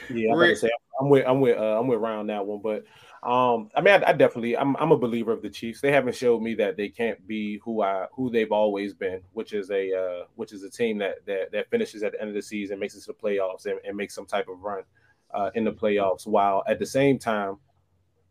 Yeah, 0.10 0.32
I'm, 0.32 0.38
about 0.38 0.44
to 0.44 0.50
Ric- 0.50 0.58
say, 0.58 0.70
I'm 1.02 1.10
with 1.10 1.26
I'm 1.28 1.42
with 1.42 1.58
uh, 1.58 1.80
I'm 1.80 1.88
with 1.88 2.00
Round 2.00 2.30
that 2.30 2.46
one, 2.46 2.62
but 2.62 2.84
um, 3.28 3.70
I 3.76 3.82
mean, 3.82 4.04
I, 4.04 4.10
I 4.10 4.14
definitely 4.14 4.56
I'm 4.56 4.76
I'm 4.78 4.92
a 4.92 4.98
believer 4.98 5.32
of 5.32 5.42
the 5.42 5.50
Chiefs. 5.50 5.82
They 5.82 5.92
haven't 5.92 6.16
showed 6.16 6.42
me 6.42 6.54
that 6.56 6.78
they 6.78 6.90
can't 6.90 7.26
be 7.28 7.60
who 7.64 7.82
I 7.82 8.06
who 8.14 8.30
they've 8.30 8.52
always 8.52 8.94
been, 8.94 9.22
which 9.34 9.54
is 9.54 9.72
a 9.72 9.94
uh, 9.94 10.26
which 10.36 10.54
is 10.54 10.64
a 10.64 10.70
team 10.70 11.00
that 11.00 11.26
that 11.26 11.52
that 11.52 11.70
finishes 11.70 12.04
at 12.04 12.12
the 12.12 12.22
end 12.22 12.30
of 12.30 12.36
the 12.36 12.42
season, 12.42 12.80
makes 12.80 12.96
it 12.96 13.02
to 13.02 13.08
the 13.08 13.14
playoffs, 13.14 13.66
and, 13.66 13.80
and 13.84 13.98
makes 13.98 14.14
some 14.14 14.26
type 14.28 14.48
of 14.48 14.62
run 14.62 14.84
uh, 15.34 15.50
in 15.56 15.64
the 15.64 15.72
playoffs. 15.72 16.28
While 16.28 16.64
at 16.68 16.78
the 16.78 16.86
same 16.86 17.18
time, 17.18 17.58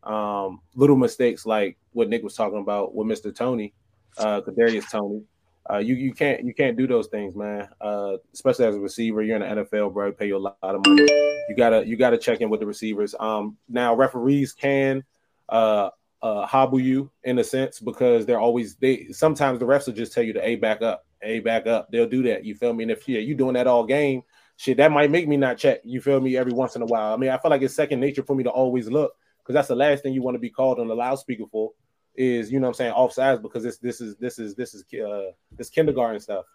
um, 0.03 0.61
little 0.75 0.97
mistakes 0.97 1.45
like 1.45 1.77
what 1.91 2.09
Nick 2.09 2.23
was 2.23 2.35
talking 2.35 2.59
about 2.59 2.95
with 2.95 3.07
Mr. 3.07 3.35
Toney, 3.35 3.73
uh, 4.17 4.41
Kadarius 4.41 4.89
Toney. 4.89 5.23
Uh, 5.69 5.77
you 5.77 5.95
you 5.95 6.13
can't 6.13 6.43
you 6.43 6.53
can't 6.53 6.75
do 6.75 6.87
those 6.87 7.07
things, 7.07 7.35
man. 7.35 7.69
Uh, 7.79 8.17
especially 8.33 8.65
as 8.65 8.75
a 8.75 8.79
receiver, 8.79 9.21
you're 9.21 9.35
in 9.35 9.57
the 9.57 9.63
NFL, 9.63 9.93
bro. 9.93 10.11
Pay 10.11 10.27
you 10.27 10.37
a 10.37 10.39
lot 10.39 10.57
of 10.61 10.85
money. 10.85 11.03
You 11.49 11.55
gotta 11.55 11.85
you 11.85 11.95
gotta 11.95 12.17
check 12.17 12.41
in 12.41 12.49
with 12.49 12.59
the 12.59 12.65
receivers. 12.65 13.13
Um, 13.19 13.57
now 13.69 13.95
referees 13.95 14.53
can 14.53 15.03
uh 15.49 15.89
uh 16.21 16.45
hobble 16.45 16.79
you 16.79 17.11
in 17.23 17.37
a 17.39 17.43
sense 17.43 17.79
because 17.79 18.25
they're 18.25 18.39
always 18.39 18.75
they 18.75 19.07
sometimes 19.11 19.59
the 19.59 19.65
refs 19.65 19.85
will 19.85 19.93
just 19.93 20.13
tell 20.13 20.23
you 20.23 20.33
to 20.33 20.45
a 20.45 20.55
back 20.55 20.81
up, 20.81 21.05
a 21.21 21.39
back 21.41 21.67
up. 21.67 21.89
They'll 21.91 22.09
do 22.09 22.23
that. 22.23 22.43
You 22.43 22.55
feel 22.55 22.73
me? 22.73 22.83
And 22.83 22.91
if 22.91 23.07
yeah, 23.07 23.19
you 23.19 23.35
doing 23.35 23.53
that 23.53 23.67
all 23.67 23.85
game, 23.85 24.23
shit, 24.57 24.77
that 24.77 24.91
might 24.91 25.11
make 25.11 25.27
me 25.27 25.37
not 25.37 25.57
check. 25.57 25.81
You 25.83 26.01
feel 26.01 26.19
me? 26.19 26.37
Every 26.37 26.53
once 26.53 26.75
in 26.75 26.81
a 26.81 26.85
while. 26.85 27.13
I 27.13 27.17
mean, 27.17 27.29
I 27.29 27.37
feel 27.37 27.51
like 27.51 27.61
it's 27.61 27.75
second 27.75 27.99
nature 27.99 28.23
for 28.23 28.35
me 28.35 28.43
to 28.43 28.49
always 28.49 28.89
look 28.89 29.13
because 29.39 29.53
that's 29.53 29.67
the 29.67 29.75
last 29.75 30.03
thing 30.03 30.13
you 30.13 30.21
want 30.21 30.35
to 30.35 30.39
be 30.39 30.49
called 30.49 30.79
on 30.79 30.87
the 30.87 30.95
loudspeaker 30.95 31.45
for 31.51 31.71
is 32.15 32.51
you 32.51 32.59
know 32.59 32.67
what 32.67 32.71
I'm 32.71 32.73
saying 32.75 32.93
offsides 32.93 33.41
because 33.41 33.63
this 33.63 33.77
this 33.77 34.01
is 34.01 34.15
this 34.17 34.37
is 34.39 34.55
this 34.55 34.73
is 34.73 34.83
uh 34.93 35.31
this 35.57 35.69
kindergarten 35.69 36.19
stuff. 36.19 36.45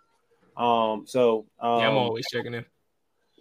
Um, 0.56 1.04
so 1.06 1.46
um, 1.60 1.80
yeah, 1.80 1.88
I'm 1.88 1.96
always 1.96 2.26
checking 2.32 2.54
in. 2.54 2.64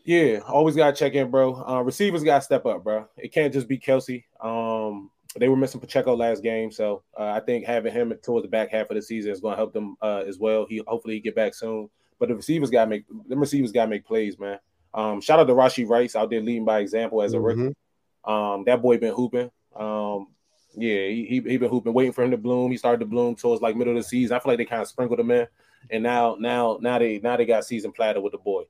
yeah, 0.03 0.39
always 0.47 0.76
gotta 0.76 0.95
check 0.95 1.13
in, 1.13 1.32
bro. 1.32 1.55
Uh, 1.68 1.82
receivers 1.82 2.24
gotta 2.24 2.41
step 2.43 2.66
up, 2.66 2.84
bro. 2.84 3.07
It 3.18 3.34
can't 3.34 3.53
just 3.53 3.68
be 3.68 3.78
Kelce. 3.80 4.24
Um, 4.41 5.09
they 5.38 5.49
were 5.49 5.57
missing 5.57 5.82
Pacheco 5.82 6.16
last 6.16 6.43
game, 6.43 6.72
so 6.72 7.03
uh, 7.20 7.26
I 7.28 7.41
think 7.41 7.66
having 7.66 7.91
him 7.93 8.13
towards 8.24 8.43
the 8.45 8.49
back 8.49 8.70
half 8.72 8.89
of 8.89 8.95
the 8.95 9.01
season 9.01 9.32
is 9.32 9.41
going 9.41 9.53
to 9.53 9.57
help 9.57 9.74
them 9.74 9.97
uh, 10.01 10.24
as 10.28 10.39
well. 10.39 10.66
He 10.70 10.82
hopefully 10.88 11.16
he 11.16 11.20
get 11.20 11.36
back 11.36 11.53
soon. 11.53 11.89
But 12.20 12.30
the 12.30 12.36
receivers 12.36 12.70
gotta 12.70 12.89
make 12.89 13.03
the 13.28 13.36
receivers 13.36 13.74
gotta 13.74 13.89
make 13.89 14.05
plays, 14.05 14.39
man. 14.39 14.59
Um, 14.93 15.20
shout 15.20 15.39
out 15.39 15.47
to 15.47 15.53
Rashee 15.53 15.88
Rice 15.88 16.16
out 16.16 16.30
there 16.30 16.39
leading 16.39 16.63
by 16.63 16.80
example 16.80 17.22
as 17.22 17.34
a 17.34 17.39
rookie. 17.39 17.76
Mhm. 18.26 18.32
Um, 18.32 18.63
that 18.66 18.82
boy 18.82 18.97
been 18.97 19.13
hooping. 19.13 19.51
Um, 19.76 20.28
yeah, 20.78 21.07
he, 21.07 21.41
he 21.45 21.57
been 21.57 21.69
hooping, 21.69 21.93
waiting 21.93 22.11
for 22.13 22.23
him 22.23 22.32
to 22.32 22.38
bloom. 22.38 22.71
He 22.71 22.78
started 22.78 22.99
to 22.99 23.05
bloom 23.05 23.36
towards 23.36 23.61
like 23.61 23.76
middle 23.76 23.95
of 23.97 24.03
the 24.03 24.07
season. 24.07 24.36
I 24.36 24.39
feel 24.39 24.51
like 24.51 24.57
they 24.57 24.65
kind 24.65 24.82
of 24.82 24.88
sprinkled 24.88 25.19
him 25.19 25.32
in, 25.32 25.47
and 25.89 26.03
now 26.03 26.36
now 26.39 26.78
now 26.82 26.99
they 26.99 27.19
now 27.19 27.38
they 27.38 27.45
got 27.45 27.65
season 27.65 27.91
platter 27.91 28.21
with 28.21 28.34
the 28.34 28.38
boy. 28.38 28.63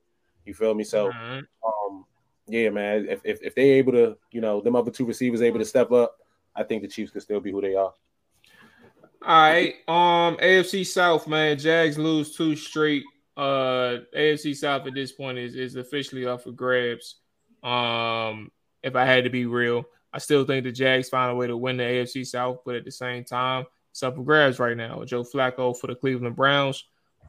You 0.44 0.54
feel 0.54 0.74
me? 0.74 0.84
So 0.84 1.10
Mhm. 1.12 1.46
um, 1.66 2.04
yeah, 2.46 2.70
man. 2.70 3.06
If, 3.08 3.20
if 3.24 3.42
if 3.42 3.54
they 3.54 3.70
able 3.72 3.92
to, 3.92 4.16
you 4.30 4.40
know, 4.40 4.60
them 4.60 4.76
other 4.76 4.90
two 4.90 5.04
receivers 5.04 5.42
able 5.42 5.58
to 5.58 5.64
step 5.64 5.90
up, 5.92 6.16
I 6.54 6.62
think 6.62 6.82
the 6.82 6.88
Chiefs 6.88 7.10
could 7.10 7.22
still 7.22 7.40
be 7.40 7.50
who 7.50 7.60
they 7.60 7.74
are. 7.74 7.92
All 9.22 9.50
right. 9.50 9.74
Um, 9.88 10.36
AFC 10.36 10.86
South, 10.86 11.26
man. 11.26 11.58
Jags 11.58 11.98
lose 11.98 12.36
two 12.36 12.54
straight. 12.54 13.02
Uh, 13.36 13.98
AFC 14.16 14.54
South 14.54 14.86
at 14.86 14.94
this 14.94 15.12
point 15.12 15.38
is 15.38 15.56
is 15.56 15.76
officially 15.76 16.26
up 16.26 16.42
for 16.42 16.52
grabs. 16.52 17.16
Um, 17.62 18.52
if 18.82 18.94
I 18.94 19.04
had 19.04 19.24
to 19.24 19.30
be 19.30 19.46
real, 19.46 19.84
I 20.16 20.18
still 20.18 20.46
think 20.46 20.64
the 20.64 20.72
Jags 20.72 21.10
find 21.10 21.30
a 21.30 21.34
way 21.34 21.46
to 21.46 21.58
win 21.58 21.76
the 21.76 21.82
AFC 21.82 22.26
South, 22.26 22.60
but 22.64 22.74
at 22.74 22.86
the 22.86 22.90
same 22.90 23.22
time, 23.22 23.66
it's 23.90 24.02
up 24.02 24.16
for 24.16 24.22
grabs 24.22 24.58
right 24.58 24.74
now. 24.74 25.04
Joe 25.04 25.24
Flacco 25.24 25.76
for 25.76 25.88
the 25.88 25.94
Cleveland 25.94 26.36
Browns, 26.36 26.84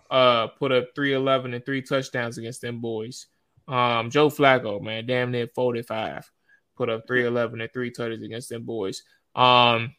uh, 0.09 0.47
put 0.47 0.71
up 0.71 0.95
311 0.95 1.53
and 1.53 1.65
three 1.65 1.81
touchdowns 1.81 2.37
against 2.37 2.61
them 2.61 2.79
boys. 2.79 3.27
Um, 3.67 4.09
Joe 4.09 4.29
Flacco, 4.29 4.81
man, 4.81 5.05
damn 5.05 5.31
near 5.31 5.49
45, 5.53 6.31
put 6.77 6.89
up 6.89 7.05
311 7.07 7.59
and 7.59 7.73
three 7.73 7.91
touchdowns 7.91 8.23
against 8.23 8.47
them 8.47 8.63
boys. 8.63 9.03
Um, 9.35 9.93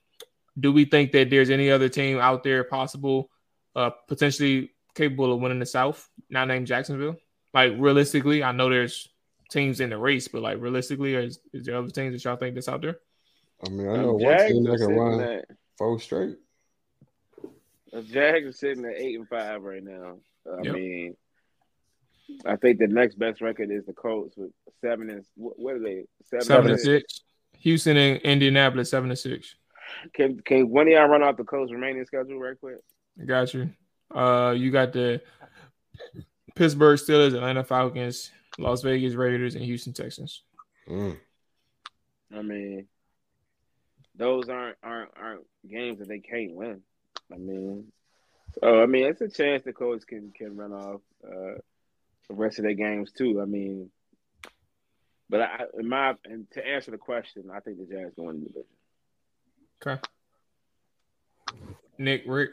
do 0.59 0.73
we 0.73 0.87
think 0.87 1.13
that 1.13 1.29
there's 1.29 1.51
any 1.51 1.71
other 1.71 1.91
team 1.91 2.19
out 2.19 2.43
there 2.43 2.65
possible, 2.65 3.29
uh, 3.77 3.91
potentially 4.09 4.71
capable 4.95 5.35
of 5.35 5.41
winning 5.41 5.59
the 5.59 5.67
South, 5.67 6.09
not 6.31 6.49
named 6.49 6.67
Jacksonville? 6.67 7.17
Like 7.53 7.75
realistically, 7.77 8.43
I 8.43 8.53
know 8.53 8.71
there's 8.71 9.11
teams 9.49 9.81
in 9.81 9.91
the 9.91 9.99
race, 9.99 10.29
but 10.29 10.43
like 10.43 10.61
realistically, 10.61 11.15
is, 11.15 11.39
is 11.53 11.65
there 11.67 11.77
other 11.77 11.89
teams 11.91 12.13
that 12.15 12.25
y'all 12.29 12.37
think 12.37 12.55
that's 12.55 12.69
out 12.69 12.83
there? 12.83 12.99
I 13.65 13.69
mean, 13.71 13.89
I 13.89 13.97
know 13.97 14.13
one 14.15 14.21
Jags 14.23 14.53
team 14.53 14.67
are 14.67 14.71
that 14.71 14.79
can 14.79 14.79
sitting 14.79 14.97
run 14.99 15.21
at- 15.21 15.45
four 15.77 15.99
straight. 16.01 16.37
The 17.93 18.03
Jags 18.03 18.47
are 18.47 18.53
sitting 18.53 18.85
at 18.85 18.97
eight 18.97 19.19
and 19.19 19.29
five 19.29 19.63
right 19.63 19.83
now. 19.83 20.19
I 20.47 20.63
Yep. 20.63 20.75
mean, 20.75 21.17
I 22.45 22.57
think 22.57 22.79
the 22.79 22.87
next 22.87 23.19
best 23.19 23.41
record 23.41 23.71
is 23.71 23.87
the 23.87 23.95
Colts 23.95 24.37
with 24.37 24.51
seven 24.83 25.09
and 25.11 25.25
what, 25.37 25.59
what 25.59 25.75
are 25.77 25.79
they? 25.83 26.05
Seven, 26.25 26.45
Seven 26.45 26.65
and 26.67 26.71
and 26.73 26.81
six. 26.81 27.23
Houston 27.61 27.97
and 27.97 28.21
Indianapolis 28.21 28.91
seven 28.91 29.11
and 29.11 29.19
six. 29.19 29.55
Can 30.13 30.39
can 30.41 30.69
one 30.69 30.87
of 30.87 30.93
y'all 30.93 31.09
run 31.09 31.23
out 31.23 31.39
the 31.39 31.45
Colts 31.45 31.73
remaining 31.73 32.05
schedule 32.05 32.39
right 32.39 32.59
quick? 32.61 32.77
Got 33.27 33.55
you. 33.55 33.71
Uh, 34.15 34.55
you 34.57 34.71
got 34.71 34.93
the 34.93 35.21
Pittsburgh 36.55 36.99
Steelers, 36.99 37.35
Atlanta 37.35 37.65
Falcons, 37.65 38.31
Las 38.59 38.83
Vegas 38.83 39.15
Raiders, 39.15 39.55
and 39.55 39.65
Houston 39.65 39.93
Texans. 39.93 40.43
Mm. 40.89 41.17
I 42.37 42.43
mean, 42.43 42.87
those 44.15 44.49
aren't 44.49 44.77
aren't 44.83 45.11
aren't 45.17 45.47
games 45.69 46.01
that 46.01 46.09
they 46.09 46.19
can't 46.19 46.55
win. 46.55 46.83
I 47.33 47.37
mean, 47.37 47.93
so 48.61 48.83
I 48.83 48.87
mean, 48.87 49.07
it's 49.07 49.21
a 49.21 49.29
chance 49.29 49.63
the 49.65 49.73
Colts 49.73 50.05
can 50.05 50.33
can 50.37 50.57
run 50.57 50.73
off 50.73 51.01
uh, 51.25 51.59
the 52.29 52.35
rest 52.35 52.59
of 52.59 52.65
their 52.65 52.75
games 52.75 53.13
too. 53.13 53.41
I 53.41 53.45
mean, 53.45 53.91
but 55.31 55.41
I, 55.41 55.65
in 55.79 55.89
my 55.89 56.15
and 56.25 56.51
to 56.53 56.67
answer 56.67 56.91
the 56.91 56.99
question, 56.99 57.45
I 57.55 57.61
think 57.61 57.79
the 57.79 57.87
Jags 57.87 58.15
going 58.17 58.37
in 58.37 58.43
the 58.43 58.49
division. 58.49 58.67
Okay. 59.81 60.01
Nick, 61.99 62.25
Ric. 62.27 62.51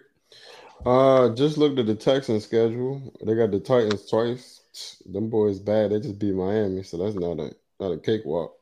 Uh, 0.85 1.29
just 1.29 1.57
looked 1.57 1.79
at 1.79 1.85
the 1.85 1.95
Texans 1.95 2.43
schedule. 2.43 3.13
They 3.25 3.35
got 3.35 3.51
the 3.51 3.59
Titans 3.59 4.07
twice. 4.07 4.61
Them 5.05 5.29
boys 5.29 5.59
bad. 5.59 5.91
They 5.91 5.99
just 5.99 6.19
beat 6.19 6.33
Miami, 6.33 6.83
so 6.83 6.97
that's 6.97 7.15
not 7.15 7.39
a 7.39 7.51
not 7.79 7.91
a 7.91 7.97
cakewalk. 7.99 8.53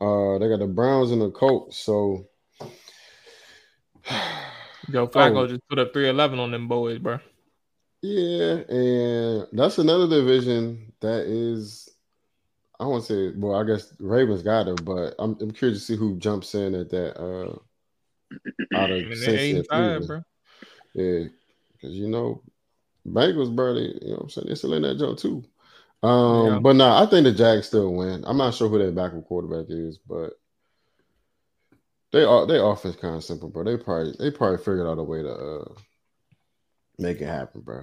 Uh, 0.00 0.38
they 0.38 0.48
got 0.48 0.58
the 0.58 0.66
Browns 0.66 1.10
and 1.12 1.22
the 1.22 1.30
Colts. 1.30 1.76
So, 1.78 2.28
Joe 4.90 5.06
Flacco 5.08 5.36
Oh. 5.36 5.46
just 5.46 5.66
put 5.68 5.78
up 5.78 5.92
311 5.92 6.38
on 6.38 6.50
them 6.50 6.68
boys, 6.68 6.98
bro. 6.98 7.18
yeah, 8.02 8.54
and 8.68 9.46
that's 9.52 9.78
another 9.78 10.08
division 10.08 10.92
that 11.00 11.22
is. 11.26 11.88
I 12.80 12.86
won't 12.86 13.04
say. 13.04 13.30
Well, 13.36 13.54
I 13.54 13.64
guess 13.64 13.92
Ravens 14.00 14.42
got 14.42 14.66
it, 14.68 14.84
but 14.84 15.14
I'm 15.18 15.36
I'm 15.40 15.52
curious 15.52 15.78
to 15.80 15.84
see 15.84 15.96
who 15.96 16.16
jumps 16.18 16.54
in 16.54 16.74
at 16.74 16.90
that. 16.90 17.20
Uh, 17.20 17.58
out 18.74 18.90
I 18.90 18.94
of 18.94 19.02
mean, 19.04 19.20
they're 19.20 19.38
Cincy 19.38 19.38
eight 19.38 19.56
and 19.56 19.58
and 19.58 19.66
five, 19.68 20.06
bro. 20.06 20.22
Yeah, 20.94 21.24
because 21.72 21.96
you 21.96 22.08
know, 22.08 22.42
Bengals, 23.06 23.54
bro, 23.54 23.74
they, 23.74 23.80
you 23.80 24.00
know 24.02 24.14
what 24.14 24.22
I'm 24.22 24.30
saying? 24.30 24.48
They 24.48 24.54
still 24.54 24.74
in 24.74 24.82
that 24.82 24.98
joke 24.98 25.18
too. 25.18 25.44
Um, 26.02 26.54
Yeah. 26.54 26.58
but 26.60 26.76
nah, 26.76 27.02
I 27.02 27.06
think 27.06 27.24
the 27.24 27.32
Jags 27.32 27.66
still 27.66 27.92
win. 27.94 28.24
I'm 28.26 28.36
not 28.36 28.54
sure 28.54 28.68
who 28.68 28.78
their 28.78 28.92
backup 28.92 29.24
quarterback 29.24 29.66
is, 29.68 29.98
but 29.98 30.32
they 32.12 32.24
are 32.24 32.46
they 32.46 32.58
offense 32.58 32.96
kind 32.96 33.16
of 33.16 33.24
simple, 33.24 33.48
bro. 33.48 33.64
They 33.64 33.76
probably 33.76 34.14
they 34.18 34.30
probably 34.30 34.58
figured 34.58 34.86
out 34.86 34.98
a 34.98 35.02
way 35.02 35.22
to 35.22 35.32
uh 35.32 35.74
make 36.98 37.20
it 37.20 37.26
happen, 37.26 37.62
bro. 37.62 37.82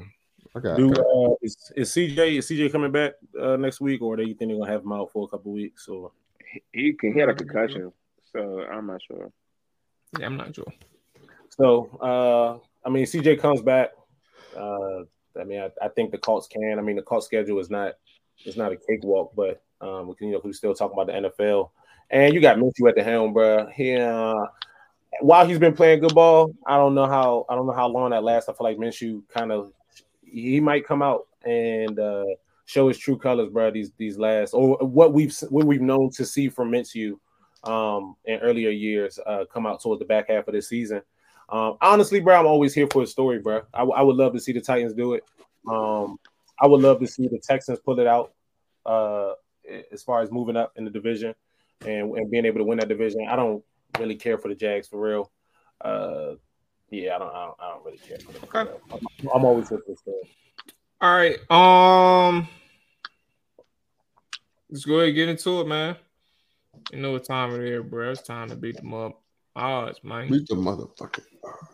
I 0.55 0.59
got 0.59 0.77
Do 0.77 0.91
uh, 0.91 1.35
is, 1.41 1.71
is 1.75 1.89
CJ 1.91 2.37
is 2.37 2.49
CJ 2.49 2.71
coming 2.71 2.91
back 2.91 3.13
uh, 3.39 3.55
next 3.55 3.81
week, 3.81 4.01
or 4.01 4.15
do 4.15 4.23
you 4.23 4.35
think 4.35 4.51
they're 4.51 4.59
gonna 4.59 4.71
have 4.71 4.83
him 4.83 4.91
out 4.91 5.11
for 5.11 5.25
a 5.25 5.27
couple 5.27 5.51
weeks? 5.51 5.87
Or 5.87 6.11
He, 6.51 6.61
he 6.71 6.93
can 6.93 7.13
he 7.13 7.19
had 7.19 7.29
a 7.29 7.35
concussion, 7.35 7.91
so 8.31 8.61
I'm 8.61 8.87
not 8.87 9.01
sure. 9.01 9.31
Yeah, 10.17 10.25
I'm 10.25 10.37
not 10.37 10.55
sure. 10.55 10.65
so, 11.49 11.89
uh, 12.01 12.87
I 12.87 12.89
mean, 12.89 13.05
CJ 13.05 13.39
comes 13.39 13.61
back. 13.61 13.89
Uh, 14.59 15.03
I 15.39 15.43
mean, 15.43 15.61
I, 15.61 15.69
I 15.81 15.87
think 15.89 16.11
the 16.11 16.17
Colts 16.17 16.47
can. 16.47 16.77
I 16.77 16.81
mean, 16.81 16.95
the 16.95 17.01
Colts 17.01 17.25
schedule 17.25 17.59
is 17.59 17.69
not 17.69 17.93
it's 18.45 18.57
not 18.57 18.71
a 18.71 18.77
cakewalk, 18.77 19.33
but 19.35 19.61
um, 19.81 20.07
we 20.07 20.15
can, 20.15 20.27
you 20.27 20.33
know, 20.33 20.41
we're 20.43 20.53
still 20.53 20.73
talking 20.73 20.99
about 20.99 21.07
the 21.07 21.29
NFL, 21.29 21.69
and 22.09 22.33
you 22.33 22.41
got 22.41 22.57
Minshew 22.57 22.89
at 22.89 22.95
the 22.95 23.03
helm, 23.03 23.33
bro. 23.33 23.67
He 23.67 23.95
uh, 23.95 24.33
while 25.21 25.47
he's 25.47 25.59
been 25.59 25.75
playing 25.75 25.99
good 26.01 26.15
ball, 26.15 26.53
I 26.65 26.77
don't 26.77 26.95
know 26.95 27.05
how 27.05 27.45
I 27.49 27.55
don't 27.55 27.67
know 27.67 27.73
how 27.73 27.87
long 27.87 28.11
that 28.11 28.23
lasts. 28.23 28.49
I 28.49 28.53
feel 28.53 28.65
like 28.65 28.77
Minshew 28.77 29.23
kind 29.29 29.51
of 29.51 29.71
he 30.23 30.59
might 30.59 30.85
come 30.85 31.01
out 31.01 31.27
and 31.43 31.99
uh, 31.99 32.25
show 32.65 32.87
his 32.87 32.97
true 32.97 33.17
colors, 33.17 33.49
bro. 33.51 33.71
These 33.71 33.91
these 33.97 34.17
last 34.17 34.53
or 34.53 34.77
what 34.77 35.13
we've 35.13 35.35
what 35.49 35.65
we've 35.65 35.81
known 35.81 36.09
to 36.11 36.25
see 36.25 36.49
from 36.49 36.71
Minshew 36.71 37.17
um, 37.63 38.15
in 38.25 38.39
earlier 38.39 38.69
years 38.69 39.19
uh, 39.25 39.45
come 39.51 39.65
out 39.65 39.81
towards 39.81 39.99
the 39.99 40.05
back 40.05 40.29
half 40.29 40.47
of 40.47 40.53
this 40.53 40.69
season. 40.69 41.01
Um, 41.51 41.77
honestly, 41.81 42.19
bro, 42.19 42.39
I'm 42.39 42.45
always 42.45 42.73
here 42.73 42.87
for 42.91 43.03
a 43.03 43.07
story, 43.07 43.39
bro. 43.39 43.63
I, 43.73 43.79
w- 43.79 43.95
I 43.95 44.03
would 44.03 44.15
love 44.15 44.33
to 44.33 44.39
see 44.39 44.51
the 44.53 44.61
Titans 44.61 44.93
do 44.93 45.13
it. 45.13 45.23
Um, 45.67 46.19
I 46.59 46.67
would 46.67 46.81
love 46.81 46.99
to 46.99 47.07
see 47.07 47.27
the 47.27 47.39
Texans 47.39 47.79
pull 47.79 47.99
it 47.99 48.07
out 48.07 48.33
uh, 48.85 49.33
as 49.91 50.03
far 50.03 50.21
as 50.21 50.31
moving 50.31 50.55
up 50.55 50.73
in 50.75 50.85
the 50.85 50.91
division 50.91 51.33
and, 51.85 52.15
and 52.15 52.29
being 52.29 52.45
able 52.45 52.59
to 52.59 52.65
win 52.65 52.79
that 52.79 52.87
division. 52.87 53.27
I 53.27 53.35
don't 53.35 53.63
really 53.97 54.15
care 54.15 54.37
for 54.37 54.49
the 54.49 54.55
Jags 54.55 54.87
for 54.87 54.99
real. 54.99 55.31
Uh, 55.81 56.35
yeah, 56.91 57.15
I 57.15 57.19
don't, 57.19 57.33
I 57.33 57.45
don't, 57.45 57.57
I 57.59 57.69
don't 57.69 57.85
really 57.85 57.97
care. 57.97 58.17
Okay. 58.43 58.71
I'm, 58.91 59.29
I'm 59.33 59.45
always 59.45 59.69
here 59.69 59.79
for 59.79 59.91
the 59.91 59.97
story. 59.97 60.35
All 61.01 61.15
right. 61.15 61.39
Um, 61.49 62.47
let's 64.69 64.85
go 64.85 64.95
ahead 64.95 65.07
and 65.07 65.15
get 65.15 65.29
into 65.29 65.61
it, 65.61 65.67
man. 65.67 65.95
You 66.91 66.99
know 66.99 67.13
what 67.13 67.25
time 67.25 67.55
it 67.55 67.67
is, 67.67 67.83
bro. 67.83 68.11
It's 68.11 68.21
time 68.21 68.49
to 68.49 68.55
beat 68.55 68.75
them 68.75 68.93
up. 68.93 69.21
Odds, 69.59 69.99
man. 70.03 70.29
beat 70.29 70.47
the 70.47 70.55
motherfucker. 70.55 71.21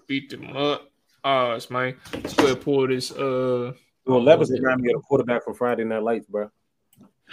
Beat 0.07 0.29
them 0.31 0.55
up. 0.57 0.89
Odds, 1.23 1.69
man. 1.69 1.95
Let's 2.13 2.33
go 2.33 2.43
ahead 2.45 2.55
and 2.57 2.65
pull 2.65 2.88
this. 2.88 3.11
Uh, 3.11 3.73
Well, 4.05 4.21
Levis 4.23 4.49
remind 4.51 4.81
me 4.81 4.91
of 4.93 5.01
the 5.01 5.03
quarterback 5.07 5.43
for 5.43 5.53
Friday 5.53 5.83
Night 5.83 6.03
Lights, 6.03 6.25
bro. 6.27 6.49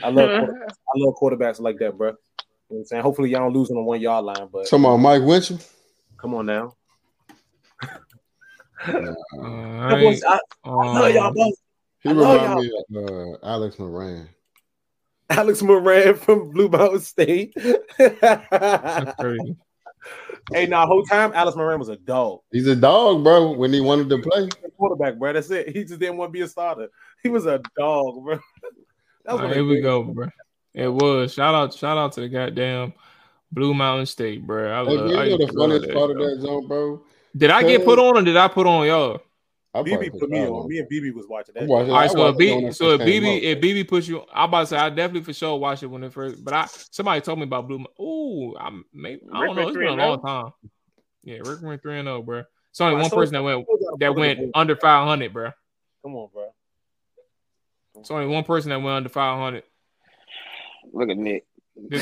I 0.02 0.08
love 0.10 0.28
quarterbacks. 0.30 0.72
I 0.72 0.92
love 0.96 1.14
quarterbacks 1.20 1.60
like 1.60 1.78
that, 1.78 1.96
bro. 1.96 2.08
You 2.08 2.14
know 2.14 2.16
what 2.68 2.78
I'm 2.78 2.84
saying? 2.86 3.02
Hopefully, 3.02 3.30
y'all 3.30 3.40
don't 3.40 3.52
lose 3.54 3.70
on 3.70 3.76
the 3.76 3.82
one 3.82 4.00
yard 4.00 4.24
line, 4.24 4.48
but 4.52 4.68
come 4.68 4.86
on, 4.86 5.00
Mike 5.00 5.22
Winchell. 5.22 5.58
come 6.18 6.34
on 6.34 6.46
now. 6.46 6.74
all 8.88 9.16
I, 9.38 10.02
was- 10.02 10.24
I, 10.24 10.38
I 10.64 10.70
love 10.70 11.14
y'all 11.14 11.32
both. 11.32 11.54
He 12.00 12.10
I 12.10 12.12
know 12.14 12.32
remind 12.32 12.60
me 12.60 12.72
of 12.96 13.10
uh, 13.10 13.46
Alex 13.46 13.78
Moran. 13.78 14.28
Alex 15.30 15.62
Moran 15.62 16.14
from 16.16 16.50
Blue 16.50 16.68
Mountain 16.68 17.00
State. 17.00 17.54
that's 17.96 19.14
crazy. 19.20 19.56
hey, 20.50 20.66
now 20.66 20.86
whole 20.86 21.04
time 21.04 21.32
Alex 21.34 21.56
Moran 21.56 21.78
was 21.78 21.88
a 21.88 21.96
dog. 21.96 22.40
He's 22.50 22.66
a 22.66 22.76
dog, 22.76 23.22
bro. 23.22 23.52
When 23.52 23.72
he 23.72 23.80
wanted 23.80 24.08
to 24.10 24.18
play, 24.18 24.48
Quarterback, 24.76 25.16
bro. 25.16 25.32
That's 25.32 25.50
it. 25.50 25.68
He 25.68 25.84
just 25.84 26.00
didn't 26.00 26.16
want 26.16 26.30
to 26.30 26.32
be 26.32 26.40
a 26.40 26.48
starter. 26.48 26.88
He 27.22 27.28
was 27.28 27.46
a 27.46 27.60
dog, 27.76 28.24
bro. 28.24 28.38
That 29.24 29.34
was 29.34 29.42
right, 29.42 29.54
here 29.54 29.64
we 29.64 29.80
go, 29.80 30.02
bro. 30.02 30.26
It 30.74 30.88
was 30.88 31.34
shout 31.34 31.54
out, 31.54 31.72
shout 31.72 31.96
out 31.96 32.12
to 32.14 32.22
the 32.22 32.28
goddamn 32.28 32.92
Blue 33.52 33.72
Mountain 33.72 34.06
State, 34.06 34.44
bro. 34.44 34.72
I 34.72 34.84
hey, 34.84 34.96
love, 34.96 35.10
you 35.10 35.16
I 35.16 35.28
know 35.28 35.36
used 35.36 35.48
the 35.48 35.52
funniest 35.56 35.86
that, 35.86 35.94
part 35.94 36.10
of 36.10 36.16
that 36.16 36.40
zone, 36.40 36.66
bro. 36.66 37.04
Did 37.36 37.50
I 37.50 37.62
get 37.62 37.84
put 37.84 38.00
on 38.00 38.18
or 38.18 38.22
did 38.22 38.36
I 38.36 38.48
put 38.48 38.66
on 38.66 38.84
y'all? 38.84 39.22
I 39.74 39.82
probably 39.82 40.10
BB 40.10 40.20
put 40.20 40.28
me 40.30 40.38
that 40.40 40.50
on. 40.50 40.68
Me 40.68 40.78
and 40.78 40.88
BB 40.90 41.14
was 41.14 41.26
watching 41.28 41.54
that. 41.54 41.62
I'm 41.62 41.68
watching- 41.68 41.90
All 41.92 41.96
right, 41.96 42.10
so 42.10 42.18
if 42.28 42.36
watched 42.36 42.38
B, 42.38 42.72
so 42.72 42.90
if 42.90 43.00
BB, 43.00 43.36
out. 43.38 43.42
if 43.42 43.60
BB 43.60 43.88
puts 43.88 44.06
you, 44.06 44.22
I'm 44.32 44.48
about 44.50 44.60
to 44.60 44.66
say 44.66 44.76
I 44.76 44.90
definitely 44.90 45.22
for 45.22 45.32
sure 45.32 45.58
watched 45.58 45.82
it 45.82 45.86
when 45.86 46.04
it 46.04 46.12
first. 46.12 46.44
But 46.44 46.52
I 46.54 46.66
somebody 46.90 47.20
told 47.22 47.38
me 47.38 47.44
about 47.44 47.68
Blue. 47.68 47.78
Mo- 47.78 48.04
Ooh, 48.04 48.54
I 48.58 48.70
maybe 48.92 49.22
I 49.32 49.46
don't 49.46 49.56
know. 49.56 49.62
went 49.64 49.68
It's 49.70 49.76
3 49.76 49.86
been 49.86 49.98
a 49.98 50.02
long 50.08 50.20
0. 50.20 50.26
time. 50.26 50.52
Yeah, 51.24 51.38
Ric 51.38 51.62
went 51.62 51.80
three 51.82 51.98
and 51.98 52.06
zero, 52.06 52.20
bro. 52.20 52.42
It's 52.70 52.80
only 52.80 52.96
I 52.96 53.00
one 53.02 53.10
person 53.10 53.32
that 53.34 53.42
went 53.42 53.66
that 54.00 54.14
went 54.14 54.40
under 54.54 54.74
five 54.76 55.06
hundred, 55.06 55.32
bro. 55.32 55.50
Come 56.02 56.16
on, 56.16 56.28
bro. 56.34 56.48
It's 58.00 58.10
only 58.10 58.26
one 58.26 58.42
person 58.44 58.70
that 58.70 58.78
went 58.82 58.96
under 58.96 59.08
five 59.08 59.38
hundred. 59.38 59.62
Look 60.92 61.08
at 61.08 61.16
Nick. 61.16 61.46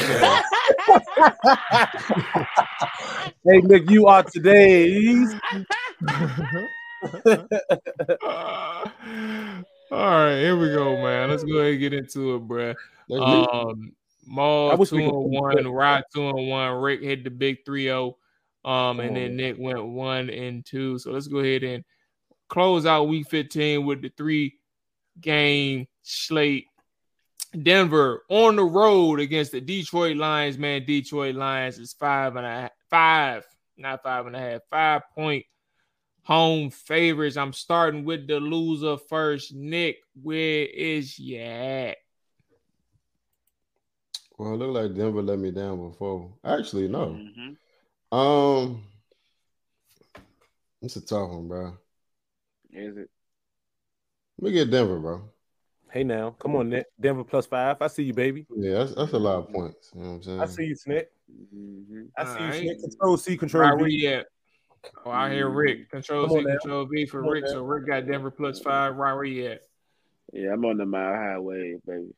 Hey, 3.44 3.60
Nick, 3.62 3.90
you 3.90 4.06
are 4.06 4.22
today's. 4.22 5.34
all 7.02 8.84
right, 9.90 10.38
here 10.38 10.56
we 10.56 10.68
go, 10.68 10.96
man. 10.96 11.30
Let's 11.30 11.44
go 11.44 11.58
ahead 11.58 11.72
and 11.72 11.80
get 11.80 11.92
into 11.92 12.36
it, 12.36 12.40
bro. 12.40 12.74
That's. 13.08 13.20
Um, 13.20 13.92
Mual 14.30 14.88
two 14.88 14.96
and 14.98 15.12
one, 15.12 15.66
Rod 15.66 16.04
two 16.14 16.28
and 16.28 16.48
one, 16.48 16.72
Ric 16.74 17.02
hit 17.02 17.24
the 17.24 17.30
big 17.30 17.64
3-0. 17.64 18.14
Um, 18.64 19.00
and 19.00 19.16
then. 19.16 19.36
Nick 19.36 19.56
went 19.58 19.84
one 19.84 20.30
and 20.30 20.64
two. 20.64 20.98
So 20.98 21.10
let's 21.10 21.26
go 21.26 21.38
ahead 21.38 21.64
and 21.64 21.84
close 22.48 22.86
out 22.86 23.08
week 23.08 23.28
15 23.28 23.84
with 23.86 24.02
the 24.02 24.10
three 24.16 24.58
game 25.20 25.86
slate. 26.02 26.66
Denver 27.62 28.22
on 28.28 28.54
the 28.54 28.62
road 28.62 29.18
against 29.18 29.50
the 29.52 29.60
Detroit 29.60 30.16
Lions, 30.16 30.56
man. 30.56 30.84
Detroit 30.84 31.34
Lions 31.34 31.78
is 31.78 31.92
five 31.92 32.36
and 32.36 32.46
a 32.46 32.48
half, 32.48 32.70
five, 32.88 33.44
not 33.76 34.02
five 34.04 34.26
and 34.26 34.36
a 34.36 34.38
half, 34.38 34.60
five 34.70 35.02
point 35.16 35.44
home 36.22 36.70
favorites. 36.70 37.36
I'm 37.36 37.52
starting 37.52 38.04
with 38.04 38.26
the 38.26 38.40
loser 38.40 38.96
first. 38.96 39.54
Nick, 39.54 39.98
where 40.22 40.64
is 40.66 41.18
you 41.18 41.38
at? 41.40 41.96
Well, 44.38 44.54
it 44.54 44.56
looked 44.56 44.72
like 44.72 44.94
Denver 44.96 45.22
let 45.22 45.38
me 45.38 45.50
down 45.50 45.90
before. 45.90 46.32
Actually, 46.44 46.88
no. 46.88 47.08
Mhm. 47.08 47.56
Um, 48.12 48.84
it's 50.82 50.96
a 50.96 51.00
tough 51.00 51.30
one, 51.30 51.48
bro. 51.48 51.76
Is 52.72 52.96
it? 52.96 53.10
Let 54.38 54.52
me 54.52 54.52
get 54.52 54.70
Denver, 54.70 54.98
bro. 54.98 55.22
Hey, 55.90 56.04
now, 56.04 56.30
come 56.38 56.56
on, 56.56 56.70
Nick. 56.70 56.86
Denver 56.98 57.24
plus 57.24 57.46
five. 57.46 57.76
I 57.82 57.88
see 57.88 58.04
you, 58.04 58.14
baby. 58.14 58.46
Yeah, 58.56 58.78
that's, 58.78 58.94
that's 58.94 59.12
a 59.12 59.18
lot 59.18 59.40
of 59.40 59.52
points. 59.52 59.90
You 59.94 60.00
know 60.02 60.08
what 60.10 60.14
I'm 60.14 60.22
saying? 60.22 60.40
I 60.40 60.46
see 60.46 60.64
you, 60.64 60.76
Nick. 60.86 61.10
Mhm. 61.30 62.08
I 62.16 62.24
see 62.24 62.30
you, 62.30 62.44
Alright. 62.44 62.64
Nick. 62.64 62.80
Control 62.80 63.16
C, 63.16 63.36
control 63.36 63.62
Right 63.64 63.76
where 63.76 63.86
V. 63.86 63.94
you 63.94 64.08
at? 64.08 64.26
Oh, 65.04 65.10
I 65.10 65.32
hear 65.32 65.48
mm-hmm. 65.48 65.56
Ric. 65.56 65.90
Control 65.90 66.26
Come 66.28 66.38
C, 66.38 66.44
control 66.44 66.86
V 66.86 67.06
for 67.06 67.22
Ric. 67.22 67.46
So 67.46 67.62
Ric 67.62 67.86
got 67.86 68.06
Denver 68.06 68.30
plus 68.30 68.60
five. 68.60 68.96
Right 68.96 69.14
where 69.14 69.24
you 69.24 69.46
at? 69.48 69.60
Yeah, 70.32 70.52
I'm 70.52 70.64
on 70.64 70.76
the 70.76 70.86
mile 70.86 71.14
highway, 71.14 71.76
baby. 71.86 72.14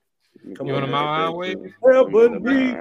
Come 0.57 0.67
You 0.67 0.75
on, 0.75 0.81
want 0.81 0.85
a 0.85 0.93
man. 0.93 1.05
mile 1.05 1.27
highway? 1.27 1.55
wave? 1.55 1.75
Ebony 1.85 2.75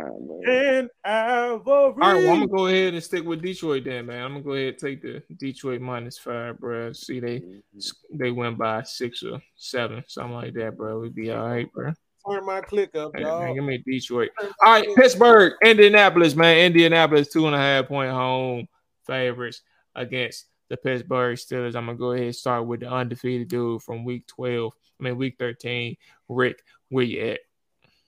and 0.48 0.90
Ivory. 1.04 1.62
All 1.66 1.94
right, 1.94 2.16
well, 2.16 2.32
I'm 2.32 2.40
gonna 2.40 2.48
go 2.48 2.68
ahead 2.68 2.94
and 2.94 3.04
stick 3.04 3.26
with 3.26 3.42
Detroit 3.42 3.84
then, 3.84 4.06
man. 4.06 4.24
I'm 4.24 4.32
gonna 4.34 4.44
go 4.44 4.54
ahead 4.54 4.70
and 4.70 4.78
take 4.78 5.02
the 5.02 5.22
Detroit 5.38 5.82
minus 5.82 6.18
five, 6.18 6.58
bro. 6.60 6.94
See, 6.94 7.20
they 7.20 7.40
mm-hmm. 7.40 8.18
they 8.18 8.32
went 8.32 8.58
by 8.58 8.84
six 8.84 9.24
or 9.24 9.42
seven, 9.56 10.04
something 10.08 10.34
like 10.34 10.54
that, 10.54 10.78
bro. 10.78 11.00
We'd 11.00 11.16
be 11.16 11.32
all 11.32 11.48
right, 11.48 11.72
bro. 11.72 11.94
Turn 12.28 12.46
my 12.46 12.62
click 12.62 12.96
up, 12.96 13.12
Hey, 13.16 13.24
man, 13.24 13.48
dog. 13.48 13.56
give 13.56 13.64
me 13.64 13.84
Detroit. 13.86 14.30
All 14.40 14.74
right, 14.74 14.88
Pittsburgh, 14.96 15.54
Indianapolis, 15.64 16.36
man. 16.36 16.58
Indianapolis, 16.58 17.30
two 17.30 17.48
and 17.48 17.56
a 17.56 17.60
half 17.60 17.88
point 17.88 18.12
home 18.12 18.68
favorites 19.06 19.62
against 19.96 20.48
the 20.70 20.78
Pittsburgh 20.78 21.38
Steelers. 21.38 21.76
I'm 21.76 21.86
gonna 21.86 21.98
go 21.98 22.12
ahead 22.12 22.28
and 22.28 22.36
start 22.36 22.66
with 22.66 22.80
the 22.80 22.89
undefeated 22.89 23.50
dude 23.50 23.82
from 23.84 24.06
week 24.06 24.26
12. 24.28 24.72
I 25.00 25.04
mean, 25.04 25.18
week 25.18 25.36
13. 25.38 25.98
Ric, 26.30 26.64
where 26.89 27.04
you 27.04 27.22
at? 27.32 27.39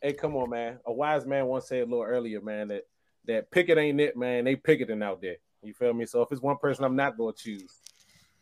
Hey, 0.01 0.13
come 0.13 0.35
on, 0.35 0.49
man. 0.49 0.79
A 0.85 0.93
wise 0.93 1.25
man 1.25 1.45
once 1.47 1.67
said 1.67 1.81
a 1.81 1.85
little 1.85 2.03
earlier, 2.03 2.41
man, 2.41 2.69
that 2.69 2.83
that 3.25 3.51
Pickett 3.51 3.77
ain't 3.77 4.01
it, 4.01 4.17
man. 4.17 4.45
They 4.45 4.55
picketing 4.55 5.03
out 5.03 5.21
there. 5.21 5.37
You 5.61 5.73
feel 5.73 5.93
me? 5.93 6.05
So 6.05 6.21
if 6.21 6.31
it's 6.31 6.41
one 6.41 6.57
person 6.57 6.83
I'm 6.83 6.95
not 6.95 7.17
gonna 7.17 7.33
choose, 7.33 7.79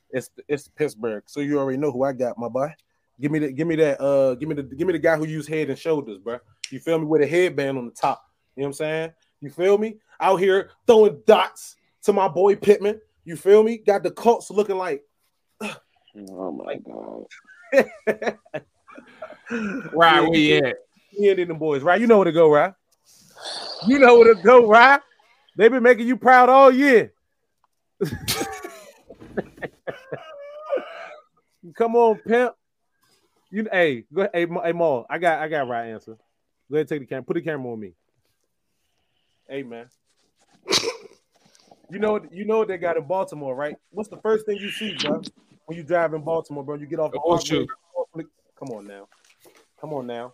it's 0.10 0.30
it's 0.48 0.68
Pittsburgh. 0.68 1.24
So 1.28 1.39
you 1.39 1.60
already 1.60 1.78
know 1.78 1.92
who 1.92 2.04
I 2.04 2.14
got, 2.14 2.38
my 2.38 2.48
boy. 2.48 2.74
Give 3.20 3.32
me 3.32 3.39
the 3.39 3.52
give 3.52 3.68
me 3.68 3.76
that 3.78 4.02
uh 4.02 4.36
give 4.36 4.50
me 4.50 4.56
the 4.56 4.64
give 4.64 4.88
me 4.88 4.94
the 4.94 5.00
guy 5.00 5.18
who 5.18 5.26
used 5.26 5.50
head 5.50 5.70
and 5.70 5.78
shoulders, 5.78 6.18
bro. 6.18 6.39
You 6.72 6.80
feel 6.80 7.00
me? 7.00 7.06
With 7.06 7.22
a 7.22 7.28
headband 7.28 7.78
on 7.78 7.86
the 7.86 7.92
top. 7.92 8.24
You 8.56 8.62
know 8.62 8.68
what 8.68 8.70
I'm 8.70 8.74
saying? 8.74 9.12
You 9.42 9.50
feel 9.50 9.78
me? 9.78 9.98
Out 10.20 10.38
here 10.38 10.72
throwing 10.88 11.22
dots 11.26 11.76
to 12.04 12.14
my 12.14 12.28
boy 12.28 12.56
Pittman. 12.56 13.00
You 13.24 13.36
feel 13.36 13.64
me? 13.64 13.78
Got 13.78 14.04
the 14.04 14.12
Colts 14.12 14.50
looking 14.50 14.78
like 14.78 15.04
Oh 16.18 16.52
my 16.52 16.76
god. 16.78 17.26
Right, 19.94 20.22
where 20.22 20.40
you 20.40 20.64
at? 20.66 20.76
He 21.10 21.28
and 21.30 21.38
them 21.38 21.58
boys, 21.58 21.84
right? 21.84 22.00
You 22.00 22.08
know 22.08 22.18
where 22.18 22.26
to 22.26 22.32
go, 22.32 22.50
right? 22.50 22.74
You 23.86 24.00
know 24.00 24.18
where 24.18 24.34
to 24.34 24.42
go, 24.42 24.66
right? 24.66 25.02
They've 25.58 25.70
been 25.70 25.84
making 25.84 26.08
you 26.08 26.16
proud 26.16 26.48
all 26.48 26.72
year. 26.72 27.12
Come 31.76 31.98
on, 31.98 32.20
pimp. 32.26 32.54
You 33.52 33.68
hey, 33.70 34.06
go 34.14 34.30
hey, 34.34 34.46
Ma- 34.46 34.64
hey 34.64 34.72
Mual. 34.72 35.06
I 35.10 35.18
got 35.18 35.40
I 35.40 35.50
got 35.50 35.68
right 35.68 35.90
answer. 35.90 36.18
Go 36.70 36.78
ahead, 36.78 36.88
take 36.88 37.02
the 37.02 37.06
camera. 37.06 37.24
Put 37.24 37.34
the 37.34 37.42
camera 37.42 37.74
on 37.74 37.80
me. 37.80 37.94
Hey 39.50 39.64
man. 39.64 39.90
You 41.92 42.00
know 42.00 42.22
you 42.32 42.46
know 42.46 42.60
what 42.60 42.70
they 42.70 42.78
got 42.78 42.96
in 42.96 43.04
Baltimore, 43.04 43.54
right? 43.54 43.76
What's 43.89 44.08
the 44.08 44.16
first 44.18 44.46
thing 44.46 44.56
you 44.58 44.72
see, 44.72 44.96
bro? 45.04 45.22
When 45.66 45.78
you 45.78 45.84
drive 45.84 46.14
in 46.14 46.22
Baltimore, 46.22 46.64
bro, 46.64 46.76
you 46.76 46.86
get 46.86 47.00
off 47.00 47.12
the 47.12 47.18
The 47.18 47.22
horseshoe. 47.22 47.66
Come 48.58 48.70
on 48.70 48.88
now. 48.88 49.10
Come 49.80 49.94
on 49.94 50.08
now. 50.08 50.34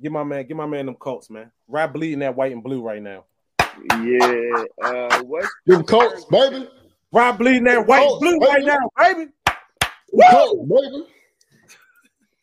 Get 0.00 0.12
my 0.12 0.22
man, 0.22 0.46
get 0.46 0.56
my 0.56 0.66
man 0.66 0.86
them 0.86 0.94
Colts, 0.94 1.30
man. 1.30 1.50
Ride 1.66 1.92
bleeding 1.92 2.20
that 2.20 2.36
white 2.36 2.52
and 2.52 2.62
blue 2.62 2.80
right 2.80 3.02
now. 3.02 3.24
Yeah. 4.04 4.64
Uh, 4.80 5.22
what's 5.24 5.48
Them 5.66 5.82
Colts, 5.82 6.24
baby. 6.26 6.68
Ride 7.10 7.38
bleeding 7.38 7.64
that 7.64 7.84
white 7.84 8.02
and 8.02 8.08
Colts, 8.10 8.20
blue 8.20 8.38
right 8.38 8.64
now, 8.64 8.78
baby. 8.96 9.30
Them 10.12 10.30
Colts, 10.30 10.70
baby. 10.70 11.06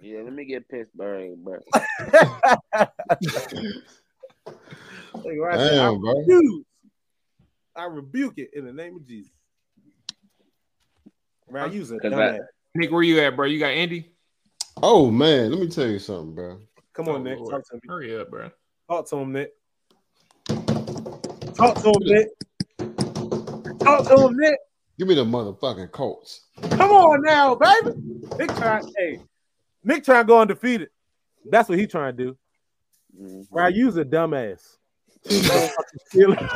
yeah? 0.02 0.22
Let 0.24 0.34
me 0.34 0.44
get 0.44 0.68
Pittsburgh, 0.68 1.38
bro. 1.38 1.60
Hey, 5.24 5.38
right 5.40 5.58
there, 5.58 5.82
I 5.82 5.86
Damn, 5.86 6.02
bro. 6.02 6.20
refuse. 6.20 6.66
I 7.76 7.86
rebuke 7.86 8.38
it 8.38 8.52
in 8.54 8.66
the 8.66 8.74
name 8.74 8.96
of 8.96 9.06
Jesus. 9.06 9.32
Man, 11.50 11.70
I 11.70 11.74
use 11.74 11.92
it. 11.92 12.02
'Cause 12.02 12.40
Nick, 12.74 12.92
where 12.92 13.04
you 13.04 13.20
at, 13.20 13.36
bro? 13.36 13.46
You 13.46 13.60
got 13.60 13.72
Andy? 13.72 14.12
Oh 14.82 15.10
man, 15.12 15.52
let 15.52 15.60
me 15.60 15.68
tell 15.68 15.88
you 15.88 16.00
something, 16.00 16.34
bro. 16.36 16.60
Come 16.94 17.10
on, 17.10 17.16
Oh, 17.16 17.24
Nick. 17.24 17.40
Lord. 17.40 17.52
Talk 17.52 17.66
to 17.70 17.76
me. 17.76 17.82
Hurry 17.88 18.20
up, 18.20 18.30
bro. 18.30 18.50
Talk 18.90 19.08
to 19.10 19.16
him, 19.18 19.32
Nick. 19.32 19.54
Talk 21.56 21.76
to 21.82 21.90
him, 21.90 22.02
Nick. 22.02 22.30
Talk 23.80 24.08
to 24.08 24.26
him, 24.28 24.38
Nick. 24.38 24.60
Give 24.98 25.08
me 25.08 25.16
the 25.16 25.26
motherfucking 25.26 25.92
Colts. 25.92 26.46
Come 26.72 26.92
on 26.92 27.22
now, 27.22 27.56
baby. 27.56 27.92
Nick 28.38 28.52
trying, 28.56 28.84
hey, 28.98 29.20
Nick 29.84 30.04
trying 30.04 30.24
to 30.24 30.28
go 30.28 30.40
undefeated. 30.40 30.90
That's 31.46 31.70
what 31.70 31.78
he 31.78 31.86
trying 31.88 32.16
to 32.18 32.24
do. 32.24 32.38
Mhm. 33.22 33.48
Right, 33.52 33.74
use 33.74 33.98
a 33.98 34.06
dumbass. 34.06 34.78
Choose 35.28 35.44
the 35.44 35.70
fucking 35.76 36.00
Steelers. 36.14 36.50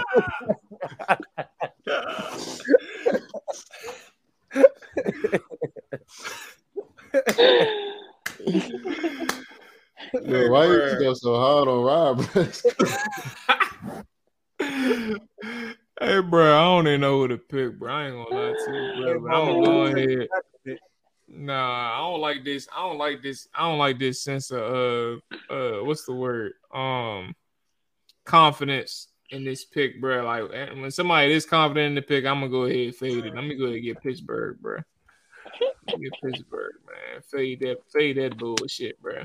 Yo, 10.25 10.49
why 10.49 10.65
you 10.65 10.97
go 10.99 11.13
so 11.13 11.35
hard 11.35 11.67
on 11.67 11.83
Rob? 11.83 12.21
hey, 15.99 16.19
bro, 16.21 16.57
I 16.57 16.63
don't 16.63 16.87
even 16.87 17.01
know 17.01 17.19
who 17.19 17.27
to 17.29 17.37
pick, 17.37 17.79
bro. 17.79 17.91
I 17.93 18.05
ain't 18.07 18.15
gonna 18.15 18.29
lie 18.29 18.53
to 18.65 18.71
you, 18.71 18.91
bro. 18.95 19.19
But 19.19 19.31
I'm 19.31 19.45
gonna 19.45 19.61
go 19.61 19.85
ahead. 19.85 20.27
Nah, 21.27 21.93
I 21.93 21.97
don't 21.99 22.21
like 22.21 22.43
this. 22.43 22.67
I 22.75 22.81
don't 22.81 22.97
like 22.97 23.21
this. 23.21 23.47
I 23.53 23.69
don't 23.69 23.77
like 23.77 23.99
this 23.99 24.21
sense 24.21 24.51
of 24.51 25.21
uh 25.49 25.53
uh 25.53 25.83
what's 25.83 26.05
the 26.05 26.13
word? 26.13 26.53
Um 26.73 27.33
confidence 28.29 29.07
in 29.31 29.43
this 29.43 29.65
pick, 29.65 29.99
bro. 29.99 30.23
Like 30.23 30.51
when 30.51 30.91
somebody 30.91 31.33
is 31.33 31.45
confident 31.45 31.87
in 31.87 31.95
the 31.95 32.01
pick, 32.01 32.25
I'm 32.25 32.39
gonna 32.39 32.49
go 32.51 32.63
ahead 32.63 32.77
and 32.77 32.95
fade 32.95 33.25
it. 33.25 33.33
Let 33.33 33.43
me 33.43 33.55
go 33.55 33.65
ahead 33.65 33.77
and 33.77 33.83
get 33.83 34.03
Pittsburgh, 34.03 34.59
bro. 34.61 34.79
Get 35.87 36.13
Pittsburgh, 36.23 36.75
man. 36.85 37.21
Fade 37.23 37.61
that, 37.61 37.77
fade 37.91 38.17
that 38.17 38.37
bullshit, 38.37 39.01
bro. 39.01 39.23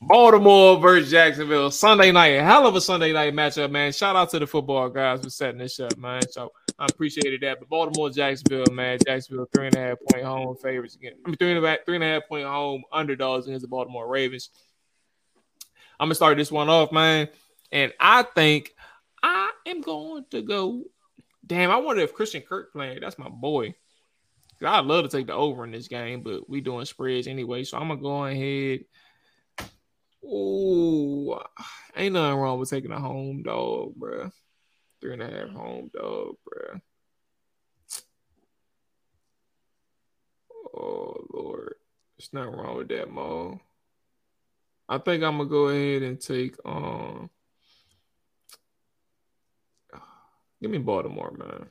Baltimore 0.00 0.80
versus 0.80 1.10
Jacksonville 1.10 1.70
Sunday 1.70 2.12
night. 2.12 2.40
Hell 2.40 2.66
of 2.66 2.74
a 2.76 2.80
Sunday 2.80 3.12
night 3.12 3.34
matchup, 3.34 3.70
man. 3.70 3.92
Shout 3.92 4.16
out 4.16 4.30
to 4.30 4.38
the 4.38 4.46
football 4.46 4.88
guys 4.88 5.22
for 5.22 5.30
setting 5.30 5.58
this 5.58 5.78
up, 5.80 5.96
man. 5.98 6.22
So 6.30 6.50
I 6.78 6.86
appreciated 6.86 7.42
that. 7.42 7.58
But 7.60 7.68
Baltimore, 7.68 8.10
Jacksonville, 8.10 8.72
man. 8.72 8.98
Jacksonville 9.06 9.48
three 9.54 9.66
and 9.66 9.76
a 9.76 9.80
half 9.80 9.98
point 10.10 10.24
home 10.24 10.56
favorites 10.56 10.96
again. 10.96 11.12
I 11.24 11.28
mean 11.28 11.36
three 11.36 11.54
and 11.54 11.64
a 11.64 11.68
half, 11.68 11.78
three 11.84 11.96
and 11.96 12.04
a 12.04 12.06
half 12.06 12.22
point 12.26 12.46
home 12.46 12.84
underdogs 12.90 13.46
against 13.46 13.62
the 13.62 13.68
Baltimore 13.68 14.08
Ravens. 14.08 14.48
I'm 16.00 16.06
gonna 16.06 16.14
start 16.14 16.38
this 16.38 16.50
one 16.50 16.68
off, 16.68 16.90
man. 16.90 17.28
And 17.74 17.92
I 17.98 18.22
think 18.22 18.72
I 19.20 19.50
am 19.66 19.82
going 19.82 20.24
to 20.30 20.40
go. 20.42 20.84
Damn, 21.44 21.72
I 21.72 21.76
wonder 21.76 22.02
if 22.02 22.14
Christian 22.14 22.40
Kirk 22.40 22.72
playing. 22.72 23.00
That's 23.00 23.18
my 23.18 23.28
boy. 23.28 23.74
I'd 24.64 24.86
love 24.86 25.04
to 25.04 25.14
take 25.14 25.26
the 25.26 25.34
over 25.34 25.64
in 25.64 25.72
this 25.72 25.88
game, 25.88 26.22
but 26.22 26.48
we 26.48 26.60
doing 26.60 26.86
spreads 26.86 27.26
anyway. 27.26 27.64
So 27.64 27.76
I'm 27.76 27.88
gonna 27.88 28.00
go 28.00 28.24
ahead. 28.24 28.84
Ooh, 30.24 31.38
ain't 31.96 32.14
nothing 32.14 32.38
wrong 32.38 32.58
with 32.58 32.70
taking 32.70 32.92
a 32.92 32.98
home 32.98 33.42
dog, 33.42 33.94
bruh. 33.98 34.32
Three 35.00 35.12
and 35.12 35.22
a 35.22 35.30
half 35.30 35.50
home 35.50 35.90
dog, 35.92 36.36
bruh. 36.48 36.80
Oh 40.74 41.26
Lord, 41.34 41.74
it's 42.16 42.32
nothing 42.32 42.52
wrong 42.52 42.78
with 42.78 42.88
that, 42.88 43.10
Mo. 43.10 43.60
I 44.88 44.98
think 44.98 45.22
I'm 45.24 45.38
gonna 45.38 45.48
go 45.48 45.68
ahead 45.68 46.02
and 46.02 46.20
take 46.20 46.56
um. 46.64 47.28
Give 50.64 50.70
me 50.70 50.78
Baltimore, 50.78 51.30
man. 51.36 51.66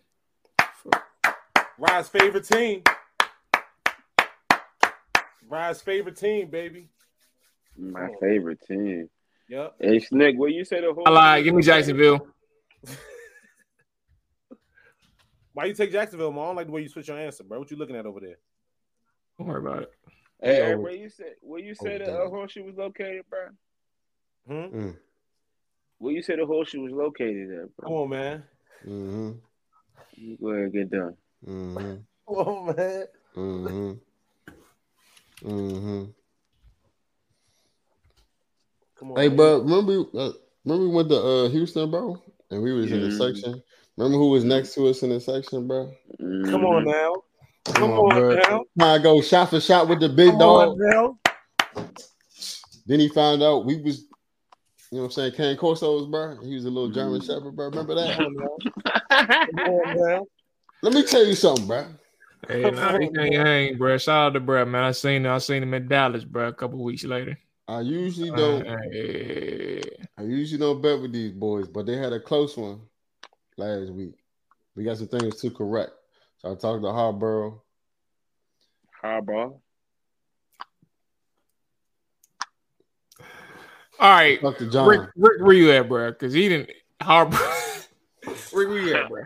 Fuck. 0.84 1.04
Rod's 1.80 2.10
favorite 2.10 2.46
team. 2.46 2.84
Rod's 5.50 5.82
favorite 5.82 6.16
team, 6.16 6.52
baby. 6.52 6.90
My 7.76 8.10
favorite 8.22 8.60
team. 8.68 9.10
Yep. 9.50 9.78
Hey, 9.82 9.98
Snick, 9.98 10.38
what 10.38 10.52
you 10.54 10.64
say 10.64 10.80
the 10.82 10.94
whole? 10.94 11.08
I 11.08 11.10
lied. 11.10 11.44
Give 11.44 11.56
me 11.56 11.64
Jacksonville. 11.64 12.28
Why 15.54 15.66
you 15.66 15.74
take 15.74 15.92
Jacksonville, 15.92 16.32
man? 16.32 16.44
I 16.44 16.46
don't 16.46 16.56
like 16.58 16.68
the 16.68 16.72
way 16.74 16.82
you 16.84 16.90
switch 16.90 17.08
your 17.08 17.18
answer, 17.18 17.44
bro. 17.44 17.58
What 17.58 17.72
you 17.72 17.78
looking 17.78 17.96
at 17.96 18.06
over 18.06 18.20
there? 18.20 18.38
Don't 19.40 19.48
worry 19.48 19.60
about 19.60 19.82
it. 19.82 19.92
Hey, 20.40 20.58
Yeah. 20.60 20.66
hey, 20.68 20.76
where 20.76 20.94
you 20.94 21.10
say 21.10 21.34
where 21.42 21.60
you 21.60 21.74
say 21.74 21.98
the 21.98 22.14
uh, 22.14 22.20
damn. 22.26 22.30
horseshoe 22.30 22.64
was 22.64 22.76
located, 22.76 23.26
bro? 23.28 23.48
Hmm? 24.48 24.78
Mm, 24.78 24.98
Where 25.98 26.14
you 26.14 26.22
say 26.22 26.36
the 26.36 26.46
horseshoe 26.46 26.82
was 26.84 26.92
located 26.94 27.50
at, 27.58 27.70
Come 27.84 27.94
on, 27.94 28.10
man. 28.12 28.44
Mm-hmm, 28.88 29.32
You 30.16 30.38
go 30.42 30.50
ahead 30.50 30.64
and 30.64 30.74
get 30.74 30.90
done. 30.92 31.16
mm-hmm, 31.48 31.96
Come 32.28 32.38
on, 32.38 32.66
man. 32.76 33.08
mm-hmm, 33.36 33.92
mm-hmm. 35.48 36.04
Come 39.00 39.12
on. 39.12 39.18
Hey, 39.18 39.28
man. 39.28 39.38
bro, 39.38 39.60
remember, 39.60 39.92
uh, 40.18 40.32
remember 40.66 40.88
we 40.88 40.96
went 40.96 41.10
to 41.10 41.16
uh, 41.18 41.50
Houston, 41.50 41.92
bro, 41.92 42.22
and 42.52 42.62
we 42.64 42.74
was 42.74 42.92
in 42.92 43.02
the 43.02 43.08
Mhm. 43.08 43.18
section. 43.18 43.64
Remember 43.98 44.18
who 44.18 44.30
was 44.30 44.44
next 44.44 44.74
to 44.76 44.88
us 44.88 45.04
in 45.04 45.10
the 45.10 45.20
section, 45.20 45.68
bro? 45.68 45.92
Come 46.20 46.66
on 46.66 46.86
now. 46.86 47.14
Come 47.66 47.76
Come 47.76 47.92
on, 47.92 48.00
on 48.18 48.36
now. 48.36 48.64
Trying 48.80 49.00
to 49.00 49.04
go 49.04 49.22
shot 49.22 49.50
for 49.50 49.60
shot 49.60 49.88
with 49.88 50.00
the 50.00 50.10
big 50.10 50.32
Come 50.32 50.40
dog. 50.40 50.80
on. 50.80 51.18
Then 52.86 53.00
he 53.00 53.08
found 53.08 53.42
out 53.44 53.66
we 53.66 53.82
was, 53.82 54.06
you 54.94 55.00
know 55.00 55.06
what 55.06 55.18
I'm 55.18 55.32
saying, 55.32 55.32
Cane 55.32 55.58
Corso's, 55.58 56.06
bro. 56.06 56.38
He 56.44 56.54
was 56.54 56.66
a 56.66 56.70
little 56.70 56.92
German 56.92 57.20
Mm. 57.20 57.26
Shepherd, 57.26 57.56
bro. 57.56 57.66
Remember 57.70 57.96
that? 57.96 58.16
Come 58.16 58.36
on. 58.36 59.48
Come 59.58 59.74
on 59.74 59.98
now. 59.98 60.26
Let 60.84 60.94
me 60.94 61.02
tell 61.02 61.26
you 61.26 61.34
something, 61.34 61.66
bro. 61.66 61.88
Hey, 62.48 62.70
nah, 62.70 63.00
he 63.00 63.10
can't 63.10 63.34
hang, 63.34 63.78
bro. 63.80 63.98
Shout 63.98 64.28
out 64.28 64.34
to 64.34 64.40
bro, 64.40 64.66
man. 64.66 64.84
I 64.84 64.92
seen 64.92 65.26
him. 65.26 65.32
I 65.32 65.40
seen 65.40 65.64
him 65.64 65.74
in 65.74 65.88
Dallas, 65.88 66.24
bro. 66.24 66.50
A 66.50 66.54
couple 66.54 66.84
weeks 66.84 67.06
later. 67.06 67.40
I 67.68 67.82
usually 67.82 68.30
don't. 68.30 68.68
I 68.68 70.22
usually 70.22 70.60
don't 70.60 70.80
bet 70.80 71.02
with 71.02 71.12
these 71.12 71.32
boys, 71.32 71.68
but 71.68 71.88
they 71.88 71.98
had 71.98 72.14
a 72.14 72.20
close 72.20 72.56
one 72.56 72.82
last 73.58 73.90
week. 73.90 74.14
We 74.76 74.84
got 74.84 74.98
some 74.98 75.08
things 75.08 75.42
to 75.42 75.50
correct. 75.50 75.94
So 76.38 76.52
I 76.52 76.56
talked 76.56 76.84
to 76.84 76.92
Harborough. 76.92 77.64
Harbaugh. 79.04 79.60
All 84.04 84.10
right, 84.12 84.42
Talked 84.42 84.60
to 84.60 84.70
John. 84.70 84.90
Ric, 84.90 85.00
Ric, 85.16 85.42
where 85.42 85.54
you 85.54 85.72
at, 85.72 85.88
bro? 85.88 86.12
Because 86.12 86.34
he 86.34 86.50
didn't. 86.50 86.72
Harbor. 87.02 87.38
Ric, 88.28 88.38
where 88.52 88.80
you 88.82 88.94
at, 88.96 89.08
bro? 89.08 89.24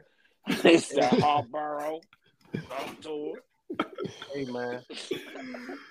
They 0.62 0.78
said 0.78 1.14
Harbaugh. 1.14 2.00
Talk 2.70 3.02
to 3.02 3.34
Hey 4.36 4.46
man, 4.46 4.84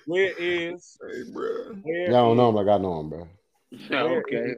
where 0.04 0.32
is 0.38 0.96
Hey, 1.02 1.22
bro. 1.32 1.74
where 1.82 2.12
Y'all 2.12 2.28
don't 2.28 2.36
know 2.36 2.48
him 2.50 2.54
like 2.54 2.68
I 2.68 2.78
know 2.78 3.00
him, 3.00 3.08
bro. 3.10 3.20
him. 3.22 3.28
Okay. 3.92 4.54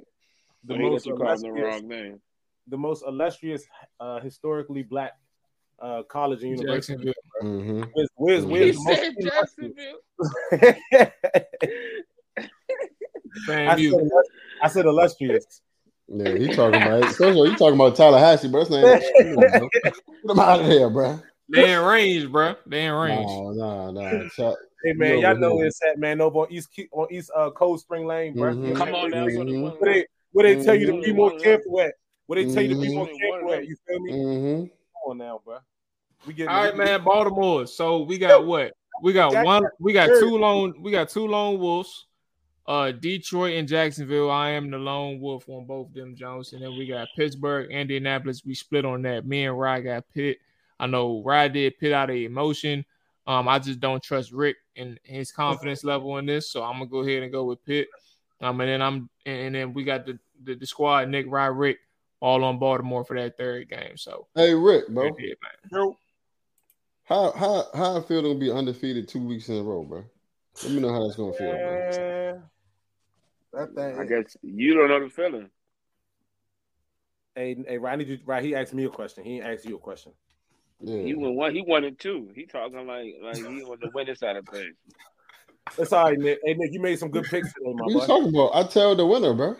the 0.64 0.74
So 0.74 0.78
most 0.78 1.06
you 1.06 1.16
calling 1.16 1.40
the 1.40 1.48
illustrious, 1.48 1.80
wrong 1.80 1.88
name. 1.88 2.20
the 2.66 2.76
most 2.76 3.04
illustrious, 3.06 3.64
uh, 3.98 4.20
historically 4.20 4.82
black 4.82 5.12
uh, 5.80 6.02
college 6.02 6.42
and 6.42 6.50
university? 6.50 6.96
Jacksonville. 6.96 7.14
hmm 7.40 7.82
Where's, 7.94 8.10
where's, 8.16 8.44
where's 8.44 8.66
He 8.66 8.72
the 8.72 8.94
said 8.94 9.14
Jacksonville. 9.22 10.00
Fan 13.46 13.68
I, 13.68 13.76
said. 13.90 14.08
I 14.62 14.68
said 14.68 14.86
illustrious. 14.86 15.62
Yeah, 16.08 16.36
he 16.36 16.48
talking 16.48 16.80
about. 16.82 17.04
First 17.04 17.20
of 17.20 17.36
all, 17.36 17.46
you 17.46 17.56
talking 17.56 17.74
about 17.74 17.94
Tallahassee, 17.96 18.48
bro. 18.48 18.64
That's 18.64 18.70
not. 18.70 19.02
Come 19.18 19.34
bro. 19.34 19.68
Get 19.82 19.94
him 20.30 20.38
out 20.38 20.60
of 20.60 20.66
here, 20.66 20.88
bro. 20.90 21.20
They 21.50 21.72
in 21.74 21.80
range, 21.82 22.30
bro. 22.30 22.54
They 22.66 22.86
in 22.86 22.92
range. 22.92 23.26
No, 23.26 23.50
no, 23.52 23.90
no. 23.90 24.28
Chuck. 24.30 24.56
Hey 24.84 24.92
man, 24.92 25.16
You 25.16 25.22
y'all 25.22 25.36
know 25.36 25.56
where 25.56 25.66
it's 25.66 25.80
at, 25.82 25.98
man. 25.98 26.20
Over 26.20 26.40
on 26.40 26.46
East 26.52 26.68
on 26.92 27.08
East 27.10 27.30
uh, 27.34 27.50
Cold 27.50 27.80
Spring 27.80 28.06
Lane, 28.06 28.34
bro. 28.34 28.54
Mhm. 28.54 28.76
Come 28.76 28.94
on 28.94 29.10
now. 29.10 29.26
Mhm. 29.26 29.36
for 29.36 29.44
the 29.44 29.60
one- 29.60 29.72
Where 29.72 29.92
they 29.94 30.06
where 30.32 30.54
they 30.54 30.64
tell 30.64 30.74
you 30.74 30.86
to 30.86 31.00
be 31.00 31.12
more 31.12 31.36
careful 31.38 31.80
at. 31.80 31.94
Where 32.26 32.42
they 32.44 32.52
tell 32.52 32.62
you 32.62 32.74
to 32.74 32.80
be 32.80 32.94
more 32.94 33.08
careful 33.08 33.52
at. 33.54 33.66
You 33.66 33.76
feel 33.86 34.00
me? 34.00 34.12
Mm-hmm. 34.12 34.60
Come 34.60 34.70
on 35.10 35.18
now, 35.18 35.40
bro. 35.44 35.58
We 36.26 36.34
get 36.34 36.48
All 36.48 36.64
right, 36.64 36.76
man. 36.76 37.02
Baltimore. 37.02 37.66
So 37.66 38.02
we 38.02 38.18
got 38.18 38.46
what? 38.46 38.72
We 39.02 39.12
got 39.12 39.44
one. 39.44 39.64
We 39.80 39.92
got 39.92 40.06
two 40.08 40.38
lone. 40.38 40.74
We 40.80 40.90
got 40.90 41.08
two 41.08 41.26
lone 41.26 41.58
wolves. 41.58 42.06
Uh, 42.68 42.92
Detroit 42.92 43.54
and 43.54 43.66
Jacksonville. 43.66 44.30
I 44.30 44.50
am 44.50 44.70
the 44.70 44.76
lone 44.76 45.20
wolf 45.20 45.48
on 45.48 45.64
both 45.64 45.90
them 45.94 46.14
Jones, 46.14 46.52
and 46.52 46.62
then 46.62 46.76
we 46.76 46.86
got 46.86 47.08
Pittsburgh, 47.16 47.70
Indianapolis. 47.70 48.44
We 48.44 48.54
split 48.54 48.84
on 48.84 49.00
that. 49.02 49.24
Me 49.24 49.46
and 49.46 49.58
Ry 49.58 49.80
got 49.80 50.04
Pitt. 50.12 50.36
I 50.78 50.86
know 50.86 51.22
Ry 51.24 51.48
did 51.48 51.78
Pitt 51.78 51.94
out 51.94 52.10
of 52.10 52.16
emotion. 52.16 52.84
Um, 53.26 53.48
I 53.48 53.58
just 53.58 53.80
don't 53.80 54.02
trust 54.02 54.32
Ric 54.32 54.56
and 54.76 55.00
his 55.02 55.32
confidence 55.32 55.82
level 55.82 56.18
in 56.18 56.26
this, 56.26 56.50
so 56.50 56.62
I'm 56.62 56.74
gonna 56.74 56.90
go 56.90 56.98
ahead 56.98 57.22
and 57.22 57.32
go 57.32 57.44
with 57.44 57.64
Pitt. 57.64 57.88
Um, 58.42 58.60
and 58.60 58.68
then 58.68 58.82
I'm 58.82 59.08
and, 59.24 59.38
and 59.38 59.54
then 59.54 59.72
we 59.72 59.82
got 59.82 60.04
the, 60.04 60.18
the 60.44 60.54
the 60.54 60.66
squad 60.66 61.08
Nick 61.08 61.24
Ry 61.26 61.46
Ric 61.46 61.78
all 62.20 62.44
on 62.44 62.58
Baltimore 62.58 63.02
for 63.02 63.16
that 63.18 63.38
third 63.38 63.70
game. 63.70 63.96
So 63.96 64.26
Hey, 64.34 64.54
Ric, 64.54 64.88
bro. 64.88 65.04
that's 65.04 65.16
it, 65.18 65.38
man. 65.72 65.94
How 67.04 67.32
how 67.32 67.64
how 67.74 67.96
I 67.96 68.02
feel 68.02 68.22
to 68.22 68.38
be 68.38 68.50
undefeated 68.50 69.08
two 69.08 69.26
weeks 69.26 69.48
in 69.48 69.56
a 69.56 69.62
row, 69.62 69.84
bro? 69.84 70.04
Let 70.62 70.72
me 70.72 70.80
know 70.80 70.92
how 70.92 71.02
that's 71.04 71.16
gonna 71.16 71.32
feel, 71.32 71.52
bro. 71.52 71.64
Man, 71.64 72.42
that 73.58 73.74
thing. 73.74 73.98
I 73.98 74.04
guess 74.04 74.36
you 74.42 74.74
don't 74.74 74.88
know 74.88 75.00
the 75.00 75.10
feeling. 75.10 75.50
Hey, 77.34 77.56
hey, 77.66 77.78
right, 77.78 77.98
I 77.98 78.02
you. 78.02 78.18
Right, 78.24 78.44
he 78.44 78.54
asked 78.54 78.74
me 78.74 78.84
a 78.84 78.88
question. 78.88 79.24
He 79.24 79.40
asked 79.40 79.64
you 79.64 79.76
a 79.76 79.78
question. 79.78 80.12
Yeah. 80.80 81.02
He 81.02 81.14
won 81.14 81.34
one. 81.34 81.54
He 81.54 81.62
won 81.62 81.84
it 81.84 81.98
too. 81.98 82.30
He 82.34 82.46
talking 82.46 82.86
like 82.86 83.14
like 83.22 83.36
he 83.36 83.62
was 83.64 83.78
the 83.80 83.90
winning 83.90 84.14
side 84.14 84.36
of 84.36 84.46
things. 84.46 84.74
It's 85.76 85.92
all 85.92 86.04
right, 86.04 86.18
Nick. 86.18 86.38
Hey, 86.44 86.54
Nick, 86.54 86.72
you 86.72 86.80
made 86.80 86.98
some 86.98 87.10
good 87.10 87.24
picks 87.24 87.52
today, 87.52 87.72
my 87.72 87.84
What 87.84 87.92
you 87.92 88.00
boy. 88.00 88.06
talking 88.06 88.28
about? 88.28 88.50
I 88.54 88.66
tell 88.66 88.96
the 88.96 89.06
winner, 89.06 89.34
bro. 89.34 89.56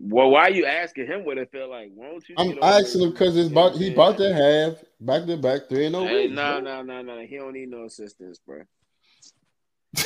Well, 0.00 0.30
why 0.30 0.42
are 0.42 0.50
you 0.50 0.66
asking 0.66 1.06
him 1.06 1.24
what 1.24 1.38
it 1.38 1.50
felt 1.52 1.70
like? 1.70 1.90
Why 1.94 2.10
don't 2.10 2.28
you? 2.28 2.34
I'm 2.36 2.58
asking 2.62 3.02
him 3.02 3.10
because 3.10 3.36
it's 3.36 3.50
about 3.50 3.76
he 3.76 3.86
Yeah. 3.86 3.92
about 3.92 4.16
to 4.18 4.34
have 4.34 4.84
back 5.00 5.26
to 5.26 5.36
back 5.36 5.68
three 5.68 5.86
and 5.86 5.92
no 5.92 6.06
Hey, 6.06 6.28
no, 6.28 6.60
no, 6.60 6.82
no, 6.82 7.02
no. 7.02 7.20
He 7.20 7.36
don't 7.36 7.52
need 7.52 7.68
no 7.68 7.84
assistance, 7.84 8.40
bro. 8.44 8.62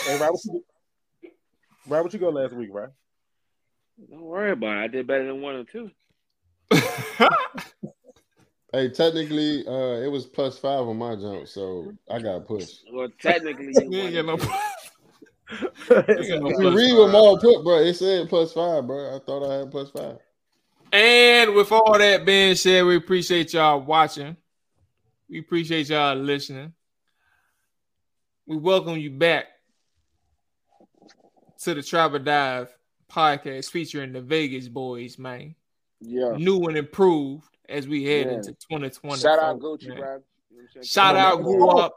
Hey, 0.04 0.18
right, 0.18 0.30
what 1.84 1.88
you, 1.88 1.92
right, 1.94 2.02
what 2.02 2.12
you 2.12 2.18
go 2.18 2.30
last 2.30 2.52
week, 2.54 2.70
right? 2.72 2.90
Don't 4.10 4.22
worry 4.22 4.52
about 4.52 4.78
it. 4.78 4.84
I 4.84 4.86
did 4.88 5.06
better 5.06 5.26
than 5.26 5.40
one 5.42 5.56
or 5.56 5.64
two. 5.64 5.90
Hey, 8.74 8.88
technically, 8.88 9.66
uh, 9.66 10.00
it 10.00 10.10
was 10.10 10.24
plus 10.24 10.58
five 10.58 10.80
on 10.80 10.96
my 10.96 11.14
jump, 11.14 11.46
so 11.46 11.92
I 12.10 12.18
got 12.20 12.46
pushed. 12.46 12.84
Well, 12.90 13.08
technically, 13.20 13.66
you 13.66 13.86
You 13.90 13.98
ain't 13.98 14.26
won. 14.26 14.38
got 14.38 14.48
no. 14.48 14.54
You 16.08 16.40
no 16.40 16.46
If 16.48 16.58
you 16.58 16.74
read 16.74 16.90
five. 16.92 16.98
them 16.98 17.14
all 17.14 17.38
put, 17.38 17.62
bro, 17.64 17.80
it 17.80 17.92
said 17.92 18.30
plus 18.30 18.54
five, 18.54 18.86
bro. 18.86 19.14
I 19.14 19.18
thought 19.18 19.46
I 19.46 19.58
had 19.58 19.70
plus 19.70 19.90
five. 19.90 20.16
And 20.90 21.54
with 21.54 21.70
all 21.70 21.98
that 21.98 22.24
being 22.24 22.54
said, 22.54 22.86
we 22.86 22.96
appreciate 22.96 23.52
y'all 23.52 23.78
watching. 23.82 24.38
We 25.28 25.40
appreciate 25.40 25.90
y'all 25.90 26.16
listening. 26.16 26.72
We 28.46 28.56
welcome 28.56 28.96
you 28.96 29.10
back 29.10 29.44
to 31.62 31.74
the 31.74 31.82
Trap 31.82 32.12
or 32.12 32.18
Dive 32.18 32.74
podcast 33.10 33.70
featuring 33.70 34.12
the 34.12 34.20
Vegas 34.20 34.68
boys, 34.68 35.18
man. 35.18 35.54
Yeah. 36.00 36.32
New 36.36 36.64
and 36.64 36.76
improved 36.76 37.44
as 37.68 37.86
we 37.86 38.04
head 38.04 38.26
Yeah. 38.26 38.32
into 38.34 38.52
2020. 38.54 39.20
Shout 39.20 39.38
out 39.38 39.60
Gucci, 39.60 39.88
man. 39.88 39.98
bro. 39.98 40.06
You 40.50 40.58
know 40.58 40.64
what 40.64 40.64
I'm 40.64 40.68
saying? 40.74 40.84
Shout 40.84 41.16
out 41.16 41.36
man. 41.36 41.44
Grew 41.44 41.68
Up. 41.70 41.94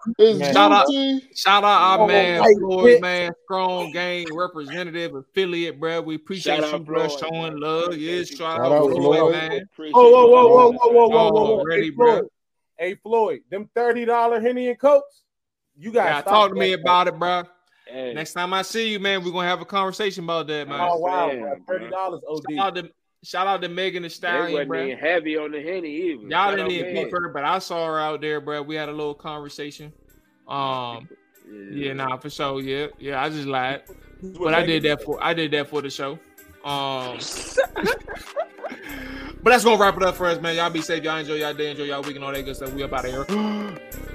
Shout 0.53 0.71
out- 0.71 0.87
Shout 1.35 1.63
out 1.63 1.81
our 1.81 1.99
Oh, 2.01 2.07
man 2.07 2.41
right, 2.41 2.55
Floyd, 2.59 3.01
man. 3.01 3.31
Strong 3.45 3.91
gang 3.91 4.27
representative 4.33 5.15
affiliate, 5.15 5.79
bro. 5.79 6.01
We 6.01 6.15
appreciate 6.15 6.61
Shout 6.61 6.71
you, 6.73 6.79
bro. 6.79 7.07
Floyd, 7.07 7.19
showing 7.19 7.57
love. 7.59 7.97
Yes, 7.97 8.29
you. 8.31 8.37
shout 8.37 8.57
Shout 8.57 8.59
out 8.59 8.71
out 8.71 8.91
Floyd, 8.91 8.95
Floyd. 9.19 9.31
man. 9.33 9.69
Oh, 9.93 10.09
whoa, 10.09 10.27
whoa, 10.27 10.47
whoa, 10.47 10.71
whoa, 10.71 10.71
whoa, 10.71 10.89
whoa, 10.91 11.07
whoa, 11.09 11.31
whoa. 11.31 11.59
Already, 11.59 11.83
Hey, 11.85 11.89
bro. 11.91 12.11
Floyd. 12.19 12.29
Hey, 12.77 12.95
Floyd, 12.95 13.39
them 13.49 13.69
thirty 13.73 14.05
dollar 14.05 14.39
Henny 14.39 14.67
and 14.69 14.79
Cokes. 14.79 15.23
You 15.77 15.91
got 15.91 16.23
to 16.23 16.29
talk 16.29 16.49
to 16.51 16.55
me 16.55 16.73
about 16.73 17.07
it, 17.07 17.17
bro. 17.17 17.43
Hey, 17.87 18.13
Next 18.13 18.33
time 18.33 18.53
I 18.53 18.63
see 18.63 18.91
you, 18.91 18.99
man, 18.99 19.23
we're 19.23 19.31
gonna 19.31 19.47
have 19.47 19.61
a 19.61 19.65
conversation 19.65 20.23
about 20.23 20.47
that, 20.47 20.67
man. 20.67 20.79
Oh 20.81 20.97
wow, 20.97 21.29
Damn, 21.29 21.39
bro. 21.41 21.55
bro. 21.55 21.63
thirty 21.67 21.89
dollars 21.89 22.21
OD. 22.27 22.43
Shout 22.49 22.59
out 22.59 22.75
to 22.75 22.91
shout 23.23 23.47
out 23.47 23.61
to 23.61 23.69
Megan 23.69 24.01
the 24.03 24.09
they 24.09 24.13
Stallion, 24.13 24.53
wasn't 24.53 24.69
bro. 24.69 24.95
heavy 24.97 25.37
on 25.37 25.51
the 25.51 25.61
henny 25.61 25.89
either. 25.89 26.21
Y'all 26.23 26.29
Shout 26.29 26.51
didn't 26.51 26.65
out 26.65 26.71
even 26.71 26.93
peep 27.05 27.11
her, 27.11 27.29
but 27.29 27.43
I 27.43 27.59
saw 27.59 27.85
her 27.85 27.99
out 27.99 28.21
there, 28.21 28.41
bro. 28.41 28.63
We 28.63 28.75
had 28.75 28.89
a 28.89 28.91
little 28.91 29.13
conversation. 29.13 29.93
Um, 30.47 31.07
yeah, 31.71 31.93
nah, 31.93 32.17
for 32.17 32.29
sure. 32.29 32.59
Yeah, 32.61 32.87
yeah. 32.97 33.21
I 33.23 33.29
just 33.29 33.45
lied, 33.47 33.83
but 34.39 34.53
I 34.55 34.65
did 34.65 34.83
that 34.83 35.03
for 35.03 35.23
I 35.23 35.33
did 35.35 35.51
that 35.51 35.69
for 35.69 35.81
the 35.81 35.89
show. 35.91 36.13
Um, 36.63 37.17
but 39.43 39.51
that's 39.51 39.63
gonna 39.63 39.79
wrap 39.79 39.95
it 39.97 40.03
up 40.03 40.15
for 40.15 40.25
us, 40.25 40.41
man. 40.41 40.55
Y'all 40.55 40.71
be 40.71 40.81
safe. 40.81 41.03
Y'all 41.03 41.17
enjoy 41.17 41.35
y'all 41.35 41.53
day, 41.53 41.69
enjoy 41.69 41.83
y'all 41.83 42.01
week, 42.01 42.15
and 42.15 42.25
all 42.25 42.33
that 42.33 42.43
good 42.43 42.55
stuff. 42.55 42.73
We 42.73 42.81
up 42.81 42.93
out 42.93 43.05
of 43.05 43.11
here. 43.27 43.71